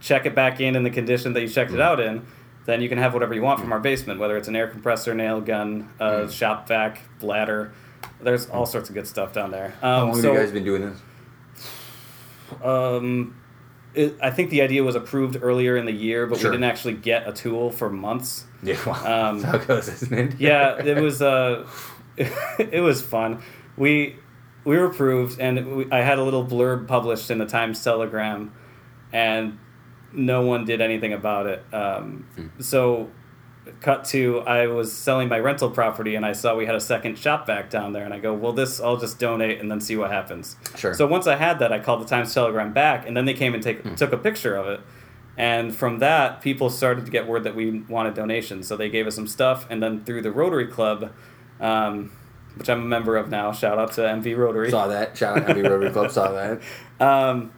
check 0.00 0.26
it 0.26 0.34
back 0.34 0.60
in 0.60 0.74
in 0.76 0.82
the 0.82 0.90
condition 0.90 1.32
that 1.34 1.40
you 1.42 1.48
checked 1.48 1.70
Mm. 1.70 1.74
it 1.76 1.80
out 1.80 2.00
in, 2.00 2.26
then 2.66 2.82
you 2.82 2.88
can 2.88 2.98
have 2.98 3.14
whatever 3.14 3.32
you 3.34 3.42
want 3.42 3.60
from 3.60 3.72
our 3.72 3.80
basement, 3.80 4.20
whether 4.20 4.36
it's 4.36 4.48
an 4.48 4.56
air 4.56 4.66
compressor, 4.68 5.14
nail 5.14 5.40
gun, 5.40 5.88
uh, 6.00 6.10
Mm. 6.22 6.32
shop 6.32 6.68
vac, 6.68 7.00
ladder. 7.22 7.72
There's 8.20 8.48
all 8.50 8.66
sorts 8.66 8.88
of 8.88 8.94
good 8.94 9.06
stuff 9.06 9.32
down 9.32 9.50
there. 9.50 9.74
Um, 9.82 9.90
How 9.90 10.04
long 10.06 10.14
so, 10.20 10.28
have 10.28 10.34
you 10.34 10.40
guys 10.40 10.52
been 10.52 10.64
doing 10.64 10.82
this? 10.82 11.00
um, 12.64 13.36
it, 13.94 14.14
I 14.22 14.30
think 14.30 14.50
the 14.50 14.62
idea 14.62 14.82
was 14.84 14.94
approved 14.94 15.38
earlier 15.42 15.76
in 15.76 15.86
the 15.86 15.92
year, 15.92 16.26
but 16.26 16.38
Sure. 16.38 16.50
we 16.50 16.56
didn't 16.56 16.70
actually 16.70 16.94
get 16.94 17.26
a 17.28 17.32
tool 17.32 17.70
for 17.70 17.88
months. 17.90 18.46
Yeah, 18.62 18.76
well, 18.86 19.06
Um, 19.06 19.42
how 19.42 19.56
it 19.56 19.66
goes, 19.66 19.88
isn't 19.88 20.12
it? 20.12 20.34
yeah, 20.40 20.76
it 20.82 21.00
was 21.02 21.22
uh, 21.22 21.66
it 22.58 22.82
was 22.82 23.02
fun. 23.02 23.42
We 23.76 24.16
we 24.64 24.76
were 24.76 24.86
approved, 24.86 25.40
and 25.40 25.76
we, 25.76 25.86
I 25.92 26.00
had 26.02 26.18
a 26.18 26.22
little 26.24 26.44
blurb 26.44 26.88
published 26.88 27.30
in 27.30 27.38
the 27.38 27.46
Times 27.46 27.82
Telegram, 27.82 28.52
and 29.12 29.58
no 30.12 30.42
one 30.42 30.64
did 30.64 30.80
anything 30.80 31.12
about 31.12 31.46
it. 31.46 31.64
Um, 31.72 32.26
So, 32.60 33.10
cut 33.80 34.04
to 34.06 34.40
I 34.42 34.68
was 34.68 34.92
selling 34.92 35.28
my 35.28 35.38
rental 35.40 35.70
property, 35.70 36.14
and 36.14 36.24
I 36.24 36.32
saw 36.32 36.54
we 36.54 36.66
had 36.66 36.76
a 36.76 36.80
second 36.80 37.18
shop 37.18 37.46
vac 37.46 37.68
down 37.68 37.92
there, 37.92 38.04
and 38.04 38.14
I 38.14 38.18
go, 38.20 38.32
well, 38.32 38.52
this 38.52 38.80
I'll 38.80 38.96
just 38.96 39.18
donate 39.18 39.60
and 39.60 39.70
then 39.70 39.80
see 39.80 39.96
what 39.96 40.10
happens. 40.10 40.56
Sure. 40.76 40.94
So 40.94 41.06
once 41.06 41.26
I 41.26 41.36
had 41.36 41.58
that, 41.58 41.72
I 41.72 41.80
called 41.80 42.00
the 42.00 42.06
Times 42.06 42.32
Telegram 42.32 42.72
back, 42.72 43.06
and 43.06 43.16
then 43.16 43.24
they 43.24 43.34
came 43.34 43.54
and 43.54 43.62
take, 43.62 43.96
took 43.96 44.12
a 44.12 44.18
picture 44.18 44.54
of 44.54 44.66
it. 44.68 44.80
And 45.38 45.74
from 45.74 45.98
that, 45.98 46.40
people 46.40 46.70
started 46.70 47.04
to 47.04 47.10
get 47.10 47.26
word 47.26 47.44
that 47.44 47.54
we 47.54 47.80
wanted 47.80 48.14
donations. 48.14 48.66
So 48.68 48.76
they 48.76 48.88
gave 48.88 49.06
us 49.06 49.14
some 49.14 49.26
stuff, 49.26 49.66
and 49.68 49.82
then 49.82 50.04
through 50.04 50.22
the 50.22 50.32
Rotary 50.32 50.66
Club, 50.68 51.12
um, 51.60 52.12
which 52.56 52.70
I'm 52.70 52.80
a 52.80 52.86
member 52.86 53.16
of 53.16 53.28
now, 53.28 53.52
shout 53.52 53.78
out 53.78 53.92
to 53.92 54.00
MV 54.02 54.34
Rotary. 54.38 54.70
Saw 54.70 54.86
that. 54.86 55.16
Shout 55.16 55.36
out 55.36 55.46
to 55.46 55.54
MV 55.54 55.68
Rotary 55.68 55.90
Club. 55.90 56.10
Saw 56.10 56.32
that. 56.32 56.62
Um, 56.98 57.52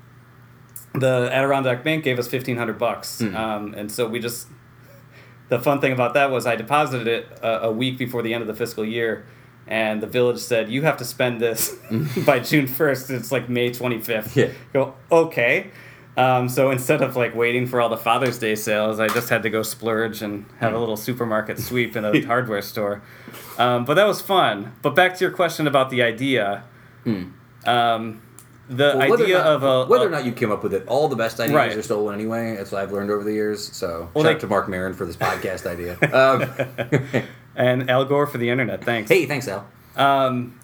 the 0.98 1.28
Adirondack 1.32 1.82
Bank 1.84 2.04
gave 2.04 2.18
us 2.18 2.28
fifteen 2.28 2.56
hundred 2.56 2.78
bucks, 2.78 3.20
Hmm. 3.20 3.36
um, 3.36 3.74
and 3.74 3.90
so 3.90 4.08
we 4.08 4.18
just. 4.20 4.48
The 5.50 5.58
fun 5.58 5.80
thing 5.80 5.92
about 5.92 6.12
that 6.12 6.30
was 6.30 6.46
I 6.46 6.56
deposited 6.56 7.06
it 7.08 7.26
a, 7.42 7.62
a 7.68 7.72
week 7.72 7.96
before 7.96 8.20
the 8.20 8.34
end 8.34 8.42
of 8.42 8.48
the 8.48 8.54
fiscal 8.54 8.84
year, 8.84 9.24
and 9.66 10.02
the 10.02 10.06
village 10.06 10.38
said 10.40 10.68
you 10.68 10.82
have 10.82 10.98
to 10.98 11.06
spend 11.06 11.40
this 11.40 11.74
by 12.26 12.38
June 12.40 12.66
first. 12.66 13.08
It's 13.10 13.32
like 13.32 13.48
May 13.48 13.72
twenty 13.72 13.98
fifth. 13.98 14.36
Yeah. 14.36 14.50
Go 14.74 14.94
okay. 15.10 15.70
Um, 16.18 16.48
so 16.50 16.70
instead 16.70 17.00
of 17.00 17.16
like 17.16 17.34
waiting 17.34 17.66
for 17.66 17.80
all 17.80 17.88
the 17.88 17.96
Father's 17.96 18.38
Day 18.38 18.56
sales, 18.56 18.98
I 19.00 19.06
just 19.08 19.28
had 19.30 19.42
to 19.44 19.50
go 19.50 19.62
splurge 19.62 20.20
and 20.20 20.44
have 20.58 20.72
Hmm. 20.72 20.76
a 20.76 20.80
little 20.80 20.96
supermarket 20.98 21.58
sweep 21.60 21.96
in 21.96 22.04
a 22.04 22.20
hardware 22.26 22.60
store. 22.60 23.00
Um, 23.56 23.84
but 23.86 23.94
that 23.94 24.06
was 24.06 24.20
fun. 24.20 24.72
But 24.82 24.94
back 24.94 25.16
to 25.16 25.24
your 25.24 25.30
question 25.32 25.66
about 25.66 25.88
the 25.90 26.02
idea. 26.02 26.64
Um, 27.64 28.20
the. 28.68 28.94
Well, 28.96 29.14
idea 29.20 29.38
not- 29.38 29.46
of 29.46 29.62
a 29.62 29.86
whether 29.86 30.06
or 30.06 30.10
not 30.10 30.24
you 30.24 30.32
came 30.32 30.50
up 30.52 30.62
with 30.62 30.74
it, 30.74 30.84
all 30.86 31.08
the 31.08 31.16
best 31.16 31.40
ideas 31.40 31.54
Right. 31.54 31.76
are 31.76 31.82
stolen 31.82 32.14
anyway. 32.14 32.56
That's 32.56 32.70
what 32.72 32.82
I've 32.82 32.92
learned 32.92 33.10
over 33.10 33.24
the 33.24 33.32
years. 33.32 33.64
So 33.76 34.10
Well, 34.14 34.24
shout 34.24 34.30
they- 34.30 34.34
out 34.36 34.40
to 34.40 34.46
Marc 34.46 34.68
Maron 34.68 34.94
for 34.94 35.04
this 35.06 35.16
podcast 35.28 35.66
idea. 35.66 35.96
Um, 36.12 37.22
and 37.56 37.90
Al 37.90 38.04
Gore 38.04 38.26
for 38.26 38.38
the 38.38 38.50
internet. 38.50 38.84
Thanks. 38.84 39.10
hey, 39.10 39.26
thanks, 39.26 39.48
Al. 39.48 39.66
Um, 39.96 40.58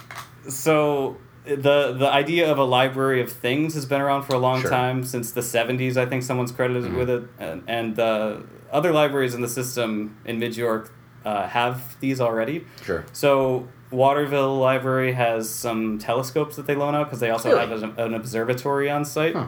so 0.49 1.17
the 1.45 1.93
the 1.93 2.09
idea 2.11 2.51
of 2.51 2.59
a 2.59 2.65
library 2.65 3.21
of 3.21 3.31
things 3.31 3.75
has 3.75 3.85
been 3.87 4.01
around 4.01 4.23
for 4.23 4.35
a 4.35 4.39
long 4.39 4.61
Sure. 4.61 4.71
time 4.71 5.05
since 5.05 5.33
the 5.33 5.41
70s. 5.43 5.97
I 5.97 6.07
think 6.07 6.23
someone's 6.23 6.53
credited 6.53 6.95
with 6.95 7.11
it, 7.11 7.25
and, 7.39 7.63
and 7.67 7.99
uh, 7.99 8.37
other 8.73 8.93
libraries 8.93 9.35
in 9.35 9.41
the 9.43 9.49
system 9.49 10.17
in 10.25 10.39
Mid 10.39 10.57
York 10.57 10.93
uh, 11.25 11.47
have 11.49 11.99
these 12.01 12.21
already. 12.21 12.65
Sure. 12.83 13.05
So 13.13 13.69
Waterville 13.95 14.59
Library 14.59 15.13
has 15.13 15.49
some 15.49 15.99
telescopes 15.99 16.57
that 16.57 16.67
they 16.67 16.75
loan 16.75 16.95
out 16.95 17.05
because 17.05 17.21
they 17.21 17.31
also 17.31 17.51
Really? 17.51 17.61
have 17.69 17.83
an, 17.83 17.95
an 17.99 18.15
observatory 18.15 18.91
on 18.91 19.05
site. 19.05 19.35
Huh. 19.35 19.47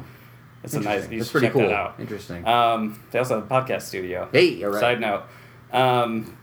It's 0.64 0.74
a 0.74 0.80
nice. 0.80 1.08
You 1.10 1.18
That's 1.18 1.30
pretty 1.30 1.46
check 1.46 1.52
cool. 1.52 1.62
that 1.62 1.72
out. 1.72 1.94
Interesting. 2.00 2.44
Um, 2.46 3.00
they 3.10 3.18
also 3.18 3.36
have 3.40 3.44
a 3.44 3.54
podcast 3.54 3.82
studio. 3.82 4.28
hey, 4.32 4.64
all 4.64 4.70
right. 4.70 4.80
Side 4.80 5.00
note, 5.00 5.22
um, 5.72 6.36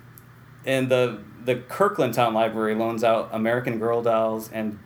and 0.66 0.88
the 0.90 1.20
the 1.44 1.56
Kirkland 1.58 2.14
Town 2.14 2.34
Library 2.34 2.74
loans 2.76 3.04
out 3.04 3.30
American 3.34 3.80
Girl 3.80 4.02
dolls 4.02 4.50
and 4.52 4.80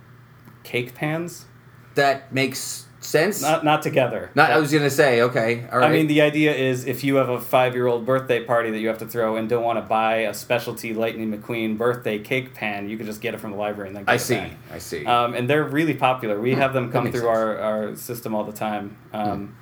cake 0.64 0.96
pans. 0.96 1.46
That 1.94 2.34
makes 2.34 2.87
sense. 3.08 3.42
Not 3.42 3.64
not 3.64 3.82
together. 3.82 4.30
Not- 4.36 4.52
I 4.52 4.58
was 4.58 4.72
gonna 4.72 4.90
say, 4.90 5.22
okay, 5.22 5.66
all 5.72 5.80
right. 5.80 5.90
I 5.90 5.92
mean, 5.92 6.08
the 6.08 6.22
idea 6.22 6.54
is 6.54 6.86
if 6.86 7.04
you 7.04 7.16
have 7.16 7.30
a 7.30 7.40
five 7.40 7.74
year 7.74 7.88
old 7.88 8.06
birthday 8.06 8.44
party 8.44 8.70
that 8.72 8.80
you 8.80 8.88
have 8.90 8.98
to 9.00 9.08
throw 9.08 9.36
and 9.38 9.48
don't 9.50 9.64
want 9.64 9.78
to 9.78 9.82
buy 9.88 10.18
a 10.18 10.34
specialty 10.34 10.94
Lightning 10.94 11.32
McQueen 11.34 11.78
birthday 11.78 12.20
cake 12.20 12.54
pan, 12.54 12.90
you 12.90 12.98
can 12.98 13.06
just 13.06 13.22
get 13.22 13.34
it 13.34 13.40
from 13.40 13.52
the 13.52 13.58
library 13.58 13.88
and 13.90 13.96
then. 13.98 14.04
Get 14.06 14.14
I 14.14 14.18
see. 14.18 14.36
back. 14.36 14.52
I 14.74 14.78
see. 14.80 15.06
Um, 15.06 15.34
and 15.34 15.50
they're 15.50 15.64
really 15.64 15.94
popular. 15.94 16.40
We 16.40 16.54
have 16.56 16.74
them 16.74 16.92
come 16.92 17.06
through 17.06 17.22
sense. 17.22 17.26
our, 17.38 17.58
our 17.58 17.96
system 17.96 18.36
all 18.36 18.44
the 18.44 18.52
time. 18.54 18.98
Um, 19.14 19.56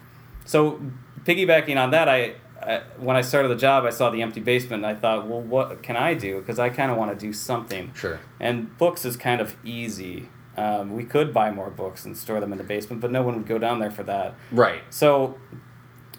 So, 0.45 0.79
piggybacking 1.23 1.75
on 1.77 1.91
that, 1.91 2.07
I, 2.07 2.35
I 2.61 2.81
when 2.97 3.15
I 3.15 3.21
started 3.21 3.47
the 3.49 3.55
job, 3.55 3.83
I 3.85 3.89
saw 3.89 4.09
the 4.11 4.21
empty 4.21 4.41
basement, 4.41 4.83
and 4.85 4.95
I 4.95 4.99
thought, 4.99 5.27
well, 5.27 5.41
what 5.41 5.81
can 5.83 5.95
I 5.97 6.13
do? 6.13 6.39
Because 6.39 6.59
I 6.59 6.69
kind 6.69 6.91
of 6.91 6.97
want 6.97 7.17
to 7.17 7.25
do 7.27 7.33
something. 7.33 7.91
sure. 7.95 8.19
And 8.39 8.77
books 8.77 9.05
is 9.05 9.17
kind 9.17 9.41
of 9.41 9.55
easy. 9.63 10.29
Um, 10.57 10.93
we 10.93 11.03
could 11.03 11.33
buy 11.33 11.51
more 11.51 11.69
books 11.69 12.05
and 12.05 12.17
store 12.17 12.39
them 12.39 12.51
in 12.51 12.57
the 12.57 12.63
basement, 12.63 13.01
but 13.01 13.11
no 13.11 13.21
one 13.23 13.35
would 13.35 13.47
go 13.47 13.57
down 13.57 13.79
there 13.79 13.91
for 13.91 14.03
that. 14.03 14.35
Right. 14.51 14.81
So 14.89 15.37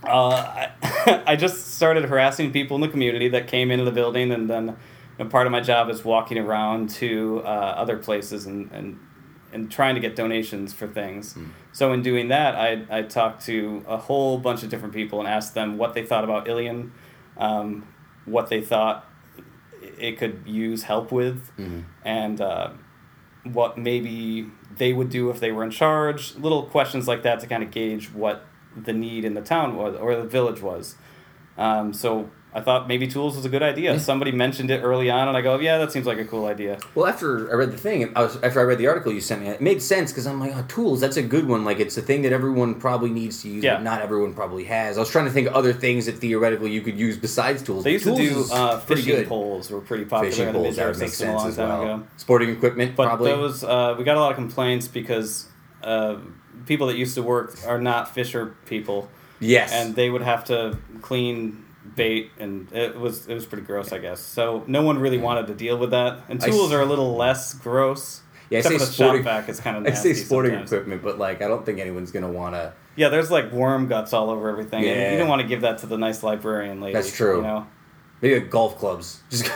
uh, 0.04 0.68
I, 0.82 1.22
I 1.26 1.36
just 1.36 1.74
started 1.74 2.04
harassing 2.04 2.52
people 2.52 2.74
in 2.76 2.82
the 2.82 2.88
community 2.88 3.28
that 3.28 3.46
came 3.48 3.70
into 3.70 3.84
the 3.84 3.92
building, 3.92 4.30
and 4.32 4.48
then 4.48 4.76
you 5.18 5.24
know, 5.24 5.30
part 5.30 5.46
of 5.46 5.52
my 5.52 5.60
job 5.60 5.88
is 5.88 6.04
walking 6.04 6.38
around 6.38 6.90
to 6.90 7.42
uh, 7.44 7.48
other 7.48 7.96
places 7.96 8.46
and, 8.46 8.70
and 8.72 9.00
and 9.52 9.70
trying 9.70 9.94
to 9.94 10.00
get 10.00 10.16
donations 10.16 10.74
for 10.74 10.86
things. 10.86 11.34
So 11.72 11.92
in 11.92 12.02
doing 12.02 12.28
that, 12.28 12.56
I 12.56 12.84
I 12.90 13.02
talked 13.02 13.44
to 13.46 13.84
a 13.88 13.96
whole 13.96 14.38
bunch 14.38 14.62
of 14.62 14.68
different 14.68 14.92
people 14.92 15.20
and 15.20 15.28
asked 15.28 15.54
them 15.54 15.78
what 15.78 15.94
they 15.94 16.04
thought 16.04 16.24
about 16.24 16.46
Ilion, 16.48 16.92
um, 17.38 17.86
what 18.26 18.48
they 18.48 18.60
thought 18.60 19.08
it 19.98 20.18
could 20.18 20.42
use 20.46 20.82
help 20.82 21.10
with, 21.10 21.50
and. 22.04 22.40
Uh, 22.40 22.70
what 23.52 23.78
maybe 23.78 24.50
they 24.76 24.92
would 24.92 25.10
do 25.10 25.30
if 25.30 25.40
they 25.40 25.52
were 25.52 25.64
in 25.64 25.70
charge. 25.70 26.34
Little 26.36 26.64
questions 26.64 27.08
like 27.08 27.22
that 27.22 27.40
to 27.40 27.46
kind 27.46 27.62
of 27.62 27.70
gauge 27.70 28.12
what 28.12 28.44
the 28.76 28.92
need 28.92 29.24
in 29.24 29.34
the 29.34 29.40
town 29.40 29.76
was 29.76 29.96
or 29.96 30.16
the 30.16 30.24
village 30.24 30.60
was. 30.60 30.96
Um, 31.56 31.92
so 31.92 32.30
I 32.56 32.62
thought 32.62 32.88
maybe 32.88 33.06
tools 33.06 33.36
was 33.36 33.44
a 33.44 33.50
good 33.50 33.62
idea. 33.62 34.00
Somebody 34.00 34.32
mentioned 34.32 34.70
it 34.70 34.80
early 34.82 35.10
on, 35.10 35.28
and 35.28 35.36
I 35.36 35.42
go, 35.42 35.58
yeah, 35.60 35.76
that 35.76 35.92
seems 35.92 36.06
like 36.06 36.16
a 36.16 36.24
cool 36.24 36.46
idea. 36.46 36.78
Well, 36.94 37.06
after 37.06 37.50
I 37.52 37.54
read 37.54 37.70
the 37.70 37.76
thing, 37.76 38.10
I 38.16 38.22
was 38.22 38.36
after 38.42 38.60
I 38.60 38.62
read 38.62 38.78
the 38.78 38.86
article 38.86 39.12
you 39.12 39.20
sent 39.20 39.42
me, 39.42 39.48
it 39.48 39.60
made 39.60 39.82
sense 39.82 40.10
because 40.10 40.26
I'm 40.26 40.40
like, 40.40 40.52
oh, 40.56 40.64
tools. 40.66 40.98
That's 41.00 41.18
a 41.18 41.22
good 41.22 41.46
one. 41.46 41.66
Like 41.66 41.80
it's 41.80 41.98
a 41.98 42.02
thing 42.02 42.22
that 42.22 42.32
everyone 42.32 42.76
probably 42.76 43.10
needs 43.10 43.42
to 43.42 43.50
use, 43.50 43.62
Yeah. 43.62 43.74
but 43.74 43.82
not 43.82 44.00
everyone 44.00 44.32
probably 44.32 44.64
has. 44.64 44.96
I 44.96 45.00
was 45.00 45.10
trying 45.10 45.26
to 45.26 45.30
think 45.30 45.48
of 45.48 45.54
other 45.54 45.74
things 45.74 46.06
that 46.06 46.16
theoretically 46.18 46.70
you 46.72 46.80
could 46.80 46.98
use 46.98 47.18
besides 47.18 47.62
tools. 47.62 47.84
They 47.84 47.92
used 47.92 48.04
to 48.04 48.16
tools 48.16 48.20
do 48.30 48.40
is 48.40 48.50
uh, 48.52 48.80
pretty 48.80 49.02
fishing 49.02 49.16
good. 49.18 49.28
poles 49.28 49.70
were 49.70 49.82
pretty 49.82 50.06
popular 50.06 50.30
Fishing 50.30 50.48
in 50.48 50.54
the 50.54 50.58
poles 50.60 50.76
that 50.76 50.86
would 50.86 50.96
Midwest 50.96 51.00
make 51.00 51.12
a 51.12 51.32
sense 51.34 51.38
long 51.38 51.48
as 51.48 51.56
time 51.56 51.68
well. 51.68 51.82
ago. 51.96 52.06
Sporting 52.16 52.48
equipment, 52.48 52.96
But 52.96 53.06
probably. 53.08 53.32
those 53.32 53.64
uh, 53.64 53.94
we 53.98 54.04
got 54.04 54.16
a 54.16 54.20
lot 54.20 54.30
of 54.30 54.36
complaints 54.36 54.88
because 54.88 55.46
uh, 55.82 56.16
people 56.64 56.86
that 56.86 56.96
used 56.96 57.14
to 57.16 57.22
work 57.22 57.54
are 57.66 57.78
not 57.80 58.14
fisher 58.14 58.56
people, 58.64 59.10
yes, 59.40 59.74
and 59.74 59.94
they 59.94 60.08
would 60.08 60.22
have 60.22 60.42
to 60.46 60.78
clean 61.02 61.64
bait, 61.94 62.30
and 62.38 62.70
it 62.72 62.98
was 62.98 63.26
it 63.28 63.34
was 63.34 63.46
pretty 63.46 63.64
gross, 63.64 63.92
I 63.92 63.98
guess. 63.98 64.20
So 64.20 64.64
no 64.66 64.82
one 64.82 64.98
really 64.98 65.18
wanted 65.18 65.46
to 65.48 65.54
deal 65.54 65.76
with 65.78 65.90
that. 65.90 66.20
And 66.28 66.40
tools 66.40 66.70
s- 66.70 66.74
are 66.74 66.80
a 66.80 66.86
little 66.86 67.14
less 67.16 67.54
gross. 67.54 68.22
Yeah, 68.50 68.58
I 68.58 68.60
except 68.60 68.72
say 68.74 68.78
for 68.78 68.84
the 68.86 68.92
sporting- 68.92 69.22
shop 69.24 69.32
vac 69.40 69.48
is 69.48 69.60
kind 69.60 69.76
of 69.76 69.82
nice. 69.84 69.98
I 69.98 70.02
say 70.02 70.14
sporting 70.14 70.52
sometimes. 70.52 70.72
equipment, 70.72 71.02
but 71.02 71.18
like 71.18 71.42
I 71.42 71.48
don't 71.48 71.64
think 71.66 71.78
anyone's 71.78 72.10
gonna 72.12 72.30
want 72.30 72.54
to. 72.54 72.72
Yeah, 72.96 73.08
there's 73.10 73.30
like 73.30 73.52
worm 73.52 73.88
guts 73.88 74.12
all 74.12 74.30
over 74.30 74.48
everything. 74.48 74.84
and 74.84 74.86
Yeah. 75.00 75.12
you 75.12 75.18
don't 75.18 75.28
want 75.28 75.42
to 75.42 75.48
give 75.48 75.60
that 75.62 75.78
to 75.78 75.86
the 75.86 75.98
nice 75.98 76.22
librarian 76.22 76.80
lady. 76.80 76.94
That's 76.94 77.14
true. 77.14 77.36
You 77.36 77.42
know. 77.42 77.66
Maybe 78.22 78.38
like 78.40 78.50
golf 78.50 78.78
clubs. 78.78 79.20
Just 79.30 79.50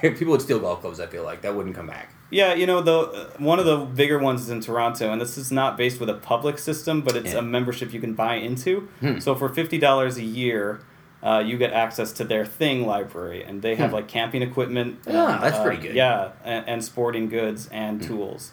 people 0.00 0.28
would 0.28 0.42
steal 0.42 0.58
golf 0.60 0.80
clubs. 0.80 1.00
I 1.00 1.06
feel 1.06 1.22
like 1.24 1.42
that 1.42 1.54
wouldn't 1.54 1.74
come 1.74 1.86
back. 1.88 2.10
Yeah, 2.30 2.54
you 2.54 2.66
know, 2.66 2.80
the 2.80 3.30
one 3.38 3.58
of 3.60 3.66
the 3.66 3.76
bigger 3.76 4.18
ones 4.18 4.42
is 4.42 4.48
in 4.50 4.60
Toronto, 4.60 5.12
and 5.12 5.20
this 5.20 5.36
is 5.38 5.52
not 5.52 5.76
based 5.76 6.00
with 6.00 6.08
a 6.08 6.14
public 6.14 6.58
system, 6.58 7.00
but 7.02 7.14
it's 7.16 7.32
Yeah. 7.34 7.38
a 7.38 7.42
membership 7.42 7.92
you 7.92 8.00
can 8.00 8.14
buy 8.14 8.36
into. 8.36 8.88
Hmm. 9.00 9.18
So 9.20 9.34
for 9.34 9.48
fifty 9.48 9.78
dollars 9.78 10.16
a 10.16 10.24
year, 10.24 10.80
uh, 11.26 11.40
you 11.40 11.58
get 11.58 11.72
access 11.72 12.12
to 12.12 12.24
their 12.24 12.44
Thing 12.46 12.86
library, 12.86 13.42
and 13.42 13.60
they 13.62 13.74
have 13.74 13.92
like 13.92 14.06
camping 14.08 14.42
equipment. 14.42 15.00
Hmm. 15.04 15.16
Ah, 15.16 15.34
and, 15.34 15.42
that's 15.42 15.56
uh, 15.58 15.62
pretty 15.64 15.82
good. 15.82 15.90
Hmm. 15.92 15.96
Yeah, 15.96 16.30
and, 16.44 16.68
and 16.68 16.84
sporting 16.84 17.28
goods 17.28 17.68
and 17.72 18.00
tools. 18.02 18.52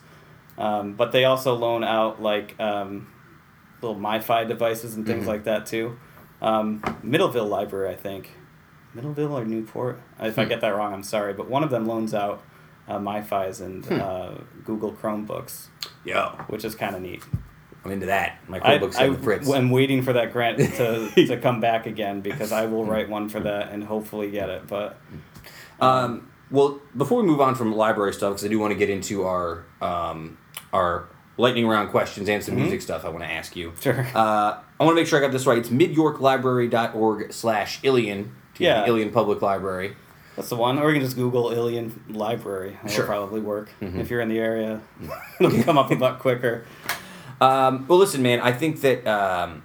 Um, 0.58 0.94
but 0.94 1.12
they 1.12 1.26
also 1.26 1.54
loan 1.54 1.84
out 1.84 2.22
like 2.22 2.60
um, 2.60 3.12
little 3.82 3.98
MiFi 4.00 4.48
devices 4.48 4.96
and 4.96 5.06
things 5.06 5.26
Mhm. 5.26 5.28
like 5.28 5.44
that 5.46 5.66
too. 5.66 5.98
Um, 6.42 6.80
Middleville 7.04 7.50
Library, 7.50 7.90
I 7.90 7.96
think. 7.96 8.32
Middleville 8.96 9.32
or 9.32 9.46
Newport? 9.46 10.00
If 10.20 10.38
I 10.38 10.44
Hmm. 10.44 10.50
get 10.50 10.62
that 10.62 10.76
wrong, 10.76 10.94
I'm 10.94 11.04
sorry. 11.04 11.34
But 11.34 11.50
one 11.50 11.64
of 11.64 11.70
them 11.70 11.86
loans 11.86 12.14
out 12.14 12.44
uh, 12.88 13.00
MiFi's 13.00 13.62
and 13.62 13.86
Hmm. 13.86 14.02
uh, 14.02 14.30
Google 14.66 14.92
Chromebooks, 14.92 15.68
Yo, 16.04 16.30
which 16.48 16.66
is 16.66 16.76
kind 16.76 16.96
of 16.96 17.02
neat. 17.02 17.24
I'm 17.86 17.92
into 17.92 18.06
that. 18.06 18.38
My 18.48 18.58
I, 18.58 18.78
Chromebooks 18.80 18.96
I 18.98 19.10
the 19.10 19.18
Fritz. 19.18 19.50
am 19.52 19.70
waiting 19.70 20.02
for 20.04 20.14
that 20.14 20.32
grant 20.32 20.58
to, 20.78 21.10
to 21.28 21.38
come 21.38 21.60
back 21.60 21.86
again 21.86 22.22
because 22.22 22.52
I 22.52 22.66
will 22.66 22.86
write 22.86 23.10
one 23.10 23.28
for 23.30 23.40
that 23.42 23.72
and 23.72 23.84
hopefully 23.84 24.32
get 24.32 24.50
it. 24.50 24.68
But 24.68 24.98
Um, 25.82 26.30
well, 26.52 26.80
before 26.96 27.22
we 27.22 27.28
move 27.28 27.42
on 27.42 27.56
from 27.56 27.76
library 27.76 28.14
stuff, 28.14 28.34
because 28.34 28.46
I 28.46 28.48
do 28.48 28.60
want 28.60 28.72
to 28.72 28.78
get 28.78 28.90
into 28.90 29.24
our 29.24 29.66
um, 29.82 30.38
our 30.72 31.08
lightning 31.38 31.68
round 31.68 31.90
questions 31.90 32.30
and 32.30 32.44
some 32.44 32.56
music 32.56 32.82
stuff 32.82 33.04
I 33.06 33.10
want 33.10 33.24
to 33.24 33.30
ask 33.32 33.56
you. 33.56 33.72
Mm-hmm. 33.72 33.82
Sure. 33.82 34.08
Uh, 34.16 34.60
I 34.80 34.84
want 34.84 34.96
to 34.96 35.02
make 35.02 35.08
sure 35.08 35.18
I 35.20 35.22
got 35.22 35.32
this 35.32 35.46
right. 35.48 35.58
It's 35.58 35.70
midyorklibrary.org 35.70 37.34
slash 37.34 37.80
Ilion. 37.84 38.36
to 38.56 38.64
Yeah. 38.64 38.86
Ilion 38.88 39.12
Public 39.12 39.42
Library. 39.42 39.96
that's 40.36 40.50
the 40.50 40.56
one. 40.56 40.78
Or 40.80 40.90
you 40.90 40.96
can 41.00 41.04
just 41.06 41.16
Google 41.18 41.50
Ilion 41.52 42.04
Library. 42.10 42.72
That'll 42.84 42.90
Sure. 42.90 43.04
Mm-hmm. 43.04 43.12
probably 43.12 43.42
work. 43.42 43.70
If 43.82 44.10
you're 44.10 44.22
in 44.22 44.30
the 44.30 44.40
area, 44.40 44.82
it'll 45.40 45.64
come 45.64 45.78
up 45.78 45.90
a 45.92 45.96
lot 45.96 46.20
quicker. 46.20 46.66
Um, 47.44 47.88
well, 47.88 48.00
listen, 48.00 48.22
man. 48.22 48.40
I 48.40 48.54
think 48.54 48.82
that 48.82 49.06
um, 49.06 49.64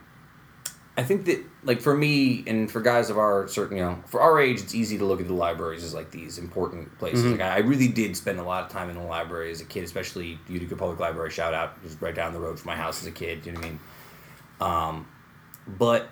I 0.97 1.05
think 1.05 1.27
that 1.27 1.45
like 1.63 1.81
for 1.81 1.97
me 1.97 2.43
and 2.47 2.69
for 2.69 2.81
guys 2.81 3.09
of 3.09 3.19
our 3.19 3.47
certain, 3.47 3.77
you 3.77 3.85
know, 3.85 4.03
for 4.07 4.21
our 4.21 4.41
age, 4.41 4.61
it's 4.61 4.75
easy 4.75 4.99
to 4.99 5.05
look 5.05 5.21
at 5.21 5.29
the 5.29 5.35
libraries 5.35 5.85
as 5.85 5.95
like 5.95 6.11
these 6.11 6.39
important 6.39 6.99
places. 6.99 7.23
Mm-hmm. 7.23 7.33
Like 7.33 7.41
I, 7.41 7.59
really 7.59 7.87
did 7.87 8.17
spend 8.17 8.41
a 8.41 8.43
lot 8.43 8.65
of 8.65 8.71
time 8.71 8.91
in 8.91 8.97
the 8.97 9.05
library 9.05 9.53
as 9.53 9.61
a 9.61 9.65
kid, 9.65 9.85
especially 9.85 10.41
Utica 10.49 10.75
Public 10.75 10.99
Library. 10.99 11.31
Shout 11.31 11.55
out, 11.55 11.81
was 11.85 12.01
right 12.03 12.15
down 12.15 12.33
the 12.33 12.41
road 12.41 12.59
from 12.59 12.71
my 12.71 12.77
house 12.77 13.01
as 13.01 13.07
a 13.07 13.13
kid. 13.13 13.47
You 13.47 13.53
know 13.53 13.61
what 13.61 13.67
I 13.67 13.71
mean? 13.71 13.81
Um, 14.61 15.09
but 15.69 16.09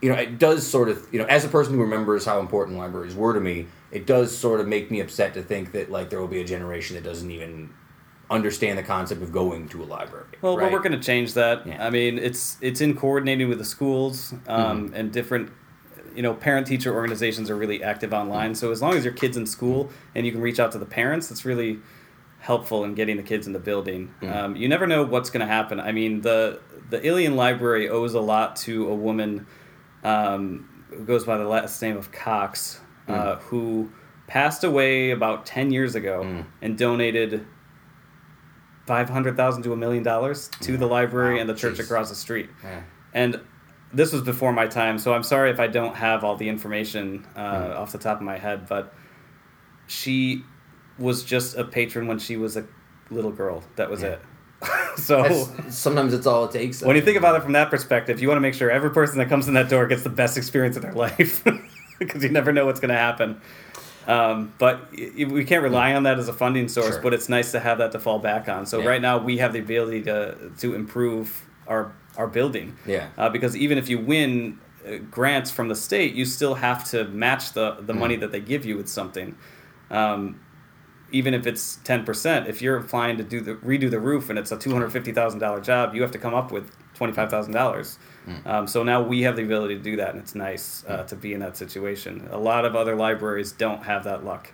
you 0.00 0.08
know, 0.08 0.16
it 0.16 0.38
does 0.38 0.66
sort 0.66 0.88
of, 0.88 1.06
you 1.12 1.18
know, 1.18 1.26
as 1.26 1.44
a 1.44 1.48
person 1.48 1.74
who 1.74 1.82
remembers 1.82 2.24
how 2.24 2.40
important 2.40 2.78
libraries 2.78 3.14
were 3.14 3.34
to 3.34 3.40
me, 3.40 3.66
it 3.90 4.06
does 4.06 4.34
sort 4.34 4.60
of 4.60 4.66
make 4.66 4.90
me 4.90 5.00
upset 5.00 5.34
to 5.34 5.42
think 5.42 5.72
that 5.72 5.90
like 5.90 6.08
there 6.08 6.20
will 6.20 6.28
be 6.28 6.40
a 6.40 6.46
generation 6.46 6.94
that 6.94 7.04
doesn't 7.04 7.30
even 7.30 7.74
understand 8.30 8.78
the 8.78 8.82
concept 8.82 9.22
of 9.22 9.32
going 9.32 9.68
to 9.70 9.82
a 9.82 9.86
library. 9.86 10.26
Well, 10.42 10.56
right? 10.58 10.70
we're 10.70 10.80
going 10.80 10.92
to 10.92 10.98
change 11.00 11.34
that. 11.34 11.66
Yeah. 11.66 11.84
I 11.86 11.90
mean, 11.90 12.18
it's 12.18 12.58
it's 12.60 12.80
in 12.80 12.94
coordinating 12.96 13.48
with 13.48 13.58
the 13.58 13.64
schools 13.64 14.32
um, 14.46 14.86
Mm-hmm. 14.88 14.94
and 14.94 15.12
different, 15.12 15.50
you 16.14 16.22
know, 16.22 16.34
parent 16.34 16.66
teacher 16.66 16.94
organizations 16.94 17.48
are 17.50 17.56
really 17.56 17.82
active 17.82 18.12
online. 18.12 18.54
So 18.54 18.70
as 18.70 18.82
long 18.82 18.94
as 18.94 19.04
your 19.04 19.14
kid's 19.14 19.36
in 19.36 19.46
school 19.46 19.90
and 20.14 20.26
you 20.26 20.32
can 20.32 20.40
reach 20.42 20.60
out 20.60 20.72
to 20.72 20.78
the 20.78 20.86
parents, 20.86 21.28
that's 21.28 21.44
really 21.44 21.78
helpful 22.40 22.84
in 22.84 22.94
getting 22.94 23.16
the 23.16 23.22
kids 23.22 23.46
in 23.46 23.52
the 23.52 23.58
building. 23.58 24.14
Mm-hmm. 24.22 24.36
Um, 24.36 24.56
you 24.56 24.68
never 24.68 24.86
know 24.86 25.02
what's 25.04 25.30
going 25.30 25.40
to 25.46 25.52
happen. 25.52 25.80
I 25.80 25.92
mean, 25.92 26.20
the 26.20 26.60
the 26.90 27.04
Ilion 27.06 27.34
Library 27.36 27.88
owes 27.88 28.14
a 28.14 28.20
lot 28.20 28.56
to 28.56 28.88
a 28.90 28.94
woman 28.94 29.46
um, 30.04 30.84
who 30.90 31.04
goes 31.04 31.24
by 31.24 31.36
the 31.36 31.44
last 31.48 31.80
name 31.82 31.96
of 31.96 32.12
Cox, 32.12 32.80
uh, 33.08 33.12
Mm. 33.36 33.40
who 33.42 33.90
passed 34.26 34.64
away 34.64 35.10
about 35.10 35.46
ten 35.46 35.70
years 35.72 35.94
ago 35.94 36.22
Mm. 36.24 36.44
and 36.62 36.78
donated 36.78 37.46
five 38.88 39.08
hundred 39.08 39.36
thousand 39.36 39.62
to 39.64 39.72
a 39.72 39.76
million 39.76 40.02
dollars 40.02 40.48
to 40.62 40.76
the 40.76 40.86
library 40.86 41.34
Wow, 41.36 41.40
and 41.42 41.48
the 41.50 41.54
church 41.54 41.78
across 41.78 42.08
the 42.08 42.14
street. 42.16 42.48
Yeah. 42.64 42.80
And 43.14 43.40
this 43.92 44.12
was 44.12 44.22
before 44.22 44.52
my 44.52 44.66
time, 44.66 44.98
so 44.98 45.12
I'm 45.14 45.22
sorry 45.22 45.50
if 45.50 45.60
I 45.60 45.66
don't 45.68 45.94
have 45.94 46.24
all 46.24 46.36
the 46.36 46.48
information 46.48 47.26
uh, 47.36 47.66
Hmm. 47.72 47.78
off 47.80 47.92
the 47.92 47.98
top 47.98 48.16
of 48.18 48.22
my 48.24 48.38
head. 48.38 48.66
But 48.68 48.92
she 49.86 50.42
was 50.98 51.22
just 51.24 51.56
a 51.56 51.64
patron 51.64 52.06
when 52.06 52.18
she 52.18 52.36
was 52.36 52.56
a 52.56 52.64
little 53.10 53.30
girl. 53.30 53.62
That 53.76 53.88
was 53.90 54.02
Yeah. 54.02 54.08
it. 54.16 54.20
so 54.98 55.22
That's- 55.22 55.76
sometimes 55.78 56.12
it's 56.12 56.26
all 56.26 56.44
it 56.46 56.50
takes. 56.50 56.82
when 56.82 56.96
you 56.96 57.02
think 57.02 57.16
about 57.16 57.36
it 57.36 57.42
from 57.42 57.52
that 57.52 57.70
perspective, 57.70 58.20
you 58.20 58.28
want 58.28 58.36
to 58.38 58.40
make 58.42 58.54
sure 58.54 58.70
every 58.70 58.90
person 58.90 59.18
that 59.18 59.28
comes 59.28 59.46
in 59.48 59.54
that 59.54 59.68
door 59.68 59.86
gets 59.86 60.02
the 60.02 60.08
best 60.10 60.36
experience 60.36 60.76
of 60.76 60.82
their 60.82 60.92
life 61.06 61.44
because 61.98 62.22
you 62.24 62.30
never 62.30 62.52
know 62.52 62.66
what's 62.66 62.80
going 62.80 62.88
to 62.90 62.96
happen. 63.08 63.40
Um, 64.06 64.52
but 64.58 64.90
we 64.92 65.44
can't 65.44 65.62
rely 65.62 65.94
on 65.94 66.04
that 66.04 66.18
as 66.18 66.28
a 66.28 66.32
funding 66.32 66.68
source, 66.68 66.94
Sure. 66.94 67.02
but 67.02 67.12
it's 67.12 67.28
nice 67.28 67.52
to 67.52 67.60
have 67.60 67.78
that 67.78 67.92
to 67.92 67.98
fall 67.98 68.18
back 68.18 68.48
on. 68.48 68.64
So 68.64 68.80
Yeah. 68.80 68.88
right 68.88 69.02
now 69.02 69.18
we 69.18 69.38
have 69.38 69.52
the 69.52 69.58
ability 69.58 70.02
to 70.02 70.34
to 70.58 70.74
improve 70.74 71.46
our 71.66 71.92
our 72.16 72.26
building. 72.26 72.76
Yeah. 72.86 73.08
Uh, 73.18 73.28
because 73.28 73.56
even 73.56 73.76
if 73.78 73.88
you 73.88 73.98
win 73.98 74.58
uh, 74.86 74.96
grants 75.10 75.50
from 75.50 75.68
the 75.68 75.74
state, 75.74 76.14
you 76.14 76.24
still 76.24 76.54
have 76.54 76.84
to 76.90 77.04
match 77.04 77.52
the 77.52 77.76
the 77.80 77.92
money 77.94 78.16
Mm. 78.16 78.20
that 78.20 78.32
they 78.32 78.40
give 78.40 78.64
you 78.64 78.76
with 78.76 78.88
something. 78.88 79.34
Um, 79.90 80.40
even 81.10 81.34
if 81.34 81.46
it's 81.46 81.76
ten 81.84 82.04
percent, 82.04 82.48
if 82.48 82.60
you're 82.62 82.76
applying 82.76 83.16
to 83.18 83.24
do 83.24 83.40
the 83.40 83.54
redo 83.56 83.90
the 83.90 84.00
roof 84.00 84.30
and 84.30 84.38
it's 84.38 84.52
a 84.52 84.56
two 84.56 84.72
hundred 84.72 84.90
fifty 84.90 85.12
thousand 85.12 85.40
dollar 85.40 85.60
job, 85.60 85.94
you 85.94 86.02
have 86.02 86.10
to 86.12 86.18
come 86.18 86.34
up 86.34 86.50
with 86.52 86.70
twenty 86.94 87.12
five 87.12 87.30
thousand 87.30 87.52
dollars. 87.52 87.98
Um, 88.46 88.66
so 88.66 88.82
now 88.82 89.02
we 89.02 89.22
have 89.22 89.36
the 89.36 89.42
ability 89.42 89.76
to 89.76 89.82
do 89.82 89.96
that, 89.96 90.10
and 90.10 90.20
it's 90.20 90.34
nice 90.34 90.84
uh, 90.88 91.04
to 91.04 91.16
be 91.16 91.32
in 91.32 91.40
that 91.40 91.56
situation. 91.56 92.28
A 92.30 92.38
lot 92.38 92.64
of 92.64 92.76
other 92.76 92.94
libraries 92.96 93.52
don't 93.52 93.82
have 93.84 94.04
that 94.04 94.24
luck, 94.24 94.52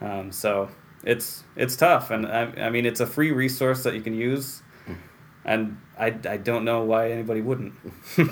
um, 0.00 0.32
so 0.32 0.68
it's 1.04 1.44
it's 1.56 1.76
tough. 1.76 2.10
And 2.10 2.26
I, 2.26 2.42
I 2.66 2.70
mean, 2.70 2.86
it's 2.86 3.00
a 3.00 3.06
free 3.06 3.30
resource 3.32 3.82
that 3.82 3.94
you 3.94 4.00
can 4.00 4.14
use, 4.14 4.62
and 5.44 5.76
I, 5.98 6.06
I 6.28 6.36
don't 6.38 6.64
know 6.64 6.82
why 6.84 7.10
anybody 7.10 7.40
wouldn't. 7.40 7.74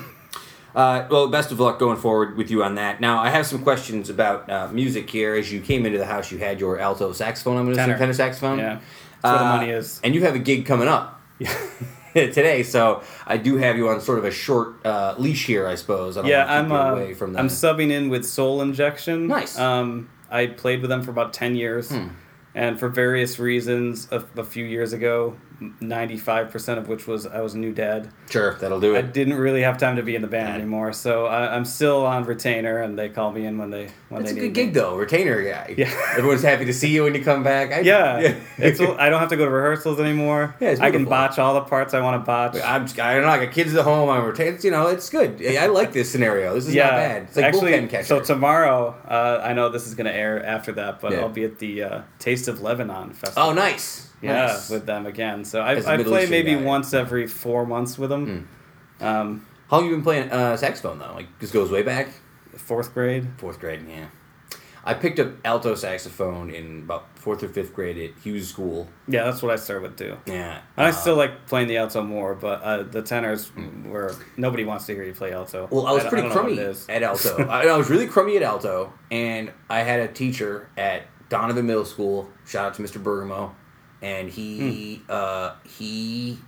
Uh, 0.75 1.07
well, 1.09 1.27
best 1.27 1.51
of 1.51 1.59
luck 1.59 1.79
going 1.79 1.97
forward 1.97 2.37
with 2.37 2.51
you 2.51 2.63
on 2.63 2.75
that. 2.75 3.01
Now, 3.01 3.17
I 3.19 3.29
have 3.31 3.47
some 3.47 3.63
questions 3.63 4.07
about 4.07 4.47
uh, 4.51 4.67
music 4.71 5.09
here. 5.09 5.33
As 5.33 5.51
you 5.51 5.61
came 5.61 5.83
into 5.83 5.97
the 5.97 6.05
house, 6.05 6.31
you 6.31 6.37
had 6.37 6.59
your 6.59 6.79
alto 6.79 7.11
saxophone. 7.11 7.57
I'm 7.57 7.65
going 7.65 7.75
to 7.75 7.83
say 7.85 7.97
Tenor. 7.97 8.13
saxophone. 8.13 8.59
Yeah, 8.59 8.79
that's 9.19 9.23
where 9.23 9.33
the 9.33 9.39
Uh, 9.45 9.57
money 9.57 9.71
is. 9.71 9.99
And 10.03 10.13
you 10.13 10.21
have 10.21 10.35
a 10.35 10.39
gig 10.39 10.67
coming 10.67 10.87
up 10.87 11.19
today, 12.13 12.63
so 12.63 13.01
I 13.27 13.37
do 13.37 13.57
have 13.57 13.77
you 13.77 13.89
on 13.89 14.01
sort 14.01 14.19
of 14.19 14.25
a 14.25 14.31
short 14.31 14.85
uh, 14.85 15.15
leash 15.17 15.45
here, 15.45 15.67
I 15.67 15.75
suppose. 15.75 16.17
I 16.17 16.21
don't 16.21 16.29
Yeah, 16.29 16.45
I'm 16.51 16.71
uh, 16.71 16.91
away 16.93 17.13
from. 17.13 17.35
I'm 17.37 17.47
subbing 17.47 17.91
in 17.91 18.09
with 18.09 18.25
Soul 18.25 18.61
Injection. 18.61 19.27
Nice. 19.27 19.57
Um, 19.57 20.09
I 20.29 20.47
played 20.47 20.81
with 20.81 20.89
them 20.89 21.01
for 21.03 21.11
about 21.11 21.33
ten 21.33 21.55
years, 21.55 21.89
Hmm. 21.89 22.07
and 22.55 22.79
for 22.79 22.89
various 22.89 23.39
reasons, 23.39 24.07
a, 24.11 24.23
a 24.37 24.43
few 24.43 24.65
years 24.65 24.93
ago, 24.93 25.35
ninety-five 25.81 26.51
percent 26.51 26.79
of 26.79 26.87
which 26.87 27.07
was 27.07 27.25
I 27.25 27.41
was 27.41 27.53
a 27.53 27.57
new 27.57 27.73
dad. 27.73 28.09
Sure, 28.29 28.55
that'll 28.55 28.79
do 28.79 28.95
it. 28.95 28.97
I 28.97 29.01
didn't 29.01 29.35
really 29.35 29.61
have 29.61 29.77
time 29.77 29.95
to 29.95 30.03
be 30.03 30.15
in 30.15 30.21
the 30.21 30.27
band 30.27 30.49
Yeah. 30.49 30.55
anymore, 30.55 30.93
so 30.93 31.25
I, 31.25 31.55
I'm 31.55 31.65
still 31.65 32.05
on 32.05 32.23
retainer, 32.25 32.81
and 32.81 32.97
they 32.97 33.09
call 33.09 33.31
me 33.31 33.45
in 33.45 33.57
when 33.57 33.69
they 33.69 33.89
when 34.09 34.21
That's 34.23 34.31
a 34.31 34.35
good 34.35 34.43
need 34.43 34.53
gig 34.53 34.73
though, 34.73 34.95
retainer 34.95 35.41
guy. 35.43 35.73
Yeah. 35.77 35.91
everyone's 36.17 36.43
happy 36.43 36.65
to 36.65 36.73
see 36.73 36.89
you 36.89 37.03
when 37.03 37.15
you 37.15 37.23
come 37.23 37.43
back. 37.43 37.71
I, 37.71 37.79
Yeah, 37.89 38.35
it's 38.57 38.79
I 38.79 39.09
don't 39.09 39.19
have 39.19 39.29
to 39.29 39.37
go 39.37 39.45
to 39.45 39.51
rehearsals 39.51 39.99
anymore. 39.99 40.55
Yeah, 40.59 40.69
it's 40.71 40.81
I 40.81 40.91
can 40.91 41.05
botch 41.05 41.39
all 41.39 41.53
the 41.55 41.61
parts 41.61 41.93
I 41.93 42.01
want 42.01 42.21
to 42.21 42.25
botch. 42.25 42.55
I'm 42.63 42.85
just, 42.85 42.99
I 42.99 43.13
don't 43.15 43.23
know. 43.23 43.29
I 43.29 43.43
got 43.45 43.53
kids 43.53 43.73
at 43.75 43.83
home. 43.83 44.09
I'm 44.09 44.23
retainer. 44.25 44.57
You 44.61 44.71
know, 44.71 44.87
it's 44.87 45.09
good. 45.09 45.45
I 45.45 45.65
like 45.67 45.93
this 45.93 46.11
scenario. 46.11 46.53
This 46.55 46.67
is 46.67 46.75
yeah, 46.75 46.83
not 46.85 46.91
bad. 46.91 47.21
It's 47.23 47.35
like 47.35 47.45
actually, 47.45 47.71
bullpen 47.73 47.89
catcher. 47.89 48.05
so 48.05 48.19
tomorrow, 48.21 48.95
uh, 49.07 49.41
I 49.43 49.53
know 49.53 49.69
this 49.69 49.87
is 49.87 49.95
going 49.95 50.05
to 50.07 50.13
air 50.13 50.43
after 50.45 50.71
that, 50.73 50.99
but 51.01 51.11
Yeah. 51.11 51.19
I'll 51.21 51.29
be 51.29 51.43
at 51.45 51.59
the 51.59 51.83
uh, 51.83 52.01
Taste 52.19 52.47
of 52.47 52.61
Lebanon 52.61 53.11
festival. 53.13 53.49
oh, 53.49 53.53
nice. 53.53 54.07
Yeah, 54.21 54.47
Nice. 54.47 54.69
with 54.69 54.85
them 54.85 55.05
again. 55.05 55.45
So 55.45 55.61
I, 55.61 55.71
I 55.93 56.03
play 56.03 56.25
maybe 56.27 56.53
guy. 56.55 56.61
Once 56.61 56.93
every 56.93 57.25
four 57.27 57.65
months 57.65 57.97
with 57.97 58.09
them. 58.09 58.47
Um, 58.99 59.45
How 59.69 59.77
long 59.77 59.85
have 59.85 59.91
you 59.91 59.97
been 59.97 60.03
playing 60.03 60.31
uh, 60.31 60.57
saxophone 60.57 60.99
though? 60.99 61.13
Like 61.13 61.27
this 61.39 61.51
goes 61.51 61.71
way 61.71 61.83
back. 61.83 62.09
fourth 62.55 62.93
grade. 62.93 63.27
Fourth 63.37 63.59
grade. 63.59 63.85
Yeah. 63.87 64.07
I 64.83 64.93
picked 64.93 65.19
up 65.19 65.33
alto 65.45 65.75
saxophone 65.75 66.49
in 66.49 66.79
about 66.79 67.05
fourth 67.15 67.43
or 67.43 67.49
fifth 67.49 67.73
grade 67.75 67.97
at 67.97 68.21
Hughes 68.23 68.47
School. 68.47 68.87
Yeah, 69.07 69.25
that's 69.25 69.43
what 69.43 69.51
I 69.51 69.57
started 69.57 69.83
with 69.83 69.97
too. 69.97 70.17
Yeah. 70.25 70.61
And 70.77 70.85
I 70.87 70.89
Uh, 70.89 70.93
still 70.93 71.15
like 71.15 71.45
playing 71.47 71.67
the 71.67 71.77
alto 71.77 72.01
more, 72.01 72.33
but 72.33 72.61
uh, 72.63 72.83
the 72.83 73.01
tenors 73.01 73.51
were 73.85 74.15
nobody 74.37 74.63
wants 74.65 74.85
to 74.87 74.93
hear 74.95 75.03
you 75.03 75.13
play 75.13 75.31
alto. 75.33 75.67
Well, 75.69 75.85
I 75.85 75.91
was 75.91 76.03
don't- 76.03 76.09
pretty 76.09 76.27
what 76.27 76.33
crummy 76.37 76.59
at 76.89 77.03
alto. 77.03 77.45
I, 77.49 77.67
I 77.67 77.77
was 77.77 77.89
really 77.89 78.07
crummy 78.07 78.37
at 78.37 78.43
alto, 78.43 78.91
and 79.11 79.51
I 79.69 79.79
had 79.79 79.99
a 79.99 80.07
teacher 80.07 80.69
at 80.77 81.03
Donovan 81.27 81.67
Middle 81.67 81.85
School. 81.85 82.29
Shout 82.47 82.65
out 82.67 82.73
to 82.75 82.81
Mr. 82.81 83.03
Bergamo, 83.03 83.53
and 84.01 84.29
he 84.29 85.01
Hmm. 85.05 85.11
uh, 85.11 85.51
he 85.63 86.39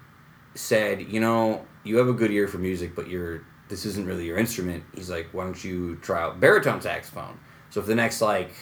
said, 0.55 1.01
you 1.01 1.19
know, 1.19 1.65
you 1.83 1.97
have 1.97 2.07
a 2.07 2.13
good 2.13 2.31
ear 2.31 2.47
for 2.47 2.57
music, 2.57 2.95
but 2.95 3.07
you're 3.07 3.43
this 3.69 3.85
isn't 3.85 4.05
really 4.05 4.25
your 4.25 4.37
instrument. 4.37 4.83
He's 4.93 5.09
like, 5.09 5.29
why 5.31 5.45
don't 5.45 5.63
you 5.63 5.95
try 5.97 6.21
out 6.21 6.39
baritone 6.39 6.81
saxophone? 6.81 7.39
So 7.69 7.81
for 7.81 7.87
the 7.87 7.95
next 7.95 8.19
like 8.21 8.53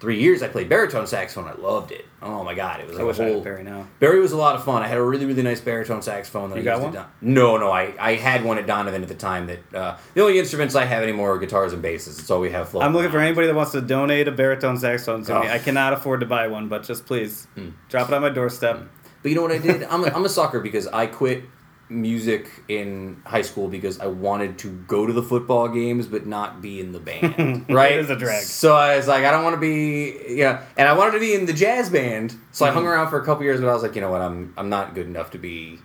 three 0.00 0.20
years, 0.20 0.42
I 0.42 0.48
played 0.48 0.68
baritone 0.68 1.06
saxophone. 1.06 1.48
I 1.48 1.54
loved 1.54 1.90
it. 1.92 2.04
Oh 2.22 2.42
my 2.44 2.54
god, 2.54 2.80
it 2.80 2.86
was 2.88 2.96
I 2.96 3.00
like 3.00 3.06
wish 3.08 3.18
a 3.18 3.22
I 3.22 3.26
whole. 3.26 3.34
had 3.36 3.44
Barry 3.44 3.62
now. 3.62 3.86
Barry 4.00 4.20
was 4.20 4.32
a 4.32 4.36
lot 4.36 4.56
of 4.56 4.64
fun. 4.64 4.82
I 4.82 4.88
had 4.88 4.98
a 4.98 5.02
really, 5.02 5.26
really 5.26 5.42
nice 5.42 5.60
baritone 5.60 6.02
saxophone 6.02 6.50
that 6.50 6.56
You 6.56 6.62
I 6.62 6.64
got 6.64 6.72
used 6.74 6.82
one? 6.84 6.92
Don- 6.94 7.06
No, 7.20 7.56
no, 7.56 7.70
I, 7.70 7.94
I 7.98 8.14
had 8.14 8.44
one 8.44 8.58
at 8.58 8.66
Donovan 8.66 9.02
at 9.02 9.08
the 9.08 9.14
time. 9.14 9.46
That 9.46 9.74
uh, 9.74 9.96
the 10.14 10.22
only 10.22 10.38
instruments 10.38 10.74
I 10.74 10.84
have 10.84 11.02
anymore 11.02 11.32
are 11.34 11.38
guitars 11.38 11.72
and 11.72 11.80
basses. 11.82 12.18
It's 12.18 12.30
all 12.30 12.40
we 12.40 12.50
have. 12.50 12.74
I'm 12.76 12.92
looking 12.92 13.10
for 13.10 13.18
anybody 13.20 13.46
that 13.46 13.54
wants 13.54 13.72
to 13.72 13.80
donate 13.80 14.28
a 14.28 14.32
baritone 14.32 14.76
saxophone 14.78 15.24
to 15.24 15.40
me. 15.40 15.46
Oh. 15.48 15.52
I 15.52 15.58
cannot 15.58 15.92
afford 15.92 16.20
to 16.20 16.26
buy 16.26 16.48
one, 16.48 16.68
but 16.68 16.82
just 16.82 17.06
please 17.06 17.46
Hmm. 17.54 17.70
drop 17.88 18.08
it 18.08 18.14
on 18.14 18.22
my 18.22 18.28
doorstep. 18.30 18.82
But 19.22 19.30
you 19.30 19.34
know 19.34 19.42
what 19.42 19.52
I 19.52 19.58
did? 19.58 19.82
I'm 19.84 20.04
a, 20.04 20.08
I'm 20.08 20.24
a 20.24 20.28
sucker 20.28 20.60
because 20.60 20.86
I 20.88 21.06
quit 21.06 21.44
music 21.88 22.50
in 22.68 23.22
high 23.24 23.42
school 23.42 23.68
because 23.68 24.00
I 24.00 24.06
wanted 24.06 24.58
to 24.58 24.70
go 24.70 25.06
to 25.06 25.12
the 25.12 25.22
football 25.22 25.68
games 25.68 26.06
but 26.06 26.26
not 26.26 26.60
be 26.60 26.80
in 26.80 26.92
the 26.92 27.00
band. 27.00 27.66
Right? 27.76 27.92
It 27.92 28.00
is 28.00 28.10
a 28.10 28.16
drag. 28.16 28.42
So 28.42 28.74
I 28.74 28.96
was 28.96 29.06
like, 29.06 29.24
I 29.24 29.30
don't 29.30 29.44
want 29.44 29.54
to 29.54 29.60
be, 29.60 30.34
yeah, 30.34 30.64
and 30.76 30.88
I 30.88 30.94
wanted 30.94 31.12
to 31.12 31.20
be 31.20 31.34
in 31.34 31.46
the 31.46 31.52
jazz 31.52 31.90
band. 31.90 32.34
So 32.52 32.64
I 32.64 32.70
hung 32.70 32.86
around 32.86 33.10
for 33.10 33.20
a 33.20 33.24
couple 33.24 33.44
years, 33.44 33.60
but 33.60 33.68
I 33.68 33.72
was 33.72 33.82
like, 33.82 33.94
you 33.94 34.00
know 34.00 34.10
what? 34.10 34.22
I'm 34.22 34.54
I'm 34.56 34.68
not 34.68 34.94
good 34.94 35.06
enough 35.06 35.30
to 35.32 35.38
be 35.38 35.78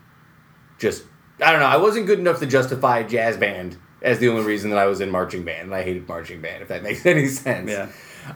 just. 0.77 1.03
I 1.43 1.51
don't 1.51 1.59
know. 1.59 1.67
I 1.67 1.77
wasn't 1.77 2.05
good 2.05 2.19
enough 2.19 2.39
to 2.39 2.45
justify 2.45 3.03
jazz 3.03 3.35
band 3.35 3.77
as 4.01 4.19
the 4.19 4.29
only 4.29 4.43
reason 4.43 4.69
that 4.69 4.79
I 4.79 4.85
was 4.85 5.01
in 5.01 5.09
marching 5.09 5.43
band, 5.43 5.63
and 5.63 5.75
I 5.75 5.83
hated 5.83 6.07
marching 6.07 6.41
band. 6.41 6.61
If 6.61 6.69
that 6.69 6.83
makes 6.87 7.05
any 7.05 7.27
sense. 7.27 7.69
Yeah. 7.69 7.89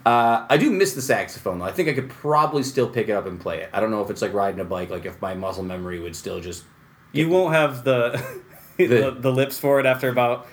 Uh, 0.06 0.46
I 0.50 0.58
do 0.58 0.72
miss 0.72 0.94
the 0.96 1.02
saxophone 1.02 1.60
though. 1.60 1.66
I 1.66 1.72
think 1.72 1.90
I 1.90 1.94
could 1.94 2.10
probably 2.10 2.64
still 2.64 2.90
pick 2.90 3.10
it 3.10 3.14
up 3.14 3.26
and 3.26 3.40
play 3.40 3.62
it. 3.62 3.70
I 3.72 3.80
don't 3.80 3.92
know 3.92 4.02
if 4.02 4.10
it's 4.10 4.22
like 4.22 4.34
riding 4.34 4.60
a 4.60 4.66
bike. 4.66 4.90
Like 4.90 5.06
if 5.06 5.22
my 5.22 5.36
muscle 5.36 5.64
memory 5.64 6.00
would 6.00 6.16
still 6.16 6.40
just 6.40 6.64
You 7.18 7.30
won't 7.30 7.54
have 7.54 7.84
the 7.90 8.22
the, 8.78 9.16
the 9.20 9.32
lips 9.32 9.58
for 9.60 9.80
it 9.80 9.86
after 9.86 10.10
about 10.10 10.48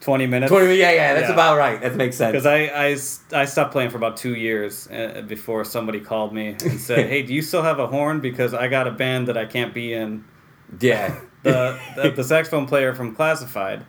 20 0.00 0.26
minutes. 0.26 0.50
twenty. 0.50 0.74
Yeah, 0.74 0.90
yeah, 0.92 1.14
that's 1.14 1.28
Yeah. 1.28 1.32
about 1.34 1.56
right. 1.58 1.80
That 1.80 1.94
makes 1.94 2.16
sense. 2.16 2.32
Because 2.32 2.44
I, 2.46 2.64
I, 2.66 3.40
I 3.42 3.44
stopped 3.44 3.70
playing 3.72 3.90
for 3.90 3.96
about 3.98 4.16
two 4.16 4.34
years 4.34 4.88
uh, 4.90 5.22
before 5.28 5.64
somebody 5.64 6.00
called 6.00 6.34
me 6.34 6.56
and 6.64 6.80
said, 6.80 7.08
"Hey, 7.12 7.22
do 7.22 7.32
you 7.32 7.40
still 7.42 7.62
have 7.62 7.78
a 7.78 7.86
horn? 7.86 8.20
Because 8.20 8.52
I 8.52 8.66
got 8.68 8.88
a 8.88 8.90
band 8.90 9.28
that 9.28 9.36
I 9.36 9.46
can't 9.46 9.72
be 9.72 9.92
in." 9.94 10.24
yeah. 10.80 11.20
The 11.44 11.76
the, 11.96 12.10
the 12.10 12.22
saxophone 12.24 12.66
player 12.66 12.94
from 12.94 13.16
Classified 13.16 13.84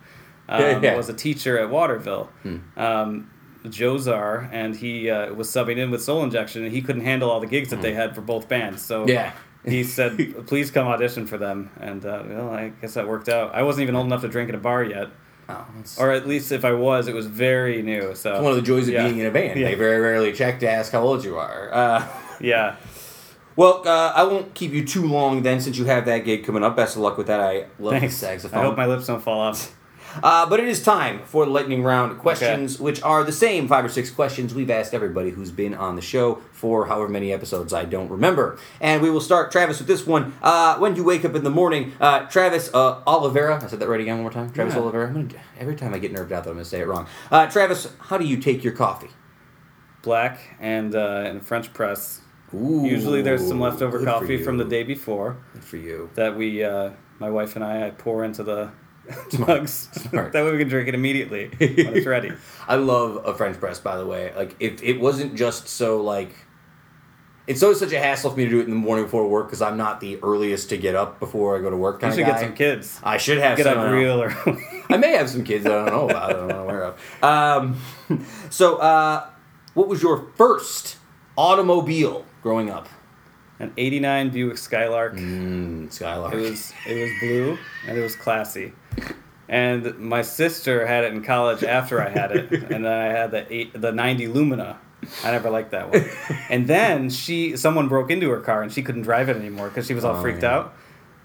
um, 0.49 0.81
Yeah, 0.83 0.95
was 0.97 1.07
a 1.09 1.13
teacher 1.13 1.59
at 1.59 1.69
Waterville, 1.69 2.31
um, 2.75 3.29
Jozar, 3.65 4.49
and 4.51 4.75
he 4.75 5.09
uh, 5.09 5.31
was 5.35 5.49
subbing 5.49 5.77
in 5.77 5.91
with 5.91 6.01
Soul 6.01 6.23
Injection, 6.23 6.63
and 6.63 6.71
he 6.73 6.81
couldn't 6.81 7.03
handle 7.03 7.29
all 7.29 7.39
the 7.39 7.45
gigs 7.47 7.69
that 7.69 7.81
they 7.83 7.93
had 7.93 8.15
for 8.15 8.21
both 8.21 8.47
bands. 8.49 8.81
So 8.81 9.07
Yeah. 9.07 9.33
He 9.65 9.83
said, 9.83 10.45
"Please 10.47 10.71
come 10.71 10.87
audition 10.87 11.25
for 11.27 11.37
them." 11.37 11.69
And 11.79 12.05
uh, 12.05 12.23
well, 12.27 12.49
I 12.49 12.69
guess 12.81 12.93
that 12.95 13.07
worked 13.07 13.29
out. 13.29 13.53
I 13.55 13.63
wasn't 13.63 13.83
even 13.83 13.95
old 13.95 14.05
enough 14.07 14.21
to 14.21 14.27
drink 14.27 14.49
at 14.49 14.55
a 14.55 14.59
bar 14.59 14.83
yet, 14.83 15.09
Oh, 15.49 15.65
or 15.99 16.11
at 16.11 16.27
least 16.27 16.51
if 16.51 16.63
I 16.65 16.71
was, 16.73 17.07
it 17.07 17.13
was 17.15 17.25
very 17.27 17.81
new. 17.81 18.15
So 18.15 18.41
one 18.41 18.51
of 18.51 18.55
the 18.57 18.61
joys 18.61 18.87
of 18.87 18.93
Yeah. 18.93 19.05
being 19.07 19.19
in 19.19 19.25
a 19.25 19.31
band. 19.31 19.59
Yeah. 19.59 19.69
They 19.69 19.75
very 19.75 19.99
rarely 19.99 20.31
check 20.33 20.59
to 20.61 20.69
ask 20.69 20.91
how 20.91 21.01
old 21.01 21.23
you 21.23 21.37
are. 21.37 21.69
Uh, 21.73 22.07
yeah. 22.39 22.75
well, 23.55 23.87
uh, 23.87 24.13
I 24.15 24.23
won't 24.23 24.53
keep 24.53 24.71
you 24.71 24.85
too 24.85 25.05
long 25.05 25.43
then, 25.43 25.59
since 25.59 25.77
you 25.77 25.85
have 25.85 26.05
that 26.05 26.19
gig 26.19 26.45
coming 26.45 26.63
up. 26.63 26.75
Best 26.75 26.95
of 26.95 27.01
luck 27.01 27.17
with 27.17 27.27
that. 27.27 27.39
I 27.39 27.65
love 27.79 27.99
Thanks. 27.99 28.19
the 28.19 28.25
saxophone. 28.27 28.59
I 28.59 28.63
hope 28.63 28.77
my 28.77 28.85
lips 28.85 29.07
don't 29.07 29.21
fall 29.21 29.39
off. 29.41 29.75
Uh, 30.21 30.45
but 30.47 30.59
it 30.59 30.67
is 30.67 30.83
time 30.83 31.21
for 31.25 31.45
the 31.45 31.51
lightning 31.51 31.81
round 31.83 32.19
questions, 32.19 32.79
which 32.79 33.01
are 33.01 33.23
the 33.23 33.31
same 33.31 33.67
five 33.67 33.83
or 33.83 33.89
six 33.89 34.11
questions 34.11 34.53
we've 34.53 34.69
asked 34.69 34.93
everybody 34.93 35.31
who's 35.31 35.51
been 35.51 35.73
on 35.73 35.95
the 35.95 36.01
show 36.01 36.41
for 36.51 36.85
however 36.87 37.07
many 37.09 37.31
episodes 37.33 37.73
I 37.73 37.85
don't 37.85 38.09
remember. 38.09 38.57
And 38.81 39.01
we 39.01 39.09
will 39.09 39.21
start, 39.21 39.51
Travis, 39.51 39.79
with 39.79 39.87
this 39.87 40.05
one. 40.05 40.33
Uh, 40.41 40.77
when 40.77 40.93
do 40.93 40.99
you 41.01 41.05
wake 41.05 41.25
up 41.25 41.33
in 41.35 41.43
the 41.43 41.49
morning? 41.49 41.93
Uh, 41.99 42.25
Travis 42.27 42.69
uh, 42.73 43.01
Olivera. 43.05 43.63
I 43.63 43.67
said 43.67 43.79
that 43.79 43.87
right 43.87 44.01
again 44.01 44.15
one 44.17 44.23
more 44.23 44.31
time. 44.31 44.51
Travis 44.51 44.75
Yeah. 44.75 44.81
Olivera. 44.81 45.07
I'm 45.07 45.27
gonna, 45.27 45.41
every 45.59 45.75
time 45.75 45.93
I 45.93 45.99
get 45.99 46.11
nerved 46.11 46.31
out, 46.31 46.43
that 46.43 46.49
I'm 46.51 46.55
going 46.57 46.63
to 46.65 46.69
say 46.69 46.81
it 46.81 46.87
wrong. 46.87 47.07
Uh, 47.31 47.47
Travis, 47.47 47.87
how 47.99 48.17
do 48.17 48.25
you 48.25 48.37
take 48.37 48.63
your 48.63 48.73
coffee? 48.73 49.09
Black 50.01 50.39
and 50.59 50.93
uh, 50.95 51.23
and 51.25 51.45
French 51.45 51.73
press. 51.73 52.21
Ooh, 52.53 52.85
Usually 52.85 53.21
there's 53.21 53.47
some 53.47 53.59
leftover 53.59 54.03
coffee 54.03 54.37
from 54.43 54.57
the 54.57 54.65
day 54.65 54.83
before 54.83 55.37
Good 55.53 55.63
for 55.63 55.77
you. 55.77 56.09
that 56.13 56.35
we, 56.37 56.63
uh, 56.63 56.91
my 57.17 57.29
wife 57.31 57.55
and 57.55 57.65
I, 57.65 57.87
I 57.87 57.89
pour 57.89 58.23
into 58.23 58.43
the 58.43 58.69
mugs. 59.39 59.89
Smart. 59.93 60.31
that 60.33 60.43
way 60.45 60.51
we 60.51 60.57
can 60.59 60.67
drink 60.69 60.87
it 60.87 60.95
immediately 60.95 61.47
when 61.57 61.95
it's 61.97 62.05
ready. 62.07 62.31
I 62.67 62.75
love 62.75 63.25
a 63.25 63.33
French 63.35 63.59
press, 63.59 63.79
by 63.79 63.97
the 63.97 64.05
way. 64.05 64.33
Like, 64.35 64.55
if 64.59 64.81
it 64.83 64.99
wasn't 64.99 65.35
just 65.35 65.67
so, 65.67 66.01
like, 66.01 66.33
it's 67.45 67.61
always 67.61 67.77
such 67.79 67.91
a 67.91 67.99
hassle 67.99 68.31
for 68.31 68.37
me 68.37 68.45
to 68.45 68.49
do 68.49 68.59
it 68.61 68.63
in 68.63 68.69
the 68.69 68.75
morning 68.77 69.03
before 69.03 69.27
work 69.27 69.47
because 69.47 69.61
I'm 69.61 69.75
not 69.75 69.99
the 69.99 70.17
earliest 70.23 70.69
to 70.69 70.77
get 70.77 70.95
up 70.95 71.19
before 71.19 71.57
I 71.57 71.61
go 71.61 71.69
to 71.69 71.75
work 71.75 71.95
You 71.95 71.99
kind 72.07 72.13
should 72.13 72.21
of 72.21 72.27
guy. 72.27 72.33
get 72.39 72.39
some 72.47 72.55
kids. 72.55 72.99
I 73.03 73.17
should 73.17 73.37
have 73.39 73.57
Get 73.57 73.65
some. 73.65 73.77
up 73.77 73.79
I 73.79 73.89
don't 73.89 73.91
know. 73.91 73.97
real 73.99 74.21
early. 74.47 74.63
I 74.89 74.95
may 74.97 75.11
have 75.17 75.29
some 75.29 75.43
kids 75.43 75.65
I 75.65 75.69
don't 75.69 75.87
know 75.87 76.09
about. 76.09 76.29
I 76.29 76.33
don't 76.33 76.47
know 76.47 76.63
aware 76.63 76.83
of. 76.85 77.23
Um, 77.23 78.25
so, 78.49 78.77
uh, 78.77 79.27
what 79.73 79.89
was 79.89 80.01
your 80.01 80.29
first 80.37 80.95
automobile 81.37 82.25
growing 82.41 82.69
up? 82.69 82.87
An 83.59 83.71
'89 83.77 84.29
Buick 84.29 84.57
Skylark. 84.57 85.15
Mm, 85.15 85.91
Skylark. 85.91 86.33
It 86.33 86.37
was 86.39 86.73
it 86.87 87.01
was 87.01 87.11
blue 87.19 87.57
and 87.87 87.97
it 87.97 88.01
was 88.01 88.15
classy. 88.15 88.71
And 89.49 89.99
my 89.99 90.21
sister 90.21 90.85
had 90.87 91.03
it 91.03 91.13
in 91.13 91.21
college 91.23 91.63
after 91.63 92.01
I 92.01 92.09
had 92.09 92.31
it, 92.31 92.51
and 92.71 92.85
then 92.85 92.87
I 92.87 93.05
had 93.05 93.31
the 93.31 93.53
eight, 93.53 93.79
the 93.79 93.91
ninety 93.91 94.27
Lumina. 94.27 94.79
I 95.23 95.31
never 95.31 95.49
liked 95.49 95.71
that 95.71 95.91
one. 95.91 96.05
And 96.49 96.65
then 96.65 97.09
she, 97.09 97.57
someone 97.57 97.89
broke 97.89 98.09
into 98.09 98.29
her 98.29 98.39
car 98.39 98.63
and 98.63 98.71
she 98.71 98.81
couldn't 98.81 99.01
drive 99.01 99.27
it 99.27 99.35
anymore 99.35 99.67
because 99.67 99.85
she 99.85 99.93
was 99.93 100.05
all 100.05 100.15
Oh, 100.15 100.21
freaked 100.21 100.43
yeah. 100.43 100.55
out. 100.55 100.73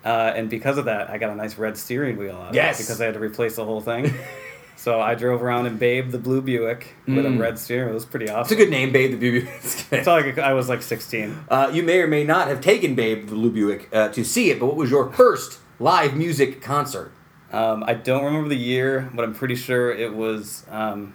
Uh, 0.05 0.33
and 0.35 0.51
because 0.51 0.79
of 0.79 0.87
that, 0.87 1.11
I 1.11 1.19
got 1.19 1.31
a 1.31 1.37
nice 1.37 1.57
red 1.59 1.77
steering 1.77 2.17
wheel 2.17 2.35
out 2.37 2.55
Yes. 2.55 2.81
it 2.81 2.83
because 2.85 3.01
I 3.01 3.05
had 3.05 3.15
to 3.15 3.21
replace 3.21 3.55
the 3.55 3.65
whole 3.65 3.81
thing. 3.81 4.13
so 4.77 5.01
I 5.01 5.15
drove 5.15 5.45
around 5.45 5.67
in 5.67 5.77
Babe, 5.77 6.11
the 6.11 6.19
blue 6.19 6.41
Buick, 6.43 6.97
with 7.07 7.25
a 7.25 7.29
Mm. 7.29 7.39
red 7.39 7.57
steering 7.57 7.85
wheel. 7.87 7.93
It 7.93 7.95
was 7.95 8.05
pretty 8.05 8.29
awesome. 8.29 8.41
It's 8.43 8.51
a 8.53 8.57
good 8.57 8.71
name, 8.71 8.91
Babe 8.91 9.13
the 9.13 9.17
Blue 9.17 9.41
Buick. 9.43 9.49
It's 9.93 10.09
all 10.09 10.21
like 10.21 10.39
I 10.39 10.55
was 10.55 10.69
like 10.69 10.83
sixteen. 10.83 11.39
Uh, 11.49 11.71
you 11.73 11.85
may 11.85 12.01
or 12.01 12.09
may 12.09 12.25
not 12.25 12.49
have 12.49 12.61
taken 12.61 12.97
Babe 12.97 13.29
the 13.29 13.35
Blue 13.37 13.51
Buick 13.51 13.89
uh, 13.93 14.09
to 14.09 14.25
see 14.25 14.51
it, 14.51 14.59
but 14.59 14.67
what 14.67 14.77
was 14.77 14.91
your 14.91 15.09
first 15.13 15.61
live 15.79 16.17
music 16.17 16.61
concert? 16.61 17.13
Um, 17.53 17.83
I 17.87 17.95
don't 17.95 18.25
remember 18.25 18.49
the 18.49 18.57
year, 18.57 19.11
but 19.15 19.25
I'm 19.25 19.35
pretty 19.35 19.55
sure 19.55 19.91
it 19.91 20.15
was 20.15 20.65
um, 20.71 21.15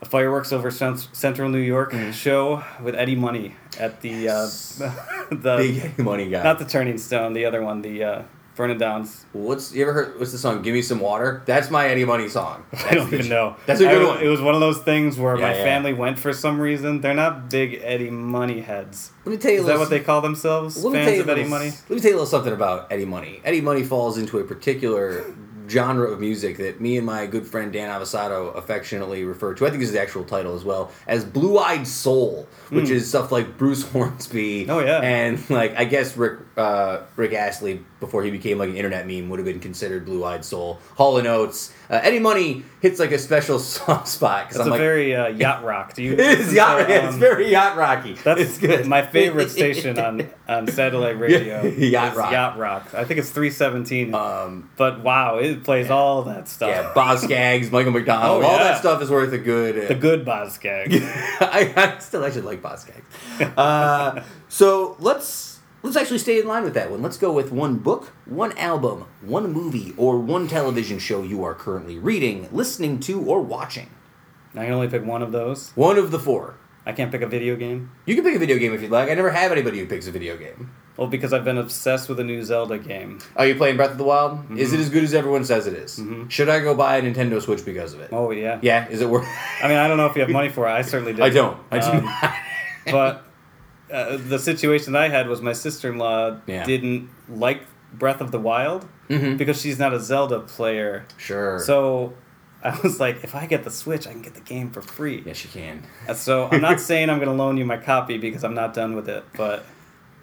a 0.00 0.06
fireworks 0.06 0.52
over 0.52 0.70
Cent- 0.70 1.08
Central 1.12 1.48
New 1.50 1.58
York 1.58 1.92
Mm. 1.92 2.12
show 2.12 2.64
with 2.82 2.94
Eddie 2.94 3.16
Money 3.16 3.54
at 3.78 4.00
the 4.00 4.28
uh, 4.28 4.46
the 5.30 5.56
Big 5.58 5.98
money 5.98 6.28
guy. 6.30 6.42
not 6.42 6.58
the 6.58 6.64
Turning 6.64 6.96
Stone, 6.98 7.34
the 7.34 7.44
other 7.44 7.62
one, 7.62 7.82
the 7.82 8.02
uh, 8.04 8.22
Vernon 8.54 8.78
Downs. 8.78 9.24
What's 9.32 9.74
you 9.74 9.82
ever 9.82 9.92
heard? 9.92 10.18
What's 10.18 10.30
the 10.32 10.38
song? 10.38 10.62
Give 10.62 10.74
me 10.74 10.82
some 10.82 11.00
water. 11.00 11.42
That's 11.44 11.70
my 11.70 11.88
Eddie 11.88 12.04
Money 12.04 12.28
song. 12.28 12.64
That's 12.70 12.84
I 12.90 12.94
don't 12.94 13.10
the- 13.10 13.16
even 13.18 13.28
know. 13.28 13.56
That's 13.66 13.80
a 13.80 13.88
I 13.88 13.92
good 13.94 13.98
was- 14.00 14.08
one. 14.08 14.20
It 14.22 14.28
was 14.28 14.40
one 14.40 14.54
of 14.54 14.60
those 14.60 14.78
things 14.78 15.18
where 15.18 15.36
Yeah, 15.36 15.42
my 15.42 15.54
yeah. 15.56 15.64
family 15.64 15.92
went 15.92 16.18
for 16.18 16.32
some 16.32 16.60
reason. 16.60 17.00
They're 17.00 17.14
not 17.14 17.50
big 17.50 17.80
Eddie 17.82 18.10
Money 18.10 18.60
heads. 18.60 19.10
Let 19.24 19.32
me 19.32 19.38
tell 19.38 19.50
you. 19.50 19.58
a 19.58 19.60
Is 19.62 19.66
that 19.66 19.78
what 19.78 19.90
they 19.90 20.00
call 20.00 20.20
themselves? 20.20 20.82
Let 20.84 20.92
me 20.92 20.98
tell 20.98 21.06
Fans 21.08 21.20
of 21.20 21.28
a 21.28 21.32
Eddie 21.32 21.44
Money? 21.48 21.70
Let 21.70 21.90
me 21.90 22.00
tell 22.00 22.10
you 22.10 22.16
a 22.16 22.18
little 22.18 22.26
something 22.26 22.52
about 22.52 22.92
Eddie 22.92 23.04
Money. 23.06 23.40
Eddie 23.44 23.60
Money 23.60 23.82
falls 23.82 24.18
into 24.18 24.38
a 24.38 24.44
particular 24.44 25.24
genre 25.68 26.10
of 26.10 26.20
music 26.20 26.56
that 26.58 26.80
me 26.80 26.96
and 26.96 27.06
my 27.06 27.26
good 27.26 27.46
friend 27.46 27.72
Dan 27.72 27.88
Avasado 27.88 28.54
affectionately 28.56 29.24
refer 29.24 29.54
to. 29.54 29.66
I 29.66 29.70
think 29.70 29.80
this 29.80 29.88
is 29.88 29.94
the 29.94 30.00
actual 30.00 30.24
title 30.24 30.54
as 30.54 30.64
well 30.64 30.90
as 31.06 31.24
Blue 31.24 31.58
Eyed 31.58 31.86
Soul, 31.86 32.46
which 32.70 32.90
is 32.90 33.08
stuff 33.08 33.32
like 33.32 33.56
Bruce 33.56 33.82
Hornsby. 33.90 34.68
Oh, 34.68 34.80
yeah. 34.80 35.00
and 35.00 35.38
like 35.50 35.76
I 35.76 35.84
guess 35.84 36.16
Rick 36.16 36.40
uh, 36.56 37.00
Rick 37.16 37.32
Astley 37.32 37.84
before 38.00 38.22
he 38.22 38.30
became 38.30 38.58
like 38.58 38.68
an 38.68 38.76
internet 38.76 39.06
meme 39.06 39.28
would 39.30 39.38
have 39.38 39.46
been 39.46 39.60
considered 39.60 40.04
Blue 40.04 40.24
Eyed 40.24 40.44
Soul. 40.44 40.80
Hall 40.96 41.18
and 41.18 41.26
Oates. 41.26 41.72
Uh, 41.88 42.00
Eddie 42.02 42.18
Money 42.18 42.64
hits 42.80 43.00
like 43.00 43.12
a 43.12 43.18
special 43.18 43.58
soft 43.58 44.08
spot 44.08 44.48
because 44.48 44.60
I'm 44.60 44.68
a 44.68 44.70
like. 44.70 44.80
very 44.80 45.14
uh, 45.14 45.28
yacht 45.28 45.64
rock. 45.64 45.94
Do 45.94 46.02
you? 46.02 46.12
it 46.14 46.20
is 46.20 46.52
yacht. 46.52 46.82
So, 46.82 46.88
yeah, 46.88 47.06
it's 47.06 47.14
um, 47.14 47.20
very 47.20 47.50
yacht 47.50 47.76
rocky. 47.76 48.14
That's 48.14 48.40
it's 48.40 48.58
good. 48.58 48.86
My 48.86 49.02
favorite 49.02 49.50
station 49.50 49.98
on, 49.98 50.28
on 50.48 50.66
satellite 50.68 51.18
radio. 51.20 51.62
Yacht 51.64 52.16
Rock. 52.16 52.32
Yacht 52.32 52.58
Rock. 52.58 52.94
I 52.94 53.04
think 53.04 53.20
it's 53.20 53.30
317. 53.30 54.14
Um, 54.14 54.70
but 54.76 55.00
wow, 55.02 55.38
it 55.38 55.64
plays 55.64 55.90
all 55.90 56.22
that 56.24 56.48
stuff. 56.48 56.68
yeah, 56.68 56.92
Boz 56.94 57.22
Skaggs, 57.22 57.70
Michael 57.70 57.92
McDonald, 57.98 58.42
Oh, 58.42 58.46
all 58.46 58.56
yeah. 58.56 58.64
that 58.64 58.78
stuff 58.78 59.00
is 59.02 59.10
worth 59.10 59.32
a 59.32 59.38
good. 59.38 59.88
The 59.88 59.94
good 59.94 60.24
Boz 60.24 60.58
gag. 60.58 60.88
I, 60.92 61.72
I 61.76 61.98
still 61.98 62.24
actually 62.24 62.42
like 62.42 62.62
Boz 62.62 62.82
Skaggs. 62.82 63.56
Uh, 63.58 64.22
so 64.48 64.96
let's 65.00 65.60
let's 65.82 65.96
actually 65.96 66.18
stay 66.18 66.38
in 66.40 66.46
line 66.46 66.62
with 66.64 66.74
that 66.74 66.90
one. 66.90 67.02
Let's 67.02 67.16
go 67.16 67.32
with 67.32 67.50
one 67.52 67.76
book, 67.78 68.12
one 68.26 68.52
album, 68.58 69.06
one 69.22 69.52
movie, 69.52 69.94
or 69.96 70.18
one 70.18 70.46
television 70.48 70.98
show 70.98 71.22
you 71.22 71.42
are 71.44 71.54
currently 71.54 71.98
reading, 71.98 72.48
listening 72.52 73.00
to, 73.00 73.20
or 73.22 73.40
watching. 73.42 73.90
I 74.56 74.64
can 74.66 74.74
only 74.74 74.88
pick 74.88 75.04
one 75.04 75.20
of 75.22 75.32
those. 75.32 75.70
One 75.74 75.98
of 75.98 76.10
the 76.12 76.18
four. 76.18 76.54
I 76.86 76.92
can't 76.92 77.10
pick 77.10 77.22
a 77.22 77.26
video 77.26 77.56
game. 77.56 77.90
You 78.06 78.14
can 78.14 78.24
pick 78.24 78.36
a 78.36 78.38
video 78.38 78.58
game 78.58 78.72
if 78.74 78.82
you'd 78.82 78.90
like. 78.90 79.10
I 79.10 79.14
never 79.14 79.30
have 79.30 79.52
anybody 79.52 79.78
who 79.78 79.86
picks 79.86 80.06
a 80.06 80.10
video 80.12 80.36
game. 80.36 80.70
Well, 80.96 81.08
because 81.08 81.32
I've 81.32 81.44
been 81.44 81.58
obsessed 81.58 82.08
with 82.08 82.20
a 82.20 82.24
new 82.24 82.42
Zelda 82.44 82.78
game. 82.78 83.18
Are 83.36 83.46
you 83.46 83.56
playing 83.56 83.76
Breath 83.76 83.90
of 83.92 83.98
the 83.98 84.04
Wild? 84.04 84.38
Is 84.56 84.68
Mm-hmm. 84.68 84.74
it 84.76 84.80
as 84.80 84.90
good 84.90 85.02
as 85.02 85.12
everyone 85.14 85.44
says 85.44 85.66
it 85.66 85.74
is? 85.74 85.98
Mm-hmm. 85.98 86.28
Should 86.28 86.48
I 86.48 86.60
go 86.60 86.74
buy 86.74 86.98
a 86.98 87.02
Nintendo 87.02 87.42
Switch 87.42 87.64
because 87.64 87.94
of 87.94 88.00
it? 88.00 88.10
Oh 88.12 88.30
yeah. 88.30 88.60
Yeah, 88.62 88.86
is 88.88 89.00
it 89.00 89.08
worth? 89.08 89.26
I 89.62 89.66
mean, 89.68 89.78
I 89.78 89.88
don't 89.88 89.96
know 89.96 90.06
if 90.06 90.14
you 90.14 90.20
have 90.22 90.30
money 90.30 90.50
for 90.50 90.68
it. 90.68 90.72
I 90.72 90.82
certainly 90.82 91.12
do. 91.14 91.22
I 91.28 91.30
don't. 91.30 91.58
I 91.70 91.78
do 91.80 91.86
Um, 91.98 92.04
not. 92.04 92.34
but 92.86 93.24
uh, 93.92 94.18
the 94.18 94.38
situation 94.38 94.92
that 94.92 95.02
I 95.02 95.08
had 95.08 95.26
was 95.28 95.40
my 95.42 95.52
sister 95.52 95.90
in 95.90 95.98
law 95.98 96.36
Yeah. 96.46 96.64
didn't 96.64 97.08
like 97.28 97.62
Breath 97.92 98.20
of 98.20 98.30
the 98.30 98.38
Wild 98.40 98.86
Mhm. 99.10 99.36
because 99.36 99.60
she's 99.60 99.78
not 99.78 99.92
a 99.94 100.00
Zelda 100.00 100.40
player. 100.40 101.06
Sure. 101.16 101.58
So 101.58 102.12
I 102.64 102.78
was 102.82 102.98
like, 102.98 103.22
if 103.22 103.34
I 103.34 103.46
get 103.46 103.62
the 103.64 103.70
Switch, 103.70 104.06
I 104.06 104.12
can 104.12 104.22
get 104.22 104.34
the 104.34 104.40
game 104.40 104.70
for 104.70 104.80
free. 104.80 105.22
yes, 105.26 105.44
you 105.44 105.50
can. 105.50 105.82
Uh, 106.08 106.14
So 106.14 106.48
I'm 106.50 106.60
not 106.62 106.80
saying 106.90 107.10
I'm 107.10 107.18
going 107.18 107.28
to 107.28 107.34
loan 107.34 107.56
you 107.58 107.64
my 107.64 107.76
copy 107.76 108.16
because 108.18 108.42
I'm 108.42 108.54
not 108.54 108.72
done 108.74 108.96
with 108.96 109.08
it, 109.08 109.22
but 109.36 109.64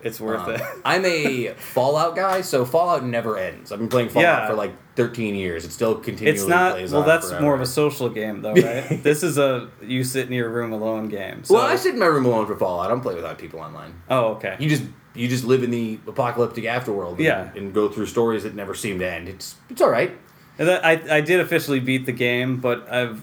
it's 0.01 0.19
worth 0.19 0.47
Um, 0.47 0.55
it. 0.55 0.61
I'm 0.85 1.05
a 1.05 1.49
Fallout 1.53 2.15
guy, 2.15 2.41
so 2.41 2.65
Fallout 2.65 3.05
never 3.05 3.37
ends. 3.37 3.71
I've 3.71 3.77
been 3.77 3.89
playing 3.89 4.09
Fallout 4.09 4.43
Yeah. 4.43 4.47
for 4.47 4.55
like 4.55 4.73
13 4.95 5.35
years. 5.35 5.63
It 5.65 5.71
still 5.71 5.93
continually 5.95 6.37
It's 6.39 6.47
not 6.47 6.73
plays 6.73 6.91
well. 6.91 7.03
That's 7.03 7.27
forever. 7.29 7.43
more 7.43 7.53
of 7.53 7.61
a 7.61 7.65
social 7.67 8.09
game, 8.09 8.41
though, 8.41 8.53
right? 8.53 9.03
this 9.03 9.21
is 9.21 9.37
a 9.37 9.69
you 9.83 10.03
sit 10.03 10.25
in 10.25 10.33
your 10.33 10.49
room 10.49 10.71
alone 10.73 11.07
game. 11.09 11.43
So, 11.43 11.53
Well, 11.53 11.63
I 11.67 11.75
sit 11.75 11.93
in 11.93 11.99
my 11.99 12.07
room 12.07 12.25
alone 12.25 12.47
for 12.47 12.55
Fallout. 12.57 12.87
I 12.87 12.89
don't 12.89 13.01
play 13.01 13.13
with 13.13 13.23
other 13.23 13.35
people 13.35 13.59
online. 13.59 13.93
Oh, 14.09 14.33
okay. 14.33 14.55
You 14.59 14.67
just 14.67 14.83
you 15.13 15.27
just 15.27 15.43
live 15.43 15.61
in 15.61 15.69
the 15.69 15.99
apocalyptic 16.07 16.63
afterworld. 16.63 17.11
And, 17.17 17.19
Yeah. 17.19 17.51
and 17.55 17.71
go 17.73 17.87
through 17.89 18.05
stories 18.07 18.41
that 18.43 18.55
never 18.55 18.73
seem 18.73 18.97
to 18.99 19.07
end. 19.07 19.29
It's 19.29 19.55
it's 19.69 19.81
all 19.81 19.89
right. 19.91 20.17
And 20.61 20.69
I 20.69 21.17
I 21.17 21.21
did 21.21 21.39
officially 21.39 21.79
beat 21.79 22.05
the 22.05 22.11
game, 22.11 22.57
but 22.57 22.87
I've 22.91 23.21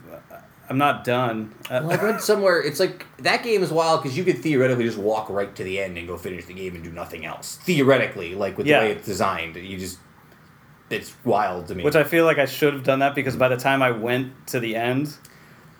I'm 0.70 0.76
not 0.76 1.04
done. 1.04 1.54
Uh, 1.70 1.80
Well, 1.84 1.92
I 1.92 2.02
read 2.02 2.20
somewhere 2.30 2.60
it's 2.60 2.80
like 2.80 3.06
that 3.22 3.42
game 3.42 3.62
is 3.62 3.70
wild 3.70 4.02
because 4.02 4.16
you 4.18 4.24
could 4.24 4.38
theoretically 4.42 4.84
just 4.84 4.98
walk 4.98 5.30
right 5.30 5.54
to 5.56 5.64
the 5.64 5.80
end 5.80 5.96
and 5.96 6.06
go 6.06 6.16
finish 6.18 6.44
the 6.46 6.52
game 6.54 6.74
and 6.74 6.84
do 6.84 6.90
nothing 6.90 7.24
else. 7.24 7.56
Theoretically, 7.62 8.34
like 8.34 8.58
with 8.58 8.66
Yeah. 8.66 8.80
the 8.80 8.86
way 8.86 8.92
it's 8.92 9.06
designed, 9.06 9.56
you 9.56 9.78
just 9.78 9.98
it's 10.90 11.14
wild 11.24 11.68
to 11.68 11.74
me. 11.74 11.84
which 11.84 11.96
I 11.96 12.04
feel 12.04 12.24
like 12.24 12.38
I 12.38 12.46
should 12.46 12.72
have 12.74 12.82
done 12.82 12.98
that 13.00 13.14
because 13.14 13.36
by 13.36 13.48
the 13.48 13.56
time 13.58 13.82
I 13.82 13.90
went 13.92 14.46
to 14.48 14.58
the 14.58 14.74
end, 14.74 15.14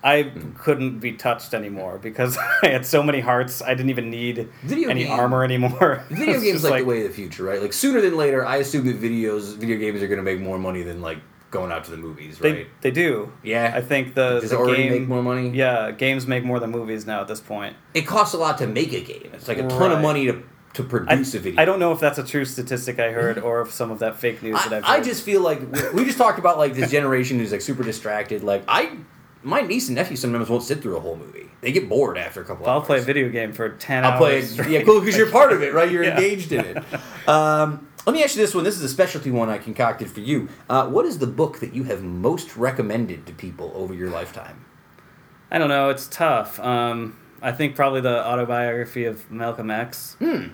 I 0.03 0.23
Hmm. 0.23 0.51
couldn't 0.57 0.99
be 0.99 1.11
touched 1.13 1.53
anymore 1.53 1.97
because 2.01 2.37
I 2.63 2.67
had 2.69 2.85
so 2.85 3.03
many 3.03 3.19
hearts. 3.19 3.61
I 3.61 3.73
didn't 3.73 3.89
even 3.89 4.09
need 4.09 4.47
Video 4.63 4.89
any 4.89 5.03
game- 5.03 5.11
armor 5.19 5.43
anymore. 5.43 6.03
Video 6.09 6.39
games 6.39 6.61
just 6.61 6.63
like, 6.63 6.83
the 6.83 6.89
way 6.89 7.01
of 7.03 7.09
the 7.09 7.13
future, 7.13 7.43
right? 7.43 7.61
Like 7.61 7.73
sooner 7.73 7.99
than 8.01 8.15
later, 8.15 8.45
I 8.45 8.57
assume 8.57 8.85
that 8.85 9.01
videos, 9.01 9.55
video 9.57 9.77
games 9.77 10.01
are 10.01 10.07
going 10.07 10.19
to 10.19 10.23
make 10.31 10.39
more 10.39 10.57
money 10.59 10.83
than 10.83 11.01
like 11.01 11.17
going 11.51 11.71
out 11.71 11.83
to 11.85 11.91
the 11.91 11.97
movies, 11.97 12.37
they 12.39 12.51
right? 12.53 12.67
they 12.81 12.91
do. 12.91 13.31
Yeah. 13.43 13.71
I 13.75 13.81
think 13.81 14.13
the, 14.13 14.39
Does 14.39 14.49
the 14.51 14.55
it 14.55 14.59
already 14.59 14.83
game 14.83 14.91
make 14.91 15.07
more 15.07 15.23
money? 15.23 15.49
Yeah, 15.49 15.91
games 15.91 16.27
make 16.27 16.43
more 16.43 16.59
than 16.59 16.69
movies 16.71 17.05
now 17.05 17.21
at 17.21 17.27
this 17.27 17.39
point. 17.41 17.75
It 17.93 18.03
costs 18.07 18.33
a 18.33 18.37
lot 18.37 18.57
to 18.59 18.67
make 18.67 18.93
a 18.93 19.01
game. 19.01 19.31
It's 19.33 19.47
like 19.47 19.57
a 19.57 19.67
ton 19.67 19.91
of 19.91 20.01
money 20.01 20.25
to 20.27 20.43
to 20.75 20.83
produce 20.83 21.33
a 21.33 21.39
video. 21.39 21.59
I 21.59 21.65
don't 21.65 21.79
know 21.79 21.91
if 21.91 21.99
that's 21.99 22.19
a 22.19 22.23
true 22.23 22.45
statistic 22.45 22.99
I 22.99 23.11
heard 23.11 23.39
or 23.39 23.61
if 23.61 23.71
some 23.71 23.89
of 23.89 23.97
that 23.99 24.17
fake 24.17 24.43
news 24.43 24.63
that 24.65 24.71
I've 24.73 24.85
I, 24.85 24.97
I 24.97 25.01
just 25.01 25.23
feel 25.25 25.41
like 25.41 25.59
we, 25.61 25.89
we 25.93 26.05
just 26.05 26.19
talked 26.19 26.37
about 26.37 26.59
like 26.59 26.75
this 26.75 26.91
generation 26.91 27.39
who's 27.39 27.51
like 27.51 27.61
super 27.61 27.81
distracted. 27.81 28.43
Like 28.43 28.63
I, 28.67 28.97
my 29.41 29.61
niece 29.61 29.87
and 29.89 29.95
nephew 29.95 30.15
sometimes 30.15 30.47
won't 30.47 30.61
sit 30.61 30.83
through 30.83 30.97
a 30.97 30.99
whole 30.99 31.15
movie. 31.15 31.49
They 31.61 31.71
get 31.71 31.89
bored 31.89 32.17
after 32.19 32.41
a 32.41 32.45
couple. 32.45 32.65
Of 32.65 32.69
I'll 32.69 32.77
hours. 32.77 32.85
play 32.85 32.99
a 32.99 33.01
video 33.01 33.29
game 33.29 33.51
for 33.51 33.69
10 33.69 34.05
I'll 34.05 34.11
hours. 34.11 34.19
play 34.19 34.41
straight. 34.43 34.69
Yeah, 34.69 34.83
cool 34.83 34.99
because 34.99 35.17
you're 35.17 35.31
part 35.39 35.51
of 35.51 35.63
it, 35.63 35.73
right? 35.73 35.89
You're 35.91 36.03
Yeah. 36.03 36.11
engaged 36.15 36.51
in 36.51 36.63
it. 36.63 36.83
Um, 37.27 37.87
let 38.05 38.13
me 38.13 38.23
ask 38.23 38.35
you 38.35 38.41
this 38.41 38.55
one. 38.55 38.63
This 38.63 38.75
is 38.75 38.83
a 38.83 38.89
specialty 38.89 39.31
one 39.31 39.49
I 39.49 39.57
concocted 39.57 40.09
for 40.09 40.19
you. 40.21 40.49
Uh, 40.69 40.87
what 40.87 41.05
is 41.05 41.19
the 41.19 41.27
book 41.27 41.59
that 41.59 41.73
you 41.73 41.83
have 41.83 42.01
most 42.03 42.55
recommended 42.57 43.25
to 43.27 43.33
people 43.33 43.71
over 43.75 43.93
your 43.93 44.09
lifetime? 44.09 44.65
I 45.51 45.57
don't 45.57 45.69
know. 45.69 45.89
It's 45.89 46.07
tough. 46.07 46.59
Um, 46.59 47.17
I 47.41 47.51
think 47.51 47.75
probably 47.75 48.01
the 48.01 48.25
autobiography 48.25 49.05
of 49.05 49.29
Malcolm 49.31 49.69
X 49.71 50.15
Hmm, 50.19 50.47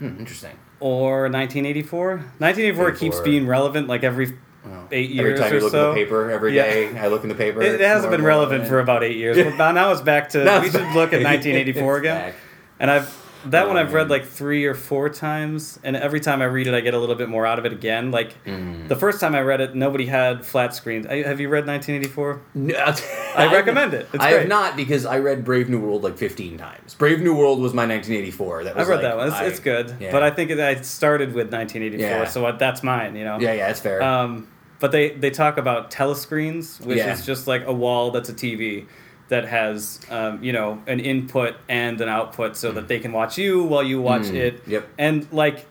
interesting. 0.00 0.56
or 0.80 1.28
1984. 1.28 2.08
1984 2.38 2.90
keeps 2.92 3.20
being 3.20 3.46
relevant 3.46 3.86
like 3.88 4.02
every 4.02 4.36
Well, 4.64 4.88
eight 4.90 5.18
every 5.18 5.34
time 5.38 5.52
you 5.54 5.60
look 5.60 5.70
so. 5.72 5.90
in 5.90 5.98
the 5.98 6.04
paper, 6.04 6.30
every 6.30 6.54
Yeah. 6.56 6.64
day 6.64 6.98
I 6.98 7.08
look 7.08 7.22
in 7.22 7.28
the 7.28 7.34
paper. 7.34 7.62
It, 7.62 7.80
it 7.80 7.86
hasn't 7.86 8.10
been 8.10 8.24
relevant 8.24 8.66
for 8.66 8.80
about 8.80 9.02
eight 9.04 9.16
years, 9.16 9.36
but 9.56 9.72
now, 9.72 9.92
it's 9.92 10.00
back 10.00 10.30
to. 10.30 10.38
We 10.62 10.70
should 10.70 10.80
look 10.94 11.12
at 11.12 11.22
1984 11.22 11.96
again. 11.98 12.16
back. 12.16 12.34
And 12.80 12.90
I've 12.90 13.21
that 13.46 13.66
one 13.68 13.76
I've 13.76 13.92
read 13.92 14.08
like 14.10 14.24
three 14.26 14.64
or 14.66 14.74
four 14.74 15.08
times, 15.08 15.78
and 15.82 15.96
every 15.96 16.20
time 16.20 16.40
I 16.42 16.46
read 16.46 16.66
it, 16.66 16.74
I 16.74 16.80
get 16.80 16.94
a 16.94 16.98
little 16.98 17.14
bit 17.14 17.28
more 17.28 17.46
out 17.46 17.58
of 17.58 17.64
it 17.66 17.72
again. 17.72 18.10
Like 18.10 18.34
Mm. 18.44 18.88
the 18.88 18.96
first 18.96 19.20
time 19.20 19.34
I 19.34 19.40
read 19.40 19.60
it, 19.60 19.74
nobody 19.74 20.06
had 20.06 20.44
flat 20.44 20.74
screens. 20.74 21.06
I, 21.06 21.22
have 21.22 21.40
you 21.40 21.48
read 21.48 21.66
1984? 21.66 22.40
No, 22.54 22.74
I 23.36 23.52
recommend 23.52 23.94
it. 23.94 24.08
It's 24.12 24.22
I 24.22 24.30
great. 24.30 24.40
have 24.40 24.48
not 24.48 24.76
because 24.76 25.04
I 25.06 25.18
read 25.18 25.44
Brave 25.44 25.68
New 25.68 25.80
World 25.80 26.02
like 26.04 26.16
15 26.18 26.58
times. 26.58 26.94
Brave 26.94 27.20
New 27.20 27.34
World 27.34 27.60
was 27.60 27.72
my 27.74 27.86
1984. 27.86 28.64
That 28.64 28.76
was 28.76 28.82
I've 28.82 28.88
read 28.88 28.94
like, 28.96 29.02
that 29.04 29.16
one. 29.16 29.26
It's, 29.28 29.36
I- 29.36 29.44
it's 29.46 29.60
good, 29.60 29.96
yeah. 30.00 30.12
but 30.12 30.22
I 30.22 30.30
think 30.30 30.50
it, 30.50 30.60
I 30.60 30.80
started 30.82 31.28
with 31.34 31.52
1984, 31.52 32.00
Yeah. 32.08 32.24
so 32.26 32.46
I- 32.46 32.52
that's 32.52 32.82
mine. 32.82 33.16
You 33.16 33.24
know. 33.24 33.38
yeah, 33.40 33.52
yeah, 33.52 33.68
it's 33.70 33.80
fair. 33.80 34.02
Um, 34.02 34.48
but 34.80 34.90
they 34.92 35.10
they 35.10 35.30
talk 35.30 35.58
about 35.58 35.90
telescreens, 35.90 36.80
which 36.84 36.98
Yeah. 36.98 37.12
is 37.12 37.24
just 37.24 37.46
like 37.46 37.64
a 37.66 37.72
wall 37.72 38.10
that's 38.10 38.28
a 38.28 38.34
TV 38.34 38.86
that 39.32 39.44
has 39.48 40.00
um, 40.10 40.42
you 40.42 40.52
know 40.52 40.80
an 40.86 41.00
input 41.00 41.56
and 41.68 42.00
an 42.00 42.08
output, 42.08 42.56
so 42.56 42.70
that 42.72 42.86
they 42.88 43.00
can 43.00 43.12
watch 43.12 43.36
you 43.36 43.64
while 43.64 43.82
you 43.82 44.00
watch 44.00 44.22
Mm, 44.30 44.34
it. 44.46 44.62
yep. 44.66 44.88
And 44.98 45.26
like. 45.32 45.66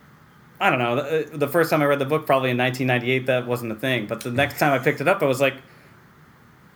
I 0.64 0.70
don't 0.70 0.78
know. 0.78 0.96
The, 0.98 1.38
the 1.40 1.48
first 1.48 1.72
time 1.72 1.82
I 1.82 1.86
read 1.86 1.98
the 1.98 2.06
book, 2.06 2.28
probably 2.28 2.52
in 2.52 2.58
1998, 2.60 3.26
that 3.26 3.48
wasn't 3.48 3.72
a 3.72 3.76
thing. 3.76 4.06
But 4.06 4.22
the 4.22 4.30
next 4.30 4.60
time 4.60 4.72
I 4.74 4.78
picked 4.78 5.02
it 5.02 5.08
up, 5.08 5.24
I 5.24 5.26
was 5.26 5.42
like, 5.42 5.56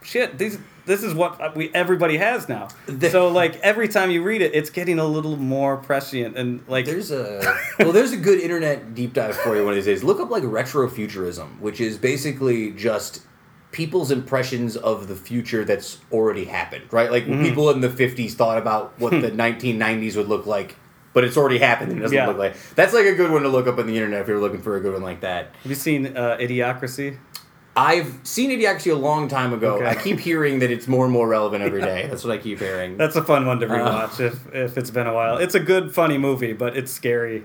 "Shit, 0.01 0.39
these 0.39 0.57
this 0.88 1.03
is 1.03 1.13
what 1.13 1.55
we 1.55 1.69
everybody 1.71 2.17
has 2.17 2.49
now." 2.49 2.67
So 3.11 3.27
like 3.27 3.57
every 3.57 3.88
time 3.88 4.09
you 4.09 4.23
read 4.23 4.41
it, 4.41 4.55
it's 4.55 4.71
getting 4.71 4.97
a 4.97 5.05
little 5.05 5.38
more 5.38 5.77
prescient 5.77 6.36
and 6.36 6.67
like 6.67 6.86
There's 6.86 7.11
a 7.11 7.41
well, 7.79 7.91
there's 7.91 8.11
a 8.11 8.17
good 8.17 8.39
internet 8.39 8.95
deep 8.95 9.13
dive 9.13 9.36
for 9.38 9.55
you 9.55 9.61
one 9.63 9.73
of 9.73 9.75
these 9.75 9.86
days. 9.86 10.03
Look 10.03 10.19
up 10.19 10.31
like 10.31 10.41
retrofuturism, 10.43 11.59
which 11.59 11.79
is 11.79 11.97
basically 11.99 12.71
just 12.71 13.21
people's 13.76 14.09
impressions 14.09 14.78
of 14.78 15.09
the 15.09 15.15
future 15.17 15.65
that's 15.65 15.97
already 16.09 16.45
happened, 16.45 16.86
right? 16.91 17.11
Like 17.11 17.26
Mm-hmm. 17.26 17.43
people 17.43 17.69
in 17.71 17.82
the 17.82 17.89
50s 17.89 18.32
thought 18.32 18.57
about 18.57 18.93
what 18.99 19.11
the 19.11 19.32
1990s 19.43 20.15
would 20.15 20.30
look 20.30 20.45
like, 20.45 20.78
but 21.13 21.26
it's 21.26 21.36
already 21.36 21.57
happened 21.57 21.91
and 21.91 21.99
it 21.99 22.03
doesn't 22.03 22.15
Yeah. 22.15 22.28
look 22.28 22.38
like. 22.38 22.55
That's 22.76 22.93
like 22.93 23.05
a 23.05 23.13
good 23.13 23.32
one 23.32 23.41
to 23.41 23.49
look 23.49 23.67
up 23.67 23.78
on 23.78 23.86
the 23.88 23.95
internet 23.95 24.21
if 24.21 24.28
you're 24.30 24.39
looking 24.39 24.61
for 24.61 24.78
a 24.78 24.80
good 24.80 24.93
one 24.93 25.03
like 25.03 25.19
that. 25.21 25.51
have 25.61 25.69
you 25.69 25.76
seen 25.76 26.15
uh, 26.15 26.38
Idiocracy? 26.39 27.17
I've 27.78 28.19
seen 28.23 28.51
Idiocracy 28.51 28.93
a 28.93 28.95
long 28.95 29.28
time 29.28 29.51
ago. 29.51 29.76
Okay. 29.76 29.86
I 29.88 29.95
keep 29.95 30.17
hearing 30.21 30.59
that 30.59 30.71
it's 30.71 30.88
more 30.88 31.03
and 31.03 31.11
more 31.11 31.28
relevant 31.28 31.61
every 31.61 31.82
day. 31.82 32.07
That's 32.09 32.23
what 32.23 32.32
I 32.34 32.38
keep 32.38 32.59
hearing. 32.59 32.95
That's 32.95 33.17
a 33.17 33.23
fun 33.23 33.45
one 33.45 33.59
to 33.59 33.65
Uh. 33.67 33.78
rewatch 34.07 34.21
if, 34.21 34.55
if 34.55 34.78
it's 34.78 34.89
been 34.91 35.07
a 35.07 35.13
while. 35.13 35.36
It's 35.39 35.55
a 35.55 35.59
good, 35.59 35.93
funny 35.93 36.17
movie, 36.17 36.53
but 36.53 36.78
it's 36.78 36.91
scary. 36.93 37.43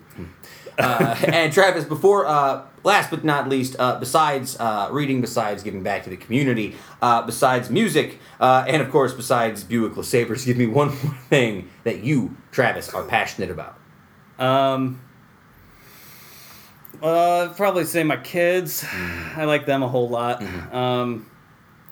Uh, 0.78 1.16
and 1.26 1.52
Travis, 1.52 1.84
before 1.84 2.26
uh, 2.26 2.62
last 2.84 3.10
but 3.10 3.24
not 3.24 3.48
least, 3.48 3.76
uh, 3.78 3.98
besides 3.98 4.58
uh, 4.58 4.88
reading, 4.90 5.20
besides 5.20 5.62
giving 5.62 5.82
back 5.82 6.04
to 6.04 6.10
the 6.10 6.16
community, 6.16 6.76
uh, 7.02 7.22
besides 7.22 7.70
music, 7.70 8.18
uh, 8.40 8.64
and 8.66 8.82
of 8.82 8.90
course, 8.90 9.12
besides 9.12 9.64
Buick 9.64 9.94
LeSabres, 9.94 10.44
give 10.44 10.56
me 10.56 10.66
one 10.66 10.88
more 10.88 11.14
thing 11.28 11.68
that 11.84 12.02
you, 12.02 12.36
Travis, 12.52 12.92
are 12.94 13.04
passionate 13.04 13.50
about. 13.50 13.78
Um, 14.38 15.00
uh, 17.02 17.52
probably 17.56 17.84
say 17.84 18.04
my 18.04 18.16
kids. 18.16 18.82
Mm-hmm. 18.82 19.40
I 19.40 19.44
like 19.44 19.66
them 19.66 19.82
a 19.82 19.88
whole 19.88 20.08
lot. 20.08 20.42
Um, 20.72 21.26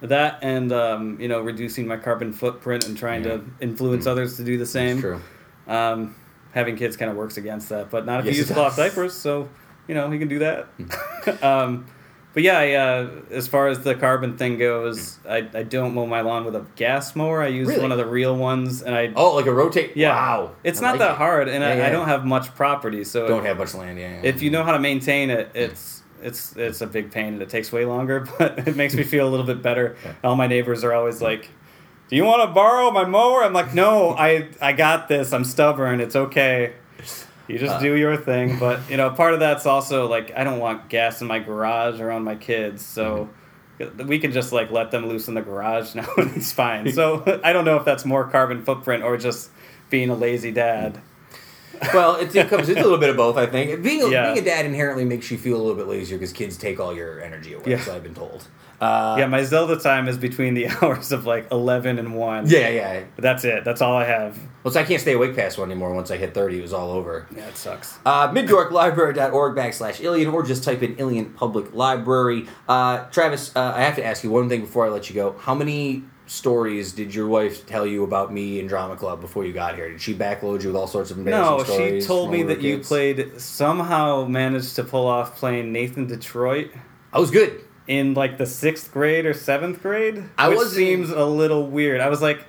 that 0.00 0.38
and 0.42 0.72
um, 0.72 1.20
you 1.20 1.28
know 1.28 1.40
reducing 1.40 1.86
my 1.86 1.96
carbon 1.96 2.32
footprint 2.32 2.86
and 2.86 2.96
trying 2.96 3.24
to 3.24 3.42
influence 3.60 4.06
others 4.06 4.36
to 4.36 4.44
do 4.44 4.58
the 4.58 4.66
same. 4.66 5.00
True. 5.00 5.20
Um, 5.66 6.14
having 6.58 6.76
kids 6.76 6.96
kind 6.96 7.10
of 7.10 7.16
works 7.16 7.36
against 7.36 7.68
that, 7.70 7.90
but 7.90 8.04
not 8.04 8.20
if 8.20 8.26
Yes, 8.26 8.34
you 8.34 8.40
use 8.42 8.50
cloth 8.50 8.76
diapers. 8.76 9.14
So 9.14 9.48
you 9.86 9.94
know 9.94 10.10
you 10.10 10.18
can 10.18 10.28
do 10.28 10.40
that. 10.40 10.66
um, 11.42 11.86
but 12.34 12.42
yeah, 12.42 12.58
I, 12.58 12.72
uh, 12.74 13.10
as 13.30 13.48
far 13.48 13.68
as 13.68 13.80
the 13.80 13.94
carbon 13.94 14.36
thing 14.36 14.58
goes, 14.58 15.18
I, 15.28 15.48
I 15.54 15.62
don't 15.62 15.94
mow 15.94 16.06
my 16.06 16.20
lawn 16.20 16.44
with 16.44 16.54
a 16.54 16.64
gas 16.76 17.16
mower. 17.16 17.42
I 17.42 17.48
use 17.48 17.68
Really? 17.68 17.80
one 17.80 17.90
of 17.90 17.98
the 17.98 18.06
real 18.06 18.36
ones, 18.36 18.82
and 18.82 18.94
I 18.94 19.12
Oh, 19.16 19.34
like 19.34 19.46
a 19.46 19.52
rotate. 19.52 19.96
yeah, 19.96 20.10
Wow. 20.14 20.52
it's 20.62 20.78
I 20.80 20.82
not 20.82 20.90
like 20.92 20.98
that 21.00 21.12
it. 21.12 21.16
hard, 21.16 21.48
and 21.48 21.62
Yeah, 21.62 21.70
I, 21.70 21.76
yeah. 21.78 21.86
I 21.86 21.90
don't 21.90 22.06
have 22.06 22.24
much 22.26 22.54
property, 22.54 23.02
so 23.02 23.26
Don't 23.26 23.44
have 23.46 23.56
much 23.58 23.74
land. 23.74 23.98
Yeah. 23.98 24.10
yeah. 24.16 24.20
if 24.22 24.42
you 24.42 24.50
know 24.50 24.62
how 24.62 24.72
to 24.72 24.78
maintain 24.78 25.30
it, 25.30 25.50
it's 25.54 26.02
it's 26.22 26.54
it's 26.56 26.80
a 26.80 26.86
big 26.86 27.10
pain 27.12 27.32
and 27.34 27.42
it 27.42 27.48
takes 27.48 27.72
way 27.72 27.84
longer, 27.86 28.20
but 28.38 28.68
it 28.68 28.76
makes 28.76 28.94
me 28.94 29.04
feel 29.04 29.26
a 29.26 29.30
little 29.30 29.46
bit 29.46 29.62
better. 29.62 29.96
All 30.22 30.36
my 30.36 30.46
neighbors 30.48 30.84
are 30.84 30.92
always 30.92 31.22
like, 31.22 31.48
"Do 32.08 32.16
you 32.16 32.24
want 32.24 32.42
to 32.48 32.52
borrow 32.54 32.90
my 32.90 33.04
mower?" 33.04 33.44
I'm 33.44 33.52
like, 33.52 33.74
"No, 33.74 34.10
I 34.10 34.48
I 34.60 34.72
got 34.72 35.08
this. 35.08 35.32
I'm 35.32 35.44
stubborn. 35.44 36.00
It's 36.00 36.16
okay. 36.16 36.72
You 37.48 37.58
just 37.58 37.76
Uh. 37.76 37.80
do 37.80 37.94
your 37.94 38.16
thing." 38.16 38.58
But 38.58 38.80
you 38.90 38.96
know, 38.96 39.10
part 39.10 39.34
of 39.34 39.40
that's 39.40 39.66
also 39.66 40.06
like 40.08 40.32
I 40.36 40.44
don't 40.44 40.58
want 40.58 40.88
gas 40.88 41.20
in 41.20 41.26
my 41.28 41.38
garage 41.38 42.00
around 42.00 42.24
my 42.24 42.34
kids, 42.36 42.84
so. 42.84 43.28
We 44.06 44.18
can 44.18 44.32
just 44.32 44.50
like 44.52 44.72
let 44.72 44.90
them 44.90 45.06
loose 45.06 45.28
in 45.28 45.34
the 45.34 45.40
garage 45.40 45.94
now, 46.00 46.08
and 46.16 46.36
it's 46.36 46.50
fine. 46.50 46.90
So 46.98 47.22
I 47.44 47.52
don't 47.52 47.64
know 47.64 47.76
if 47.76 47.84
that's 47.84 48.04
more 48.04 48.24
carbon 48.28 48.64
footprint 48.64 49.04
or 49.04 49.16
just 49.16 49.50
being 49.88 50.10
a 50.10 50.16
lazy 50.16 50.50
dad. 50.50 51.00
Well, 51.94 52.16
it, 52.16 52.34
it 52.34 52.48
comes. 52.48 52.68
It's 52.68 52.78
a 52.80 52.82
little 52.82 52.98
bit 52.98 53.10
of 53.10 53.16
both. 53.16 53.36
I 53.36 53.46
think 53.46 53.82
being 53.82 54.02
a, 54.02 54.08
Yeah. 54.08 54.32
being 54.32 54.44
a 54.44 54.48
dad 54.48 54.66
inherently 54.66 55.04
makes 55.04 55.30
you 55.30 55.38
feel 55.38 55.56
a 55.56 55.62
little 55.62 55.76
bit 55.76 55.86
lazier 55.86 56.16
because 56.18 56.32
kids 56.32 56.56
take 56.56 56.78
all 56.80 56.94
your 56.94 57.20
energy 57.20 57.54
away. 57.54 57.64
Yeah. 57.66 57.80
So 57.80 57.94
I've 57.94 58.02
been 58.02 58.14
told. 58.14 58.46
Uh, 58.80 59.16
yeah, 59.18 59.26
my 59.26 59.42
Zelda 59.42 59.76
time 59.76 60.06
is 60.06 60.16
between 60.16 60.54
the 60.54 60.68
hours 60.82 61.10
of 61.10 61.26
like 61.26 61.50
eleven 61.50 61.98
and 61.98 62.14
one. 62.14 62.46
yeah, 62.48 62.68
yeah. 62.68 63.04
But 63.16 63.22
that's 63.22 63.44
it. 63.44 63.64
That's 63.64 63.80
all 63.82 63.96
I 63.96 64.04
have. 64.04 64.38
Well, 64.62 64.72
so 64.72 64.80
I 64.80 64.84
can't 64.84 65.00
stay 65.00 65.14
awake 65.14 65.34
past 65.34 65.58
one 65.58 65.70
anymore. 65.70 65.92
Once 65.94 66.10
I 66.12 66.16
hit 66.16 66.32
thirty, 66.32 66.58
it 66.58 66.62
was 66.62 66.72
all 66.72 66.90
over. 66.92 67.26
Yeah, 67.34 67.46
it 67.48 67.56
sucks. 67.56 67.98
Uh, 68.06 68.28
MidYorkLibrary.org 68.32 69.56
backslash 69.56 70.00
Ilion, 70.00 70.28
or 70.28 70.42
just 70.44 70.62
type 70.62 70.82
in 70.82 70.96
Ilion 70.96 71.30
Public 71.32 71.74
Library. 71.74 72.46
Uh, 72.68 72.98
Travis, 73.06 73.54
uh, 73.56 73.72
I 73.74 73.82
have 73.82 73.96
to 73.96 74.04
ask 74.04 74.22
you 74.22 74.30
one 74.30 74.48
thing 74.48 74.60
before 74.60 74.86
I 74.86 74.90
let 74.90 75.08
you 75.08 75.14
go. 75.14 75.36
How 75.40 75.54
many 75.54 76.04
stories 76.28 76.92
did 76.92 77.14
your 77.14 77.26
wife 77.26 77.66
tell 77.66 77.86
you 77.86 78.04
about 78.04 78.32
me 78.32 78.60
and 78.60 78.68
Drama 78.68 78.96
Club 78.96 79.20
before 79.20 79.44
you 79.44 79.52
got 79.52 79.74
here? 79.74 79.88
Did 79.90 80.00
she 80.00 80.14
backload 80.14 80.62
you 80.62 80.68
with 80.68 80.76
all 80.76 80.86
sorts 80.86 81.10
of 81.10 81.18
embarrassing 81.18 81.56
No, 81.58 81.64
stories? 81.64 82.04
she 82.04 82.06
told 82.06 82.30
me 82.30 82.44
we 82.44 82.54
that 82.54 82.60
you 82.62 82.78
played 82.78 83.40
somehow 83.40 84.26
managed 84.26 84.76
to 84.76 84.84
pull 84.84 85.06
off 85.06 85.36
playing 85.36 85.72
Nathan 85.72 86.06
Detroit 86.06 86.70
I 87.12 87.18
was 87.18 87.30
good. 87.30 87.60
in 87.86 88.14
like 88.14 88.36
the 88.38 88.46
sixth 88.46 88.92
grade 88.92 89.24
or 89.26 89.32
seventh 89.34 89.82
grade. 89.82 90.24
I 90.36 90.48
which 90.48 90.58
wasn't- 90.58 90.76
seems 90.76 91.10
a 91.10 91.24
little 91.24 91.66
weird. 91.66 92.00
I 92.00 92.08
was 92.08 92.22
like. 92.22 92.44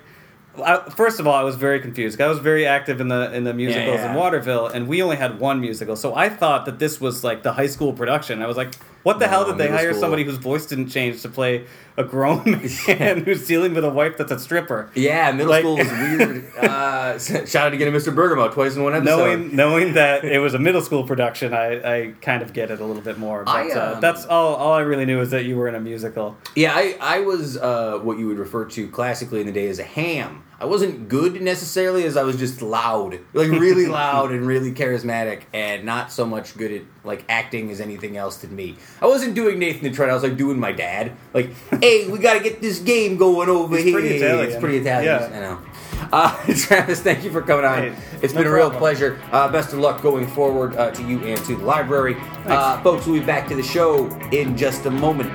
I, 0.62 0.78
first 0.90 1.20
of 1.20 1.28
all, 1.28 1.34
I 1.34 1.44
was 1.44 1.54
very 1.54 1.78
confused. 1.78 2.20
I 2.20 2.26
was 2.26 2.40
very 2.40 2.66
active 2.66 3.00
in 3.00 3.06
the 3.06 3.32
in 3.32 3.44
the 3.44 3.54
musicals 3.54 4.00
yeah. 4.00 4.10
in 4.10 4.16
Waterville, 4.16 4.66
and 4.66 4.88
we 4.88 5.00
only 5.00 5.14
had 5.16 5.38
one 5.38 5.60
musical. 5.60 5.94
So 5.94 6.14
I 6.16 6.28
thought 6.28 6.66
that 6.66 6.80
this 6.80 7.00
was 7.00 7.22
like 7.22 7.44
the 7.44 7.52
high 7.52 7.68
school 7.68 7.92
production. 7.92 8.42
I 8.42 8.48
was 8.48 8.56
like, 8.56 8.74
"What 9.02 9.18
the 9.18 9.26
No, 9.26 9.30
hell 9.30 9.44
did 9.46 9.58
they 9.58 9.68
hire 9.68 9.90
school. 9.92 10.00
somebody 10.00 10.24
whose 10.24 10.36
voice 10.36 10.66
didn't 10.66 10.88
change 10.88 11.22
to 11.22 11.28
play 11.28 11.64
a 11.96 12.04
grown 12.04 12.44
man 12.88 13.24
who's 13.24 13.46
dealing 13.46 13.74
with 13.74 13.84
a 13.84 13.90
wife 13.90 14.16
that's 14.18 14.32
a 14.32 14.38
stripper?" 14.38 14.90
Yeah, 14.94 15.32
middle 15.32 15.50
Like- 15.50 15.60
school 15.62 15.76
was 15.78 15.90
weird. 15.90 16.52
Uh, 17.10 17.18
shout 17.18 17.66
out 17.66 17.72
again 17.72 17.90
to 17.92 17.98
Mr. 17.98 18.14
Bergamo, 18.14 18.48
twice 18.50 18.76
in 18.76 18.82
one 18.84 18.94
episode. 18.94 19.16
knowing 19.16 19.56
knowing 19.56 19.92
that 19.94 20.24
it 20.24 20.38
was 20.38 20.54
a 20.54 20.58
middle 20.58 20.80
school 20.82 21.02
production, 21.04 21.52
I, 21.54 21.98
I 22.02 22.12
kind 22.20 22.42
of 22.42 22.52
get 22.52 22.70
it 22.70 22.80
a 22.80 22.84
little 22.84 23.02
bit 23.02 23.18
more. 23.18 23.42
But 23.44 23.50
I, 23.56 23.70
uh, 23.70 23.94
um, 23.94 24.00
that's 24.00 24.24
all. 24.26 24.54
All 24.54 24.72
I 24.74 24.80
really 24.82 25.06
knew 25.06 25.20
is 25.20 25.30
that 25.30 25.44
you 25.44 25.56
were 25.56 25.66
in 25.66 25.74
a 25.74 25.80
musical. 25.80 26.36
Yeah, 26.54 26.72
I, 26.74 26.96
I 27.00 27.20
was 27.20 27.56
uh, 27.56 27.98
what 28.02 28.18
you 28.18 28.26
would 28.28 28.38
refer 28.38 28.64
to 28.66 28.88
classically 28.88 29.40
in 29.40 29.46
the 29.46 29.52
day 29.52 29.66
as 29.68 29.78
a 29.78 29.84
ham. 29.84 30.44
I 30.60 30.66
wasn't 30.66 31.08
good 31.08 31.40
necessarily 31.40 32.04
as 32.04 32.18
I 32.18 32.22
was 32.22 32.36
just 32.36 32.60
loud, 32.60 33.18
like 33.32 33.50
really 33.50 33.86
loud 34.00 34.30
and 34.30 34.46
really 34.46 34.72
charismatic, 34.72 35.44
and 35.54 35.86
not 35.86 36.12
so 36.12 36.26
much 36.26 36.54
good 36.54 36.70
at 36.70 36.82
like 37.02 37.24
acting 37.30 37.70
as 37.70 37.80
anything 37.80 38.18
else 38.18 38.42
to 38.42 38.46
me. 38.46 38.76
I 39.00 39.06
wasn't 39.06 39.34
doing 39.34 39.58
Nathan 39.58 39.84
Detroit. 39.84 40.10
I 40.10 40.14
was 40.14 40.22
like 40.22 40.36
doing 40.36 40.60
my 40.60 40.72
dad. 40.72 41.12
Like, 41.32 41.54
hey, 41.80 42.10
we 42.10 42.18
got 42.18 42.34
to 42.34 42.40
get 42.40 42.60
this 42.60 42.78
game 42.78 43.16
going 43.16 43.48
over 43.48 43.78
here. 43.78 43.98
pretty 43.98 44.16
Italian. 44.16 44.50
It's 44.50 44.60
pretty 44.60 44.78
Italian. 44.78 45.32
Yeah. 45.32 45.36
I 45.36 45.40
know. 45.40 45.58
Uh, 46.12 46.54
Travis, 46.54 47.00
thank 47.00 47.24
you 47.24 47.30
for 47.30 47.40
coming 47.40 47.64
on. 47.64 47.78
Hey, 47.78 47.96
it's 48.20 48.34
no 48.34 48.40
been 48.40 48.48
a 48.48 48.54
real 48.54 48.68
problem. 48.68 48.80
pleasure. 48.80 49.20
Uh, 49.32 49.50
best 49.50 49.72
of 49.72 49.78
luck 49.78 50.02
going 50.02 50.26
forward 50.26 50.76
uh, 50.76 50.90
to 50.90 51.02
you 51.08 51.20
and 51.20 51.42
to 51.46 51.56
the 51.56 51.64
library. 51.64 52.16
Uh, 52.44 52.82
folks, 52.82 53.06
we'll 53.06 53.18
be 53.18 53.24
back 53.24 53.48
to 53.48 53.54
the 53.54 53.62
show 53.62 54.08
in 54.30 54.58
just 54.58 54.84
a 54.84 54.90
moment. 54.90 55.30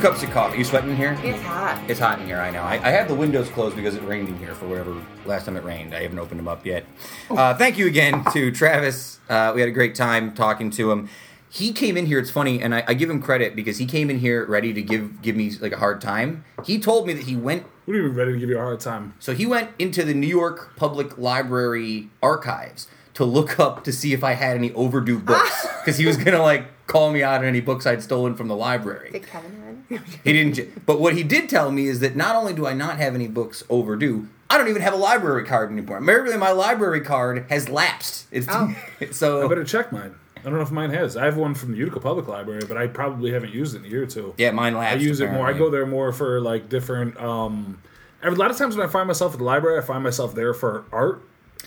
Cups 0.00 0.22
of 0.22 0.30
coffee. 0.30 0.58
You 0.58 0.64
sweating 0.64 0.90
in 0.90 0.96
here? 0.96 1.18
It's 1.22 1.42
hot. 1.42 1.82
It's 1.88 2.00
hot 2.00 2.20
in 2.20 2.26
here. 2.26 2.38
I 2.38 2.50
know. 2.50 2.62
I, 2.62 2.74
I 2.74 2.90
have 2.90 3.08
the 3.08 3.14
windows 3.14 3.48
closed 3.50 3.76
because 3.76 3.94
it 3.94 4.02
rained 4.04 4.28
in 4.28 4.38
here 4.38 4.54
for 4.54 4.66
whatever 4.66 4.96
last 5.26 5.46
time 5.46 5.56
it 5.56 5.64
rained. 5.64 5.94
I 5.94 6.02
haven't 6.02 6.18
opened 6.18 6.38
them 6.38 6.48
up 6.48 6.64
yet. 6.64 6.86
Uh, 7.30 7.54
thank 7.54 7.78
you 7.78 7.86
again 7.86 8.24
to 8.32 8.50
Travis. 8.50 9.18
Uh, 9.28 9.52
we 9.54 9.60
had 9.60 9.68
a 9.68 9.72
great 9.72 9.94
time 9.94 10.34
talking 10.34 10.70
to 10.72 10.90
him. 10.92 11.08
He 11.50 11.72
came 11.72 11.96
in 11.96 12.06
here. 12.06 12.18
It's 12.18 12.30
funny, 12.30 12.60
and 12.62 12.74
I, 12.74 12.84
I 12.86 12.94
give 12.94 13.08
him 13.08 13.22
credit 13.22 13.56
because 13.56 13.78
he 13.78 13.86
came 13.86 14.10
in 14.10 14.18
here 14.18 14.44
ready 14.46 14.72
to 14.74 14.82
give 14.82 15.22
give 15.22 15.34
me 15.34 15.50
like 15.60 15.72
a 15.72 15.78
hard 15.78 16.00
time. 16.00 16.44
He 16.64 16.78
told 16.78 17.06
me 17.06 17.14
that 17.14 17.24
he 17.24 17.36
went 17.36 17.64
What 17.86 17.96
are 17.96 18.00
you 18.02 18.08
ready 18.08 18.32
to 18.32 18.38
give 18.38 18.50
you 18.50 18.58
a 18.58 18.62
hard 18.62 18.80
time? 18.80 19.14
so 19.18 19.32
he 19.34 19.46
went 19.46 19.70
into 19.78 20.04
the 20.04 20.12
New 20.12 20.26
York 20.26 20.76
Public 20.76 21.16
Library 21.16 22.10
archives 22.22 22.86
to 23.14 23.24
look 23.24 23.58
up 23.58 23.82
to 23.84 23.92
see 23.92 24.12
if 24.12 24.22
I 24.22 24.34
had 24.34 24.56
any 24.58 24.72
overdue 24.74 25.18
books 25.18 25.66
because 25.80 25.96
he 25.96 26.04
was 26.06 26.18
gonna 26.18 26.42
like 26.42 26.66
call 26.86 27.10
me 27.12 27.22
out 27.22 27.40
on 27.40 27.46
any 27.46 27.60
books 27.62 27.86
I'd 27.86 28.02
stolen 28.02 28.34
from 28.34 28.48
the 28.48 28.54
library. 28.56 29.10
Did 29.12 29.26
Kevin 29.26 29.52
win? 29.52 29.57
He 29.88 30.32
didn't. 30.32 30.54
j- 30.54 30.68
But 30.86 31.00
what 31.00 31.14
he 31.14 31.22
did 31.22 31.48
tell 31.48 31.70
me 31.70 31.86
is 31.86 32.00
that 32.00 32.14
not 32.16 32.36
only 32.36 32.52
do 32.52 32.66
I 32.66 32.74
not 32.74 32.98
have 32.98 33.14
any 33.14 33.26
books 33.28 33.64
overdue, 33.70 34.28
I 34.50 34.58
don't 34.58 34.68
even 34.68 34.82
have 34.82 34.92
a 34.94 34.96
library 34.98 35.44
card 35.44 35.70
anymore. 35.70 35.98
Apparently, 35.98 36.36
my 36.36 36.50
library 36.52 37.00
card 37.00 37.46
has 37.48 37.68
lapsed. 37.68 38.26
It's 38.30 38.46
Oh. 38.50 38.74
so. 39.12 39.44
I 39.44 39.48
better 39.48 39.64
check 39.64 39.92
mine. 39.92 40.14
I 40.36 40.42
don't 40.42 40.54
know 40.54 40.60
if 40.60 40.70
mine 40.70 40.90
has. 40.90 41.16
I 41.16 41.24
have 41.24 41.36
one 41.36 41.54
from 41.54 41.72
the 41.72 41.78
Utica 41.78 42.00
Public 42.00 42.28
Library, 42.28 42.62
but 42.68 42.76
I 42.76 42.86
probably 42.86 43.32
haven't 43.32 43.52
used 43.52 43.74
it 43.74 43.78
in 43.78 43.84
a 43.86 43.88
year 43.88 44.04
or 44.04 44.06
two. 44.06 44.34
yeah, 44.38 44.50
mine 44.52 44.74
lapsed. 44.74 44.88
I 44.88 44.90
lapsed. 44.92 45.04
use 45.06 45.20
it 45.20 45.32
more. 45.32 45.46
I 45.46 45.52
go 45.52 45.68
there 45.70 45.84
more 45.86 46.12
for 46.12 46.40
like 46.40 46.68
different. 46.68 47.16
um 47.20 47.78
A 48.22 48.30
lot 48.30 48.50
of 48.50 48.56
times 48.56 48.76
when 48.76 48.86
I 48.86 48.90
find 48.90 49.06
myself 49.08 49.32
at 49.32 49.38
the 49.38 49.44
library, 49.44 49.78
I 49.78 49.82
find 49.82 50.02
myself 50.04 50.34
there 50.34 50.54
for 50.54 50.84
art. 50.92 51.22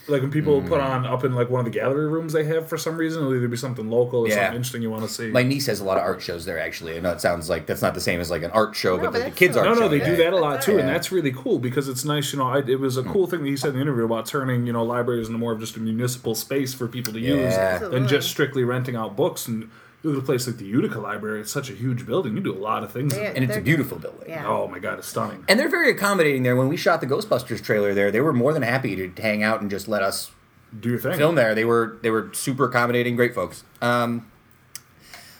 Like 0.07 0.21
when 0.23 0.31
people 0.31 0.61
put 0.63 0.79
Mm. 0.81 0.89
on 0.89 1.05
up 1.05 1.23
in 1.23 1.33
like 1.35 1.49
one 1.49 1.59
of 1.59 1.65
the 1.71 1.79
gallery 1.79 2.07
rooms 2.07 2.33
they 2.33 2.43
have 2.45 2.67
for 2.67 2.77
some 2.77 2.97
reason, 2.97 3.21
it'll 3.21 3.35
either 3.35 3.47
be 3.47 3.55
something 3.55 3.89
local 3.89 4.21
or 4.21 4.27
Yeah. 4.27 4.35
something 4.35 4.55
interesting 4.55 4.81
you 4.81 4.89
want 4.89 5.03
to 5.03 5.09
see. 5.09 5.27
My 5.27 5.43
niece 5.43 5.67
has 5.67 5.79
a 5.79 5.83
lot 5.83 5.97
of 5.97 6.03
art 6.03 6.21
shows 6.21 6.43
there. 6.45 6.59
Actually, 6.59 6.97
I 6.97 6.99
know 7.01 7.11
it 7.11 7.21
sounds 7.21 7.49
like 7.49 7.67
that's 7.67 7.81
not 7.83 7.93
the 7.93 8.01
same 8.01 8.19
as 8.19 8.31
like 8.31 8.41
an 8.43 8.51
art 8.51 8.75
show, 8.75 8.97
No, 8.97 9.03
but, 9.03 9.11
but 9.13 9.21
like 9.21 9.33
the 9.33 9.37
kids 9.37 9.53
still- 9.53 9.67
art 9.67 9.75
no, 9.77 9.81
no, 9.83 9.87
they 9.89 9.99
do 10.03 10.15
that 10.15 10.33
a 10.33 10.37
lot 10.37 10.61
too, 10.63 10.79
and 10.79 10.89
that's 10.89 11.11
really 11.11 11.31
cool 11.31 11.59
because 11.59 11.87
it's 11.87 12.03
nice. 12.03 12.33
You 12.33 12.39
know, 12.39 12.47
I, 12.47 12.59
it 12.59 12.79
was 12.79 12.97
a 12.97 13.03
cool 13.03 13.27
thing 13.27 13.43
that 13.43 13.49
he 13.49 13.55
said 13.57 13.69
in 13.69 13.75
the 13.75 13.81
interview 13.81 14.05
about 14.05 14.25
turning 14.25 14.65
you 14.65 14.73
know 14.73 14.83
libraries 14.83 15.27
into 15.27 15.37
more 15.39 15.51
of 15.53 15.59
just 15.59 15.77
a 15.77 15.79
municipal 15.79 16.33
space 16.35 16.73
for 16.73 16.87
people 16.87 17.13
to 17.13 17.19
use 17.19 17.53
Yeah. 17.53 17.77
than 17.77 18.07
just 18.07 18.27
strictly 18.29 18.63
renting 18.63 18.95
out 18.95 19.15
books. 19.15 19.47
And 19.47 19.63
you 19.63 19.69
look 20.03 20.15
at 20.17 20.23
a 20.23 20.25
place 20.25 20.47
like 20.47 20.57
the 20.57 20.65
Utica 20.65 20.99
Library; 20.99 21.41
it's 21.41 21.51
such 21.51 21.69
a 21.69 21.73
huge 21.73 22.05
building. 22.05 22.35
You 22.35 22.41
do 22.41 22.53
a 22.53 22.57
lot 22.57 22.83
of 22.83 22.91
things. 22.91 23.13
in 23.15 23.23
and 23.35 23.43
it's 23.43 23.55
a 23.57 23.61
beautiful 23.61 23.99
building. 23.99 24.29
Yeah. 24.29 24.47
Oh 24.47 24.67
my 24.67 24.79
god, 24.79 24.99
it's 24.99 25.07
stunning. 25.07 25.43
And 25.47 25.59
they're 25.59 25.69
very 25.69 25.91
accommodating 25.91 26.43
there. 26.43 26.55
When 26.55 26.67
we 26.67 26.77
shot 26.77 27.01
the 27.01 27.07
Ghostbusters 27.07 27.63
trailer 27.63 27.93
there, 27.93 28.11
they 28.11 28.21
were 28.21 28.33
more 28.33 28.53
than 28.53 28.63
happy 28.63 28.95
to 28.95 29.21
hang 29.21 29.43
out 29.43 29.61
and 29.61 29.69
just 29.69 29.87
let 29.87 30.01
us 30.03 30.31
Do 30.79 30.89
your 30.89 30.99
thing. 30.99 31.17
film 31.17 31.35
there. 31.35 31.53
They 31.55 31.65
were 31.65 31.97
they 32.01 32.09
were 32.09 32.29
super 32.33 32.65
accommodating, 32.65 33.15
great 33.15 33.35
folks. 33.35 33.63
Um, 33.81 34.27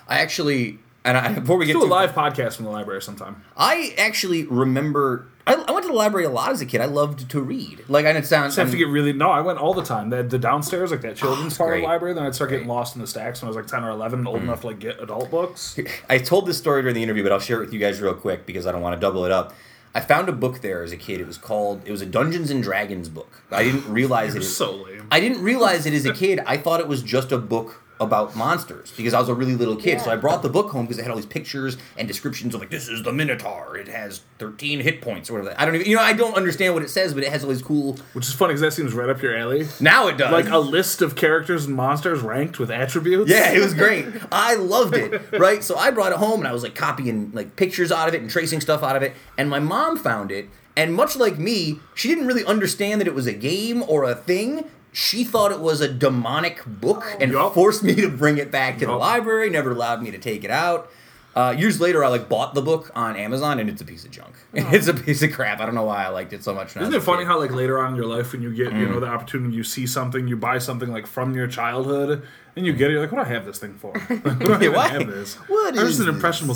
I 0.08 0.20
actually, 0.20 0.80
and 1.06 1.18
I, 1.18 1.34
before 1.40 1.58
we 1.58 1.66
get 1.66 1.74
do 1.74 1.80
a 1.84 1.86
to 1.86 1.90
live 1.92 2.12
podcast 2.12 2.56
from 2.58 2.66
the 2.66 2.72
library 2.72 3.02
sometime. 3.02 3.44
I 3.56 3.94
actually 3.98 4.44
remember. 4.46 5.28
I, 5.48 5.54
I 5.54 5.72
went 5.72 5.84
to 5.84 5.92
the 5.92 5.98
library 5.98 6.26
a 6.26 6.30
lot 6.30 6.52
as 6.52 6.62
a 6.62 6.66
kid. 6.66 6.82
I 6.82 6.86
loved 6.86 7.30
to 7.32 7.42
read. 7.42 7.84
Like, 7.88 8.06
and 8.06 8.18
it 8.18 8.26
sounds. 8.26 8.56
Have 8.56 8.72
to 8.72 8.78
get 8.78 8.88
really 8.88 9.14
no. 9.14 9.30
I 9.30 9.42
went 9.42 9.60
all 9.60 9.74
the 9.74 9.84
time. 9.84 10.10
The, 10.10 10.24
the 10.24 10.38
downstairs, 10.38 10.92
like 10.92 11.02
that 11.02 11.14
ah, 11.14 11.16
children's 11.16 11.54
it's 11.54 11.58
part 11.58 11.76
of 11.76 11.82
the 11.82 11.88
library. 11.88 12.14
Then 12.14 12.24
I'd 12.24 12.36
start 12.36 12.52
getting 12.52 12.68
lost 12.68 12.96
in 12.96 13.02
the 13.02 13.08
stacks 13.08 13.42
when 13.42 13.48
I 13.48 13.50
was 13.50 13.56
like 13.56 13.68
ten 13.68 13.84
or 13.84 13.90
eleven, 13.90 14.26
old 14.28 14.40
mm. 14.40 14.44
enough 14.44 14.62
to 14.62 14.68
like 14.68 14.80
get 14.80 15.02
adult 15.02 15.32
books. 15.32 15.80
I 16.10 16.20
told 16.20 16.46
this 16.46 16.58
story 16.58 16.82
during 16.82 16.96
the 16.96 17.04
interview, 17.04 17.24
but 17.24 17.32
I'll 17.32 17.40
share 17.40 17.58
it 17.58 17.66
with 17.66 17.74
you 17.74 17.80
guys 17.80 18.00
real 18.02 18.14
quick 18.14 18.46
because 18.46 18.68
I 18.68 18.72
don't 18.72 18.82
want 18.82 18.96
to 18.96 19.00
double 19.00 19.26
it 19.26 19.32
up. 19.32 19.54
I 19.94 20.00
found 20.00 20.30
a 20.30 20.32
book 20.32 20.62
there 20.62 20.84
as 20.84 20.94
a 20.94 20.98
kid. 20.98 21.20
It 21.20 21.28
was 21.28 21.38
called. 21.38 21.82
It 21.86 21.92
was 21.92 22.02
a 22.02 22.06
Dungeons 22.06 22.50
and 22.50 22.64
Dragons 22.64 23.10
book. 23.10 23.44
I 23.52 23.64
didn't 23.64 23.88
realize 23.92 24.36
it. 24.36 24.44
So 24.44 24.84
lame. 24.84 25.08
I 25.12 25.20
didn't 25.20 25.42
realize 25.42 25.86
it 25.86 25.94
as 25.94 26.06
a 26.06 26.14
kid. 26.24 26.40
I 26.46 26.58
thought 26.58 26.80
it 26.80 26.88
was 26.88 27.02
just 27.02 27.32
a 27.32 27.38
book 27.38 27.81
about 28.02 28.36
monsters 28.36 28.92
because 28.98 29.14
I 29.14 29.20
was 29.20 29.30
a 29.30 29.34
really 29.34 29.56
little 29.56 29.76
kid. 29.76 30.02
So 30.02 30.12
I 30.12 30.16
brought 30.16 30.42
the 30.42 30.50
book 30.50 30.72
home 30.72 30.86
because 30.86 30.98
it 30.98 31.04
had 31.04 31.12
all 31.12 31.18
these 31.18 31.26
pictures 31.26 31.78
and 31.98 32.08
descriptions 32.08 32.56
of 32.56 32.60
like 32.60 32.72
this 32.72 32.90
is 32.90 33.04
the 33.04 33.14
Minotaur. 33.14 33.78
It 33.78 33.88
has 33.88 34.22
13 34.40 34.80
hit 34.80 35.02
points 35.02 35.30
or 35.30 35.34
whatever. 35.34 35.56
I 35.58 35.66
don't 35.66 35.76
even 35.76 35.88
you 35.88 35.96
know 35.96 36.02
I 36.02 36.14
don't 36.14 36.36
understand 36.36 36.74
what 36.74 36.84
it 36.84 36.90
says, 36.90 37.14
but 37.14 37.24
it 37.24 37.30
has 37.30 37.44
all 37.44 37.52
these 37.52 37.62
cool. 37.62 37.98
Which 38.14 38.28
is 38.28 38.34
funny 38.34 38.50
because 38.50 38.62
that 38.62 38.74
seems 38.74 38.94
right 38.94 39.08
up 39.08 39.22
your 39.22 39.38
alley. 39.38 39.68
Now 39.80 40.08
it 40.08 40.18
does. 40.18 40.32
Like 40.32 40.50
a 40.50 40.58
list 40.58 41.02
of 41.02 41.16
characters 41.16 41.66
and 41.66 41.76
monsters 41.76 42.22
ranked 42.22 42.60
with 42.60 42.72
attributes. 42.72 43.30
Yeah, 43.30 43.54
it 43.54 43.62
was 43.62 43.74
great. 43.74 44.08
I 44.32 44.56
loved 44.56 44.96
it. 44.96 45.22
Right? 45.40 45.64
So 45.64 45.78
I 45.78 45.92
brought 45.92 46.12
it 46.12 46.18
home 46.18 46.40
and 46.40 46.48
I 46.48 46.54
was 46.54 46.64
like 46.64 46.76
copying 46.76 47.32
like 47.34 47.56
pictures 47.56 47.92
out 47.92 48.08
of 48.08 48.16
it 48.16 48.22
and 48.22 48.30
tracing 48.30 48.62
stuff 48.62 48.84
out 48.84 48.96
of 48.96 49.04
it. 49.04 49.14
And 49.38 49.50
my 49.50 49.60
mom 49.60 49.98
found 49.98 50.32
it. 50.32 50.50
And 50.76 50.94
much 50.94 51.16
like 51.16 51.38
me, 51.38 51.80
she 51.94 52.08
didn't 52.08 52.28
really 52.28 52.46
understand 52.46 53.02
that 53.02 53.08
it 53.08 53.14
was 53.14 53.28
a 53.28 53.34
game 53.34 53.84
or 53.88 54.06
a 54.06 54.16
thing. 54.16 54.66
She 54.94 55.24
thought 55.24 55.52
it 55.52 55.60
was 55.60 55.80
a 55.82 55.88
demonic 55.92 56.64
book 56.66 57.04
and 57.20 57.32
Yup. 57.32 57.54
forced 57.54 57.82
me 57.84 57.96
to 57.96 58.10
bring 58.10 58.38
it 58.38 58.52
back 58.52 58.78
to 58.80 58.86
the 58.86 58.92
library, 58.92 59.50
never 59.50 59.72
allowed 59.72 60.02
me 60.04 60.12
to 60.12 60.18
take 60.18 60.44
it 60.44 60.52
out. 60.52 60.92
Uh, 61.34 61.56
years 61.58 61.80
later, 61.80 62.04
I 62.04 62.10
like 62.10 62.28
bought 62.28 62.54
the 62.56 62.62
book 62.62 62.92
on 62.94 63.16
Amazon, 63.16 63.58
and 63.58 63.70
it's 63.70 63.82
a 63.82 63.86
piece 63.86 64.04
of 64.04 64.12
junk. 64.12 64.36
It's 64.54 64.88
a 64.90 64.94
piece 64.94 65.22
of 65.24 65.32
crap. 65.32 65.62
I 65.62 65.66
don't 65.66 65.76
know 65.76 65.84
why 65.86 66.04
I 66.04 66.10
liked 66.10 66.34
it 66.34 66.44
so 66.44 66.54
much. 66.54 66.76
Isn't 66.76 66.94
it 66.94 67.02
funny 67.04 67.20
kid. 67.20 67.28
how 67.28 67.40
like 67.40 67.52
later 67.52 67.80
on 67.80 67.92
in 67.92 67.96
your 67.96 68.06
life 68.06 68.34
when 68.34 68.42
you 68.42 68.54
get 68.54 68.74
you 68.74 68.86
know 68.86 68.98
Mm. 68.98 69.00
the 69.00 69.08
opportunity 69.08 69.56
you 69.56 69.64
see 69.64 69.88
something 69.88 70.28
you 70.28 70.36
buy 70.36 70.58
something 70.58 70.92
like 70.92 71.08
from 71.08 71.34
your 71.34 71.48
childhood 71.48 72.24
and 72.58 72.66
you 72.66 72.74
get 72.74 72.90
it 72.90 72.94
you're 72.96 73.02
like 73.02 73.14
what 73.14 73.24
do 73.24 73.30
I 73.30 73.34
have 73.34 73.46
this 73.46 73.60
thing 73.60 73.76
for? 73.76 73.94
Like, 74.10 74.26
what 74.42 74.60
do 74.60 74.76
I 74.76 74.88
have 74.98 75.08
this? 75.08 75.36
What 75.36 75.78
I'm 75.80 75.86
is 75.86 75.92
just 75.98 76.00
an 76.02 76.08
this? 76.08 76.16
impressionable 76.16 76.56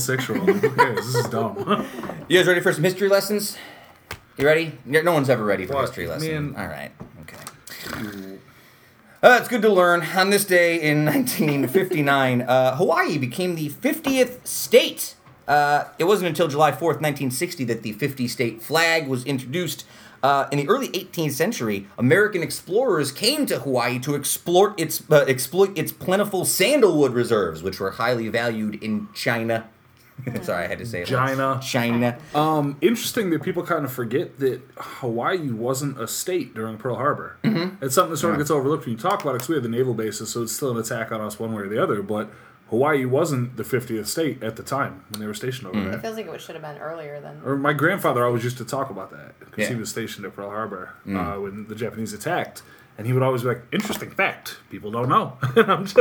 old. 0.52 0.60
Who 0.60 0.70
cares? 0.76 1.06
This 1.06 1.16
is 1.24 1.28
dumb. 1.30 1.88
You 2.28 2.38
guys 2.38 2.46
ready 2.46 2.60
for 2.60 2.74
some 2.74 2.84
history 2.84 3.08
lessons? 3.08 3.58
You 4.38 4.46
ready? 4.46 4.78
No 4.84 5.14
one's 5.14 5.30
ever 5.30 5.46
ready 5.46 5.66
for 5.66 5.76
What? 5.76 5.82
history 5.86 6.06
lesson. 6.08 6.28
Me 6.28 6.34
and- 6.36 6.58
All 6.58 6.68
right. 6.68 6.92
Uh, 7.96 9.38
it's 9.40 9.48
good 9.48 9.62
to 9.62 9.70
learn. 9.70 10.04
On 10.16 10.30
this 10.30 10.46
day 10.46 10.80
in 10.80 11.06
1959, 11.06 12.42
uh, 12.42 12.76
Hawaii 12.76 13.18
became 13.18 13.56
the 13.56 13.70
50th 13.70 14.46
state. 14.46 15.16
Uh, 15.48 15.86
it 15.98 16.04
wasn't 16.04 16.28
until 16.28 16.48
July 16.48 16.72
4th, 16.72 17.02
1960, 17.02 17.64
that 17.66 17.84
the 17.84 17.94
50 17.94 18.28
state 18.28 18.62
flag 18.62 19.08
was 19.08 19.24
introduced. 19.26 19.86
Uh, 20.22 20.48
in 20.52 20.58
the 20.58 20.68
early 20.68 20.90
18th 20.90 21.34
century, 21.34 21.88
American 21.98 22.42
explorers 22.42 23.12
came 23.12 23.46
to 23.46 23.60
Hawaii 23.60 24.00
to 24.00 24.16
explore 24.16 24.74
its 24.78 25.04
uh, 25.12 25.26
exploit 25.28 25.78
its 25.78 25.92
plentiful 25.92 26.46
sandalwood 26.46 27.14
reserves, 27.14 27.62
which 27.62 27.80
were 27.80 27.92
highly 27.92 28.28
valued 28.30 28.82
in 28.84 29.08
China. 29.14 29.68
Sorry, 30.42 30.66
I 30.66 30.68
had 30.68 30.80
to 30.80 30.86
say 30.86 31.02
it. 31.02 31.10
like- 31.12 31.36
China. 31.36 31.60
China. 31.62 32.18
Um, 32.34 32.78
interesting 32.82 33.30
that 33.32 33.44
people 33.44 33.64
kind 33.64 33.86
of 33.86 33.92
forget 33.92 34.40
that 34.40 34.62
Hawaii 34.78 35.50
wasn't 35.52 36.00
a 36.00 36.08
state 36.08 36.54
during 36.56 36.78
Pearl 36.78 36.96
Harbor. 36.96 37.38
Mm-hmm. 37.44 37.84
It's 37.84 37.96
something 37.96 38.12
that 38.12 38.18
sort 38.18 38.34
of 38.34 38.40
gets 38.40 38.50
overlooked 38.52 38.86
when 38.86 38.94
you 38.96 39.00
talk 39.00 39.22
about 39.22 39.32
it 39.32 39.34
because 39.36 39.50
we 39.50 39.56
had 39.56 39.64
the 39.64 39.70
naval 39.70 39.94
bases, 39.94 40.30
so 40.30 40.44
it's 40.44 40.54
still 40.54 40.72
an 40.72 40.78
attack 40.78 41.12
on 41.12 41.22
us 41.22 41.40
one 41.40 41.54
way 41.54 41.64
or 41.64 41.68
the 41.70 41.82
other. 41.82 42.02
But 42.02 42.30
Hawaii 42.70 43.06
wasn't 43.06 43.58
the 43.58 43.64
50th 43.64 44.08
state 44.08 44.42
at 44.42 44.56
the 44.56 44.64
time 44.64 45.04
when 45.12 45.20
they 45.20 45.28
were 45.28 45.34
stationed 45.36 45.68
over 45.68 45.80
It 45.80 45.84
there. 45.84 45.94
It 45.94 46.02
feels 46.02 46.16
like 46.18 46.26
it 46.28 46.42
should 46.42 46.56
have 46.56 46.64
been 46.64 46.78
earlier 46.82 47.20
than. 47.22 47.42
Or 47.46 47.56
my 47.58 47.74
grandfather 47.74 48.26
always 48.26 48.44
used 48.44 48.58
to 48.58 48.66
talk 48.66 48.90
about 48.90 49.12
that 49.12 49.38
because 49.40 49.64
Yeah. 49.66 49.70
he 49.70 49.76
was 49.76 49.90
stationed 49.90 50.26
at 50.26 50.36
Pearl 50.36 50.50
Harbor 50.50 50.94
uh, 51.08 51.36
when 51.40 51.68
the 51.68 51.76
Japanese 51.76 52.12
attacked, 52.14 52.64
and 52.98 53.06
he 53.08 53.14
would 53.14 53.24
always 53.24 53.42
be 53.42 53.50
like, 53.50 53.62
"Interesting 53.72 54.10
fact, 54.12 54.58
people 54.70 54.92
don't 54.92 55.10
know." 55.10 55.38
And 55.56 55.72
I'm 55.72 55.86
just- 55.86 55.98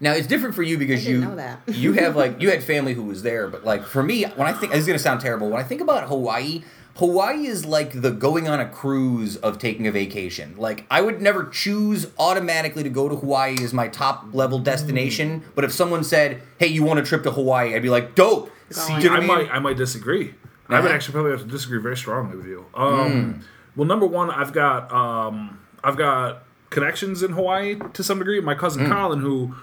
Now 0.00 0.12
it's 0.12 0.26
different 0.26 0.54
for 0.54 0.62
you 0.62 0.78
because 0.78 1.06
you 1.06 1.20
know 1.20 1.36
that. 1.36 1.60
you 1.68 1.92
have 1.94 2.16
like 2.16 2.40
you 2.40 2.50
had 2.50 2.62
family 2.62 2.94
who 2.94 3.02
was 3.04 3.22
there, 3.22 3.48
but 3.48 3.64
like 3.64 3.84
for 3.84 4.02
me, 4.02 4.24
when 4.24 4.46
I 4.46 4.52
think 4.52 4.72
this 4.72 4.80
is 4.82 4.86
gonna 4.86 4.98
sound 4.98 5.20
terrible, 5.20 5.48
when 5.50 5.60
I 5.60 5.64
think 5.64 5.80
about 5.80 6.08
Hawaii, 6.08 6.62
Hawaii 6.96 7.46
is 7.46 7.64
like 7.66 8.00
the 8.00 8.10
going 8.12 8.48
on 8.48 8.60
a 8.60 8.68
cruise 8.68 9.36
of 9.38 9.58
taking 9.58 9.86
a 9.86 9.90
vacation. 9.92 10.54
Like 10.56 10.86
I 10.90 11.00
would 11.00 11.20
never 11.20 11.44
choose 11.46 12.06
automatically 12.18 12.82
to 12.84 12.88
go 12.90 13.08
to 13.08 13.16
Hawaii 13.16 13.56
as 13.62 13.72
my 13.74 13.88
top 13.88 14.26
level 14.32 14.58
destination, 14.60 15.42
but 15.54 15.64
if 15.64 15.72
someone 15.72 16.04
said, 16.04 16.40
"Hey, 16.58 16.68
you 16.68 16.84
want 16.84 17.00
a 17.00 17.02
trip 17.02 17.22
to 17.24 17.30
Hawaii?" 17.32 17.74
I'd 17.74 17.82
be 17.82 17.90
like, 17.90 18.14
"Dope." 18.14 18.50
See, 18.70 18.94
you 18.94 19.04
know 19.10 19.12
I 19.12 19.16
I 19.16 19.18
mean? 19.18 19.26
might 19.28 19.50
I 19.52 19.58
might 19.58 19.76
disagree. 19.76 20.34
I 20.70 20.80
would 20.80 20.90
actually 20.90 21.12
probably 21.12 21.32
have 21.32 21.42
to 21.42 21.46
disagree 21.46 21.80
very 21.80 21.96
strongly 21.96 22.36
with 22.36 22.46
you. 22.46 22.64
Um, 22.74 23.42
Well, 23.76 23.86
number 23.86 24.06
one, 24.06 24.30
I've 24.30 24.52
got 24.52 24.90
um, 24.90 25.58
I've 25.84 25.96
got 25.96 26.42
connections 26.70 27.22
in 27.22 27.32
Hawaii 27.32 27.78
to 27.92 28.02
some 28.02 28.18
degree. 28.18 28.40
My 28.40 28.54
cousin 28.54 28.88
Colin, 28.88 29.20
who 29.20 29.54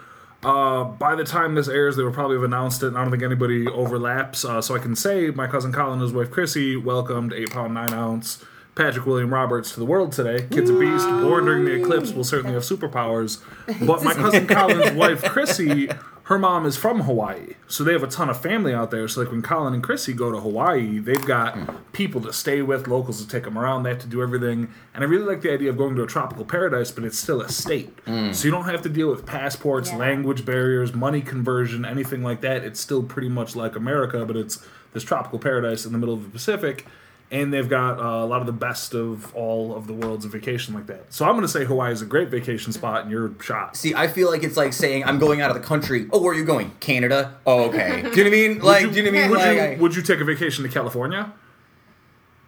uh, 0.44 0.84
by 0.84 1.16
the 1.16 1.24
time 1.24 1.56
this 1.56 1.68
airs, 1.68 1.96
they 1.96 2.04
will 2.04 2.14
probably 2.14 2.36
have 2.36 2.44
announced 2.44 2.84
it. 2.84 2.88
And 2.88 2.98
I 2.98 3.02
don't 3.02 3.12
think 3.12 3.24
anybody 3.24 3.68
overlaps, 3.68 4.44
uh, 4.46 4.62
so 4.62 4.76
I 4.76 4.80
can 4.80 4.96
say 4.96 5.30
my 5.32 5.48
cousin 5.48 5.72
Colin 5.72 5.94
and 5.94 6.02
his 6.02 6.14
wife 6.14 6.32
Chrissy 6.32 6.76
welcomed 6.76 7.34
eight 7.34 7.52
pound 7.52 7.74
nine 7.74 7.94
ounce. 7.94 8.44
Patrick 8.74 9.06
William 9.06 9.34
Roberts 9.34 9.74
to 9.74 9.80
the 9.80 9.86
world 9.86 10.14
today. 10.14 10.48
Kid's 10.50 10.70
a 10.70 10.80
beast, 10.80 11.06
born 11.06 11.44
during 11.44 11.66
the 11.66 11.74
eclipse, 11.74 12.14
will 12.14 12.24
certainly 12.24 12.54
have 12.54 12.64
superpowers. 12.64 13.42
But 13.86 14.02
my 14.04 14.14
cousin 14.14 14.48
Colin's 14.56 14.94
wife, 14.94 15.24
Chrissy, 15.24 15.90
her 16.24 16.38
mom 16.38 16.66
is 16.66 16.78
from 16.78 17.02
Hawaii. 17.02 17.56
So 17.68 17.84
they 17.84 17.94
have 17.94 18.04
a 18.04 18.08
ton 18.08 18.30
of 18.30 18.40
family 18.40 18.74
out 18.74 18.92
there. 18.92 19.08
So 19.08 19.22
like 19.22 19.32
when 19.32 19.42
Colin 19.42 19.74
and 19.74 19.84
Chrissy 19.84 20.14
go 20.14 20.32
to 20.32 20.40
Hawaii, 20.40 21.00
they've 21.00 21.26
got 21.26 21.56
hmm. 21.58 21.76
people 21.94 22.22
to 22.22 22.32
stay 22.32 22.62
with, 22.62 22.88
locals 22.88 23.22
to 23.22 23.28
take 23.28 23.44
them 23.44 23.58
around, 23.58 23.84
they 23.84 23.90
have 23.90 24.00
to 24.00 24.08
do 24.08 24.22
everything. 24.22 24.72
And 24.94 25.04
I 25.04 25.08
really 25.08 25.26
like 25.26 25.42
the 25.42 25.52
idea 25.52 25.70
of 25.70 25.78
going 25.78 25.96
to 25.96 26.04
a 26.04 26.08
tropical 26.08 26.46
paradise, 26.46 26.92
but 26.92 27.04
it's 27.04 27.18
still 27.18 27.42
a 27.42 27.50
state. 27.50 27.98
Hmm. 28.06 28.32
So 28.34 28.46
you 28.46 28.52
don't 28.52 28.66
have 28.66 28.82
to 28.84 28.90
deal 28.90 29.10
with 29.10 29.26
passports, 29.26 29.90
Yeah. 29.90 29.98
language 29.98 30.46
barriers, 30.46 30.94
money 30.94 31.22
conversion, 31.22 31.86
anything 31.86 32.24
like 32.24 32.42
that. 32.42 32.64
It's 32.64 32.80
still 32.80 33.04
pretty 33.04 33.30
much 33.30 33.56
like 33.56 33.76
America, 33.76 34.26
but 34.26 34.38
it's 34.38 34.66
this 34.94 35.04
tropical 35.04 35.40
paradise 35.40 35.86
in 35.86 35.92
the 35.92 35.98
middle 35.98 36.14
of 36.14 36.24
the 36.24 36.30
Pacific. 36.30 36.86
And 37.32 37.54
they've 37.54 37.70
got 37.70 37.98
uh, 37.98 38.26
a 38.26 38.28
lot 38.28 38.42
of 38.42 38.46
the 38.46 38.52
best 38.52 38.94
of 38.94 39.34
all 39.34 39.74
of 39.74 39.88
the 39.88 39.94
world's 39.94 40.26
of 40.26 40.34
vacation 40.34 40.74
like 40.74 40.88
that. 40.88 41.14
So 41.14 41.24
I'm 41.24 41.32
going 41.32 41.44
to 41.44 41.48
say 41.48 41.64
Hawaii 41.64 41.94
is 41.94 42.02
a 42.02 42.06
great 42.06 42.28
vacation 42.28 42.74
spot, 42.74 43.04
and 43.04 43.10
you're 43.12 43.32
shot. 43.42 43.78
See, 43.78 43.96
I 43.96 44.08
feel 44.10 44.30
like 44.30 44.44
it's 44.44 44.58
like 44.58 44.74
saying 44.74 45.06
I'm 45.06 45.18
going 45.18 45.40
out 45.40 45.50
of 45.50 45.56
the 45.56 45.64
country. 45.66 46.08
Oh, 46.12 46.22
where 46.22 46.34
are 46.34 46.38
you 46.38 46.44
going? 46.44 46.72
Canada. 46.82 47.38
Oh, 47.48 47.70
okay. 47.70 48.02
Do 48.02 48.10
you 48.10 48.24
know 48.24 48.24
what 48.24 48.28
I 48.28 48.30
mean? 48.30 48.60
Like, 48.60 48.92
do 48.92 49.02
you 49.02 49.04
know 49.04 49.12
what 49.12 49.18
I 49.18 49.22
mean? 49.22 49.30
Would 49.32 49.40
Like, 49.40 49.56
you, 49.56 49.62
I- 49.62 49.78
would 49.80 49.96
you 49.96 50.02
take 50.02 50.20
a 50.20 50.26
vacation 50.26 50.64
to 50.66 50.70
California? 50.70 51.32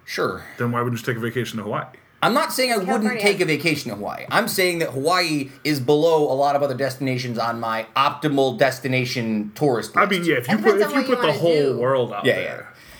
sure. 0.05 0.43
Then 0.57 0.71
why 0.73 0.81
wouldn't 0.81 0.99
you 1.01 1.05
take 1.05 1.15
a 1.17 1.21
vacation 1.21 1.57
to 1.57 1.63
Hawaii? 1.63 1.85
I'm 2.21 2.33
not 2.33 2.53
saying 2.53 2.71
I 2.71 2.77
wouldn't 2.77 3.19
take 3.21 3.39
a 3.41 3.45
vacation 3.45 3.89
to 3.89 3.95
Hawaii. 3.95 4.25
I'm 4.29 4.47
saying 4.47 4.79
that 4.79 4.91
Hawaii 4.91 5.49
is 5.63 5.79
below 5.81 6.23
a 6.31 6.35
lot 6.35 6.55
of 6.55 6.63
other 6.63 6.75
destinations 6.75 7.37
on 7.37 7.59
my 7.59 7.85
optimal 7.97 8.57
destination 8.57 9.51
tourist 9.55 9.95
list. 9.95 10.05
I 10.07 10.09
mean, 10.09 10.23
yeah, 10.25 10.35
if 10.35 10.47
you 10.47 10.57
put 10.57 10.79
if 10.79 10.89
you 10.89 10.95
what 10.95 11.07
you 11.09 11.15
put 11.15 11.21
the 11.25 11.33
whole 11.33 11.53
do. 11.73 11.77
world 11.77 12.13
out 12.13 12.25
Yeah, 12.25 12.35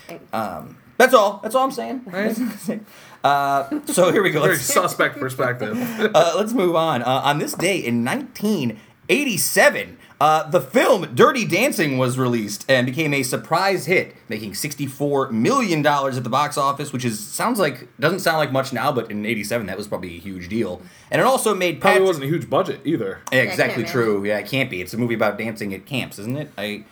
there. 0.08 0.20
Um, 0.34 0.76
that's 1.04 1.14
all. 1.14 1.40
That's 1.42 1.54
all 1.54 1.64
I'm 1.64 1.70
saying. 1.70 2.86
Uh, 3.24 3.80
so 3.86 4.12
here 4.12 4.22
we 4.22 4.30
go. 4.30 4.40
Very 4.42 4.52
Let's, 4.52 4.66
suspect 4.66 5.18
perspective. 5.18 5.78
uh, 6.14 6.34
let's 6.36 6.52
move 6.52 6.76
on. 6.76 7.00
Uh, 7.02 7.22
on 7.24 7.38
this 7.38 7.54
day 7.54 7.78
in 7.78 8.04
1987, 8.04 9.96
uh, 10.20 10.50
the 10.50 10.60
film 10.60 11.14
Dirty 11.14 11.46
Dancing 11.46 11.96
was 11.96 12.18
released 12.18 12.66
and 12.68 12.86
became 12.86 13.14
a 13.14 13.22
surprise 13.22 13.86
hit, 13.86 14.14
making 14.28 14.52
$64 14.52 15.30
million 15.30 15.84
at 15.86 16.22
the 16.22 16.28
box 16.28 16.58
office, 16.58 16.92
which 16.92 17.02
is 17.02 17.18
sounds 17.18 17.58
like 17.58 17.88
doesn't 17.98 18.20
sound 18.20 18.36
like 18.36 18.52
much 18.52 18.74
now, 18.74 18.92
but 18.92 19.10
in 19.10 19.24
'87 19.24 19.64
that 19.68 19.78
was 19.78 19.88
probably 19.88 20.16
a 20.16 20.20
huge 20.20 20.50
deal. 20.50 20.82
And 21.10 21.18
it 21.18 21.24
also 21.26 21.54
made 21.54 21.80
Probably 21.80 21.94
Patrick- 22.00 22.06
wasn't 22.06 22.24
a 22.26 22.28
huge 22.28 22.50
budget 22.50 22.80
either. 22.84 23.20
Yeah, 23.32 23.38
exactly 23.38 23.84
can't 23.84 23.92
true. 23.94 24.22
Yeah, 24.26 24.36
it 24.38 24.46
can't 24.48 24.68
be. 24.68 24.82
It's 24.82 24.92
a 24.92 24.98
movie 24.98 25.14
about 25.14 25.38
dancing 25.38 25.72
at 25.72 25.86
camps, 25.86 26.18
isn't 26.18 26.36
it? 26.36 26.50
I. 26.58 26.84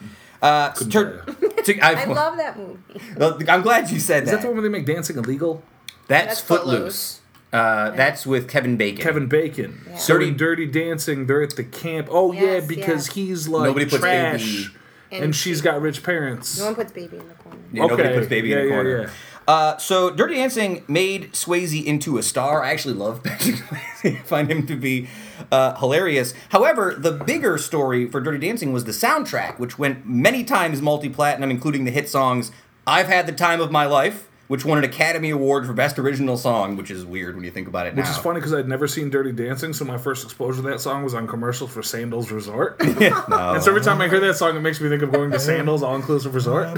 Uh, 0.42 0.70
Couldn't 0.72 0.90
tur- 0.90 1.24
to- 1.64 1.80
I, 1.80 2.02
I 2.02 2.04
love 2.04 2.36
that 2.36 2.58
movie. 2.58 3.48
I'm 3.48 3.62
glad 3.62 3.90
you 3.90 4.00
said 4.00 4.24
Is 4.24 4.30
that. 4.30 4.36
that 4.36 4.42
the 4.42 4.48
one 4.48 4.56
where 4.56 4.62
they 4.62 4.68
make 4.68 4.84
dancing 4.86 5.16
illegal? 5.16 5.62
That's, 6.08 6.26
That's 6.26 6.40
Footloose. 6.40 6.76
Footloose. 6.76 7.18
Uh, 7.52 7.90
That's 7.90 8.26
with 8.26 8.48
Kevin 8.48 8.76
Bacon. 8.76 9.02
Kevin 9.02 9.26
Bacon. 9.28 9.82
Yeah. 9.88 9.96
So 9.96 10.14
Dirty- 10.18 10.30
Dirty 10.32 10.66
Dancing, 10.66 11.26
they're 11.26 11.42
at 11.42 11.54
the 11.54 11.64
camp. 11.64 12.08
Oh 12.10 12.32
yeah, 12.32 12.60
because 12.60 13.08
yeah. 13.08 13.14
he's 13.14 13.46
like 13.46 13.64
Nobody 13.64 13.84
puts 13.86 13.98
trash, 14.00 14.42
baby- 14.44 14.74
and, 15.12 15.24
And 15.26 15.36
she's 15.36 15.58
she- 15.58 15.62
got 15.62 15.80
rich 15.80 16.02
parents. 16.02 16.58
No 16.58 16.64
one 16.66 16.74
puts 16.74 16.92
baby 16.92 17.18
in 17.18 17.28
the 17.28 17.34
corner. 17.34 17.58
Yeah, 17.72 17.82
nobody 17.86 18.02
Okay. 18.08 18.14
puts 18.18 18.28
baby 18.28 18.48
Yeah, 18.48 18.56
in 18.56 18.62
the 18.62 18.68
yeah, 18.68 18.74
corner. 18.74 19.00
yeah. 19.02 19.08
Uh, 19.46 19.76
so 19.76 20.10
Dirty 20.10 20.36
Dancing 20.36 20.84
made 20.88 21.32
Swayze 21.32 21.84
into 21.84 22.16
a 22.16 22.22
star. 22.22 22.62
I 22.64 22.70
actually 22.70 22.94
love 22.94 23.22
Patrick 23.22 23.56
Swayze. 23.56 24.16
I 24.20 24.22
find 24.22 24.50
him 24.50 24.66
to 24.68 24.76
be 24.76 25.08
uh, 25.50 25.74
hilarious. 25.76 26.34
However, 26.50 26.94
the 26.96 27.12
bigger 27.12 27.58
story 27.58 28.08
for 28.08 28.20
Dirty 28.20 28.38
Dancing 28.46 28.72
was 28.72 28.84
the 28.84 28.92
soundtrack, 28.92 29.58
which 29.58 29.78
went 29.78 30.06
many 30.06 30.44
times 30.44 30.80
multi-platinum, 30.82 31.50
including 31.50 31.84
the 31.84 31.90
hit 31.90 32.08
songs 32.08 32.50
"I've 32.86 33.06
Had 33.08 33.26
the 33.26 33.32
Time 33.32 33.60
of 33.60 33.70
My 33.70 33.86
Life," 33.86 34.28
which 34.48 34.64
won 34.64 34.76
an 34.78 34.84
Academy 34.84 35.30
Award 35.30 35.66
for 35.66 35.72
Best 35.72 35.98
Original 35.98 36.36
Song, 36.36 36.76
which 36.76 36.90
is 36.90 37.04
weird 37.06 37.34
when 37.36 37.44
you 37.44 37.50
think 37.50 37.68
about 37.68 37.86
it 37.86 37.94
Which 37.94 38.04
now. 38.04 38.10
is 38.10 38.18
funny 38.18 38.40
because 38.40 38.52
I'd 38.52 38.68
never 38.68 38.86
seen 38.86 39.08
Dirty 39.08 39.32
Dancing, 39.32 39.72
so 39.72 39.84
my 39.86 39.96
first 39.96 40.24
exposure 40.24 40.60
to 40.62 40.68
that 40.68 40.80
song 40.80 41.04
was 41.04 41.14
on 41.14 41.26
commercials 41.26 41.70
for 41.72 41.82
Sandals 41.82 42.30
Resort. 42.30 42.76
And 43.42 43.62
so 43.62 43.70
every 43.70 43.80
time 43.82 44.00
I 44.00 44.08
hear 44.08 44.20
that 44.20 44.36
song, 44.36 44.56
it 44.56 44.60
makes 44.60 44.80
me 44.80 44.88
think 44.88 45.02
of 45.02 45.10
going 45.12 45.30
to 45.30 45.38
Sandals 45.38 45.82
All 45.82 45.94
Inclusive 45.96 46.34
Resort. 46.34 46.68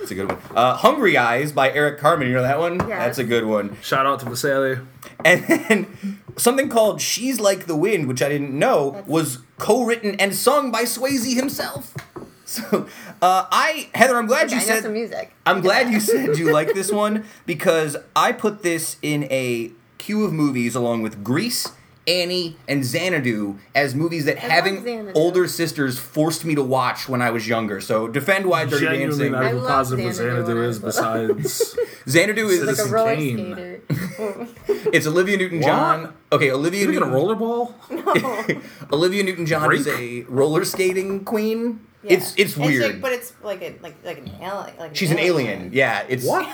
It's 0.00 0.10
a 0.10 0.14
good 0.14 0.28
one. 0.28 0.38
Uh, 0.56 0.74
"Hungry 0.76 1.16
Eyes" 1.16 1.52
by 1.52 1.70
Eric 1.72 1.98
Carmen. 1.98 2.26
You 2.28 2.34
know 2.34 2.42
that 2.42 2.58
one? 2.58 2.78
Yes. 2.80 2.88
That's 2.88 3.18
a 3.18 3.24
good 3.24 3.44
one. 3.44 3.76
Shout 3.82 4.06
out 4.06 4.20
to 4.20 4.26
Vasily. 4.26 4.78
And 5.24 5.44
then 5.46 6.21
something 6.36 6.68
called 6.68 7.00
She's 7.00 7.40
Like 7.40 7.66
the 7.66 7.76
Wind, 7.76 8.08
which 8.08 8.22
I 8.22 8.28
didn't 8.28 8.56
know, 8.58 9.02
was 9.06 9.38
co 9.58 9.84
written 9.84 10.14
and 10.20 10.34
sung 10.34 10.70
by 10.70 10.82
Swayze 10.84 11.34
himself. 11.34 11.94
So, 12.44 12.86
uh, 13.22 13.46
I, 13.50 13.88
Heather, 13.94 14.18
I'm 14.18 14.26
glad 14.26 14.48
Okay, 14.48 14.56
you 14.56 14.60
I 14.60 14.64
said. 14.64 14.82
some 14.82 14.92
music. 14.92 15.32
I'm 15.46 15.62
glad 15.62 15.90
you 15.90 16.00
said 16.10 16.36
you 16.36 16.52
like 16.52 16.74
this 16.74 16.92
one 16.92 17.24
because 17.46 17.96
I 18.14 18.32
put 18.32 18.62
this 18.62 18.98
in 19.00 19.24
a 19.30 19.70
queue 19.96 20.22
of 20.26 20.34
movies 20.34 20.74
along 20.74 21.00
with 21.00 21.24
Grease 21.24 21.68
Annie, 22.06 22.56
and 22.66 22.84
Xanadu 22.84 23.58
as 23.74 23.94
movies 23.94 24.24
that 24.24 24.36
I 24.36 24.40
having 24.40 25.12
older 25.14 25.46
sisters 25.46 25.98
forced 25.98 26.44
me 26.44 26.54
to 26.56 26.62
watch 26.62 27.08
when 27.08 27.22
I 27.22 27.30
was 27.30 27.46
younger. 27.46 27.80
So 27.80 28.08
defend 28.08 28.46
why 28.46 28.64
Dirty 28.64 28.86
Genuinely 28.86 29.30
Dancing. 29.30 29.32
not 29.32 29.44
I 29.44 29.52
love 29.52 29.68
positive 29.68 30.04
what 30.06 30.14
Xanadu 30.14 30.36
when 30.36 30.46
Xanadu 30.46 30.68
is 30.68 30.78
besides. 30.80 31.76
Xanadu 32.08 32.48
is 32.48 32.62
like 32.78 32.86
a 32.86 32.90
roller 32.90 33.14
Kane. 33.14 33.36
skater. 33.38 33.80
it's 34.92 35.06
Olivia 35.06 35.36
Newton-John. 35.36 36.12
Okay, 36.32 36.50
Olivia 36.50 36.80
You 36.80 36.92
Newton. 36.92 37.10
gonna 37.10 37.16
rollerball? 37.16 38.92
Olivia 38.92 39.22
Newton-John 39.22 39.72
is 39.74 39.86
a 39.86 40.22
roller 40.22 40.64
skating 40.64 41.24
queen. 41.24 41.86
Yeah. 42.02 42.14
It's 42.14 42.34
it's 42.36 42.56
weird. 42.56 42.82
like, 42.94 43.00
but 43.00 43.12
it's 43.12 43.32
like 43.44 43.62
a 43.62 43.76
like 43.80 43.94
like 44.04 44.18
an 44.18 44.28
alien. 44.40 44.76
Like 44.76 44.96
She's 44.96 45.12
an 45.12 45.20
alien. 45.20 45.70
Yeah, 45.72 46.04
it's 46.08 46.26
What? 46.26 46.48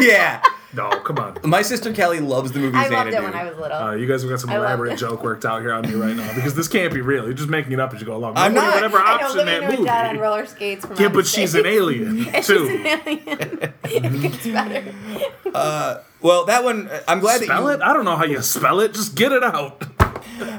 yeah. 0.00 0.42
No, 0.74 0.88
come 1.00 1.18
on. 1.18 1.36
My 1.44 1.62
sister 1.62 1.92
Kelly 1.92 2.20
loves 2.20 2.52
the 2.52 2.58
movie 2.60 2.76
I 2.78 2.88
Xanadu. 2.88 2.94
loved 2.96 3.14
it 3.14 3.22
when 3.22 3.34
I 3.34 3.44
was 3.50 3.58
little. 3.58 3.76
Uh, 3.76 3.92
you 3.94 4.06
guys 4.06 4.22
have 4.22 4.30
got 4.30 4.40
some 4.40 4.50
I 4.50 4.54
love 4.56 4.64
elaborate 4.66 4.92
it. 4.94 4.96
joke 4.98 5.22
worked 5.22 5.44
out 5.44 5.60
here 5.60 5.72
on 5.72 5.82
me 5.82 5.94
right 5.94 6.16
now 6.16 6.32
because 6.34 6.54
this 6.54 6.68
can't 6.68 6.92
be 6.94 7.00
real. 7.00 7.24
You're 7.24 7.34
just 7.34 7.48
making 7.48 7.72
it 7.72 7.80
up 7.80 7.92
as 7.94 8.00
you 8.00 8.06
go 8.06 8.16
along. 8.16 8.34
I'm 8.36 8.54
Nobody 8.54 8.66
not. 8.70 8.74
would 8.76 8.84
ever 8.84 8.98
I 8.98 9.04
know 9.20 9.24
option 9.26 9.40
Olivia 9.40 9.44
that 9.44 9.60
movie. 9.62 9.70
Newton-John 9.82 10.06
on 10.06 10.18
roller 10.18 10.46
skates 10.46 10.86
from 10.86 10.96
Yeah, 10.96 11.06
outer 11.06 11.14
but 11.14 11.26
she's 11.26 11.54
an 11.54 11.60
space. 11.62 11.74
alien 11.76 12.26
And 12.34 12.44
too. 12.44 12.68
She's 12.68 12.80
an 12.80 12.86
alien. 13.06 13.72
it 13.84 14.22
gets 14.22 14.46
better. 14.46 16.04
Well, 16.22 16.44
that 16.46 16.62
one 16.64 16.88
uh, 16.88 17.00
I'm 17.08 17.20
glad 17.20 17.42
Spell 17.42 17.66
that 17.66 17.80
it? 17.80 17.82
I 17.82 17.92
don't 17.92 18.04
know 18.04 18.16
how 18.16 18.24
you 18.24 18.40
spell 18.42 18.80
it. 18.80 18.94
Just 18.94 19.14
get 19.16 19.32
it 19.32 19.42
out. 19.42 19.82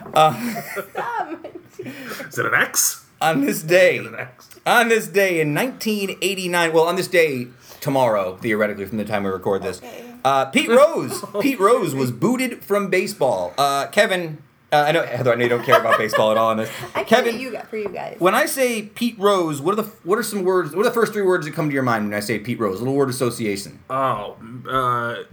Stop. 0.10 1.46
Is 1.80 2.38
it 2.40 2.46
an 2.46 2.54
X? 2.54 3.00
on 3.22 3.46
this 3.46 3.62
day, 3.64 4.00
An 4.00 4.16
X. 4.20 4.50
on 4.66 4.90
this 4.90 5.08
day 5.08 5.40
in 5.40 5.56
1989. 5.56 6.74
Well, 6.74 6.84
on 6.84 6.98
this 6.98 7.08
day 7.08 7.48
tomorrow, 7.84 8.38
theoretically, 8.38 8.86
from 8.86 8.98
the 8.98 9.04
time 9.06 9.24
we 9.24 9.30
record 9.30 9.62
this, 9.62 9.80
Okay. 9.80 10.06
uh, 10.24 10.46
Pete 10.46 10.70
Rose. 10.70 11.24
Pete 11.42 11.60
Rose 11.60 11.94
was 11.94 12.12
booted 12.12 12.64
from 12.64 12.90
baseball. 12.90 13.54
Uh, 13.58 13.88
Kevin, 13.88 14.42
uh, 14.72 14.78
I 14.88 14.92
know 14.94 15.04
Heather. 15.06 15.34
I 15.34 15.36
know 15.36 15.44
you 15.44 15.50
don't 15.50 15.64
care 15.66 15.80
about 15.80 15.98
baseball 16.00 16.32
at 16.32 16.38
all. 16.38 16.52
On 16.52 16.58
this, 16.58 16.72
I 16.96 17.04
Kevin, 17.04 17.40
you 17.40 17.52
got 17.52 17.68
for 17.68 17.78
you 17.78 17.90
guys. 17.90 18.16
When 18.20 18.34
I 18.34 18.46
say 18.46 18.84
Pete 18.84 19.20
Rose, 19.20 19.62
what 19.62 19.74
are 19.78 19.82
the 19.84 19.90
what 20.04 20.18
are 20.18 20.24
some 20.24 20.44
words? 20.44 20.74
What 20.76 20.86
are 20.86 20.90
the 20.90 20.96
first 20.96 21.12
three 21.14 21.22
words 21.24 21.46
that 21.46 21.54
come 21.54 21.68
to 21.70 21.74
your 21.74 21.84
mind 21.84 22.06
when 22.06 22.14
I 22.14 22.22
say 22.22 22.40
Pete 22.40 22.60
Rose? 22.60 22.80
little 22.80 22.96
word 22.96 23.10
association. 23.10 23.80
Oh, 23.90 24.38
uh, 24.68 25.24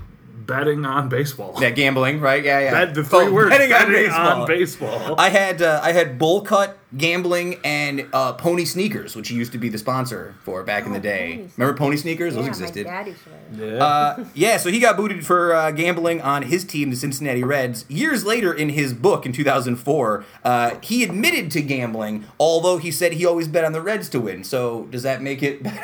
betting 0.47 0.85
on 0.85 1.09
baseball. 1.09 1.55
Yeah, 1.61 1.71
gambling, 1.71 2.21
right? 2.21 2.43
Yeah, 2.45 2.61
yeah. 2.61 2.71
That, 2.71 2.95
the 2.95 3.05
three 3.05 3.27
Oh, 3.27 3.33
words. 3.33 3.51
betting 3.51 3.73
on 3.73 3.81
betting 3.87 3.93
baseball. 4.07 4.41
on 4.43 4.47
baseball. 4.47 5.15
I 5.19 5.29
had 5.31 5.63
uh, 5.63 5.81
I 5.83 5.93
had 5.93 6.19
bull 6.19 6.43
cut 6.43 6.77
gambling 6.97 7.61
and 7.65 8.07
uh, 8.13 8.33
pony 8.33 8.65
sneakers, 8.65 9.15
which 9.15 9.29
he 9.29 9.37
used 9.37 9.53
to 9.53 9.59
be 9.59 9.69
the 9.69 9.79
sponsor 9.79 10.35
for 10.43 10.65
back 10.65 10.87
in 10.87 10.93
the 10.93 10.99
Oh, 10.99 11.03
day. 11.03 11.33
Pony 11.37 11.49
Remember 11.57 11.79
pony 11.79 11.97
sneakers? 11.97 12.35
Those 12.35 12.45
yeah, 12.45 12.49
existed. 12.51 12.87
My 12.87 12.93
daddy 12.93 13.15
yeah. 13.57 13.75
Uh, 13.85 14.25
yeah, 14.35 14.57
so 14.57 14.71
he 14.71 14.81
got 14.81 14.97
booted 14.97 15.25
for 15.25 15.55
uh, 15.55 15.71
gambling 15.71 16.21
on 16.21 16.43
his 16.43 16.65
team, 16.65 16.91
the 16.91 16.97
Cincinnati 16.97 17.45
Reds. 17.45 17.85
Years 17.89 18.25
later, 18.25 18.53
in 18.53 18.71
his 18.71 18.93
book 18.93 19.25
in 19.27 19.33
2004, 19.33 20.25
uh, 20.45 20.75
he 20.83 21.05
admitted 21.05 21.51
to 21.53 21.63
gambling, 21.63 22.25
although 22.41 22.79
he 22.79 22.91
said 22.91 23.13
he 23.13 23.25
always 23.27 23.47
bet 23.49 23.65
on 23.65 23.73
the 23.73 23.81
Reds 23.81 24.09
to 24.11 24.21
win. 24.21 24.43
So 24.45 24.87
does 24.91 25.03
that 25.05 25.23
make 25.23 25.43
it 25.43 25.63
better? 25.65 25.81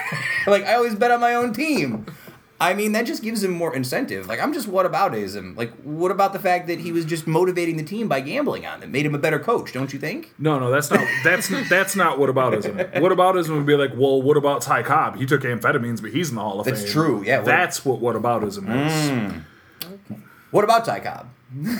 like 0.49 0.65
I 0.65 0.75
always 0.75 0.95
bet 0.97 1.11
on 1.13 1.21
my 1.21 1.35
own 1.35 1.53
team? 1.53 2.07
I 2.59 2.73
mean, 2.73 2.93
that 2.93 3.05
just 3.05 3.23
gives 3.23 3.45
him 3.45 3.51
more 3.51 3.75
incentive. 3.77 4.27
Like 4.27 4.41
I'm 4.43 4.53
just 4.55 4.67
what 4.67 4.91
aboutism? 4.91 5.57
Like 5.57 5.73
what 5.83 6.11
about 6.11 6.33
the 6.33 6.39
fact 6.39 6.67
that 6.69 6.81
he 6.81 6.91
was 6.93 7.05
just 7.05 7.27
motivating 7.27 7.77
the 7.77 7.83
team 7.83 8.09
by 8.09 8.21
gambling 8.21 8.65
on 8.65 8.81
them? 8.81 8.91
Made 8.93 9.05
him 9.05 9.15
a 9.15 9.19
better 9.19 9.39
coach, 9.39 9.73
don't 9.75 9.93
you 9.93 9.99
think? 9.99 10.33
no, 10.39 10.59
no, 10.59 10.71
that's 10.71 10.91
not. 10.91 11.07
That's 11.23 11.49
that's 11.69 11.95
not 11.97 12.19
what 12.19 12.31
aboutism. 12.31 12.77
What 13.01 13.13
aboutism 13.13 13.57
would 13.57 13.67
be 13.67 13.77
like? 13.77 13.91
Well, 13.95 14.23
what 14.23 14.37
about 14.39 14.63
Ty 14.63 14.83
Cobb? 14.85 15.17
He 15.17 15.27
took 15.27 15.43
amphetamines, 15.43 16.01
but 16.01 16.13
he's 16.13 16.31
in 16.31 16.37
the 16.37 16.41
Hall 16.43 16.59
of 16.61 16.65
That's 16.67 16.79
Fame. 16.79 16.85
That's 16.85 16.93
true, 16.93 17.23
yeah, 17.25 17.37
what- 17.39 17.45
that's 17.47 17.85
what 17.85 18.01
what 18.01 18.17
aboutism 18.17 18.87
is. 18.87 18.93
Mm. 19.11 19.43
What 20.51 20.65
about 20.65 20.85
Ty 20.87 21.01
Cobb? 21.01 21.29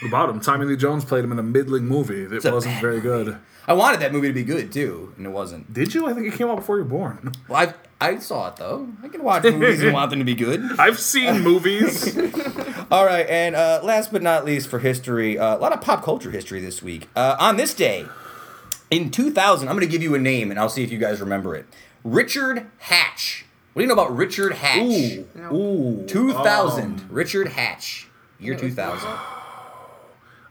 What 0.00 0.08
about 0.08 0.28
him? 0.30 0.40
Tommy 0.40 0.66
Lee 0.66 0.76
Jones 0.76 1.02
played 1.04 1.24
him 1.24 1.32
in 1.32 1.38
a 1.38 1.42
middling 1.42 1.86
movie 1.86 2.26
that 2.26 2.44
wasn't 2.52 2.78
very 2.80 3.00
good. 3.00 3.38
I 3.66 3.72
wanted 3.72 4.00
that 4.00 4.12
movie 4.12 4.28
to 4.28 4.34
be 4.34 4.42
good 4.44 4.70
too, 4.70 5.14
and 5.16 5.24
it 5.24 5.30
wasn't. 5.30 5.72
Did 5.72 5.94
you? 5.94 6.06
I 6.06 6.12
think 6.12 6.26
it 6.26 6.34
came 6.36 6.48
out 6.48 6.56
before 6.56 6.76
you 6.76 6.82
were 6.82 6.90
born. 6.90 7.32
Well, 7.48 7.58
I 7.68 7.72
I 8.04 8.18
saw 8.18 8.48
it 8.48 8.56
though. 8.56 8.88
I 9.02 9.08
can 9.08 9.22
watch 9.22 9.44
movies 9.44 9.82
and 9.82 9.94
want 9.94 10.10
them 10.10 10.18
to 10.18 10.24
be 10.24 10.34
good. 10.34 10.62
I've 10.78 10.98
seen 10.98 11.40
movies. 11.40 12.16
All 12.90 13.06
right, 13.06 13.26
and 13.28 13.56
uh, 13.56 13.80
last 13.82 14.12
but 14.12 14.22
not 14.22 14.44
least 14.44 14.68
for 14.68 14.78
history, 14.78 15.38
uh, 15.38 15.56
a 15.56 15.58
lot 15.58 15.72
of 15.72 15.80
pop 15.80 16.02
culture 16.02 16.30
history 16.30 16.60
this 16.60 16.82
week. 16.82 17.08
Uh, 17.16 17.36
on 17.40 17.56
this 17.56 17.72
day, 17.72 18.06
in 18.90 19.10
2000, 19.10 19.68
I'm 19.68 19.74
going 19.74 19.86
to 19.86 19.90
give 19.90 20.02
you 20.02 20.14
a 20.14 20.18
name, 20.18 20.50
and 20.50 20.60
I'll 20.60 20.68
see 20.68 20.82
if 20.82 20.92
you 20.92 20.98
guys 20.98 21.20
remember 21.20 21.54
it. 21.56 21.66
Richard 22.04 22.66
Hatch. 22.78 23.46
What 23.72 23.80
do 23.80 23.84
you 23.84 23.88
know 23.88 23.94
about 24.00 24.14
Richard 24.14 24.52
Hatch? 24.52 24.82
Ooh, 24.82 25.26
ooh. 25.52 26.06
2000. 26.06 26.84
Um, 26.84 27.26
Year 27.26 27.48
Hatch. 27.48 28.08
Year 28.38 28.54
2000. 28.54 29.08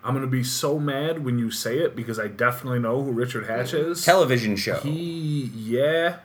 I'm 0.04 0.14
gonna 0.14 0.28
be 0.28 0.44
so 0.44 0.80
mad 0.80 1.24
when 1.24 1.40
you 1.40 1.50
say 1.50 1.78
it 1.78 1.96
because 1.96 2.20
I 2.20 2.28
definitely 2.28 2.80
know 2.80 3.02
who 3.02 3.12
Richard 3.12 3.46
Hatch 3.46 3.74
is. 3.74 4.04
Television 4.04 4.58
show. 4.58 4.80
he, 4.80 5.52
yeah. 5.56 6.18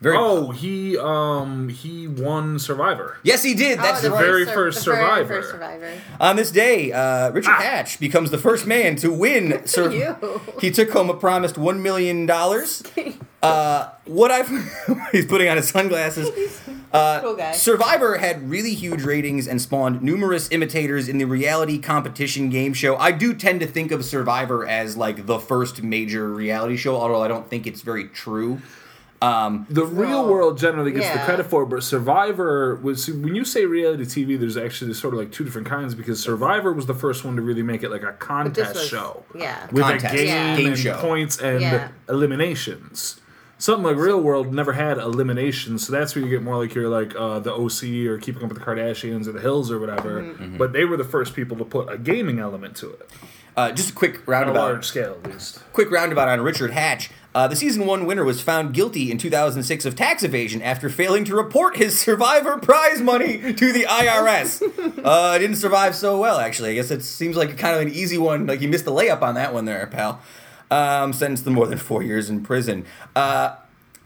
Very. 0.00 0.16
Oh, 0.18 0.50
he 0.50 0.98
um 0.98 1.68
he 1.70 2.06
won 2.06 2.58
Survivor. 2.58 3.16
Yes, 3.22 3.42
he 3.42 3.54
did. 3.54 3.78
That's 3.78 4.02
the 4.02 4.10
voice 4.10 4.18
very 4.20 4.44
sur- 4.44 4.52
first 4.54 4.84
the 4.84 4.90
very 4.92 5.02
Survivor. 5.04 5.34
first 5.34 5.50
survivor. 5.50 5.90
On 6.20 6.36
this 6.36 6.50
day, 6.50 6.92
uh, 6.92 7.30
Richard 7.30 7.54
Ah. 7.56 7.62
Hatch 7.62 7.98
becomes 7.98 8.30
the 8.30 8.38
first 8.38 8.66
man 8.66 8.96
to 8.96 9.10
win. 9.10 9.66
Sur- 9.66 9.90
you. 9.92 10.40
He 10.60 10.70
took 10.70 10.90
home 10.90 11.08
a 11.08 11.14
promised 11.14 11.56
one 11.56 11.82
million 11.82 12.26
dollars. 12.26 12.82
Uh, 13.42 13.88
what 14.04 14.30
I've 14.30 14.48
he's 15.12 15.24
putting 15.26 15.48
on 15.48 15.56
his 15.56 15.68
sunglasses. 15.68 16.28
Uh, 16.92 17.20
Cool 17.20 17.36
guy. 17.36 17.52
Survivor 17.52 18.16
had 18.18 18.48
really 18.50 18.74
huge 18.74 19.02
ratings 19.02 19.46
and 19.48 19.60
spawned 19.62 20.02
numerous 20.02 20.50
imitators 20.50 21.08
in 21.08 21.18
the 21.18 21.24
reality 21.24 21.78
competition 21.78 22.48
game 22.50 22.74
show. 22.74 22.96
I 22.96 23.12
do 23.12 23.34
tend 23.34 23.60
to 23.60 23.66
think 23.66 23.92
of 23.92 24.04
Survivor 24.04 24.66
as 24.66 24.96
like 24.96 25.26
the 25.26 25.38
first 25.38 25.82
major 25.82 26.28
reality 26.32 26.76
show, 26.76 26.96
although 26.96 27.22
I 27.22 27.28
don't 27.28 27.48
think 27.48 27.66
it's 27.66 27.80
very 27.82 28.08
true. 28.08 28.60
Um, 29.22 29.66
The 29.70 29.84
real 29.86 30.22
Well, 30.24 30.28
world 30.28 30.58
generally 30.58 30.92
gets 30.92 31.08
the 31.10 31.18
credit 31.24 31.46
for 31.46 31.62
it, 31.62 31.66
but 31.66 31.82
Survivor 31.82 32.76
was 32.76 33.08
when 33.08 33.34
you 33.34 33.44
say 33.44 33.64
reality 33.64 34.04
TV, 34.04 34.38
there's 34.38 34.56
actually 34.58 34.92
sort 34.94 35.14
of 35.14 35.20
like 35.20 35.32
two 35.32 35.42
different 35.44 35.66
kinds 35.66 35.94
because 35.94 36.22
Survivor 36.22 36.72
was 36.72 36.84
the 36.86 36.94
first 36.94 37.24
one 37.24 37.34
to 37.36 37.42
really 37.42 37.62
make 37.62 37.82
it 37.82 37.90
like 37.90 38.02
a 38.02 38.12
contest 38.12 38.74
was 38.74 38.86
show 38.88 39.24
yeah. 39.34 39.66
with 39.72 39.84
Contest. 39.84 40.12
a 40.14 40.16
game, 40.16 40.26
Yeah. 40.26 40.56
Game 40.56 40.66
and 40.68 40.78
show. 40.78 40.96
points 40.98 41.38
and 41.38 41.60
Yeah. 41.62 41.88
eliminations. 42.08 43.20
Something 43.58 43.84
like 43.84 43.96
Real 43.96 44.20
World 44.20 44.52
never 44.52 44.74
had 44.74 44.98
eliminations, 44.98 45.86
so 45.86 45.92
that's 45.92 46.14
where 46.14 46.22
you 46.22 46.30
get 46.30 46.42
more 46.42 46.58
like 46.58 46.74
your 46.74 46.90
like 46.90 47.14
uh, 47.16 47.38
the 47.38 47.54
OC 47.54 48.06
or 48.06 48.18
Keeping 48.18 48.42
Up 48.42 48.50
with 48.50 48.58
the 48.58 48.64
Kardashians 48.64 49.26
or 49.26 49.32
the 49.32 49.40
Hills 49.40 49.70
or 49.72 49.78
whatever. 49.78 50.20
Mm-hmm. 50.20 50.58
But 50.58 50.74
they 50.74 50.84
were 50.84 50.98
the 50.98 51.04
first 51.04 51.34
people 51.34 51.56
to 51.56 51.64
put 51.64 51.90
a 51.90 51.96
gaming 51.96 52.38
element 52.38 52.76
to 52.76 52.90
it 52.90 53.10
uh, 53.56 53.72
just 53.72 53.90
a 53.90 53.92
quick 53.94 54.16
on 54.16 54.20
a 54.20 54.30
roundabout. 54.30 54.60
large 54.60 54.84
scale, 54.84 55.16
at 55.24 55.32
least. 55.32 55.60
Quick 55.72 55.90
roundabout 55.90 56.28
on 56.28 56.42
Richard 56.42 56.72
Hatch. 56.72 57.10
Uh, 57.36 57.46
the 57.46 57.54
season 57.54 57.84
one 57.84 58.06
winner 58.06 58.24
was 58.24 58.40
found 58.40 58.72
guilty 58.72 59.10
in 59.10 59.18
2006 59.18 59.84
of 59.84 59.94
tax 59.94 60.22
evasion 60.22 60.62
after 60.62 60.88
failing 60.88 61.22
to 61.22 61.36
report 61.36 61.76
his 61.76 61.98
survivor 62.06 62.56
prize 62.56 63.02
money 63.02 63.52
to 63.52 63.72
the 63.74 63.82
IRS. 63.84 64.62
uh, 65.04 65.36
didn't 65.36 65.56
survive 65.56 65.94
so 65.94 66.18
well, 66.18 66.38
actually. 66.38 66.70
I 66.70 66.74
guess 66.76 66.90
it 66.90 67.02
seems 67.02 67.36
like 67.36 67.58
kind 67.58 67.76
of 67.76 67.82
an 67.82 67.90
easy 67.92 68.16
one. 68.16 68.46
Like 68.46 68.62
you 68.62 68.68
missed 68.68 68.86
the 68.86 68.90
layup 68.90 69.20
on 69.20 69.34
that 69.34 69.52
one 69.52 69.66
there, 69.66 69.86
pal. 69.86 70.22
Um, 70.70 71.12
sentenced 71.12 71.44
to 71.44 71.50
more 71.50 71.66
than 71.66 71.76
four 71.76 72.02
years 72.02 72.30
in 72.30 72.42
prison. 72.42 72.86
Uh, 73.14 73.56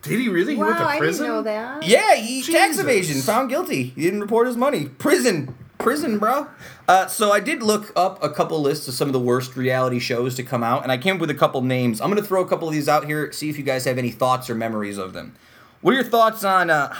Did 0.02 0.18
he 0.18 0.28
really? 0.28 0.56
he 0.56 0.60
went 0.60 0.72
Wow, 0.72 0.78
to 0.78 0.84
I 0.86 0.98
didn't 0.98 1.22
know 1.24 1.42
that. 1.42 1.86
yeah, 1.86 2.16
he 2.16 2.42
tax 2.42 2.80
evasion, 2.80 3.20
found 3.20 3.48
guilty. 3.48 3.84
He 3.84 4.02
didn't 4.02 4.22
report 4.22 4.48
his 4.48 4.56
money. 4.56 4.86
Prison. 4.86 5.54
Prison, 5.80 6.18
bro. 6.18 6.46
Uh, 6.86 7.06
so 7.06 7.32
I 7.32 7.40
did 7.40 7.62
look 7.62 7.90
up 7.96 8.22
a 8.22 8.28
couple 8.28 8.60
lists 8.60 8.86
of 8.86 8.94
some 8.94 9.08
of 9.08 9.12
the 9.12 9.20
worst 9.20 9.56
reality 9.56 9.98
shows 9.98 10.34
to 10.36 10.42
come 10.42 10.62
out, 10.62 10.82
and 10.82 10.92
I 10.92 10.98
came 10.98 11.14
up 11.14 11.20
with 11.20 11.30
a 11.30 11.34
couple 11.34 11.62
names. 11.62 12.00
I'm 12.00 12.10
going 12.10 12.22
to 12.22 12.26
throw 12.26 12.42
a 12.42 12.48
couple 12.48 12.68
of 12.68 12.74
these 12.74 12.88
out 12.88 13.06
here, 13.06 13.32
see 13.32 13.48
if 13.48 13.56
you 13.56 13.64
guys 13.64 13.86
have 13.86 13.98
any 13.98 14.10
thoughts 14.10 14.50
or 14.50 14.54
memories 14.54 14.98
of 14.98 15.14
them. 15.14 15.34
What 15.80 15.92
are 15.92 15.94
your 15.94 16.04
thoughts 16.04 16.44
on 16.44 16.68
uh, 16.68 16.94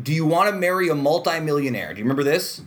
Do 0.00 0.12
You 0.12 0.24
Want 0.24 0.48
to 0.48 0.56
Marry 0.56 0.88
a 0.88 0.94
Multimillionaire? 0.94 1.92
Do 1.92 1.98
you 1.98 2.04
remember 2.04 2.22
this? 2.22 2.62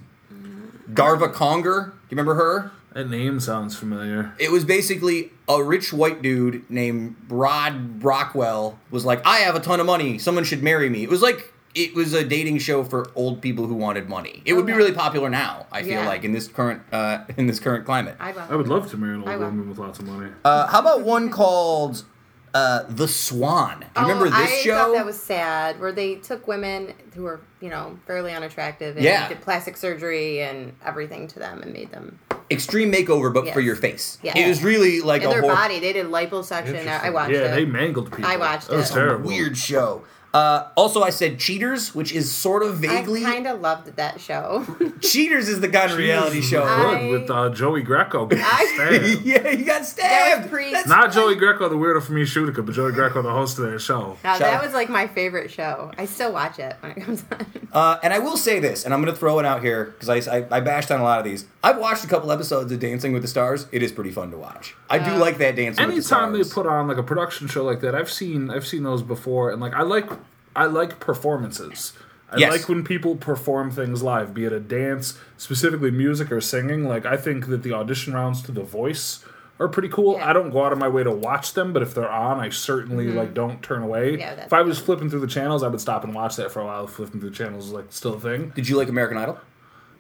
Darva 0.92 1.32
Conger. 1.32 1.86
Do 1.86 2.16
you 2.16 2.18
remember 2.18 2.36
her? 2.36 2.72
That 2.94 3.10
name 3.10 3.40
sounds 3.40 3.76
familiar. 3.76 4.34
It 4.38 4.52
was 4.52 4.66
basically 4.66 5.32
a 5.48 5.64
rich 5.64 5.94
white 5.94 6.22
dude 6.22 6.70
named 6.70 7.16
Rod 7.30 8.04
Rockwell 8.04 8.78
was 8.92 9.06
like, 9.06 9.26
I 9.26 9.38
have 9.38 9.56
a 9.56 9.60
ton 9.60 9.80
of 9.80 9.86
money. 9.86 10.20
Someone 10.20 10.44
should 10.44 10.62
marry 10.62 10.90
me. 10.90 11.04
It 11.04 11.10
was 11.10 11.22
like 11.22 11.53
it 11.76 11.96
was 11.96 12.14
a 12.14 12.24
dating 12.24 12.60
show 12.60 12.84
for 12.84 13.10
old 13.16 13.42
people 13.42 13.66
who 13.68 13.74
wanted 13.74 14.08
money. 14.10 14.42
It 14.46 14.54
would 14.54 14.66
be 14.66 14.74
really 14.74 14.92
popular 14.94 15.30
now. 15.30 15.66
I 15.72 15.82
feel 15.82 15.92
Yeah. 16.02 16.08
like 16.08 16.24
in 16.24 16.32
this 16.32 16.48
current 16.48 16.82
uh, 16.92 17.24
in 17.38 17.48
this 17.48 17.60
current 17.60 17.86
climate. 17.86 18.16
I, 18.20 18.32
I 18.32 18.56
would 18.56 18.68
love 18.68 18.90
to 18.92 18.98
marry 18.98 19.16
an 19.16 19.28
old 19.28 19.40
woman 19.40 19.70
with 19.70 19.78
lots 19.80 20.00
of 20.00 20.06
money. 20.06 20.32
Uh, 20.46 20.68
how 20.68 20.80
about 20.82 21.02
one 21.02 21.30
called 21.32 22.04
uh, 22.54 22.84
The 22.90 23.08
Swan? 23.08 23.80
Do 23.96 24.02
you 24.02 24.08
remember 24.08 24.26
this 24.30 24.36
Oh, 24.36 24.44
I 24.44 24.62
show? 24.64 24.76
thought 24.78 24.94
that 24.94 25.06
was 25.06 25.20
sad, 25.20 25.80
where 25.80 25.92
they 25.92 26.16
took 26.16 26.48
women 26.48 26.94
who 27.16 27.24
were, 27.24 27.42
you 27.60 27.70
know, 27.70 27.98
fairly 28.06 28.32
unattractive 28.34 28.96
and 28.96 29.04
Yeah. 29.04 29.28
did 29.28 29.42
plastic 29.42 29.76
surgery 29.76 30.42
and 30.44 30.74
everything 30.86 31.28
to 31.30 31.40
them 31.40 31.62
and 31.64 31.74
made 31.74 31.92
them 31.92 32.20
Extreme 32.52 32.92
makeover, 32.92 33.34
but 33.34 33.50
for 33.54 33.62
your 33.62 33.76
face. 33.76 34.20
Yeah. 34.22 34.38
It 34.38 34.48
was 34.48 34.64
really 34.64 35.02
like 35.02 35.24
in 35.24 35.30
a 35.30 35.32
their 35.32 35.42
hor- 35.42 35.54
body. 35.56 35.80
They 35.80 35.94
did 35.94 36.06
liposuction. 36.08 36.86
I, 36.88 37.08
I 37.08 37.10
watched 37.10 37.32
yeah, 37.32 37.46
it. 37.46 37.52
they 37.56 37.66
mangled 37.66 38.12
people. 38.12 38.26
I 38.28 38.36
watched 38.38 38.68
That 38.68 38.76
It 38.76 38.78
was 38.78 38.92
it. 38.92 38.94
terrible. 38.94 39.28
weird 39.30 39.58
show. 39.58 40.04
Uh, 40.34 40.68
also, 40.76 41.04
I 41.04 41.12
said 41.12 41.38
Cheaters, 41.38 41.94
which 41.94 42.12
is 42.12 42.32
sort 42.32 42.64
of 42.64 42.78
vaguely. 42.78 43.24
I 43.24 43.34
kind 43.34 43.46
of 43.48 43.62
loved 43.62 43.96
that 43.98 44.20
show. 44.20 44.66
Cheaters 45.00 45.48
is 45.48 45.60
the 45.62 45.70
kind 45.70 45.92
of 45.92 45.98
reality 45.98 46.42
show. 46.42 46.62
Good 46.64 46.98
I- 46.98 47.10
with 47.10 47.30
uh, 47.30 47.50
Joey 47.52 47.84
Greco 47.84 48.26
getting 48.26 48.44
I- 48.44 48.72
stabbed. 48.74 49.22
yeah, 49.26 49.48
he 49.52 49.64
got 49.64 49.80
That 49.82 49.86
stabbed. 49.86 50.42
was 50.44 50.50
pre- 50.52 50.72
That's 50.72 50.88
Not 50.88 51.04
right. 51.06 51.14
Joey 51.14 51.36
Greco, 51.36 51.70
the 51.70 51.76
weirdo 51.76 52.02
from 52.02 52.18
East 52.18 52.36
Utica, 52.36 52.64
but 52.64 52.74
Joey 52.74 52.94
Greco, 52.94 53.22
the 53.22 53.32
host 53.32 53.60
of 53.60 53.72
that 53.72 53.80
show. 53.80 54.18
now 54.24 54.40
that 54.40 54.64
was 54.64 54.74
like 54.74 54.90
my 54.90 55.06
favorite 55.06 55.52
show. 55.52 55.92
I 56.00 56.06
still 56.06 56.34
watch 56.34 56.58
it 56.58 56.76
when 56.80 56.94
it 56.94 57.02
comes 57.02 57.24
on. 57.32 57.46
Uh, 57.72 58.00
and 58.02 58.12
I 58.12 58.18
will 58.20 58.38
say 58.38 58.60
this, 58.60 58.86
and 58.86 58.94
I'm 58.94 59.02
going 59.04 59.14
to 59.14 59.20
throw 59.20 59.38
it 59.38 59.46
out 59.46 59.62
here 59.62 59.86
because 60.00 60.10
I, 60.28 60.38
I, 60.38 60.48
I 60.50 60.60
bashed 60.62 60.90
on 60.92 61.00
a 61.00 61.04
lot 61.04 61.20
of 61.20 61.26
these. 61.26 61.46
I've 61.66 61.78
watched 61.78 62.04
a 62.04 62.08
couple 62.08 62.30
episodes 62.32 62.72
of 62.74 62.80
Dancing 62.80 63.14
with 63.14 63.22
the 63.22 63.28
Stars. 63.28 63.68
It 63.72 63.82
is 63.82 63.92
pretty 63.94 64.12
fun 64.12 64.32
to 64.32 64.38
watch. 64.38 64.76
I 64.90 65.00
do 65.00 65.12
Uh, 65.12 65.18
like 65.18 65.38
that 65.38 65.56
Dancing 65.56 65.86
with 65.88 65.96
the 65.96 66.16
Anytime 66.16 66.34
they 66.34 66.44
put 66.44 66.68
on 66.68 66.88
like 66.90 66.98
a 66.98 67.04
production 67.04 67.48
show 67.48 67.64
like 67.64 67.80
that, 67.82 67.96
I've 67.96 68.12
seen 68.12 68.50
I've 68.50 68.68
seen 68.68 68.84
those 68.84 69.02
before, 69.02 69.50
and 69.50 69.62
like 69.62 69.74
I 69.74 69.82
like 69.84 70.10
I 70.56 70.66
like 70.66 71.00
performances. 71.00 71.94
I 72.32 72.38
Yes. 72.38 72.52
like 72.52 72.68
when 72.70 72.84
people 72.84 73.16
perform 73.16 73.72
things 73.72 74.04
live, 74.04 74.34
be 74.34 74.44
it 74.46 74.52
a 74.52 74.60
dance, 74.60 75.18
specifically 75.38 75.92
music 75.92 76.32
or 76.32 76.42
singing. 76.42 76.86
Like 76.88 77.06
I 77.06 77.16
think 77.16 77.48
that 77.48 77.64
the 77.64 77.74
audition 77.74 78.14
rounds 78.14 78.42
to 78.44 78.52
The 78.52 78.64
Voice 78.64 79.24
are 79.60 79.68
pretty 79.70 79.88
cool. 79.88 80.16
Yeah. 80.18 80.30
I 80.32 80.34
don't 80.34 80.50
go 80.50 80.66
out 80.66 80.74
of 80.74 80.80
my 80.80 80.88
way 80.90 81.04
to 81.04 81.12
watch 81.12 81.54
them, 81.54 81.72
but 81.72 81.82
if 81.84 81.94
they're 81.94 82.12
on, 82.12 82.40
I 82.40 82.50
certainly 82.50 83.08
like 83.10 83.34
don't 83.34 83.62
turn 83.62 83.84
away. 83.84 84.14
Mm-hmm. 84.14 84.20
Yeah, 84.20 84.46
if 84.46 84.52
I 84.52 84.64
was 84.64 84.80
flipping 84.80 85.10
through 85.10 85.22
the 85.22 85.28
channels, 85.28 85.64
I 85.64 85.70
would 85.70 85.80
stop 85.80 86.04
and 86.04 86.14
watch 86.14 86.36
that 86.36 86.52
for 86.52 86.60
a 86.60 86.66
while. 86.66 86.88
Flipping 86.88 87.22
through 87.22 87.30
the 87.30 87.36
channels 87.36 87.68
is 87.68 87.72
like 87.72 87.86
still 87.92 88.16
a 88.16 88.20
thing. 88.20 88.52
Did 88.56 88.68
you 88.68 88.76
like 88.78 88.90
American 88.90 89.18
Idol? 89.18 89.40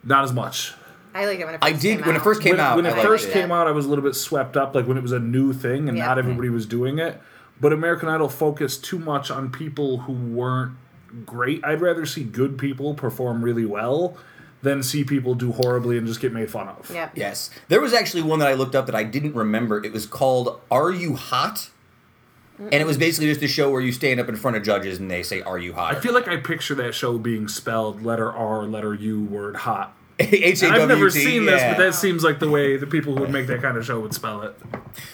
Not 0.03 0.23
as 0.25 0.33
much. 0.33 0.73
I 1.13 1.25
like 1.25 1.39
it 1.39 1.45
when 1.45 1.55
it 1.55 1.61
first 1.61 1.73
I 1.75 1.77
did 1.77 1.97
came 1.97 2.05
when 2.07 2.15
it 2.15 2.19
out. 2.19 2.23
first 2.23 2.41
came 2.41 2.51
when, 2.51 2.59
out. 2.59 2.75
when 2.75 2.85
I 2.85 2.89
it 2.89 2.95
liked 2.97 3.07
first 3.07 3.27
it. 3.29 3.33
came 3.33 3.51
out, 3.51 3.67
I 3.67 3.71
was 3.71 3.85
a 3.85 3.89
little 3.89 4.03
bit 4.03 4.15
swept 4.15 4.57
up, 4.57 4.73
like 4.75 4.87
when 4.87 4.97
it 4.97 5.03
was 5.03 5.11
a 5.11 5.19
new 5.19 5.53
thing 5.53 5.87
and 5.89 5.97
Yeah. 5.97 6.05
not 6.05 6.11
mm-hmm. 6.17 6.19
everybody 6.19 6.49
was 6.49 6.65
doing 6.65 6.99
it. 6.99 7.21
But 7.61 7.71
American 7.71 8.09
Idol 8.09 8.29
focused 8.29 8.83
too 8.83 8.99
much 8.99 9.29
on 9.31 9.51
people 9.51 9.99
who 9.99 10.13
weren't 10.13 10.73
great. 11.25 11.63
I'd 11.63 11.81
rather 11.81 12.05
see 12.05 12.23
good 12.23 12.57
people 12.57 12.93
perform 12.95 13.43
really 13.43 13.65
well 13.65 14.17
than 14.63 14.81
see 14.81 15.03
people 15.03 15.35
do 15.35 15.51
horribly 15.51 15.97
and 15.97 16.07
just 16.07 16.19
get 16.19 16.33
made 16.33 16.49
fun 16.49 16.67
of. 16.69 16.89
Yep. 16.89 17.11
Yes, 17.15 17.49
there 17.67 17.81
was 17.81 17.93
actually 17.93 18.23
one 18.23 18.39
that 18.39 18.47
I 18.47 18.53
looked 18.53 18.75
up 18.75 18.85
that 18.87 18.95
I 18.95 19.03
didn't 19.03 19.35
remember. 19.35 19.83
It 19.83 19.91
was 19.93 20.05
called 20.05 20.59
"Are 20.71 20.89
You 20.91 21.15
Hot?" 21.15 21.69
and 22.59 22.73
it 22.75 22.85
was 22.85 22.97
basically 22.97 23.27
just 23.29 23.41
a 23.43 23.47
show 23.47 23.69
where 23.69 23.81
you 23.81 23.91
stand 23.91 24.19
up 24.19 24.29
in 24.29 24.35
front 24.35 24.55
of 24.57 24.63
judges 24.63 24.99
and 24.99 25.11
they 25.11 25.21
say, 25.23 25.41
"Are 25.41 25.57
you 25.57 25.73
hot?" 25.73 25.95
I 25.95 25.99
feel 25.99 26.13
like 26.13 26.27
I 26.27 26.37
picture 26.37 26.75
that 26.75 26.95
show 26.95 27.17
being 27.17 27.47
spelled 27.47 28.03
letter 28.03 28.31
R, 28.31 28.63
letter 28.63 28.93
U, 28.93 29.23
word 29.23 29.57
hot. 29.57 29.93
H 30.19 30.61
A 30.61 30.67
And 30.67 30.75
I've 30.75 30.87
never 30.87 31.07
W 31.07 31.09
T, 31.09 31.23
seen 31.23 31.45
this, 31.45 31.61
but 31.63 31.77
that 31.77 31.95
seems 31.95 32.23
like 32.23 32.39
the 32.39 32.49
way 32.49 32.77
the 32.77 32.87
people 32.87 33.15
who 33.15 33.21
would 33.21 33.31
make 33.31 33.47
that 33.47 33.61
kind 33.61 33.77
of 33.77 33.85
show 33.85 33.99
would 33.99 34.13
spell 34.13 34.41
it. 34.43 34.55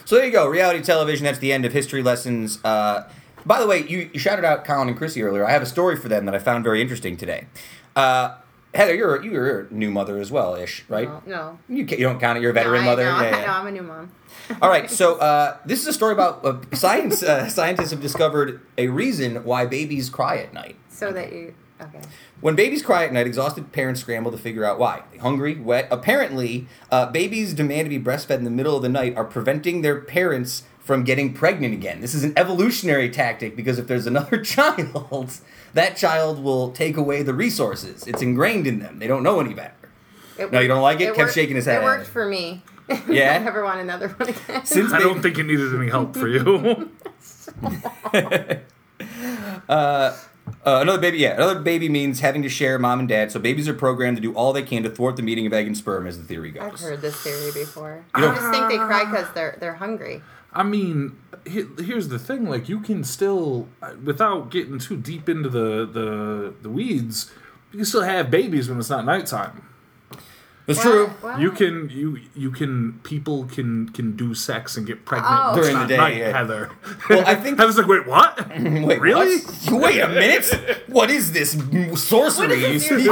So 0.06 0.16
there 0.16 0.26
you 0.26 0.32
go, 0.32 0.48
reality 0.48 0.82
television. 0.82 1.24
That's 1.26 1.40
the 1.40 1.54
end 1.54 1.66
of 1.66 1.74
history 1.74 2.04
lessons. 2.04 2.64
Uh, 2.64 3.10
by 3.46 3.60
the 3.60 3.68
way, 3.68 3.88
you, 3.88 4.10
you 4.14 4.20
shouted 4.20 4.44
out 4.44 4.66
Colin 4.66 4.90
and 4.90 4.98
Chrissy 4.98 5.24
earlier. 5.24 5.46
I 5.46 5.52
have 5.52 5.62
a 5.62 5.66
story 5.66 5.96
for 5.96 6.10
them 6.10 6.26
that 6.26 6.36
I 6.36 6.40
found 6.40 6.64
very 6.64 6.82
interesting 6.82 7.16
today. 7.16 7.48
Uh, 7.96 8.36
Heather, 8.74 8.94
you're 8.94 9.24
you're 9.24 9.62
a 9.62 9.74
new 9.74 9.90
mother 9.90 10.20
as 10.20 10.32
well, 10.32 10.54
ish, 10.56 10.86
right? 10.90 11.08
No, 11.08 11.24
no. 11.26 11.76
You, 11.76 11.88
ca- 11.88 11.96
you 11.98 12.04
don't 12.04 12.20
count 12.20 12.38
it. 12.38 12.42
You're 12.42 12.52
a 12.52 12.54
veteran 12.54 12.84
no, 12.84 12.92
I, 12.92 12.92
mother. 12.92 13.04
No, 13.06 13.22
Yeah, 13.22 13.38
yeah. 13.40 13.46
no, 13.46 13.52
I'm 13.54 13.68
a 13.68 13.72
new 13.72 13.82
mom. 13.82 14.12
All 14.62 14.70
right, 14.70 14.90
so 14.92 15.16
uh, 15.20 15.58
this 15.66 15.82
is 15.82 15.88
a 15.88 15.94
story 15.94 16.14
about 16.14 16.46
uh, 16.46 16.58
science. 16.76 17.24
Uh, 17.24 17.50
scientists 17.50 17.92
have 17.92 18.02
discovered 18.02 18.62
a 18.78 18.88
reason 18.90 19.44
why 19.44 19.66
babies 19.66 20.10
cry 20.10 20.38
at 20.38 20.54
night. 20.54 20.76
So 20.90 21.12
that 21.14 21.34
you. 21.34 21.56
Okay. 21.82 22.02
When 22.42 22.56
babies 22.56 22.82
cry 22.82 23.06
at 23.06 23.14
night, 23.14 23.26
exhausted 23.28 23.72
parents 23.72 24.02
scramble 24.02 24.32
to 24.32 24.38
figure 24.38 24.66
out 24.66 24.80
why. 24.80 25.04
Hungry, 25.22 25.56
wet. 25.56 25.88
Apparently, 25.92 26.68
uh, 26.92 27.06
babies' 27.08 27.54
demand 27.54 27.86
to 27.86 27.90
be 27.90 28.04
breastfed 28.04 28.38
in 28.38 28.44
the 28.44 28.50
middle 28.50 28.76
of 28.76 28.82
the 28.82 28.90
night 28.90 29.16
are 29.16 29.24
preventing 29.26 29.82
their 29.82 30.00
parents 30.02 30.64
from 30.80 31.04
getting 31.04 31.34
pregnant 31.34 31.74
again. 31.74 32.02
This 32.02 32.14
is 32.16 32.24
an 32.24 32.34
evolutionary 32.36 33.10
tactic 33.10 33.56
because 33.56 33.78
if 33.80 33.88
there's 33.88 34.08
another 34.08 34.44
child, 34.44 35.32
that 35.74 35.96
child 35.96 36.44
will 36.44 36.72
take 36.72 36.98
away 36.98 37.22
the 37.24 37.34
resources. 37.34 38.06
It's 38.08 38.22
ingrained 38.22 38.68
in 38.68 38.80
them. 38.80 39.00
They 39.00 39.08
don't 39.08 39.24
know 39.24 39.40
any 39.40 39.54
better. 39.54 39.74
It 40.38 40.52
No, 40.52 40.60
you 40.60 40.68
don't 40.68 40.82
like 40.82 41.00
it? 41.00 41.08
Kept 41.08 41.18
worked- 41.18 41.34
shaking 41.34 41.56
his 41.56 41.66
head. 41.66 41.82
It 41.82 41.86
worked 41.86 42.08
for 42.08 42.26
me. 42.26 42.64
Yeah? 43.08 43.36
I 43.40 43.44
never 43.44 43.64
want 43.64 43.80
another 43.82 44.08
one 44.08 44.30
again. 44.30 44.66
Since 44.66 44.92
I 44.94 44.98
don't 45.00 45.22
think 45.22 45.38
it 45.38 45.44
needed 45.44 45.76
any 45.76 45.90
help 45.92 46.16
for 46.16 46.28
you. 46.28 46.90
Uh, 49.68 50.16
Uh, 50.66 50.80
another 50.82 51.00
baby, 51.00 51.18
yeah, 51.20 51.34
another 51.36 51.60
baby 51.60 51.88
means 51.88 52.20
having 52.20 52.42
to 52.42 52.50
share 52.50 52.78
mom 52.78 53.00
and 53.00 53.08
dad. 53.08 53.32
So 53.32 53.40
babies 53.40 53.68
are 53.70 53.74
programmed 53.74 54.18
to 54.18 54.22
do 54.22 54.34
all 54.34 54.52
they 54.52 54.62
can 54.62 54.84
to 54.84 54.90
thwart 54.90 55.16
the 55.16 55.22
meeting 55.24 55.48
of 55.48 55.54
egg 55.54 55.66
and 55.68 55.76
sperm, 55.78 56.06
as 56.06 56.18
the 56.18 56.24
theory 56.26 56.52
goes. 56.52 56.64
I've 56.64 56.80
heard 56.80 57.02
this 57.02 57.16
theory 57.22 57.52
before. 57.54 58.04
You 58.16 58.22
I 58.22 58.22
don't- 58.22 58.36
just 58.36 58.52
think 58.52 58.68
they 58.70 58.78
cry 58.78 59.06
because 59.06 59.28
they're 59.34 59.58
they're 59.60 59.76
hungry. 59.76 60.22
I 60.52 60.64
mean, 60.64 61.16
he- 61.48 61.68
here's 61.80 62.10
the 62.10 62.20
thing: 62.20 62.50
like, 62.50 62.68
you 62.68 62.80
can 62.82 63.04
still, 63.04 63.68
without 64.04 64.50
getting 64.52 64.80
too 64.80 64.98
deep 64.98 65.30
into 65.30 65.48
the 65.48 65.86
the 65.86 66.54
the 66.62 66.70
weeds, 66.70 67.32
you 67.72 67.78
can 67.78 67.86
still 67.86 68.02
have 68.02 68.30
babies 68.30 68.68
when 68.68 68.80
it's 68.80 68.90
not 68.90 69.06
nighttime. 69.06 69.64
That's 70.70 70.82
true. 70.82 71.12
Well, 71.22 71.40
You 71.42 71.52
can 71.52 71.90
you 71.90 72.20
you 72.36 72.52
can 72.52 73.00
people 73.04 73.46
can 73.46 73.90
can 73.90 74.16
do 74.16 74.34
sex 74.34 74.78
and 74.78 74.86
get 74.88 75.04
pregnant 75.06 75.36
Oh. 75.38 75.56
During 75.56 75.78
the 75.80 75.86
day, 75.88 75.98
night, 75.98 76.16
yeah. 76.18 76.32
Heather. 76.38 76.70
Well, 77.10 77.24
I 77.28 77.36
think- 77.36 77.60
I 77.64 77.66
was 77.66 77.78
like, 77.78 77.88
wait, 77.88 78.06
what? 78.08 78.48
Wait, 78.60 79.00
Really? 79.02 79.38
what? 79.40 79.82
Wait 79.82 80.00
a 80.00 80.08
minute. 80.08 80.48
What 80.90 81.10
is 81.12 81.32
this 81.34 81.52
sorcery? 82.02 82.48
What 82.48 82.58
you 82.60 82.66
is 82.66 82.88
this 82.90 83.08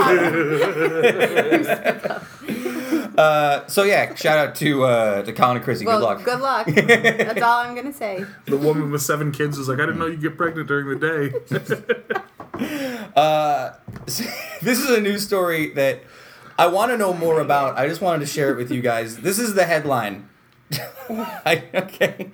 uh, 3.17 3.65
so 3.67 3.83
yeah, 3.83 4.13
shout 4.15 4.37
out 4.37 4.55
to 4.55 4.83
uh, 4.83 5.23
to 5.23 5.33
Colin 5.33 5.57
and 5.57 5.63
Chrissy. 5.65 5.85
well, 5.85 5.99
good 5.99 6.05
luck. 6.05 6.23
good 6.23 6.39
luck. 6.39 6.67
That's 6.67 7.41
all 7.41 7.59
I'm 7.59 7.75
gonna 7.75 7.93
say. 7.93 8.25
The 8.45 8.57
woman 8.57 8.91
with 8.91 9.01
seven 9.01 9.31
kids 9.31 9.57
was 9.57 9.67
like, 9.69 9.79
I 9.79 9.85
didn't 9.87 9.99
know 9.99 10.05
you 10.07 10.17
get 10.17 10.37
pregnant 10.37 10.67
during 10.67 10.87
the 10.87 10.95
day. 10.95 11.33
Uh, 13.15 13.73
this 14.61 14.79
is 14.79 14.89
a 14.89 15.01
news 15.01 15.23
story 15.23 15.71
that 15.73 16.01
I 16.57 16.67
want 16.67 16.91
to 16.91 16.97
know 16.97 17.13
more 17.13 17.39
about. 17.39 17.77
I 17.77 17.87
just 17.87 18.01
wanted 18.01 18.19
to 18.21 18.25
share 18.25 18.51
it 18.51 18.57
with 18.57 18.71
you 18.71 18.81
guys. 18.81 19.17
This 19.17 19.37
is 19.39 19.53
the 19.53 19.65
headline. 19.65 20.27
I, 21.09 21.63
okay. 21.73 22.31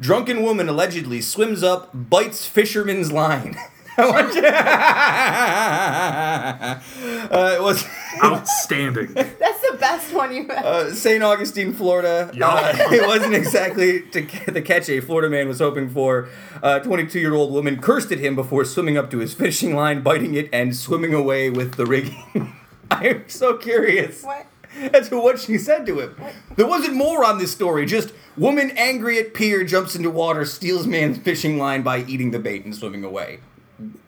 Drunken 0.00 0.42
woman 0.42 0.68
allegedly 0.68 1.20
swims 1.20 1.62
up, 1.62 1.90
bites 1.92 2.46
fisherman's 2.46 3.12
line. 3.12 3.56
I 3.98 4.10
want 4.10 4.34
you. 4.34 4.44
uh, 7.30 7.54
it 7.56 7.62
was 7.62 7.82
Outstanding. 8.22 9.12
That's 9.14 9.60
the 9.60 9.76
best 9.78 10.12
one 10.12 10.34
you 10.34 10.46
have. 10.48 10.64
uh, 10.64 10.94
St. 10.94 11.22
Augustine, 11.22 11.72
Florida. 11.72 12.30
Yeah. 12.34 12.48
Uh, 12.48 12.74
it 12.92 13.06
wasn't 13.06 13.34
exactly 13.34 14.02
to 14.10 14.22
ca- 14.22 14.52
the 14.52 14.60
catch 14.62 14.88
a 14.90 15.00
Florida 15.00 15.28
man 15.30 15.48
was 15.48 15.58
hoping 15.60 15.88
for. 15.90 16.28
A 16.62 16.80
22 16.80 17.18
year 17.20 17.34
old 17.34 17.52
woman 17.52 17.80
cursed 17.80 18.10
at 18.12 18.18
him 18.18 18.34
before 18.34 18.64
swimming 18.66 18.96
up 18.98 19.10
to 19.10 19.18
his 19.18 19.32
fishing 19.34 19.74
line, 19.74 20.02
biting 20.02 20.34
it, 20.34 20.48
and 20.52 20.74
swimming 20.76 21.14
away 21.14 21.48
with 21.50 21.74
the 21.74 21.86
rigging. 21.86 22.54
I'm 22.90 23.28
so 23.28 23.56
curious 23.56 24.22
What? 24.22 24.46
as 24.94 25.08
to 25.08 25.20
what 25.20 25.38
she 25.40 25.58
said 25.58 25.86
to 25.86 26.00
him. 26.00 26.16
There 26.56 26.66
wasn't 26.66 26.94
more 26.94 27.24
on 27.24 27.38
this 27.38 27.52
story. 27.52 27.86
Just 27.86 28.12
woman 28.36 28.70
angry 28.76 29.18
at 29.18 29.32
pier 29.34 29.64
jumps 29.64 29.96
into 29.96 30.10
water, 30.10 30.44
steals 30.44 30.86
man's 30.86 31.18
fishing 31.18 31.58
line 31.58 31.82
by 31.82 31.98
eating 32.04 32.30
the 32.30 32.38
bait 32.38 32.64
and 32.64 32.74
swimming 32.74 33.04
away. 33.04 33.40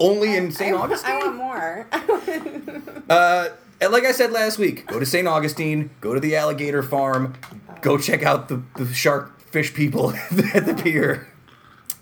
Only 0.00 0.36
in 0.36 0.50
St. 0.52 0.74
I, 0.74 0.78
Augustine. 0.78 1.10
I 1.12 1.18
want 1.26 1.36
more. 1.36 1.86
Uh, 3.08 3.48
and 3.80 3.90
like 3.90 4.04
I 4.04 4.12
said 4.12 4.32
last 4.32 4.58
week, 4.58 4.86
go 4.86 4.98
to 5.00 5.06
St. 5.06 5.26
Augustine, 5.26 5.88
go 6.02 6.12
to 6.12 6.20
the 6.20 6.36
alligator 6.36 6.82
farm, 6.82 7.34
go 7.80 7.96
check 7.96 8.22
out 8.22 8.48
the, 8.48 8.62
the 8.76 8.92
shark 8.92 9.40
fish 9.40 9.72
people 9.72 10.10
at 10.52 10.66
the 10.66 10.74
pier. 10.74 11.26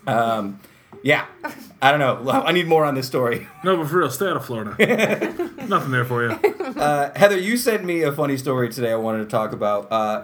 Um, 0.05 0.59
yeah, 1.03 1.27
I 1.81 1.91
don't 1.91 1.99
know. 1.99 2.31
I 2.31 2.51
need 2.51 2.67
more 2.67 2.85
on 2.85 2.95
this 2.95 3.07
story. 3.07 3.47
No, 3.63 3.75
but 3.77 3.87
for 3.87 3.97
real, 3.99 4.09
stay 4.09 4.27
out 4.27 4.37
of 4.37 4.45
Florida. 4.45 4.71
Nothing 5.67 5.91
there 5.91 6.05
for 6.05 6.25
you. 6.25 6.31
Uh, 6.31 7.11
Heather, 7.17 7.37
you 7.37 7.57
sent 7.57 7.83
me 7.83 8.01
a 8.03 8.11
funny 8.11 8.37
story 8.37 8.69
today 8.69 8.91
I 8.91 8.95
wanted 8.95 9.19
to 9.19 9.29
talk 9.29 9.51
about. 9.51 9.91
Uh, 9.91 10.23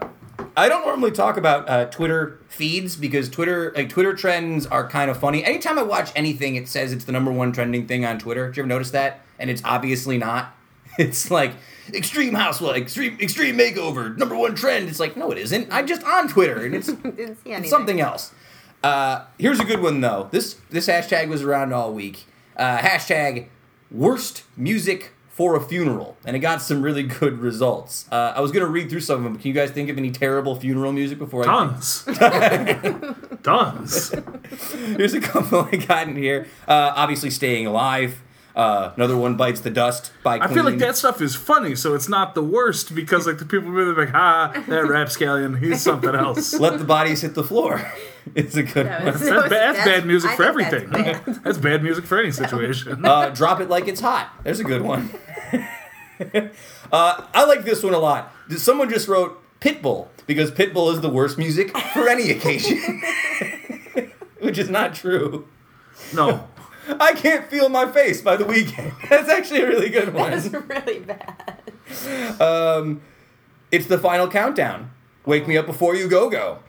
I 0.55 0.69
don't 0.69 0.85
normally 0.85 1.11
talk 1.11 1.35
about 1.37 1.67
uh, 1.69 1.85
Twitter 1.85 2.39
feeds 2.47 2.95
because 2.95 3.27
Twitter 3.29 3.73
like 3.75 3.89
Twitter 3.89 4.13
trends 4.13 4.65
are 4.67 4.87
kind 4.87 5.11
of 5.11 5.19
funny. 5.19 5.43
Anytime 5.43 5.77
I 5.77 5.83
watch 5.83 6.11
anything, 6.15 6.55
it 6.55 6.67
says 6.67 6.93
it's 6.93 7.05
the 7.05 7.11
number 7.11 7.31
one 7.31 7.51
trending 7.51 7.87
thing 7.87 8.05
on 8.05 8.19
Twitter. 8.19 8.47
Did 8.47 8.57
you 8.57 8.63
ever 8.63 8.69
notice 8.69 8.91
that? 8.91 9.21
And 9.39 9.49
it's 9.49 9.61
obviously 9.65 10.17
not. 10.17 10.55
It's 10.99 11.31
like 11.31 11.53
extreme 11.91 12.35
housewife, 12.35 12.77
extreme 12.77 13.17
extreme 13.19 13.57
makeover, 13.57 14.15
number 14.15 14.35
one 14.35 14.53
trend. 14.53 14.89
It's 14.89 14.99
like 14.99 15.17
no, 15.17 15.31
it 15.31 15.39
isn't. 15.39 15.73
I'm 15.73 15.87
just 15.87 16.03
on 16.03 16.27
Twitter, 16.27 16.63
and 16.63 16.75
it's 16.75 16.85
Didn't 16.85 17.39
it's 17.47 17.69
something 17.71 17.99
else. 17.99 18.31
Uh, 18.83 19.25
here's 19.39 19.59
a 19.59 19.65
good 19.65 19.81
one 19.81 20.01
though. 20.01 20.27
This 20.31 20.55
this 20.69 20.87
hashtag 20.87 21.29
was 21.29 21.41
around 21.41 21.73
all 21.73 21.93
week. 21.93 22.25
Uh, 22.57 22.77
hashtag 22.77 23.47
worst 23.89 24.43
music 24.57 25.13
for 25.29 25.55
a 25.55 25.61
funeral, 25.61 26.17
and 26.25 26.35
it 26.35 26.39
got 26.39 26.61
some 26.61 26.81
really 26.83 27.03
good 27.19 27.39
results. 27.39 28.05
Uh, 28.11 28.33
I 28.35 28.41
was 28.41 28.51
gonna 28.51 28.67
read 28.67 28.89
through 28.89 28.99
some 28.99 29.17
of 29.19 29.23
them. 29.23 29.37
Can 29.37 29.47
you 29.47 29.53
guys 29.53 29.71
think 29.71 29.89
of 29.89 29.97
any 29.97 30.11
terrible 30.11 30.55
funeral 30.55 30.91
music 30.91 31.17
before 31.17 31.43
I? 31.43 31.45
Tons. 31.45 32.03
Tons. 33.43 34.13
Here's 34.97 35.13
a 35.13 35.21
couple 35.21 35.61
I 35.71 35.77
got 35.77 36.07
in 36.09 36.15
here. 36.17 36.47
Uh, 36.67 36.91
obviously, 36.95 37.29
staying 37.29 37.65
alive. 37.65 38.21
Uh, 38.55 38.91
another 38.95 39.17
one 39.17 39.35
bites 39.35 39.61
the 39.61 39.71
dust 39.71 40.11
by. 40.21 40.37
I 40.37 40.47
feel 40.47 40.63
like 40.63 40.77
that 40.77 40.95
stuff 40.95 41.21
is 41.21 41.35
funny, 41.35 41.75
so 41.75 41.95
it's 41.95 42.07
not 42.07 42.35
the 42.35 42.43
worst 42.43 42.93
because 42.93 43.25
like 43.25 43.39
the 43.39 43.45
people 43.45 43.71
really 43.71 43.93
like, 43.95 44.13
ah, 44.13 44.51
that 44.67 44.85
rapscallion, 44.87 45.57
he's 45.57 45.81
something 45.81 46.13
else. 46.13 46.53
Let 46.59 46.77
the 46.77 46.85
bodies 46.85 47.21
hit 47.21 47.33
the 47.33 47.43
floor. 47.43 47.81
it's 48.35 48.55
a 48.55 48.61
good 48.61 48.85
That 48.85 49.03
one. 49.03 49.13
was- 49.13 49.21
That's, 49.21 49.31
that's, 49.31 49.49
that's- 49.49 49.85
bad 49.85 50.05
music 50.05 50.29
I 50.31 50.35
for 50.35 50.53
think 50.53 50.69
that's 50.69 50.83
everything. 50.83 51.23
bad. 51.33 51.43
That's 51.43 51.57
bad 51.57 51.81
music 51.83 52.05
for 52.05 52.19
any 52.19 52.31
situation. 52.31 53.03
Uh, 53.03 53.29
drop 53.29 53.59
it 53.59 53.69
like 53.69 53.87
it's 53.87 54.01
hot. 54.01 54.31
There's 54.43 54.59
a 54.59 54.63
good 54.63 54.83
one. 54.83 55.09
uh, 56.91 57.25
I 57.33 57.45
like 57.45 57.63
this 57.63 57.83
one 57.83 57.93
a 57.93 57.99
lot. 57.99 58.31
Someone 58.57 58.89
just 58.89 59.07
wrote 59.07 59.41
Pitbull 59.61 60.07
because 60.27 60.51
Pitbull 60.51 60.93
is 60.93 61.01
the 61.01 61.09
worst 61.09 61.37
music 61.37 61.75
for 61.77 62.07
any 62.07 62.29
occasion, 62.31 63.01
which 64.39 64.57
is 64.57 64.69
not 64.69 64.93
true. 64.93 65.47
No, 66.13 66.47
I 66.87 67.13
can't 67.13 67.45
feel 67.47 67.69
my 67.69 67.91
face 67.91 68.21
by 68.21 68.35
the 68.35 68.45
weekend. 68.45 68.93
That's 69.09 69.29
actually 69.29 69.61
a 69.61 69.67
really 69.67 69.89
good 69.89 70.13
one. 70.13 70.31
That's 70.31 70.47
really 70.49 70.99
bad. 70.99 72.41
Um, 72.41 73.01
it's 73.71 73.87
the 73.87 73.97
final 73.97 74.27
countdown. 74.27 74.91
Wake 75.25 75.47
me 75.47 75.57
up 75.57 75.65
before 75.65 75.95
you 75.95 76.07
go 76.07 76.29
go. 76.29 76.59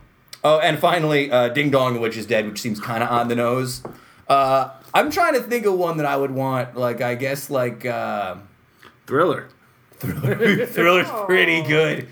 Oh, 0.43 0.59
and 0.59 0.79
finally, 0.79 1.31
uh, 1.31 1.49
Ding 1.49 1.71
Dong, 1.71 1.95
the 1.95 2.01
Witch 2.01 2.17
is 2.17 2.27
Dead, 2.27 2.47
which 2.47 2.61
seems 2.61 2.79
kind 2.79 3.03
of 3.03 3.11
on 3.11 3.29
the 3.29 3.35
nose. 3.35 3.83
Uh, 4.29 4.71
I'm 4.93 5.11
trying 5.11 5.35
to 5.35 5.41
think 5.41 5.67
of 5.67 5.75
one 5.75 5.97
that 5.97 6.07
I 6.07 6.17
would 6.17 6.31
want. 6.31 6.77
Like, 6.77 7.01
I 7.01 7.15
guess, 7.15 7.51
like. 7.51 7.85
Uh, 7.85 8.37
thriller. 9.07 9.49
Thriller's 9.99 11.09
pretty 11.27 11.63
good. 11.63 12.09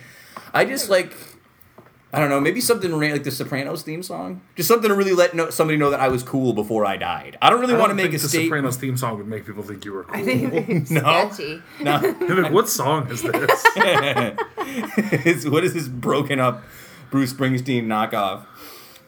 I 0.54 0.64
just 0.64 0.88
like, 0.88 1.14
I 2.14 2.20
don't 2.20 2.28
know, 2.28 2.40
maybe 2.40 2.60
something 2.60 2.92
ra- 2.92 3.08
like 3.08 3.24
the 3.24 3.30
Sopranos 3.30 3.82
theme 3.82 4.02
song. 4.02 4.42
Just 4.54 4.68
something 4.68 4.90
to 4.90 4.94
really 4.94 5.12
let 5.14 5.34
know, 5.34 5.48
somebody 5.48 5.78
know 5.78 5.88
that 5.90 6.00
I 6.00 6.08
was 6.08 6.22
cool 6.22 6.52
before 6.52 6.84
I 6.84 6.98
died. 6.98 7.38
I 7.40 7.48
don't 7.48 7.58
really 7.60 7.74
I 7.74 7.78
want 7.78 7.90
to 7.90 7.96
don't 7.96 8.04
make 8.04 8.14
a 8.14 8.18
the 8.22 8.28
statement. 8.28 8.48
Sopranos 8.48 8.76
theme 8.76 8.96
song 8.98 9.16
would 9.16 9.26
make 9.26 9.46
people 9.46 9.62
think 9.62 9.84
you 9.86 9.94
were 9.94 10.04
cool. 10.04 10.16
I 10.20 10.22
think 10.22 10.52
it's 10.68 10.90
No. 11.00 11.00
sketchy. 11.30 11.62
No, 11.80 11.98
They're 12.20 12.42
like, 12.42 12.52
what 12.52 12.68
song 12.68 13.08
is 13.10 13.22
this? 13.22 13.64
what 15.46 15.64
is 15.64 15.74
this 15.74 15.88
broken 15.88 16.38
up 16.38 16.62
Bruce 17.10 17.32
Springsteen 17.32 17.84
knockoff? 17.86 18.44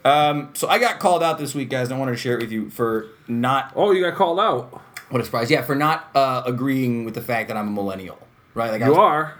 Um, 0.04 0.50
so 0.54 0.68
I 0.68 0.78
got 0.78 0.98
called 0.98 1.22
out 1.22 1.38
this 1.38 1.54
week, 1.54 1.70
guys. 1.70 1.88
and 1.88 1.96
I 1.96 1.98
wanted 1.98 2.12
to 2.12 2.18
share 2.18 2.34
it 2.34 2.40
with 2.42 2.52
you 2.52 2.68
for 2.70 3.06
not 3.28 3.72
oh, 3.74 3.90
you 3.92 4.02
got 4.02 4.14
called 4.16 4.38
out. 4.40 4.80
what 5.10 5.20
a 5.20 5.24
surprise. 5.24 5.50
Yeah, 5.50 5.62
for 5.62 5.74
not 5.74 6.10
uh, 6.14 6.42
agreeing 6.46 7.04
with 7.04 7.14
the 7.14 7.22
fact 7.22 7.48
that 7.48 7.56
I'm 7.56 7.68
a 7.68 7.70
millennial. 7.70 8.18
Right? 8.54 8.70
Like 8.70 8.82
I 8.82 8.86
You 8.86 8.90
was- 8.92 8.98
are. 8.98 9.38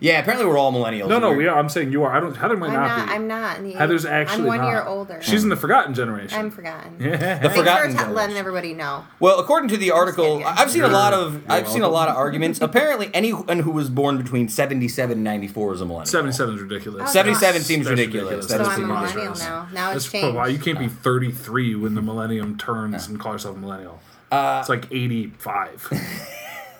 Yeah, 0.00 0.20
apparently 0.20 0.46
we're 0.46 0.56
all 0.58 0.72
millennials. 0.72 1.08
No, 1.08 1.18
no, 1.18 1.28
We're- 1.30 1.38
we 1.38 1.46
are. 1.48 1.58
I'm 1.58 1.68
saying 1.68 1.90
you 1.90 2.04
are. 2.04 2.16
I 2.16 2.20
don't. 2.20 2.36
Heather 2.36 2.56
might 2.56 2.68
I'm 2.68 2.72
not, 2.74 2.98
not. 2.98 3.06
be. 3.08 3.12
I'm 3.14 3.26
not. 3.28 3.56
in 3.58 3.64
the 3.64 3.72
Heather's 3.72 4.04
actually 4.06 4.42
I'm 4.42 4.46
one 4.46 4.58
not. 4.58 4.68
year 4.68 4.82
older. 4.84 5.18
She's 5.20 5.42
in 5.42 5.48
the 5.48 5.56
forgotten 5.56 5.92
generation. 5.94 6.38
I'm 6.38 6.50
forgotten. 6.52 6.96
yeah. 7.00 7.10
The 7.16 7.48
Thanks 7.48 7.56
forgotten 7.56 7.96
for 7.96 8.04
t- 8.06 8.10
letting 8.12 8.36
everybody 8.36 8.74
know. 8.74 9.04
Well, 9.18 9.40
according 9.40 9.70
to 9.70 9.76
the 9.76 9.90
article. 9.90 10.42
I've 10.44 10.70
seen 10.70 10.82
a 10.82 10.88
lot 10.88 11.14
of 11.14 11.32
you're 11.34 11.42
I've 11.48 11.68
seen 11.68 11.82
a 11.82 11.88
lot 11.88 12.08
of 12.08 12.16
arguments. 12.16 12.60
Apparently, 12.60 13.10
anyone 13.12 13.58
who 13.60 13.72
was 13.72 13.90
born 13.90 14.18
between 14.18 14.48
77 14.48 15.12
and 15.12 15.24
94 15.24 15.74
is 15.74 15.80
a 15.80 15.84
millennial. 15.86 16.06
77 16.06 16.54
is 16.54 16.60
ridiculous. 16.62 17.02
Oh, 17.08 17.12
77 17.12 17.62
seems 17.62 17.86
That's 17.86 17.90
ridiculous. 17.98 18.24
ridiculous. 18.24 18.46
That 18.46 18.64
So 18.66 18.70
I'm 18.70 18.84
a 18.84 18.86
millennial 18.86 19.06
ridiculous. 19.14 19.40
now. 19.40 19.68
Now 19.72 19.90
it's 19.92 20.04
That's 20.04 20.12
changed. 20.12 20.36
why 20.36 20.46
you 20.48 20.58
can't 20.58 20.78
be 20.78 20.88
33 20.88 21.74
when 21.74 21.94
the 21.96 22.02
millennium 22.02 22.56
turns 22.56 23.08
and 23.08 23.18
call 23.18 23.32
yourself 23.32 23.56
a 23.56 23.58
millennial. 23.58 24.00
Uh, 24.30 24.58
it's 24.60 24.68
like 24.68 24.84
85. 24.92 25.88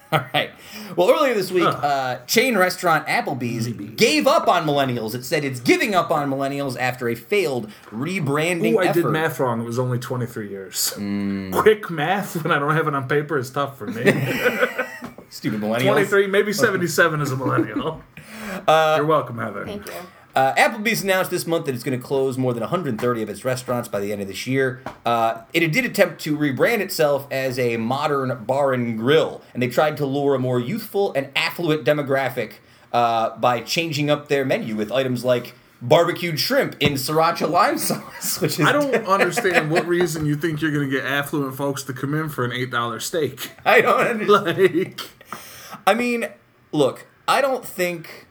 All 0.12 0.24
right. 0.32 0.50
Well, 0.96 1.10
earlier 1.10 1.34
this 1.34 1.50
week, 1.52 1.64
Ugh. 1.64 1.84
uh, 1.84 2.24
chain 2.24 2.56
restaurant 2.56 3.06
Applebee's 3.06 3.68
gave 3.96 4.26
up 4.26 4.48
on 4.48 4.66
millennials. 4.66 5.14
It 5.14 5.24
said 5.24 5.44
it's 5.44 5.60
giving 5.60 5.94
up 5.94 6.10
on 6.10 6.30
millennials 6.30 6.78
after 6.78 7.08
a 7.10 7.14
failed 7.14 7.70
rebranding 7.90 8.72
Ooh, 8.72 8.78
I 8.78 8.86
effort. 8.86 9.02
did 9.02 9.10
math 9.10 9.38
wrong. 9.38 9.60
It 9.60 9.64
was 9.64 9.78
only 9.78 9.98
23 9.98 10.48
years. 10.48 10.94
Mm. 10.96 11.52
Quick 11.60 11.90
math 11.90 12.42
when 12.42 12.52
I 12.52 12.58
don't 12.58 12.74
have 12.74 12.88
it 12.88 12.94
on 12.94 13.06
paper 13.06 13.36
is 13.36 13.50
tough 13.50 13.76
for 13.76 13.86
me. 13.86 14.02
Stupid 15.30 15.60
millennials. 15.60 15.82
23, 15.92 16.26
maybe 16.28 16.54
77 16.54 17.20
is 17.20 17.30
a 17.30 17.36
millennial. 17.36 18.02
You're 18.66 19.04
welcome, 19.04 19.36
Heather. 19.36 19.66
Thank 19.66 19.86
you. 19.86 19.92
Uh, 20.38 20.54
Applebee's 20.54 21.02
announced 21.02 21.32
this 21.32 21.48
month 21.48 21.66
that 21.66 21.74
it's 21.74 21.82
going 21.82 21.98
to 21.98 22.06
close 22.06 22.38
more 22.38 22.54
than 22.54 22.60
130 22.60 23.22
of 23.22 23.28
its 23.28 23.44
restaurants 23.44 23.88
by 23.88 23.98
the 23.98 24.12
end 24.12 24.22
of 24.22 24.28
this 24.28 24.46
year. 24.46 24.80
Uh, 25.04 25.42
it 25.52 25.66
did 25.72 25.84
attempt 25.84 26.20
to 26.20 26.38
rebrand 26.38 26.78
itself 26.78 27.26
as 27.28 27.58
a 27.58 27.76
modern 27.76 28.44
bar 28.44 28.72
and 28.72 28.96
grill, 28.96 29.42
and 29.52 29.60
they 29.60 29.66
tried 29.66 29.96
to 29.96 30.06
lure 30.06 30.36
a 30.36 30.38
more 30.38 30.60
youthful 30.60 31.12
and 31.14 31.32
affluent 31.34 31.84
demographic 31.84 32.52
uh, 32.92 33.36
by 33.38 33.60
changing 33.60 34.10
up 34.10 34.28
their 34.28 34.44
menu 34.44 34.76
with 34.76 34.92
items 34.92 35.24
like 35.24 35.56
barbecued 35.82 36.38
shrimp 36.38 36.76
in 36.78 36.92
sriracha 36.92 37.50
lime 37.50 37.76
sauce, 37.78 38.40
which 38.40 38.60
is 38.60 38.64
I 38.64 38.70
don't 38.70 38.94
understand 39.08 39.72
what 39.72 39.88
reason 39.88 40.24
you 40.24 40.36
think 40.36 40.62
you're 40.62 40.70
going 40.70 40.88
to 40.88 40.96
get 40.96 41.04
affluent 41.04 41.56
folks 41.56 41.82
to 41.82 41.92
come 41.92 42.14
in 42.14 42.28
for 42.28 42.44
an 42.44 42.52
$8 42.52 43.02
steak. 43.02 43.50
I 43.66 43.80
don't 43.80 44.06
understand. 44.06 45.00
Like, 45.00 45.00
I 45.84 45.94
mean, 45.94 46.28
look, 46.70 47.08
I 47.26 47.40
don't 47.40 47.66
think. 47.66 48.27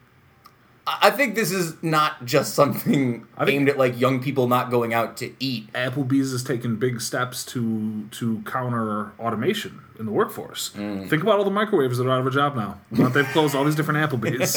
I 0.89 1.11
think 1.11 1.35
this 1.35 1.51
is 1.51 1.75
not 1.83 2.23
just 2.23 2.53
something 2.53 3.27
aimed 3.45 3.67
at 3.67 3.77
like 3.77 3.99
young 3.99 4.21
people 4.21 4.47
not 4.47 4.71
going 4.71 4.93
out 4.93 5.17
to 5.17 5.33
eat. 5.37 5.71
Applebee's 5.73 6.31
is 6.31 6.45
taking 6.45 6.77
big 6.77 7.01
steps 7.01 7.43
to 7.47 8.07
to 8.11 8.41
counter 8.45 9.11
automation 9.19 9.81
in 9.99 10.05
the 10.05 10.13
workforce. 10.13 10.69
Mm. 10.75 11.09
Think 11.09 11.23
about 11.23 11.39
all 11.39 11.43
the 11.43 11.51
microwaves 11.51 11.97
that 11.97 12.07
are 12.07 12.11
out 12.11 12.21
of 12.21 12.27
a 12.27 12.31
job 12.31 12.55
now. 12.55 12.79
Now 12.89 13.09
they've 13.09 13.27
closed 13.27 13.53
all 13.53 13.65
these 13.65 13.75
different 13.75 14.09
Applebee's. 14.09 14.55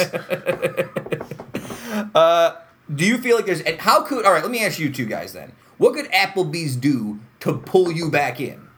Do 2.94 3.06
you 3.06 3.18
feel 3.18 3.36
like 3.36 3.46
there's 3.46 3.62
how 3.80 4.02
could 4.02 4.24
all 4.24 4.32
right? 4.32 4.42
Let 4.42 4.52
me 4.52 4.64
ask 4.64 4.78
you 4.78 4.92
two 4.92 5.06
guys 5.06 5.32
then. 5.32 5.52
What 5.78 5.94
could 5.94 6.10
Applebee's 6.12 6.76
do 6.76 7.18
to 7.40 7.54
pull 7.54 7.90
you 7.90 8.10
back 8.10 8.40
in 8.40 8.69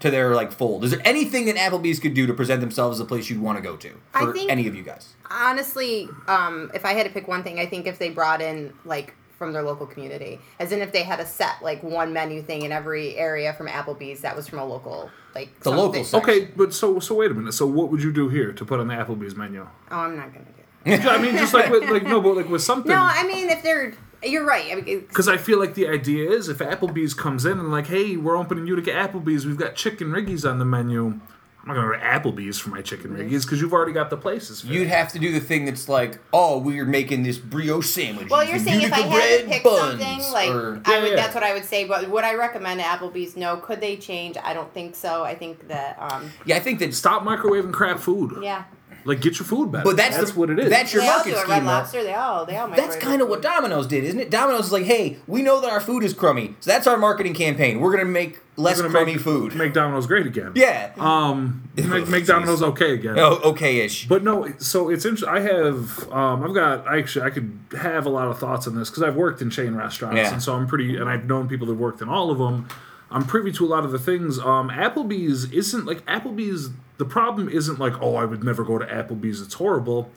to 0.00 0.10
their 0.10 0.34
like 0.34 0.52
fold? 0.52 0.84
Is 0.84 0.90
there 0.92 1.02
anything 1.04 1.46
that 1.46 1.56
Applebee's 1.56 1.98
could 2.00 2.14
do 2.14 2.26
to 2.26 2.34
present 2.34 2.60
themselves 2.60 2.96
as 2.98 3.00
a 3.00 3.04
place 3.04 3.28
you'd 3.30 3.40
want 3.40 3.58
to 3.58 3.62
go 3.62 3.76
to 3.76 3.90
I 4.14 4.20
for 4.26 4.32
think- 4.32 4.50
any 4.50 4.66
of 4.68 4.74
you 4.74 4.82
guys? 4.82 5.14
Honestly, 5.30 6.08
um, 6.26 6.70
if 6.74 6.84
I 6.84 6.92
had 6.94 7.04
to 7.06 7.12
pick 7.12 7.28
one 7.28 7.42
thing, 7.42 7.58
I 7.58 7.66
think 7.66 7.86
if 7.86 7.98
they 7.98 8.10
brought 8.10 8.40
in 8.40 8.72
like 8.84 9.14
from 9.38 9.52
their 9.52 9.62
local 9.62 9.86
community, 9.86 10.40
as 10.58 10.72
in 10.72 10.80
if 10.80 10.90
they 10.92 11.02
had 11.04 11.20
a 11.20 11.26
set 11.26 11.62
like 11.62 11.82
one 11.82 12.12
menu 12.12 12.42
thing 12.42 12.62
in 12.62 12.72
every 12.72 13.16
area 13.16 13.52
from 13.52 13.68
Applebee's 13.68 14.20
that 14.22 14.34
was 14.34 14.48
from 14.48 14.58
a 14.58 14.64
local 14.64 15.10
like 15.34 15.58
The 15.60 15.70
local 15.70 16.02
section. 16.04 16.20
okay, 16.30 16.48
but 16.56 16.74
so 16.74 16.98
so 17.00 17.14
wait 17.14 17.30
a 17.30 17.34
minute. 17.34 17.52
So 17.52 17.66
what 17.66 17.90
would 17.90 18.02
you 18.02 18.12
do 18.12 18.28
here 18.28 18.52
to 18.52 18.64
put 18.64 18.80
on 18.80 18.88
the 18.88 18.94
Applebee's 18.94 19.36
menu? 19.36 19.66
Oh, 19.90 19.96
I'm 19.96 20.16
not 20.16 20.32
gonna 20.32 20.44
do. 20.44 20.52
It. 20.92 21.04
I 21.06 21.18
mean, 21.18 21.36
just 21.36 21.54
like 21.54 21.70
with, 21.70 21.88
like 21.90 22.04
no, 22.04 22.20
but 22.20 22.36
like 22.36 22.48
with 22.48 22.62
something. 22.62 22.90
No, 22.90 22.98
I 23.00 23.26
mean 23.26 23.48
if 23.50 23.62
they're, 23.62 23.92
you're 24.22 24.44
right. 24.44 24.70
I 24.72 24.74
mean, 24.76 25.00
Because 25.00 25.28
I 25.28 25.36
feel 25.36 25.58
like 25.58 25.74
the 25.74 25.88
idea 25.88 26.30
is 26.30 26.48
if 26.48 26.58
Applebee's 26.58 27.14
comes 27.14 27.44
in 27.44 27.58
and 27.58 27.70
like, 27.70 27.86
hey, 27.86 28.16
we're 28.16 28.36
opening 28.36 28.66
Utica 28.66 28.90
Applebee's, 28.90 29.46
we've 29.46 29.56
got 29.56 29.74
chicken 29.74 30.08
riggies 30.08 30.48
on 30.48 30.58
the 30.58 30.64
menu. 30.64 31.20
I'm 31.60 31.74
not 31.74 31.82
gonna 31.82 31.98
go 31.98 31.98
to 31.98 32.32
Applebee's 32.32 32.58
for 32.58 32.70
my 32.70 32.80
chicken 32.80 33.10
riggies 33.10 33.42
because 33.42 33.60
you've 33.60 33.74
already 33.74 33.92
got 33.92 34.08
the 34.08 34.16
places. 34.16 34.62
For 34.62 34.68
You'd 34.68 34.86
it. 34.86 34.88
have 34.88 35.12
to 35.12 35.18
do 35.18 35.32
the 35.32 35.40
thing 35.40 35.66
that's 35.66 35.86
like, 35.88 36.18
oh, 36.32 36.58
we're 36.58 36.86
making 36.86 37.24
this 37.24 37.36
brioche 37.36 37.86
sandwich. 37.90 38.30
Well, 38.30 38.42
you're 38.42 38.58
saying 38.58 38.80
if 38.82 38.92
I 38.92 38.98
Utica 39.00 39.20
had 39.20 39.40
to 39.42 39.46
pick 39.48 39.64
buns," 39.64 40.00
something, 40.02 40.32
like 40.32 40.50
or- 40.50 40.80
I 40.86 40.92
Yeah, 40.96 41.02
would. 41.02 41.10
yeah. 41.10 41.16
That's 41.16 41.34
what 41.34 41.44
I 41.44 41.52
would 41.52 41.64
say. 41.66 41.84
But 41.84 42.08
would 42.08 42.24
I 42.24 42.34
recommend 42.36 42.80
Applebee's? 42.80 43.36
No. 43.36 43.56
Could 43.58 43.80
they 43.82 43.96
change? 43.96 44.36
I 44.42 44.54
don't 44.54 44.72
think 44.72 44.94
so. 44.96 45.24
I 45.24 45.34
think 45.34 45.68
that. 45.68 45.98
um 46.00 46.30
yeah, 46.46 46.56
I 46.56 46.60
think 46.60 46.78
that. 46.78 46.94
stop 46.94 47.22
microwaving 47.22 47.72
crap 47.72 47.98
food. 47.98 48.38
Yeah. 48.42 48.64
Like 49.08 49.20
get 49.20 49.38
your 49.38 49.46
food 49.46 49.72
better. 49.72 49.84
But 49.84 49.96
that's 49.96 50.16
that's 50.16 50.30
the- 50.32 50.38
what 50.38 50.50
it 50.50 50.58
is. 50.58 50.70
that's 50.70 50.92
your 50.92 51.02
they 51.02 51.08
all 51.08 51.24
do 51.24 51.30
it. 51.30 51.36
scheme. 51.38 51.50
Red. 51.50 51.64
Lobster. 51.64 52.02
They 52.04 52.14
all. 52.14 52.44
They 52.46 52.56
all. 52.56 52.68
That's 52.68 52.96
kind 52.96 53.20
of 53.22 53.28
what 53.28 53.42
Domino's 53.42 53.86
did, 53.86 54.04
isn't 54.04 54.20
it? 54.20 54.30
Domino's 54.30 54.66
is 54.66 54.72
like, 54.72 54.84
hey, 54.84 55.16
we 55.26 55.42
know 55.42 55.60
that 55.60 55.70
our 55.70 55.80
food 55.80 56.04
is 56.04 56.12
crummy, 56.14 56.54
so 56.60 56.70
that's 56.70 56.86
our 56.86 56.96
marketing 56.96 57.34
campaign. 57.34 57.80
We're 57.80 57.90
gonna 57.92 58.04
make 58.04 58.40
less 58.56 58.76
gonna 58.80 58.90
crummy 58.92 59.12
make, 59.14 59.20
food. 59.22 59.54
Make 59.54 59.72
Domino's 59.72 60.06
great 60.06 60.26
again. 60.26 60.52
yeah. 60.54 60.92
Um, 60.98 61.68
make, 61.76 62.08
make 62.08 62.26
Domino's 62.26 62.62
okay 62.62 62.92
again. 62.94 63.18
oh, 63.18 63.40
okay-ish. 63.44 64.08
But 64.08 64.22
no, 64.24 64.52
so 64.58 64.88
it's 64.90 65.04
interesting. 65.04 65.28
I 65.28 65.40
have, 65.40 66.12
um, 66.12 66.42
I've 66.44 66.54
got 66.54 66.86
I 66.86 66.98
actually, 66.98 67.24
I 67.26 67.30
could 67.30 67.58
have 67.80 68.04
a 68.06 68.10
lot 68.10 68.28
of 68.28 68.38
thoughts 68.38 68.66
on 68.66 68.74
this 68.76 68.90
because 68.90 69.02
I've 69.04 69.16
worked 69.16 69.40
in 69.42 69.50
chain 69.50 69.74
restaurants, 69.74 70.16
Yeah. 70.16 70.32
and 70.32 70.42
so 70.42 70.54
I'm 70.54 70.66
pretty, 70.66 70.96
and 70.96 71.08
I've 71.08 71.24
known 71.24 71.48
people 71.48 71.66
that 71.68 71.74
worked 71.74 72.02
in 72.02 72.08
all 72.08 72.30
of 72.30 72.38
them. 72.38 72.68
I'm 73.10 73.24
privy 73.24 73.52
to 73.52 73.64
a 73.64 73.68
lot 73.68 73.84
of 73.84 73.92
the 73.92 73.98
things. 73.98 74.38
Um, 74.38 74.70
Applebee's 74.70 75.50
isn't 75.52 75.86
like 75.86 76.04
Applebee's. 76.06 76.70
The 76.98 77.04
problem 77.04 77.48
isn't 77.48 77.78
like, 77.78 77.94
oh, 78.02 78.16
I 78.16 78.24
would 78.24 78.44
never 78.44 78.64
go 78.64 78.78
to 78.78 78.84
Applebee's. 78.84 79.40
It's 79.40 79.54
horrible. 79.54 80.10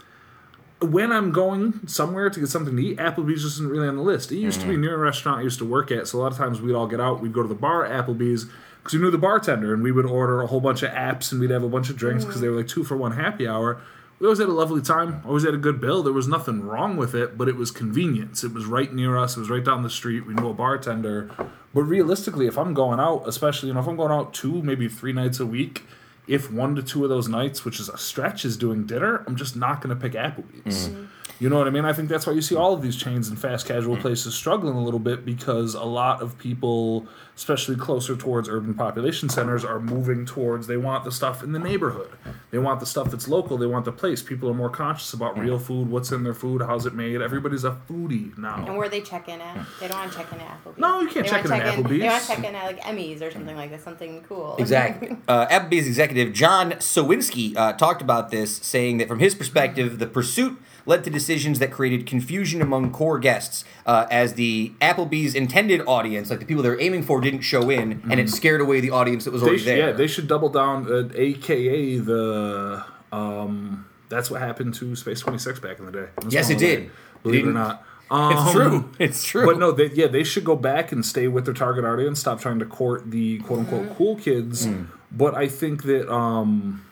When 0.82 1.12
I'm 1.12 1.32
going 1.32 1.88
somewhere 1.88 2.30
to 2.30 2.40
get 2.40 2.50
something 2.50 2.76
to 2.76 2.82
eat, 2.82 2.98
Applebee's 2.98 3.44
just 3.44 3.58
isn't 3.58 3.70
really 3.70 3.88
on 3.88 3.96
the 3.96 4.02
list. 4.02 4.32
It 4.32 4.38
used 4.38 4.62
to 4.62 4.68
be 4.68 4.78
near 4.78 4.96
a 4.96 4.98
restaurant 4.98 5.40
I 5.40 5.44
used 5.44 5.60
to 5.60 5.66
work 5.66 5.92
at, 5.92 6.08
so 6.08 6.18
a 6.18 6.22
lot 6.22 6.32
of 6.32 6.40
times 6.40 6.60
we'd 6.60 6.74
all 6.74 6.88
get 6.88 7.00
out, 7.00 7.22
we'd 7.22 7.34
go 7.34 7.44
to 7.44 7.48
the 7.48 7.54
bar 7.54 7.86
at 7.86 8.06
Applebee's 8.06 8.48
because 8.82 8.94
we 8.94 9.00
knew 9.00 9.12
the 9.12 9.18
bartender, 9.20 9.76
and 9.76 9.84
we 9.84 9.92
would 9.92 10.08
order 10.08 10.42
a 10.42 10.48
whole 10.48 10.60
bunch 10.60 10.82
of 10.82 10.90
apps 10.90 11.32
and 11.32 11.40
we'd 11.40 11.52
have 11.52 11.64
a 11.64 11.70
bunch 11.70 11.92
of 11.92 11.98
drinks 11.98 12.26
because 12.26 12.42
they 12.42 12.50
were 12.50 12.58
like 12.58 12.68
two 12.68 12.84
for 12.84 12.98
one 12.98 13.12
happy 13.12 13.48
hour. 13.48 13.80
We 14.22 14.28
always 14.28 14.38
had 14.38 14.50
a 14.50 14.54
lovely 14.54 14.84
time, 14.84 15.24
always 15.26 15.44
had 15.44 15.56
a 15.56 15.58
good 15.58 15.82
bill. 15.82 16.04
There 16.04 16.14
was 16.14 16.28
nothing 16.28 16.62
wrong 16.62 16.96
with 16.96 17.16
it, 17.16 17.40
but 17.40 17.50
it 17.50 17.56
was 17.56 17.72
convenience. 17.72 18.44
It 18.44 18.54
was 18.54 18.66
right 18.68 18.94
near 18.94 19.18
us, 19.18 19.36
it 19.36 19.40
was 19.40 19.50
right 19.50 19.66
down 19.66 19.82
the 19.82 19.90
street. 19.90 20.28
We 20.28 20.36
knew 20.36 20.50
a 20.50 20.54
bartender. 20.54 21.32
But 21.74 21.82
realistically, 21.82 22.46
if 22.46 22.56
I'm 22.56 22.76
going 22.76 23.00
out, 23.00 23.24
especially, 23.26 23.70
you 23.70 23.74
know, 23.74 23.80
if 23.80 23.88
I'm 23.88 23.96
going 23.96 24.12
out 24.12 24.36
two, 24.36 24.62
maybe 24.62 24.88
three 24.88 25.12
nights 25.12 25.40
a 25.40 25.46
week, 25.48 25.86
if 26.28 26.52
one 26.52 26.76
to 26.76 26.84
two 26.84 27.04
of 27.04 27.10
those 27.10 27.28
nights, 27.28 27.66
which 27.66 27.80
is 27.80 27.90
a 27.90 27.98
stretch, 27.98 28.46
is 28.46 28.58
doing 28.58 28.86
dinner, 28.86 29.24
I'm 29.26 29.36
just 29.36 29.56
not 29.56 29.82
going 29.82 29.90
to 29.90 30.00
pick 30.00 30.14
Applebee's. 30.14 30.90
Mm-hmm. 30.90 31.02
Mm-hmm. 31.02 31.06
You 31.42 31.50
know 31.50 31.58
what 31.58 31.66
I 31.66 31.72
mean? 31.72 31.86
I 31.86 31.94
think 31.94 32.08
that's 32.08 32.28
why 32.28 32.34
you 32.34 32.42
see 32.44 32.56
all 32.56 32.72
of 32.72 32.84
these 32.84 32.96
chains 32.96 33.28
and 33.28 33.40
fast 33.40 33.66
casual 33.66 33.98
places 33.98 34.36
struggling 34.36 34.76
a 34.76 34.84
little 34.84 35.00
bit 35.00 35.26
because 35.26 35.74
a 35.74 35.84
lot 35.84 36.22
of 36.22 36.38
people, 36.38 37.08
especially 37.36 37.76
closer 37.76 38.16
towards 38.16 38.48
urban 38.48 38.76
population 38.76 39.28
centers, 39.28 39.66
are 39.66 39.80
moving 39.80 40.24
towards 40.24 40.68
they 40.68 40.78
want 40.78 41.04
the 41.04 41.12
stuff 41.12 41.42
in 41.42 41.52
the 41.52 41.58
neighborhood. 41.58 42.12
They 42.52 42.60
want 42.60 42.80
the 42.80 42.86
stuff 42.86 43.10
that's 43.10 43.28
local. 43.28 43.58
They 43.58 43.66
want 43.66 43.86
the 43.86 43.92
place. 43.92 44.22
People 44.22 44.52
are 44.52 44.54
more 44.54 44.70
conscious 44.70 45.14
about 45.14 45.36
real 45.36 45.58
food, 45.58 45.90
what's 45.90 46.12
in 46.12 46.22
their 46.24 46.36
food, 46.36 46.62
how's 46.62 46.86
it 46.86 46.94
made. 46.94 47.20
Everybody's 47.24 47.64
a 47.64 47.76
foodie 47.90 48.38
now. 48.38 48.64
And 48.64 48.78
where 48.78 48.88
they 48.88 49.02
check 49.02 49.28
in 49.28 49.42
at? 49.42 49.66
They 49.80 49.88
don't 49.88 49.98
want 49.98 50.12
to 50.12 50.18
check 50.20 50.32
in 50.32 50.42
at 50.42 50.64
Applebee's. 50.64 50.78
No, 50.78 51.02
you 51.02 51.10
can't 51.10 51.26
They 51.26 51.32
check 51.32 51.46
in 51.46 51.52
at 51.54 51.74
Applebee's. 51.74 52.00
They 52.02 52.08
want 52.08 52.22
to 52.22 52.28
check 52.28 52.44
in 52.46 52.56
at 52.56 52.66
like 52.66 52.82
Emmys 52.82 53.20
or 53.24 53.32
something 53.32 53.56
like 53.56 53.72
that, 53.72 53.82
something 53.82 54.24
cool. 54.30 54.58
Exactly. 54.60 55.18
Uh, 55.28 55.48
Applebee's 55.48 55.88
executive 55.88 56.34
John 56.34 56.74
Cywinski 56.74 57.56
uh, 57.56 57.74
talked 57.74 58.02
about 58.02 58.32
this, 58.32 58.58
saying 58.58 58.98
that 58.98 59.08
from 59.08 59.20
his 59.20 59.34
perspective, 59.34 59.98
the 59.98 60.08
pursuit 60.08 60.60
led 60.86 61.04
to 61.04 61.10
decisions 61.10 61.60
that 61.60 61.72
created 61.72 62.06
confusion 62.06 62.62
among 62.62 62.92
core 62.92 63.20
guests, 63.20 63.64
uh, 63.86 64.08
as 64.10 64.34
the 64.34 64.72
Applebee's 64.82 65.36
intended 65.36 65.82
audience, 65.88 66.30
like 66.30 66.40
the 66.40 66.46
people 66.46 66.64
they 66.64 66.70
were 66.70 66.80
aiming 66.82 67.04
for, 67.04 67.22
didn't 67.22 67.42
show 67.42 67.70
in, 67.70 68.02
and 68.10 68.20
it 68.20 68.30
scared 68.30 68.62
away 68.62 68.80
the 68.80 68.90
audience 68.92 69.26
that 69.26 69.32
was 69.32 69.42
Mm-hmm. 69.42 69.46
They 69.46 69.50
already 69.50 69.62
sh- 69.64 69.66
there. 69.66 69.78
yeah, 69.78 69.92
they 69.92 70.08
should 70.08 70.28
double 70.28 70.50
down, 70.50 70.92
uh, 70.92 71.10
aka 71.16 71.98
the. 71.98 72.84
Um, 73.12 73.86
that's 74.10 74.30
what 74.30 74.42
happened 74.42 74.74
to 74.76 74.96
Space 74.96 75.20
26 75.22 75.60
back 75.60 75.80
in 75.80 75.86
the 75.86 75.92
day. 75.92 76.08
That's 76.22 76.34
Yes, 76.34 76.50
it 76.50 76.58
did. 76.58 76.92
Believe 77.24 77.46
it 77.46 77.50
or 77.50 77.54
Didn't- 77.54 77.54
not. 77.56 77.84
it's 78.12 78.42
Um, 78.42 78.52
true. 78.52 78.90
It's 79.00 79.24
true. 79.24 79.46
But 79.46 79.58
no, 79.58 79.72
they, 79.72 79.86
yeah, 79.94 80.08
they 80.08 80.24
should 80.26 80.44
go 80.44 80.56
back 80.58 80.92
and 80.92 81.06
stay 81.06 81.28
with 81.30 81.46
their 81.46 81.54
target 81.54 81.86
audience. 81.86 82.20
Stop 82.20 82.42
trying 82.42 82.60
to 82.60 82.66
court 82.66 83.10
the 83.10 83.40
quote 83.40 83.60
unquote 83.60 83.96
cool 83.98 84.16
kids. 84.18 84.66
Hmm. 84.66 84.84
But 85.14 85.36
I 85.36 85.48
think 85.48 85.84
that 85.84 86.12
um, 86.14 86.86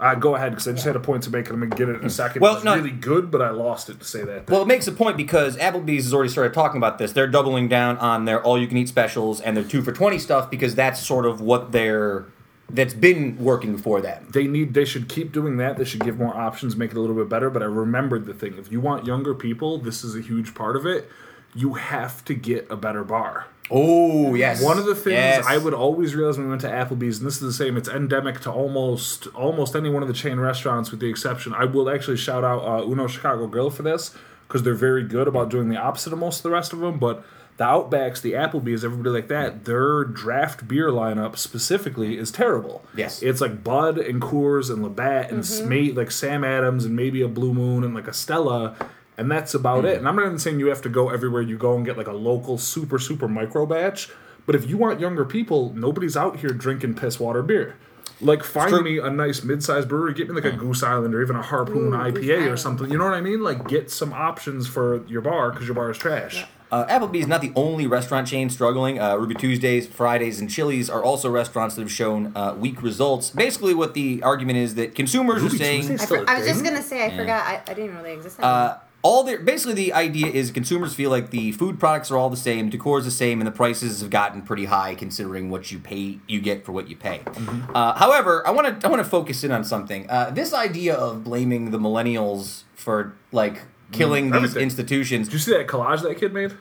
uh, 0.00 0.14
go 0.14 0.34
ahead 0.34 0.52
because 0.52 0.66
I 0.66 0.72
just 0.72 0.84
had 0.84 0.96
a 0.96 1.00
point 1.00 1.22
to 1.24 1.30
make, 1.30 1.46
and 1.48 1.54
I'm 1.62 1.68
gonna 1.68 1.76
get 1.78 1.88
it 1.88 2.00
in 2.00 2.06
a 2.06 2.10
second. 2.10 2.40
Well, 2.42 2.52
it 2.52 2.56
was 2.56 2.64
no- 2.64 2.76
really 2.76 2.90
good, 2.90 3.30
but 3.30 3.42
I 3.42 3.50
lost 3.50 3.88
it 3.90 4.00
to 4.00 4.04
say 4.06 4.24
that. 4.24 4.48
Well, 4.48 4.62
it 4.62 4.66
makes 4.66 4.86
a 4.86 4.92
point 4.92 5.16
because 5.16 5.56
Applebee's 5.58 6.04
has 6.04 6.14
already 6.14 6.30
started 6.30 6.54
talking 6.54 6.78
about 6.78 6.98
this. 6.98 7.12
They're 7.12 7.26
doubling 7.28 7.68
down 7.68 7.98
on 7.98 8.24
their 8.24 8.42
all-you-can-eat 8.42 8.88
specials 8.88 9.40
and 9.40 9.56
their 9.56 9.64
two 9.64 9.82
for 9.82 9.92
twenty 9.92 10.18
stuff 10.18 10.50
because 10.50 10.74
that's 10.74 11.04
sort 11.04 11.26
of 11.26 11.40
what 11.40 11.72
they're 11.72 12.26
that's 12.72 12.94
been 12.94 13.36
working 13.36 13.76
for 13.76 14.00
them. 14.00 14.28
they 14.32 14.46
need 14.46 14.74
they 14.74 14.84
should 14.84 15.08
keep 15.08 15.32
doing 15.32 15.56
that 15.56 15.76
they 15.76 15.84
should 15.84 16.04
give 16.04 16.16
more 16.18 16.32
options 16.36 16.76
make 16.76 16.92
it 16.92 16.96
a 16.96 17.00
little 17.00 17.16
bit 17.16 17.28
better 17.28 17.50
but 17.50 17.62
i 17.62 17.66
remembered 17.66 18.26
the 18.26 18.32
thing 18.32 18.56
if 18.58 18.70
you 18.70 18.80
want 18.80 19.04
younger 19.04 19.34
people 19.34 19.76
this 19.78 20.04
is 20.04 20.14
a 20.14 20.20
huge 20.20 20.54
part 20.54 20.76
of 20.76 20.86
it 20.86 21.10
you 21.52 21.74
have 21.74 22.24
to 22.24 22.32
get 22.32 22.64
a 22.70 22.76
better 22.76 23.02
bar 23.02 23.46
Oh 23.70 24.34
yes. 24.34 24.62
one 24.62 24.78
of 24.78 24.84
the 24.86 24.94
things 24.94 25.14
Yes. 25.14 25.44
i 25.46 25.56
would 25.56 25.74
always 25.74 26.14
realize 26.14 26.36
when 26.36 26.46
we 26.46 26.50
went 26.50 26.62
to 26.62 26.68
applebee's 26.68 27.18
and 27.18 27.26
this 27.26 27.34
is 27.34 27.40
the 27.40 27.52
same 27.52 27.76
it's 27.76 27.88
endemic 27.88 28.40
to 28.40 28.50
almost 28.50 29.26
almost 29.28 29.76
any 29.76 29.88
one 29.90 30.02
of 30.02 30.08
the 30.08 30.14
chain 30.14 30.40
restaurants 30.40 30.90
with 30.90 31.00
the 31.00 31.08
exception 31.08 31.54
i 31.54 31.64
will 31.64 31.88
actually 31.88 32.16
shout 32.16 32.42
out 32.44 32.60
uh, 32.64 32.84
uno 32.84 33.06
chicago 33.06 33.46
grill 33.46 33.70
for 33.70 33.82
this 33.82 34.14
because 34.48 34.62
they're 34.64 34.74
very 34.74 35.04
good 35.04 35.28
about 35.28 35.48
doing 35.50 35.68
the 35.68 35.76
opposite 35.76 36.12
of 36.12 36.18
most 36.18 36.38
of 36.38 36.42
the 36.42 36.50
rest 36.50 36.72
of 36.72 36.80
them 36.80 36.98
but 36.98 37.24
the 37.56 37.66
Outbacks, 37.66 38.22
the 38.22 38.32
Applebee's, 38.32 38.82
everybody 38.86 39.10
like 39.10 39.28
that, 39.28 39.66
their 39.66 40.04
draft 40.04 40.66
beer 40.66 40.88
lineup 40.88 41.36
specifically 41.36 42.16
is 42.16 42.30
terrible. 42.32 42.82
Yes. 42.96 43.22
It's 43.22 43.42
like 43.42 43.62
Bud 43.62 43.98
and 43.98 44.22
Coors 44.22 44.70
and 44.70 44.82
Labatt 44.82 45.30
and 45.30 45.42
Smate, 45.42 45.94
like 45.94 46.10
Sam 46.10 46.42
Adams 46.42 46.86
and 46.86 46.96
maybe 46.96 47.20
a 47.20 47.28
Blue 47.28 47.52
Moon 47.52 47.84
and 47.84 47.94
like 47.94 48.08
a 48.08 48.14
Stella, 48.14 48.76
and 49.20 49.30
that's 49.30 49.52
about 49.52 49.84
it. 49.84 49.98
And 49.98 50.08
I'm 50.08 50.16
not 50.16 50.24
even 50.24 50.38
saying 50.38 50.58
you 50.60 50.68
have 50.68 50.80
to 50.80 50.88
go 50.88 51.10
everywhere 51.10 51.42
you 51.42 51.58
go 51.58 51.76
and 51.76 51.84
get 51.84 51.98
like 51.98 52.06
a 52.06 52.12
local 52.12 52.56
super 52.56 52.98
super 52.98 53.28
micro 53.28 53.66
batch, 53.66 54.08
but 54.46 54.54
if 54.54 54.68
you 54.68 54.78
want 54.78 54.98
younger 54.98 55.26
people, 55.26 55.74
nobody's 55.74 56.16
out 56.16 56.38
here 56.38 56.50
drinking 56.50 56.94
piss 56.94 57.20
water 57.20 57.42
beer. 57.42 57.76
Like 58.22 58.42
find 58.42 58.82
me 58.82 58.98
a 58.98 59.10
nice 59.10 59.42
mid-sized 59.44 59.88
brewery, 59.88 60.14
get 60.14 60.28
me 60.28 60.34
like 60.34 60.44
a 60.44 60.56
Goose 60.56 60.82
Island 60.82 61.14
or 61.14 61.22
even 61.22 61.36
a 61.36 61.42
Harpoon 61.42 61.92
Ooh, 61.92 61.96
IPA 61.96 62.50
or 62.50 62.56
something. 62.56 62.90
You 62.90 62.96
know 62.96 63.04
what 63.04 63.14
I 63.14 63.20
mean? 63.20 63.42
Like 63.42 63.68
get 63.68 63.90
some 63.90 64.12
options 64.14 64.66
for 64.66 65.06
your 65.06 65.20
bar 65.20 65.50
because 65.50 65.66
your 65.66 65.74
bar 65.74 65.90
is 65.90 65.98
trash. 65.98 66.46
Uh, 66.72 66.86
Applebee's 66.86 67.26
not 67.26 67.40
the 67.40 67.52
only 67.56 67.86
restaurant 67.86 68.28
chain 68.28 68.48
struggling. 68.48 69.00
Uh, 69.00 69.16
Ruby 69.16 69.34
Tuesdays, 69.34 69.88
Fridays, 69.88 70.40
and 70.40 70.48
Chili's 70.48 70.88
are 70.88 71.02
also 71.02 71.28
restaurants 71.28 71.74
that 71.74 71.82
have 71.82 71.90
shown 71.90 72.32
uh, 72.36 72.54
weak 72.56 72.80
results. 72.82 73.30
Basically, 73.30 73.74
what 73.74 73.94
the 73.94 74.22
argument 74.22 74.58
is 74.58 74.76
that 74.76 74.94
consumers 74.94 75.42
Ruby 75.42 75.56
are 75.56 75.58
saying 75.58 76.00
I, 76.00 76.06
for, 76.06 76.16
a 76.18 76.30
I 76.30 76.38
was 76.38 76.46
just 76.46 76.64
gonna 76.64 76.82
say 76.82 77.04
I 77.04 77.16
forgot. 77.16 77.44
I, 77.44 77.62
I 77.66 77.74
didn't 77.74 77.96
really 77.96 78.12
exist. 78.12 78.38
uh, 78.40 78.78
all 79.02 79.24
the 79.24 79.36
basically 79.38 79.74
the 79.74 79.92
idea 79.92 80.26
is 80.26 80.50
consumers 80.50 80.94
feel 80.94 81.10
like 81.10 81.30
the 81.30 81.52
food 81.52 81.78
products 81.80 82.10
are 82.10 82.16
all 82.18 82.28
the 82.30 82.36
same, 82.36 82.68
decor 82.68 82.98
is 82.98 83.04
the 83.04 83.10
same, 83.10 83.40
and 83.40 83.46
the 83.46 83.52
prices 83.52 84.00
have 84.00 84.10
gotten 84.10 84.42
pretty 84.42 84.66
high 84.66 84.94
considering 84.94 85.48
what 85.50 85.72
you 85.72 85.78
pay, 85.78 86.18
you 86.26 86.40
get 86.40 86.64
for 86.64 86.72
what 86.72 86.88
you 86.88 86.96
pay. 86.96 87.18
Mm-hmm. 87.24 87.74
Uh, 87.74 87.94
however, 87.94 88.46
I 88.46 88.50
want 88.50 88.80
to 88.80 88.86
I 88.86 88.90
want 88.90 89.02
to 89.02 89.08
focus 89.08 89.42
in 89.44 89.52
on 89.52 89.64
something. 89.64 90.08
Uh, 90.10 90.30
this 90.30 90.52
idea 90.52 90.94
of 90.94 91.24
blaming 91.24 91.70
the 91.70 91.78
millennials 91.78 92.64
for 92.74 93.14
like 93.32 93.62
killing 93.92 94.26
these 94.26 94.32
Mm, 94.32 94.36
everything. 94.36 94.62
institutions 94.62 95.26
Did 95.28 95.32
you 95.34 95.38
see 95.40 95.52
that 95.52 95.66
collage 95.66 96.02
that 96.02 96.18
kid 96.18 96.32
made? 96.32 96.52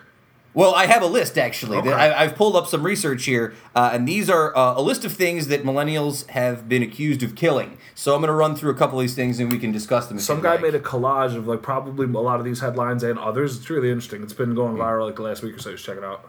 Well, 0.60 0.76
I 0.76 0.88
have 0.88 1.02
a 1.02 1.08
list 1.08 1.38
actually. 1.38 1.78
Okay. 1.78 1.94
I, 1.94 2.24
I've 2.24 2.36
pulled 2.36 2.56
up 2.56 2.68
some 2.68 2.84
research 2.84 3.24
here, 3.26 3.54
uh, 3.76 3.92
and 3.94 4.06
these 4.06 4.30
are 4.30 4.56
uh, 4.58 4.76
a 4.76 4.82
list 4.82 5.06
of 5.06 5.14
things 5.14 5.48
that 5.48 5.64
millennials 5.64 6.28
have 6.28 6.68
been 6.68 6.84
accused 6.84 7.24
of 7.24 7.36
killing. 7.36 7.78
So 7.96 8.14
I'm 8.14 8.20
going 8.20 8.28
to 8.28 8.34
run 8.34 8.56
through 8.56 8.72
a 8.72 8.76
couple 8.76 9.00
of 9.00 9.04
these 9.04 9.16
things, 9.16 9.40
and 9.40 9.52
we 9.52 9.58
can 9.58 9.72
discuss 9.72 10.08
them. 10.08 10.20
Some 10.20 10.42
guy 10.42 10.54
like. 10.54 10.62
made 10.62 10.76
a 10.76 10.80
collage 10.80 11.36
of 11.36 11.48
like 11.48 11.62
probably 11.62 12.06
a 12.06 12.10
lot 12.10 12.40
of 12.40 12.46
these 12.46 12.60
headlines 12.60 13.04
and 13.04 13.18
others. 13.18 13.58
It's 13.58 13.70
really 13.70 13.90
interesting. 13.90 14.22
It's 14.22 14.34
been 14.34 14.54
going 14.54 14.76
viral 14.76 15.06
like 15.06 15.16
the 15.16 15.22
last 15.22 15.44
week 15.44 15.56
or 15.56 15.60
so. 15.60 15.72
Just 15.72 15.86
check 15.86 15.98
it 15.98 16.04
out. 16.04 16.28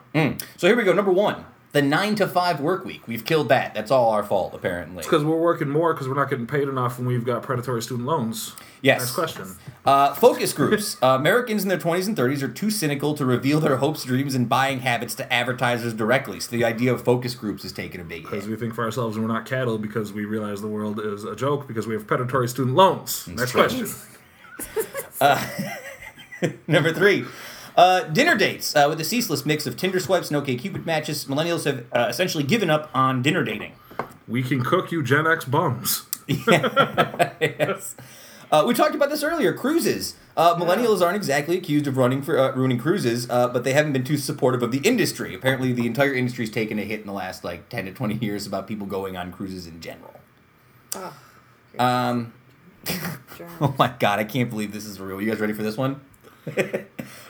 So 0.57 0.67
here 0.69 0.77
we 0.77 0.85
go. 0.85 0.93
Number 0.93 1.13
one, 1.13 1.45
the 1.73 1.83
nine 1.83 2.17
to 2.17 2.27
five 2.27 2.61
work 2.61 2.85
week. 2.85 3.07
We've 3.07 3.25
killed 3.25 3.49
that. 3.49 3.75
That's 3.75 3.91
all 3.91 4.11
our 4.11 4.25
fault, 4.25 4.55
apparently. 4.55 4.99
It's 4.99 5.07
Because 5.07 5.25
we're 5.25 5.41
working 5.41 5.69
more 5.69 5.95
because 5.95 6.09
we're 6.09 6.17
not 6.17 6.29
getting 6.29 6.47
paid 6.47 6.69
enough 6.69 6.99
and 6.99 7.07
we've 7.07 7.25
got 7.25 7.43
predatory 7.43 7.81
student 7.83 8.07
loans. 8.07 8.55
Yes. 8.83 9.01
Next 9.01 9.15
question. 9.15 9.57
Uh, 9.85 10.15
focus 10.15 10.53
groups. 10.53 10.97
uh, 11.03 11.09
Americans 11.09 11.63
in 11.63 11.69
their 11.69 11.79
20s 11.79 12.09
and 12.09 12.17
30s 12.17 12.43
are 12.43 12.49
too 12.49 12.71
cynical 12.71 13.15
to 13.15 13.25
reveal 13.25 13.61
their 13.61 13.77
hopes, 13.77 14.05
dreams, 14.05 14.35
and 14.35 14.49
buying 14.49 14.81
habits 14.81 15.15
to 15.17 15.33
advertisers 15.33 15.95
directly. 15.95 16.41
So 16.41 16.51
the 16.51 16.65
idea 16.65 16.93
of 16.93 17.05
focus 17.05 17.35
groups 17.35 17.65
is 17.65 17.73
taking 17.73 18.01
a 18.01 18.05
big 18.05 18.23
hit. 18.23 18.31
Because 18.31 18.49
we 18.49 18.57
think 18.57 18.75
for 18.75 18.85
ourselves 18.85 19.17
and 19.17 19.25
we're 19.25 19.33
not 19.33 19.47
cattle 19.47 19.79
because 19.79 20.13
we 20.13 20.25
realize 20.25 20.61
the 20.61 20.69
world 20.69 20.99
is 20.99 21.25
a 21.25 21.37
joke 21.37 21.69
because 21.69 21.87
we 21.87 21.95
have 21.95 22.07
predatory 22.07 22.49
student 22.49 22.75
loans. 22.75 23.29
Next 23.29 23.53
true. 23.53 23.63
question. 23.63 23.87
Number 26.67 26.93
three, 26.93 27.27
uh, 27.77 28.03
dinner 28.05 28.37
dates. 28.37 28.75
Uh, 28.75 28.87
with 28.89 29.01
a 29.01 29.05
ceaseless 29.05 29.45
mix 29.47 29.67
of 29.67 29.77
Tinder 29.77 30.01
swipes 30.01 30.29
and 30.29 30.37
OK 30.37 30.57
Cupid 30.57 30.87
matches, 30.87 31.25
millennials 31.27 31.65
have 31.65 31.85
uh, 31.93 32.07
essentially 32.09 32.45
given 32.45 32.71
up 32.71 32.91
on 32.95 33.23
dinner 33.23 33.45
dating. 33.45 33.73
We 34.29 34.43
can 34.43 34.63
cook 34.63 34.93
you 34.93 35.03
Gen 35.03 35.27
X 35.27 35.45
bums. 35.45 36.07
yes. 36.29 37.97
Uh, 38.53 38.65
we 38.67 38.75
talked 38.75 38.95
about 38.95 39.11
this 39.11 39.23
earlier. 39.23 39.53
Cruises. 39.53 40.17
Uh, 40.37 40.57
millennials 40.57 41.01
aren't 41.01 41.17
exactly 41.17 41.57
accused 41.57 41.87
of 41.87 41.97
running 41.97 42.23
for 42.23 42.39
uh, 42.39 42.53
ruining 42.53 42.79
cruises, 42.79 43.29
uh, 43.31 43.47
but 43.49 43.63
they 43.63 43.73
haven't 43.73 43.93
been 43.93 44.05
too 44.05 44.17
supportive 44.17 44.63
of 44.63 44.73
the 44.73 44.79
industry. 44.79 45.35
Apparently, 45.35 45.73
the 45.73 45.87
entire 45.87 46.13
industry's 46.15 46.51
taken 46.51 46.79
a 46.79 46.83
hit 46.83 47.01
in 47.01 47.07
the 47.07 47.13
last 47.13 47.45
like 47.45 47.69
ten 47.69 47.85
to 47.85 47.93
twenty 47.93 48.15
years 48.17 48.47
about 48.47 48.67
people 48.67 48.87
going 48.87 49.17
on 49.17 49.31
cruises 49.33 49.67
in 49.67 49.81
general. 49.81 50.15
oh, 50.97 51.15
Um, 51.79 52.33
oh 53.61 53.75
my 53.79 53.95
god, 53.99 54.19
I 54.19 54.25
can't 54.25 54.51
believe 54.51 54.73
this 54.73 54.85
is 54.87 54.99
real. 55.01 55.21
You 55.21 55.31
guys 55.31 55.41
ready 55.41 55.53
for 55.53 55.63
this 55.63 55.77
one? 55.77 56.01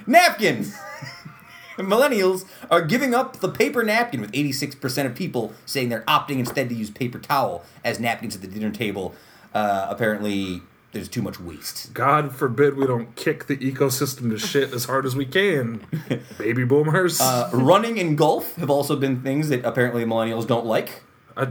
Napkins. 0.06 0.76
Millennials 1.76 2.44
are 2.70 2.82
giving 2.82 3.14
up 3.14 3.38
the 3.38 3.48
paper 3.48 3.82
napkin, 3.82 4.20
with 4.20 4.32
86% 4.32 5.06
of 5.06 5.14
people 5.14 5.52
saying 5.64 5.88
they're 5.88 6.02
opting 6.02 6.38
instead 6.38 6.68
to 6.68 6.74
use 6.74 6.90
paper 6.90 7.18
towel 7.18 7.64
as 7.84 7.98
napkins 7.98 8.34
at 8.34 8.42
the 8.42 8.48
dinner 8.48 8.70
table. 8.70 9.14
Uh, 9.54 9.86
apparently, 9.88 10.60
there's 10.92 11.08
too 11.08 11.22
much 11.22 11.40
waste. 11.40 11.94
God 11.94 12.34
forbid 12.34 12.76
we 12.76 12.86
don't 12.86 13.14
kick 13.16 13.46
the 13.46 13.56
ecosystem 13.56 14.30
to 14.30 14.38
shit 14.38 14.72
as 14.72 14.84
hard 14.84 15.06
as 15.06 15.16
we 15.16 15.24
can. 15.24 15.86
Baby 16.38 16.64
boomers. 16.64 17.20
Uh, 17.20 17.48
running 17.52 17.98
and 17.98 18.18
golf 18.18 18.56
have 18.56 18.70
also 18.70 18.96
been 18.96 19.22
things 19.22 19.48
that 19.48 19.64
apparently 19.64 20.04
millennials 20.04 20.46
don't 20.46 20.66
like. 20.66 21.02
Uh, 21.36 21.46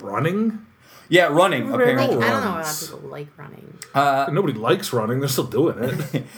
running? 0.00 0.66
Yeah, 1.08 1.26
running, 1.26 1.70
Very 1.70 1.94
Like, 1.96 2.10
I 2.10 2.14
apparently. 2.14 2.16
don't 2.16 2.20
know 2.20 2.50
a 2.50 2.60
lot 2.60 2.66
of 2.66 2.80
people 2.90 3.08
like 3.08 3.28
running. 3.38 4.34
Nobody 4.34 4.58
likes 4.58 4.92
running. 4.92 5.20
They're 5.20 5.28
still 5.28 5.44
doing 5.44 5.76
it. 5.78 6.24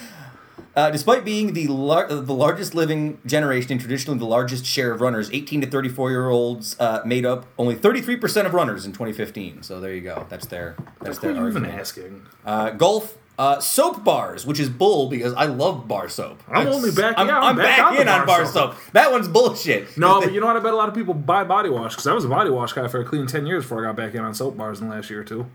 Uh, 0.76 0.90
despite 0.90 1.24
being 1.24 1.52
the 1.52 1.68
lar- 1.68 2.10
uh, 2.10 2.20
the 2.20 2.34
largest 2.34 2.74
living 2.74 3.18
generation 3.24 3.72
and 3.72 3.80
traditionally 3.80 4.18
the 4.18 4.24
largest 4.24 4.66
share 4.66 4.92
of 4.92 5.00
runners, 5.00 5.30
18 5.32 5.60
to 5.60 5.66
34 5.68 6.10
year 6.10 6.28
olds 6.28 6.76
uh, 6.80 7.00
made 7.04 7.24
up 7.24 7.46
only 7.58 7.76
33% 7.76 8.46
of 8.46 8.54
runners 8.54 8.84
in 8.84 8.92
2015. 8.92 9.62
So 9.62 9.80
there 9.80 9.94
you 9.94 10.00
go. 10.00 10.26
That's 10.28 10.46
their 10.46 10.76
that's 11.00 11.18
their 11.18 11.32
you 11.32 11.46
even 11.46 11.64
asking? 11.64 12.26
Uh, 12.44 12.70
golf, 12.70 13.16
uh, 13.38 13.58
soap 13.60 14.04
bars, 14.04 14.46
which 14.46 14.60
is 14.60 14.68
bull 14.68 15.08
because 15.08 15.32
I 15.34 15.46
love 15.46 15.88
bar 15.88 16.08
soap. 16.08 16.40
I'm 16.48 16.54
That's- 16.64 16.74
only 16.76 16.90
back- 16.92 17.14
I'm, 17.16 17.26
yeah, 17.26 17.38
I'm 17.38 17.44
I'm 17.44 17.56
back 17.56 17.78
back 17.78 17.86
on 17.86 17.94
the 17.96 18.00
in 18.02 18.08
on 18.08 18.18
bar 18.18 18.26
bar 18.26 18.46
soap. 18.46 18.74
soap. 18.74 18.92
That 18.92 19.10
one's 19.10 19.26
bullshit. 19.28 19.96
No, 19.98 20.20
but 20.20 20.32
you 20.32 20.40
know 20.40 20.46
what? 20.46 20.56
I 20.56 20.60
bet 20.60 20.72
a 20.72 20.76
lot 20.76 20.88
of 20.88 20.94
people 20.94 21.14
buy 21.14 21.42
body 21.44 21.68
wash 21.68 21.92
because 21.92 22.06
I 22.06 22.12
was 22.12 22.24
a 22.24 22.28
body 22.28 22.50
wash 22.50 22.72
guy 22.72 22.86
for 22.86 23.00
a 23.00 23.04
clean 23.04 23.26
10 23.26 23.46
years 23.46 23.64
before 23.64 23.84
I 23.84 23.88
got 23.88 23.96
back 23.96 24.14
in 24.14 24.20
on 24.20 24.34
soap 24.34 24.56
bars 24.56 24.80
in 24.80 24.88
the 24.88 24.94
last 24.94 25.10
year 25.10 25.20
or 25.20 25.24
two. 25.24 25.46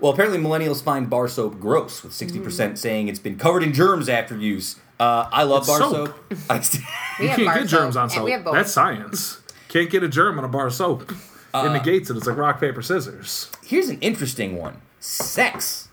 Well, 0.00 0.12
apparently 0.12 0.38
millennials 0.38 0.82
find 0.82 1.10
bar 1.10 1.28
soap 1.28 1.60
gross, 1.60 2.02
with 2.02 2.12
60% 2.12 2.78
saying 2.78 3.08
it's 3.08 3.18
been 3.18 3.36
covered 3.36 3.62
in 3.62 3.72
germs 3.74 4.08
after 4.08 4.36
use. 4.36 4.76
Uh, 4.98 5.28
I 5.30 5.42
love 5.42 5.58
It's 5.58 5.66
bar 5.68 5.78
soap. 5.78 5.92
soap. 6.30 6.38
I 6.50 6.60
st- 6.60 6.84
We 7.20 7.28
You 7.28 7.34
can't 7.34 7.44
bar 7.48 7.58
get 7.58 7.68
germs 7.68 7.94
soap, 7.94 8.02
on 8.04 8.10
soap. 8.10 8.24
We. 8.24 8.36
That's 8.36 8.72
science. 8.72 9.40
Can't 9.68 9.90
get 9.90 10.02
a 10.02 10.08
germ 10.08 10.38
on 10.38 10.44
a 10.44 10.48
bar 10.48 10.68
of 10.68 10.74
soap. 10.74 11.12
it 11.54 11.70
negates 11.72 12.08
it. 12.08 12.16
It's 12.16 12.26
like 12.26 12.36
rock, 12.38 12.60
paper, 12.60 12.80
scissors. 12.80 13.50
Here's 13.62 13.90
an 13.90 13.98
interesting 14.00 14.56
one 14.56 14.80
sex. 15.00 15.85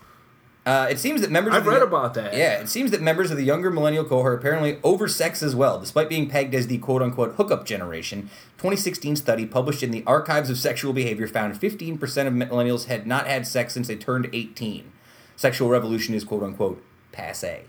Uh, 0.66 0.86
it 0.90 0.98
seems 0.98 1.20
that 1.20 1.30
members. 1.30 1.52
I've 1.52 1.58
of 1.60 1.64
the, 1.66 1.70
read 1.72 1.82
about 1.82 2.14
that. 2.14 2.34
Yeah, 2.34 2.60
it 2.60 2.68
seems 2.70 2.90
that 2.92 3.02
members 3.02 3.30
of 3.30 3.36
the 3.36 3.44
younger 3.44 3.70
millennial 3.70 4.04
cohort 4.04 4.38
apparently 4.38 4.78
oversex 4.82 5.42
as 5.42 5.54
well, 5.54 5.78
despite 5.78 6.08
being 6.08 6.26
pegged 6.28 6.54
as 6.54 6.68
the 6.68 6.78
quote 6.78 7.02
unquote 7.02 7.34
hookup 7.34 7.66
generation. 7.66 8.30
2016 8.56 9.16
study 9.16 9.44
published 9.44 9.82
in 9.82 9.90
the 9.90 10.02
Archives 10.06 10.48
of 10.48 10.56
Sexual 10.56 10.94
Behavior 10.94 11.26
found 11.26 11.60
15% 11.60 12.00
of 12.26 12.32
millennials 12.32 12.86
had 12.86 13.06
not 13.06 13.26
had 13.26 13.46
sex 13.46 13.74
since 13.74 13.88
they 13.88 13.96
turned 13.96 14.30
18. 14.32 14.90
Sexual 15.36 15.68
revolution 15.68 16.14
is 16.14 16.24
quote 16.24 16.42
unquote 16.42 16.82
passe. 17.12 17.64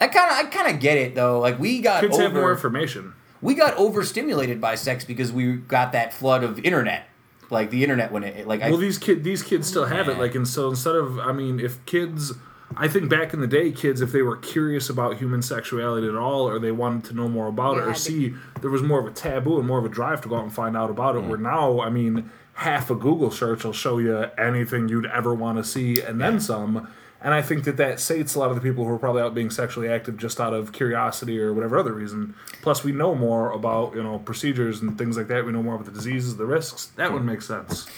I 0.00 0.08
kind 0.08 0.30
of 0.30 0.36
I 0.38 0.44
kind 0.50 0.74
of 0.74 0.80
get 0.80 0.98
it 0.98 1.14
though. 1.14 1.38
Like 1.38 1.60
we 1.60 1.80
got 1.80 2.00
Kids 2.00 2.14
over, 2.14 2.22
have 2.24 2.32
more 2.34 2.50
information. 2.50 3.14
we 3.40 3.54
got 3.54 3.76
overstimulated 3.76 4.60
by 4.60 4.74
sex 4.74 5.04
because 5.04 5.30
we 5.30 5.52
got 5.52 5.92
that 5.92 6.12
flood 6.12 6.42
of 6.42 6.58
internet. 6.64 7.06
Like 7.52 7.68
the 7.68 7.82
internet 7.82 8.10
when 8.10 8.24
it 8.24 8.46
like 8.48 8.62
I 8.62 8.70
Well, 8.70 8.78
these 8.78 8.96
kid 8.96 9.24
these 9.24 9.42
kids 9.42 9.68
still 9.68 9.84
have 9.84 10.08
it. 10.08 10.18
Like, 10.18 10.34
and 10.34 10.48
so 10.48 10.70
instead 10.70 10.96
of, 10.96 11.18
I 11.18 11.32
mean, 11.32 11.60
if 11.60 11.84
kids, 11.84 12.32
I 12.78 12.88
think 12.88 13.10
back 13.10 13.34
in 13.34 13.40
the 13.40 13.46
day, 13.46 13.70
kids, 13.70 14.00
if 14.00 14.10
they 14.10 14.22
were 14.22 14.38
curious 14.38 14.88
about 14.88 15.18
human 15.18 15.42
sexuality 15.42 16.08
at 16.08 16.16
all, 16.16 16.48
or 16.48 16.58
they 16.58 16.72
wanted 16.72 17.04
to 17.10 17.14
know 17.14 17.28
more 17.28 17.48
about 17.48 17.74
They 17.74 17.82
it, 17.82 17.84
or 17.84 17.88
had 17.88 17.98
see, 17.98 18.34
there 18.62 18.70
was 18.70 18.82
more 18.82 18.98
of 18.98 19.06
a 19.06 19.10
taboo 19.10 19.58
and 19.58 19.66
more 19.68 19.78
of 19.78 19.84
a 19.84 19.90
drive 19.90 20.22
to 20.22 20.30
go 20.30 20.36
out 20.36 20.44
and 20.44 20.52
find 20.52 20.74
out 20.76 20.88
about 20.88 21.14
it. 21.14 21.24
Mm. 21.24 21.28
Where 21.28 21.38
now, 21.38 21.80
I 21.82 21.90
mean, 21.90 22.30
half 22.54 22.90
a 22.90 22.94
Google 22.94 23.30
search 23.30 23.64
will 23.64 23.74
show 23.74 23.98
you 23.98 24.30
anything 24.38 24.88
you'd 24.88 25.04
ever 25.04 25.34
want 25.34 25.58
to 25.58 25.64
see, 25.64 26.00
and 26.00 26.18
then 26.18 26.40
some. 26.40 26.88
And 27.22 27.32
I 27.32 27.40
think 27.40 27.64
that 27.64 27.76
that 27.76 28.00
sates 28.00 28.34
a 28.34 28.38
lot 28.40 28.50
of 28.50 28.56
the 28.56 28.60
people 28.60 28.84
who 28.84 28.90
are 28.90 28.98
probably 28.98 29.22
out 29.22 29.34
being 29.34 29.50
sexually 29.50 29.88
active 29.88 30.16
just 30.16 30.40
out 30.40 30.52
of 30.52 30.72
curiosity 30.72 31.40
or 31.40 31.52
whatever 31.54 31.78
other 31.78 31.92
reason. 31.92 32.34
Plus, 32.62 32.82
we 32.82 32.92
know 32.92 33.14
more 33.14 33.52
about 33.52 33.94
you 33.94 34.02
know 34.02 34.18
procedures 34.18 34.80
and 34.80 34.98
things 34.98 35.16
like 35.16 35.28
that. 35.28 35.44
We 35.46 35.52
know 35.52 35.62
more 35.62 35.74
about 35.74 35.86
the 35.86 35.92
diseases, 35.92 36.36
the 36.36 36.46
risks. 36.46 36.86
That 36.96 37.12
would 37.12 37.24
make 37.24 37.42
sense. 37.42 37.88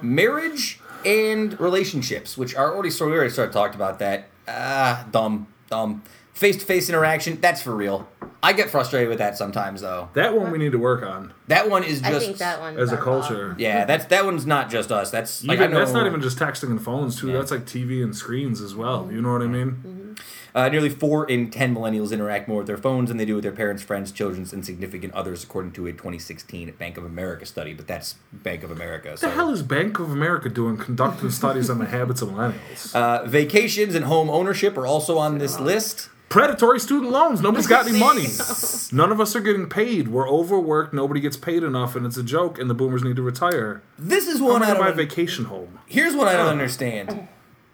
marriage 0.00 0.80
and 1.04 1.58
relationships, 1.60 2.36
which 2.36 2.54
are 2.54 2.72
already 2.74 2.90
sort 2.90 3.10
of 3.10 3.16
already 3.16 3.30
sort 3.30 3.48
of 3.48 3.54
talked 3.54 3.74
about 3.74 3.98
that. 3.98 4.28
Ah, 4.48 5.06
dumb, 5.10 5.48
dumb. 5.68 6.02
Face 6.36 6.58
to 6.58 6.66
face 6.66 6.90
interaction, 6.90 7.40
that's 7.40 7.62
for 7.62 7.74
real. 7.74 8.06
I 8.42 8.52
get 8.52 8.68
frustrated 8.68 9.08
with 9.08 9.18
that 9.18 9.38
sometimes 9.38 9.80
though. 9.80 10.10
That 10.12 10.36
one 10.36 10.52
we 10.52 10.58
need 10.58 10.72
to 10.72 10.78
work 10.78 11.02
on 11.02 11.32
That 11.48 11.70
one 11.70 11.82
is 11.82 12.02
I 12.02 12.10
just 12.10 12.26
think 12.26 12.38
that 12.38 12.60
one 12.60 12.78
as 12.78 12.92
a 12.92 12.98
culture. 12.98 13.56
Yeah, 13.58 13.86
that's 13.86 14.04
that 14.06 14.26
one's 14.26 14.44
not 14.46 14.68
just 14.70 14.92
us. 14.92 15.10
That's 15.10 15.42
like, 15.44 15.56
Even, 15.56 15.70
I 15.70 15.72
know, 15.72 15.78
that's 15.80 15.92
not 15.92 16.06
even 16.06 16.20
just 16.20 16.38
texting 16.38 16.70
and 16.70 16.80
phones 16.80 17.18
too. 17.18 17.28
Yeah. 17.28 17.38
That's 17.38 17.50
like 17.50 17.64
TV 17.64 18.04
and 18.04 18.14
screens 18.14 18.60
as 18.60 18.74
well. 18.74 19.08
You 19.10 19.22
know 19.22 19.32
what 19.32 19.40
I 19.42 19.46
mean? 19.46 20.16
uh, 20.54 20.68
nearly 20.68 20.90
four 20.90 21.26
in 21.28 21.50
ten 21.50 21.74
millennials 21.74 22.12
interact 22.12 22.48
more 22.48 22.58
with 22.58 22.66
their 22.66 22.76
phones 22.76 23.08
than 23.08 23.16
they 23.16 23.24
do 23.24 23.34
with 23.36 23.42
their 23.42 23.52
parents, 23.52 23.82
friends, 23.82 24.12
children's, 24.12 24.52
and 24.52 24.64
significant 24.64 25.14
others, 25.14 25.42
according 25.42 25.72
to 25.72 25.86
a 25.86 25.92
2016 25.92 26.70
Bank 26.72 26.98
of 26.98 27.04
America 27.06 27.46
study. 27.46 27.72
But 27.72 27.86
that's 27.86 28.16
Bank 28.32 28.62
of 28.62 28.70
America. 28.70 29.08
What 29.10 29.18
So. 29.20 29.28
the 29.28 29.32
hell 29.34 29.50
is 29.50 29.62
Bank 29.62 29.98
of 29.98 30.10
America 30.10 30.50
doing 30.50 30.76
conducting 30.76 31.30
studies 31.30 31.70
on 31.70 31.78
the 31.78 31.86
habits 31.86 32.20
of 32.20 32.28
millennials? 32.28 32.94
Uh, 32.94 33.24
vacations 33.26 33.94
and 33.94 34.04
home 34.04 34.28
ownership 34.28 34.76
are 34.76 34.86
also 34.86 35.16
on 35.16 35.38
this 35.38 35.58
list. 35.58 36.10
Predatory 36.28 36.80
student 36.80 37.12
loans. 37.12 37.40
Nobody's 37.40 37.66
got 37.66 37.86
any 37.86 37.98
money. 37.98 38.26
None 38.92 39.12
of 39.12 39.20
us 39.20 39.36
are 39.36 39.40
getting 39.40 39.68
paid. 39.68 40.08
We're 40.08 40.28
overworked. 40.28 40.92
Nobody 40.92 41.20
gets 41.20 41.36
paid 41.36 41.62
enough, 41.62 41.94
and 41.94 42.04
it's 42.04 42.16
a 42.16 42.22
joke. 42.22 42.58
And 42.58 42.68
the 42.68 42.74
boomers 42.74 43.04
need 43.04 43.16
to 43.16 43.22
retire. 43.22 43.82
This 43.98 44.26
is 44.26 44.40
one 44.40 44.62
I 44.62 44.68
gonna 44.68 44.80
buy 44.80 44.88
a 44.88 44.92
vacation 44.92 45.46
home. 45.46 45.78
Here's 45.86 46.14
what 46.16 46.26
I 46.26 46.32
don't 46.36 46.48
understand. 46.48 47.28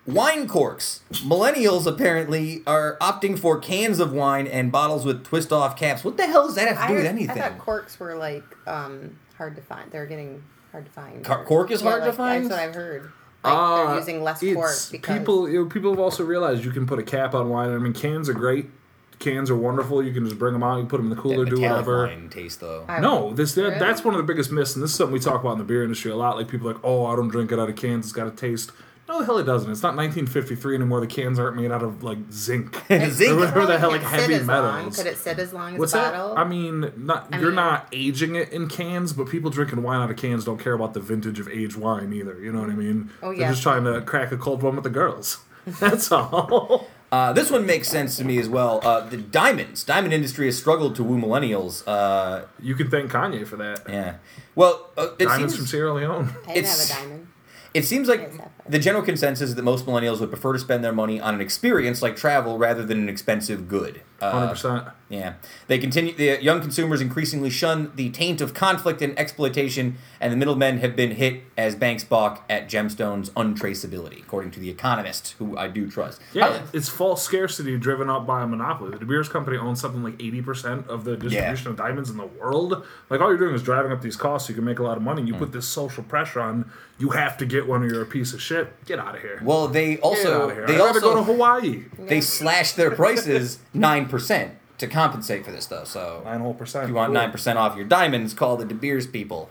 Wine 0.06 0.48
corks. 0.48 1.00
Millennials 1.12 1.86
apparently 1.86 2.62
are 2.66 2.98
opting 3.00 3.38
for 3.38 3.58
cans 3.58 4.00
of 4.00 4.12
wine 4.12 4.48
and 4.48 4.72
bottles 4.72 5.04
with 5.04 5.24
twist 5.24 5.52
off 5.52 5.76
caps. 5.76 6.04
What 6.04 6.16
the 6.16 6.26
hell 6.26 6.46
does 6.46 6.56
that 6.56 6.68
have 6.68 6.76
to 6.76 6.82
I, 6.82 6.88
do 6.88 6.94
with 6.94 7.06
anything? 7.06 7.40
I 7.40 7.48
thought 7.48 7.58
corks 7.58 8.00
were 8.00 8.16
like 8.16 8.44
um, 8.66 9.18
hard 9.38 9.54
to 9.56 9.62
find. 9.62 9.90
They're 9.92 10.06
getting 10.06 10.42
hard 10.72 10.86
to 10.86 10.90
find. 10.90 11.24
Cork 11.24 11.70
is 11.70 11.82
hard 11.82 12.02
to 12.04 12.12
find? 12.12 12.44
That's 12.44 12.50
what 12.50 12.68
I've 12.68 12.74
heard. 12.74 13.12
Like 13.44 13.54
Uh, 13.54 13.86
they're 13.86 13.96
using 13.98 14.22
less 14.22 14.40
cork 14.40 14.50
it's- 14.50 14.90
because 14.90 15.18
people 15.18 15.48
you 15.48 15.62
know, 15.64 15.68
people 15.68 15.90
have 15.90 15.98
also 16.00 16.24
realized 16.24 16.64
you 16.64 16.70
can 16.70 16.86
put 16.86 16.98
a 16.98 17.02
cap 17.02 17.34
on 17.34 17.48
wine. 17.48 17.72
I 17.72 17.78
mean, 17.78 17.92
cans 17.92 18.28
are 18.28 18.34
great. 18.34 18.70
Cans 19.18 19.50
are 19.50 19.56
wonderful. 19.56 20.02
You 20.02 20.12
can 20.12 20.24
just 20.24 20.38
bring 20.38 20.52
them 20.52 20.62
out. 20.64 20.78
You 20.78 20.84
put 20.86 20.96
them 20.96 21.10
in 21.10 21.16
the 21.16 21.20
cooler, 21.22 21.44
do 21.44 21.60
whatever. 21.60 22.06
wine 22.06 22.28
taste 22.28 22.60
though. 22.60 22.84
I- 22.88 23.00
No, 23.00 23.32
this 23.32 23.54
that, 23.54 23.78
that's 23.78 24.04
one 24.04 24.14
of 24.14 24.18
the 24.18 24.24
biggest 24.24 24.50
myths, 24.50 24.74
and 24.74 24.82
this 24.82 24.90
is 24.90 24.96
something 24.96 25.12
we 25.12 25.20
talk 25.20 25.40
about 25.40 25.52
in 25.52 25.58
the 25.58 25.64
beer 25.64 25.82
industry 25.82 26.10
a 26.10 26.16
lot. 26.16 26.36
Like 26.36 26.48
people 26.48 26.68
are 26.68 26.74
like, 26.74 26.82
oh, 26.84 27.06
I 27.06 27.14
don't 27.16 27.28
drink 27.28 27.52
it 27.52 27.58
out 27.58 27.68
of 27.68 27.76
cans; 27.76 28.06
it's 28.06 28.12
got 28.12 28.26
a 28.26 28.30
taste. 28.32 28.72
No, 29.12 29.18
the 29.20 29.26
hell 29.26 29.36
it 29.38 29.44
doesn't. 29.44 29.70
It's 29.70 29.82
not 29.82 29.94
1953 29.94 30.74
anymore. 30.76 31.00
The 31.00 31.06
cans 31.06 31.38
aren't 31.38 31.56
made 31.56 31.70
out 31.70 31.82
of 31.82 32.02
like 32.02 32.16
zinc. 32.32 32.74
Zinc. 32.88 33.30
Or 33.32 33.36
whatever 33.40 33.66
the 33.66 33.78
hell, 33.78 33.90
Could 33.90 34.02
like 34.02 34.10
heavy 34.10 34.34
as 34.34 34.46
long? 34.46 34.76
metals. 34.76 34.96
Could 34.96 35.06
it 35.06 35.18
sit 35.18 35.38
as 35.38 35.52
long 35.52 35.74
as 35.74 35.78
What's 35.78 35.92
a 35.92 35.96
that? 35.96 36.12
bottle? 36.14 36.38
I 36.38 36.44
mean, 36.44 36.92
not 36.96 37.28
I 37.30 37.38
you're 37.38 37.48
mean- 37.48 37.56
not 37.56 37.88
aging 37.92 38.36
it 38.36 38.48
in 38.50 38.68
cans, 38.68 39.12
but 39.12 39.28
people 39.28 39.50
drinking 39.50 39.82
wine 39.82 40.00
out 40.00 40.10
of 40.10 40.16
cans 40.16 40.46
don't 40.46 40.58
care 40.58 40.72
about 40.72 40.94
the 40.94 41.00
vintage 41.00 41.38
of 41.38 41.46
aged 41.48 41.76
wine 41.76 42.12
either. 42.14 42.40
You 42.40 42.52
know 42.52 42.60
what 42.60 42.70
I 42.70 42.74
mean? 42.74 43.10
Oh, 43.22 43.30
yeah. 43.30 43.40
They're 43.40 43.50
just 43.50 43.62
trying 43.62 43.84
to 43.84 44.00
crack 44.00 44.32
a 44.32 44.38
cold 44.38 44.62
one 44.62 44.76
with 44.76 44.84
the 44.84 44.90
girls. 44.90 45.44
That's 45.66 46.10
all. 46.10 46.88
Uh, 47.12 47.30
this 47.30 47.50
one 47.50 47.66
makes 47.66 47.88
sense 47.88 48.16
to 48.16 48.24
me 48.24 48.38
as 48.38 48.48
well. 48.48 48.80
Uh, 48.82 49.00
the 49.06 49.18
diamonds. 49.18 49.84
Diamond 49.84 50.14
industry 50.14 50.46
has 50.46 50.56
struggled 50.56 50.96
to 50.96 51.04
woo 51.04 51.18
millennials. 51.18 51.82
Uh, 51.86 52.46
you 52.58 52.74
can 52.74 52.88
thank 52.88 53.10
Kanye 53.12 53.46
for 53.46 53.56
that. 53.56 53.82
yeah. 53.86 54.14
Well, 54.54 54.88
uh, 54.96 55.08
it 55.18 55.26
Diamonds 55.26 55.52
seems 55.52 55.56
from 55.56 55.66
Sierra 55.66 55.92
Leone. 55.92 56.30
I 56.48 56.54
didn't 56.54 56.56
it's- 56.56 56.88
have 56.90 56.98
a 56.98 57.02
diamond. 57.04 57.26
It 57.74 57.84
seems 57.84 58.08
like 58.08 58.20
Yes, 58.20 58.32
I've- 58.40 58.50
the 58.72 58.78
general 58.78 59.04
consensus 59.04 59.50
is 59.50 59.54
that 59.54 59.62
most 59.62 59.86
millennials 59.86 60.18
would 60.20 60.30
prefer 60.30 60.52
to 60.54 60.58
spend 60.58 60.82
their 60.82 60.92
money 60.92 61.20
on 61.20 61.34
an 61.34 61.40
experience 61.40 62.02
like 62.02 62.16
travel 62.16 62.58
rather 62.58 62.84
than 62.84 62.98
an 62.98 63.08
expensive 63.08 63.68
good. 63.68 64.00
Hundred 64.20 64.36
Uh, 64.46 64.50
percent. 64.50 64.84
yeah, 65.08 65.32
they 65.66 65.78
continue. 65.78 66.14
The 66.14 66.40
young 66.40 66.60
consumers 66.60 67.00
increasingly 67.00 67.50
shun 67.50 67.90
the 67.96 68.08
taint 68.10 68.40
of 68.40 68.54
conflict 68.54 69.02
and 69.02 69.18
exploitation, 69.18 69.96
and 70.20 70.32
the 70.32 70.36
middlemen 70.36 70.78
have 70.78 70.94
been 70.94 71.10
hit 71.16 71.42
as 71.58 71.74
banks 71.74 72.04
balk 72.04 72.44
at 72.48 72.68
gemstones' 72.68 73.30
untraceability, 73.32 74.20
according 74.20 74.52
to 74.52 74.60
the 74.60 74.70
Economist, 74.70 75.34
who 75.38 75.56
I 75.58 75.66
do 75.66 75.90
trust. 75.90 76.20
Yeah, 76.32 76.62
it's 76.72 76.88
false 76.88 77.20
scarcity 77.22 77.76
driven 77.78 78.08
up 78.08 78.24
by 78.24 78.42
a 78.42 78.46
monopoly. 78.46 78.92
The 78.92 78.98
De 79.00 79.04
Beers 79.06 79.28
company 79.28 79.56
owns 79.56 79.80
something 79.80 80.04
like 80.04 80.22
eighty 80.22 80.40
percent 80.40 80.86
of 80.88 81.04
the 81.04 81.16
distribution 81.16 81.68
of 81.72 81.76
diamonds 81.76 82.08
in 82.08 82.16
the 82.16 82.26
world. 82.26 82.86
Like 83.10 83.20
all 83.20 83.28
you're 83.28 83.38
doing 83.38 83.56
is 83.56 83.62
driving 83.64 83.90
up 83.90 84.02
these 84.02 84.16
costs. 84.16 84.46
So 84.46 84.52
you 84.52 84.54
can 84.54 84.64
make 84.64 84.78
a 84.78 84.84
lot 84.84 84.96
of 84.96 85.02
money. 85.02 85.22
You 85.22 85.34
put 85.34 85.50
this 85.50 85.66
social 85.66 86.04
pressure 86.04 86.40
on. 86.40 86.70
You 86.98 87.08
have 87.10 87.36
to 87.38 87.46
get 87.46 87.66
one, 87.66 87.82
or 87.82 87.86
you're 87.88 88.02
a 88.02 88.06
piece 88.06 88.32
of 88.32 88.40
shit. 88.40 88.61
Get 88.86 88.98
out 88.98 89.14
of 89.14 89.20
here. 89.20 89.40
well, 89.42 89.68
they 89.68 89.98
also 89.98 90.48
they 90.66 90.74
I'd 90.74 90.80
rather 90.80 91.00
go 91.00 91.12
to 91.12 91.18
also 91.20 91.32
Hawaii. 91.32 91.84
they 91.98 92.20
slashed 92.20 92.76
their 92.76 92.90
prices 92.90 93.58
nine 93.74 94.06
percent 94.08 94.54
to 94.78 94.86
compensate 94.88 95.44
for 95.44 95.52
this 95.52 95.64
stuff. 95.64 95.86
So 95.88 96.22
Nine 96.24 96.40
whole 96.40 96.54
percent. 96.54 96.84
If 96.84 96.88
you 96.90 96.94
want 96.96 97.08
Cool. 97.08 97.14
nine 97.14 97.30
percent 97.32 97.58
off 97.58 97.76
your 97.76 97.86
diamonds, 97.86 98.34
call 98.34 98.56
the 98.56 98.64
De 98.64 98.74
Beers 98.74 99.06
people. 99.06 99.48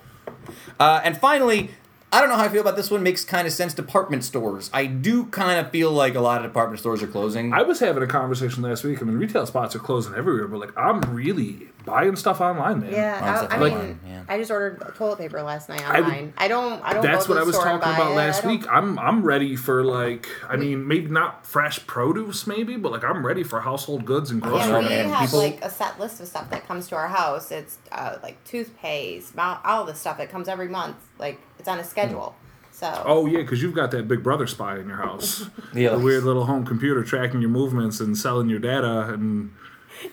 Uh, 0.79 0.99
and 1.03 1.17
finally, 1.17 1.71
I 2.11 2.19
don't 2.19 2.29
know 2.29 2.35
how 2.35 2.43
I 2.43 2.49
feel 2.49 2.61
about 2.61 2.75
this 2.75 2.91
one. 2.91 3.03
Makes 3.03 3.23
kind 3.23 3.47
of 3.47 3.53
sense. 3.53 3.73
Department 3.73 4.23
stores. 4.25 4.69
I 4.73 4.85
do 4.85 5.25
kind 5.27 5.59
of 5.65 5.71
feel 5.71 5.91
like 5.91 6.15
a 6.15 6.19
lot 6.19 6.43
of 6.43 6.49
department 6.51 6.79
stores 6.79 7.01
are 7.01 7.07
closing. 7.07 7.53
I 7.53 7.61
was 7.61 7.79
having 7.79 8.03
a 8.03 8.07
conversation 8.07 8.63
last 8.63 8.83
week. 8.83 9.01
I 9.01 9.05
mean, 9.05 9.17
retail 9.17 9.45
spots 9.45 9.75
are 9.75 9.79
closing 9.79 10.13
everywhere, 10.15 10.47
but 10.47 10.59
like, 10.59 10.77
I'm 10.77 10.99
really 11.15 11.69
buying 11.85 12.15
stuff 12.15 12.41
online, 12.41 12.81
man. 12.81 12.91
Yeah, 12.91 13.47
I, 13.49 13.55
I 13.55 13.59
mean, 13.59 13.77
mine, 13.77 13.99
yeah. 14.07 14.23
I 14.27 14.37
just 14.37 14.51
ordered 14.51 14.93
toilet 14.95 15.17
paper 15.19 15.41
last 15.41 15.69
night 15.69 15.81
I 15.87 15.99
would- 16.01 16.05
online. 16.09 16.33
I, 16.37 16.47
don't. 16.47 16.81
I 16.83 16.93
don't. 16.93 17.01
That's 17.03 17.27
go 17.27 17.33
what 17.33 17.39
to 17.39 17.41
I 17.41 17.45
was 17.45 17.55
talking 17.57 17.75
about 17.91 18.11
it. 18.11 18.15
last 18.15 18.45
week. 18.45 18.65
I'm 18.71 18.97
I'm 18.99 19.23
ready 19.23 19.55
for 19.55 19.83
like 19.83 20.27
I 20.47 20.55
mean 20.55 20.87
maybe 20.87 21.07
not 21.09 21.45
fresh 21.45 21.85
produce 21.87 22.45
maybe, 22.47 22.77
but 22.77 22.91
like 22.91 23.03
I'm 23.03 23.25
ready 23.25 23.43
for 23.43 23.61
household 23.61 24.05
goods 24.05 24.31
and 24.31 24.41
groceries. 24.41 24.67
Yeah, 24.67 24.79
we 24.79 24.85
man, 24.85 25.09
have 25.09 25.25
people- 25.29 25.39
like 25.39 25.63
a 25.63 25.69
set 25.69 25.99
list 25.99 26.19
of 26.21 26.27
stuff 26.27 26.49
that 26.51 26.67
comes 26.67 26.87
to 26.89 26.95
our 26.95 27.07
house. 27.07 27.51
It's 27.51 27.77
uh, 27.91 28.17
like 28.23 28.43
toothpaste, 28.43 29.33
all 29.37 29.85
the 29.85 29.95
stuff 29.95 30.17
that 30.17 30.29
comes 30.29 30.47
every 30.47 30.67
month. 30.69 30.97
Like 31.19 31.39
it's 31.59 31.67
on 31.67 31.79
a 31.79 31.83
schedule. 31.83 32.35
So 32.73 33.03
Oh 33.05 33.25
yeah, 33.27 33.39
because 33.39 33.61
you've 33.61 33.75
got 33.75 33.91
that 33.91 34.07
Big 34.07 34.23
Brother 34.23 34.47
spy 34.47 34.79
in 34.79 34.87
your 34.87 34.97
house. 34.97 35.45
Yeah. 35.73 35.91
The 35.91 35.99
weird 35.99 36.23
little 36.23 36.45
home 36.45 36.65
computer 36.65 37.01
tracking 37.03 37.39
your 37.41 37.49
movements 37.49 37.99
and 38.01 38.17
selling 38.17 38.49
your 38.49 38.59
data 38.59 39.13
and 39.13 39.53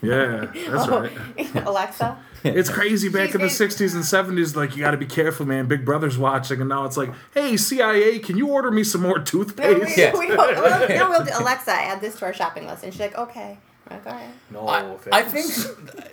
yeah, 0.01 0.47
that's 0.53 0.87
Oh. 0.87 1.01
right. 1.01 1.55
Alexa. 1.65 2.17
It's 2.43 2.69
crazy 2.69 3.09
back 3.09 3.27
She's 3.27 3.35
in 3.35 3.41
the 3.41 3.47
'60s 3.47 3.93
and 3.95 4.03
'70s. 4.03 4.55
Like 4.55 4.75
you 4.75 4.81
got 4.81 4.91
to 4.91 4.97
be 4.97 5.05
careful, 5.05 5.45
man. 5.45 5.65
Big 5.67 5.83
Brother's 5.83 6.17
watching, 6.17 6.61
and 6.61 6.69
now 6.69 6.85
it's 6.85 6.95
like, 6.95 7.11
hey 7.33 7.57
CIA, 7.57 8.19
can 8.19 8.37
you 8.37 8.47
order 8.47 8.71
me 8.71 8.83
some 8.83 9.01
more 9.01 9.15
No, 9.15 9.19
we, 9.19 9.25
toothpaste? 9.25 9.97
Yeah. 9.97 10.17
we 10.17 10.27
don't, 10.27 10.37
well, 10.37 10.87
no, 10.89 11.09
we'll 11.09 11.25
do, 11.25 11.31
Alexa, 11.37 11.71
add 11.71 11.99
this 12.01 12.17
to 12.19 12.25
our 12.25 12.33
shopping 12.33 12.65
list, 12.65 12.83
and 12.83 12.93
she's 12.93 13.01
like, 13.01 13.17
okay. 13.17 13.57
I'm 13.89 13.97
like, 13.97 14.05
all 14.07 14.13
right. 14.13 14.29
No, 14.51 14.67
I, 14.67 14.97
I 15.11 15.21
think 15.23 15.45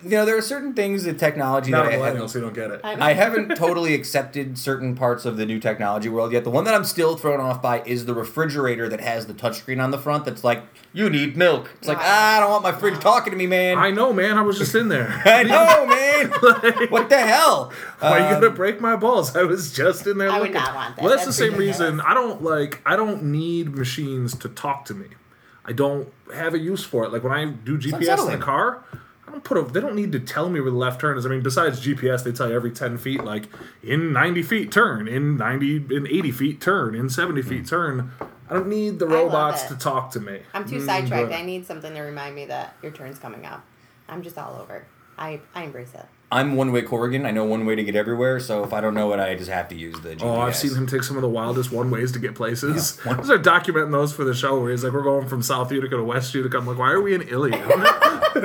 you 0.04 0.10
know 0.10 0.24
there 0.26 0.36
are 0.36 0.42
certain 0.42 0.74
things 0.74 1.06
in 1.06 1.16
technology 1.16 1.70
not 1.70 1.84
that 1.86 1.94
I 1.94 1.96
millennials, 1.96 2.04
haven't, 2.04 2.28
so 2.30 2.40
don't 2.42 2.54
get 2.54 2.70
it. 2.70 2.80
I- 2.84 3.10
I 3.10 3.12
haven't 3.14 3.56
totally 3.56 3.94
accepted 3.94 4.58
certain 4.58 4.94
parts 4.94 5.24
of 5.24 5.36
the 5.38 5.46
new 5.46 5.58
technology 5.58 6.08
world 6.08 6.32
yet. 6.32 6.44
The 6.44 6.50
one 6.50 6.64
that 6.64 6.74
I'm 6.74 6.84
still 6.84 7.16
thrown 7.16 7.40
off 7.40 7.62
by 7.62 7.82
is 7.82 8.04
the 8.06 8.14
refrigerator 8.14 8.88
that 8.88 9.00
has 9.00 9.26
the 9.26 9.34
touchscreen 9.34 9.82
on 9.82 9.90
the 9.90 9.98
front. 9.98 10.24
That's 10.26 10.44
like 10.44 10.62
you 10.92 11.08
need 11.10 11.36
milk. 11.36 11.70
It's 11.78 11.88
like 11.88 11.98
ah, 12.00 12.36
I 12.36 12.40
don't 12.40 12.50
want 12.50 12.62
my 12.62 12.72
fridge 12.72 12.98
talking 13.00 13.30
to 13.32 13.36
me, 13.36 13.46
man. 13.46 13.78
I 13.78 13.90
know, 13.90 14.12
man. 14.12 14.36
I 14.38 14.42
was 14.42 14.58
just 14.58 14.74
in 14.74 14.88
there. 14.88 15.08
I 15.24 15.42
know, 15.42 15.86
man. 16.80 16.88
what 16.90 17.08
the 17.08 17.18
hell? 17.18 17.72
Why 18.00 18.18
you 18.18 18.24
Um, 18.36 18.40
gonna 18.42 18.50
break 18.54 18.80
my 18.80 18.96
balls? 18.96 19.34
I 19.34 19.42
was 19.44 19.72
just 19.72 20.06
in 20.06 20.18
there. 20.18 20.30
I 20.30 20.40
would 20.40 20.52
not 20.52 20.74
want 20.74 20.96
that. 20.96 21.02
Well, 21.02 21.10
that's, 21.10 21.24
That's 21.24 21.36
the 21.38 21.44
same 21.44 21.52
ridiculous. 21.54 21.80
reason 21.80 22.00
I 22.02 22.12
don't 22.14 22.42
like. 22.42 22.80
I 22.84 22.96
don't 22.96 23.24
need 23.24 23.74
machines 23.74 24.34
to 24.38 24.48
talk 24.50 24.84
to 24.86 24.94
me. 24.94 25.06
I 25.66 25.72
don't 25.72 26.08
have 26.34 26.54
a 26.54 26.58
use 26.58 26.84
for 26.84 27.04
it. 27.04 27.12
Like 27.12 27.22
when 27.24 27.32
I 27.32 27.44
do 27.46 27.76
GPS 27.78 28.24
in 28.32 28.38
the 28.38 28.44
car, 28.44 28.84
I 29.26 29.30
don't 29.32 29.42
put 29.44 29.58
a. 29.58 29.62
They 29.62 29.80
don't 29.80 29.96
need 29.96 30.12
to 30.12 30.20
tell 30.20 30.48
me 30.48 30.60
where 30.60 30.70
the 30.70 30.76
left 30.76 31.00
turn 31.00 31.18
is. 31.18 31.26
I 31.26 31.28
mean, 31.28 31.42
besides 31.42 31.84
GPS, 31.84 32.22
they 32.22 32.32
tell 32.32 32.48
you 32.48 32.54
every 32.54 32.70
ten 32.70 32.96
feet, 32.98 33.24
like 33.24 33.48
in 33.82 34.12
ninety 34.12 34.42
feet 34.42 34.70
turn, 34.70 35.08
in 35.08 35.36
ninety, 35.36 35.76
in 35.76 36.06
eighty 36.06 36.30
feet 36.30 36.60
turn, 36.60 36.94
in 36.94 37.10
seventy 37.10 37.42
feet 37.42 37.66
turn. 37.66 38.12
I 38.48 38.54
don't 38.54 38.68
need 38.68 39.00
the 39.00 39.08
robots 39.08 39.64
to 39.64 39.74
talk 39.74 40.12
to 40.12 40.20
me. 40.20 40.38
I'm 40.54 40.68
too 40.68 40.76
Mm, 40.76 40.86
sidetracked. 40.86 41.30
but- 41.30 41.36
I 41.36 41.42
need 41.42 41.66
something 41.66 41.92
to 41.94 42.00
remind 42.00 42.36
me 42.36 42.44
that 42.46 42.76
your 42.80 42.92
turn's 42.92 43.18
coming 43.18 43.44
up. 43.44 43.64
I'm 44.08 44.22
just 44.22 44.38
all 44.38 44.60
over. 44.62 44.84
I 45.18 45.40
I 45.52 45.64
embrace 45.64 45.92
it. 45.94 46.06
I'm 46.30 46.56
one 46.56 46.72
way 46.72 46.82
Corrigan. 46.82 47.24
I 47.24 47.30
know 47.30 47.44
one 47.44 47.66
way 47.66 47.76
to 47.76 47.84
get 47.84 47.94
everywhere, 47.94 48.40
so 48.40 48.64
if 48.64 48.72
I 48.72 48.80
don't 48.80 48.94
know 48.94 49.12
it, 49.12 49.20
I 49.20 49.36
just 49.36 49.50
have 49.50 49.68
to 49.68 49.76
use 49.76 49.94
the 50.00 50.16
GPS. 50.16 50.22
Oh, 50.22 50.40
I've 50.40 50.56
seen 50.56 50.74
him 50.74 50.88
take 50.88 51.04
some 51.04 51.16
of 51.16 51.22
the 51.22 51.28
wildest 51.28 51.70
one 51.70 51.88
ways 51.88 52.10
to 52.12 52.18
get 52.18 52.34
places. 52.34 52.98
Yeah. 53.06 53.14
They're 53.14 53.38
documenting 53.38 53.92
those 53.92 54.12
for 54.12 54.24
the 54.24 54.34
show 54.34 54.60
where 54.60 54.72
he's 54.72 54.82
like, 54.82 54.92
we're 54.92 55.04
going 55.04 55.28
from 55.28 55.42
South 55.42 55.70
Utica 55.70 55.96
to 55.96 56.02
West 56.02 56.34
Utica. 56.34 56.58
I'm 56.58 56.66
like, 56.66 56.78
why 56.78 56.90
are 56.90 57.00
we 57.00 57.14
in 57.14 57.22
Ilion? 57.22 57.60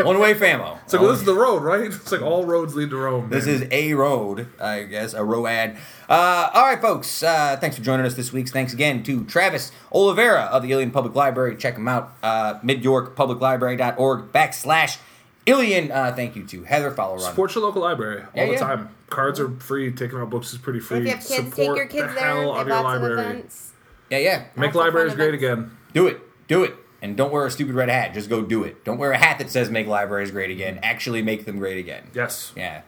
one 0.05 0.19
way 0.19 0.35
famo. 0.35 0.77
It's 0.83 0.93
like, 0.93 1.01
well, 1.01 1.11
this 1.11 1.21
is 1.21 1.25
the 1.25 1.33
road, 1.33 1.63
right? 1.63 1.85
It's 1.85 2.11
like 2.11 2.21
all 2.21 2.45
roads 2.45 2.75
lead 2.75 2.91
to 2.91 2.97
Rome. 2.97 3.29
This 3.29 3.45
man. 3.45 3.55
is 3.55 3.67
a 3.71 3.93
road, 3.93 4.47
I 4.59 4.83
guess, 4.83 5.13
a 5.13 5.23
road. 5.23 5.41
Uh, 6.07 6.49
all 6.53 6.65
right, 6.65 6.81
folks. 6.81 7.23
Uh, 7.23 7.57
thanks 7.59 7.77
for 7.77 7.81
joining 7.81 8.05
us 8.05 8.13
this 8.13 8.31
week. 8.31 8.49
Thanks 8.49 8.73
again 8.73 9.01
to 9.03 9.23
Travis 9.25 9.71
Olivera 9.91 10.49
of 10.49 10.61
the 10.61 10.71
Ilion 10.71 10.91
Public 10.91 11.15
Library. 11.15 11.55
Check 11.55 11.77
him 11.77 11.87
out. 11.87 12.13
Uh, 12.21 12.59
MidYorkPublicLibrary.org 12.59 14.31
backslash 14.31 14.97
Ilion. 15.45 15.91
Uh, 15.91 16.13
thank 16.15 16.35
you 16.35 16.43
to 16.47 16.63
Heather. 16.63 16.91
Follow 16.91 17.13
her 17.17 17.23
on 17.23 17.29
Support 17.31 17.55
your 17.55 17.63
local 17.63 17.81
library 17.81 18.21
all 18.23 18.29
Yeah, 18.35 18.45
the 18.45 18.51
yeah. 18.53 18.59
time. 18.59 18.89
Cards 19.09 19.39
are 19.39 19.49
free. 19.59 19.91
Taking 19.91 20.19
out 20.19 20.29
books 20.29 20.53
is 20.53 20.59
pretty 20.59 20.79
free. 20.79 20.99
if 20.99 21.03
you 21.05 21.09
have 21.11 21.19
kids, 21.19 21.27
Support 21.35 21.55
take 21.55 21.65
your 21.77 21.85
kids 21.87 22.13
the 22.13 22.19
there. 22.19 22.29
hell 22.29 22.53
They 22.53 22.59
out 22.59 22.61
of 22.61 22.67
your 22.67 22.75
lots 22.83 22.95
of 22.95 23.01
library. 23.01 23.21
events. 23.29 23.71
Yeah, 24.09 24.17
yeah. 24.19 24.43
Make 24.55 24.73
Lots 24.73 24.85
libraries 24.85 25.13
great 25.15 25.33
again. 25.33 25.75
Do 25.93 26.07
it. 26.07 26.19
Do 26.47 26.63
it. 26.63 26.75
And 27.01 27.17
don't 27.17 27.31
wear 27.31 27.45
a 27.45 27.51
stupid 27.51 27.73
red 27.73 27.89
hat. 27.89 28.13
Just 28.13 28.29
go 28.29 28.41
do 28.43 28.63
it. 28.63 28.83
Don't 28.85 28.97
wear 28.99 29.11
a 29.11 29.17
hat 29.17 29.39
that 29.39 29.49
says 29.49 29.71
make 29.71 29.87
libraries 29.87 30.29
great 30.31 30.51
again. 30.51 30.79
Actually 30.83 31.21
make 31.23 31.45
them 31.45 31.57
great 31.57 31.77
again. 31.79 32.03
Yes. 32.13 32.51
Yeah. 32.55 32.81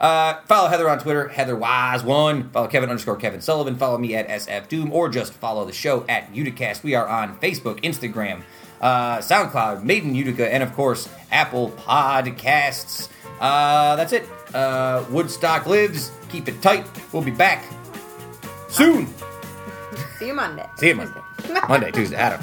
Uh, 0.00 0.40
follow 0.46 0.68
Heather 0.68 0.88
on 0.90 0.98
Twitter, 0.98 1.28
Heather 1.28 1.54
Wise 1.54 2.02
One. 2.02 2.50
Follow 2.50 2.66
Kevin 2.66 2.90
underscore 2.90 3.14
Kevin 3.16 3.40
Sullivan. 3.40 3.76
Follow 3.76 3.98
me 3.98 4.16
at 4.16 4.26
SF 4.28 4.66
Doom, 4.68 4.90
or 4.92 5.08
just 5.08 5.32
follow 5.32 5.64
the 5.64 5.72
show 5.72 6.04
at 6.08 6.32
Uticast. 6.32 6.82
We 6.82 6.96
are 6.96 7.06
on 7.06 7.38
Facebook, 7.38 7.80
Instagram, 7.84 8.42
uh, 8.82 9.18
SoundCloud, 9.18 9.84
Made 9.84 10.04
in 10.04 10.14
Utica, 10.14 10.52
and 10.52 10.62
of 10.62 10.74
course 10.74 11.08
Apple 11.30 11.70
Podcasts. 11.70 13.08
Uh, 13.40 13.96
that's 13.96 14.12
it. 14.12 14.28
Uh, 14.54 15.04
Woodstock 15.10 15.66
lives. 15.66 16.10
Keep 16.28 16.48
it 16.48 16.60
tight. 16.62 16.86
We'll 17.12 17.22
be 17.22 17.30
back 17.30 17.64
soon. 18.68 19.06
See 20.18 20.26
you 20.28 20.34
Monday. 20.34 20.66
See 20.76 20.88
you 20.88 20.94
Monday, 20.96 21.20
Monday, 21.68 21.90
Tuesday. 21.90 22.16
Adam. 22.16 22.40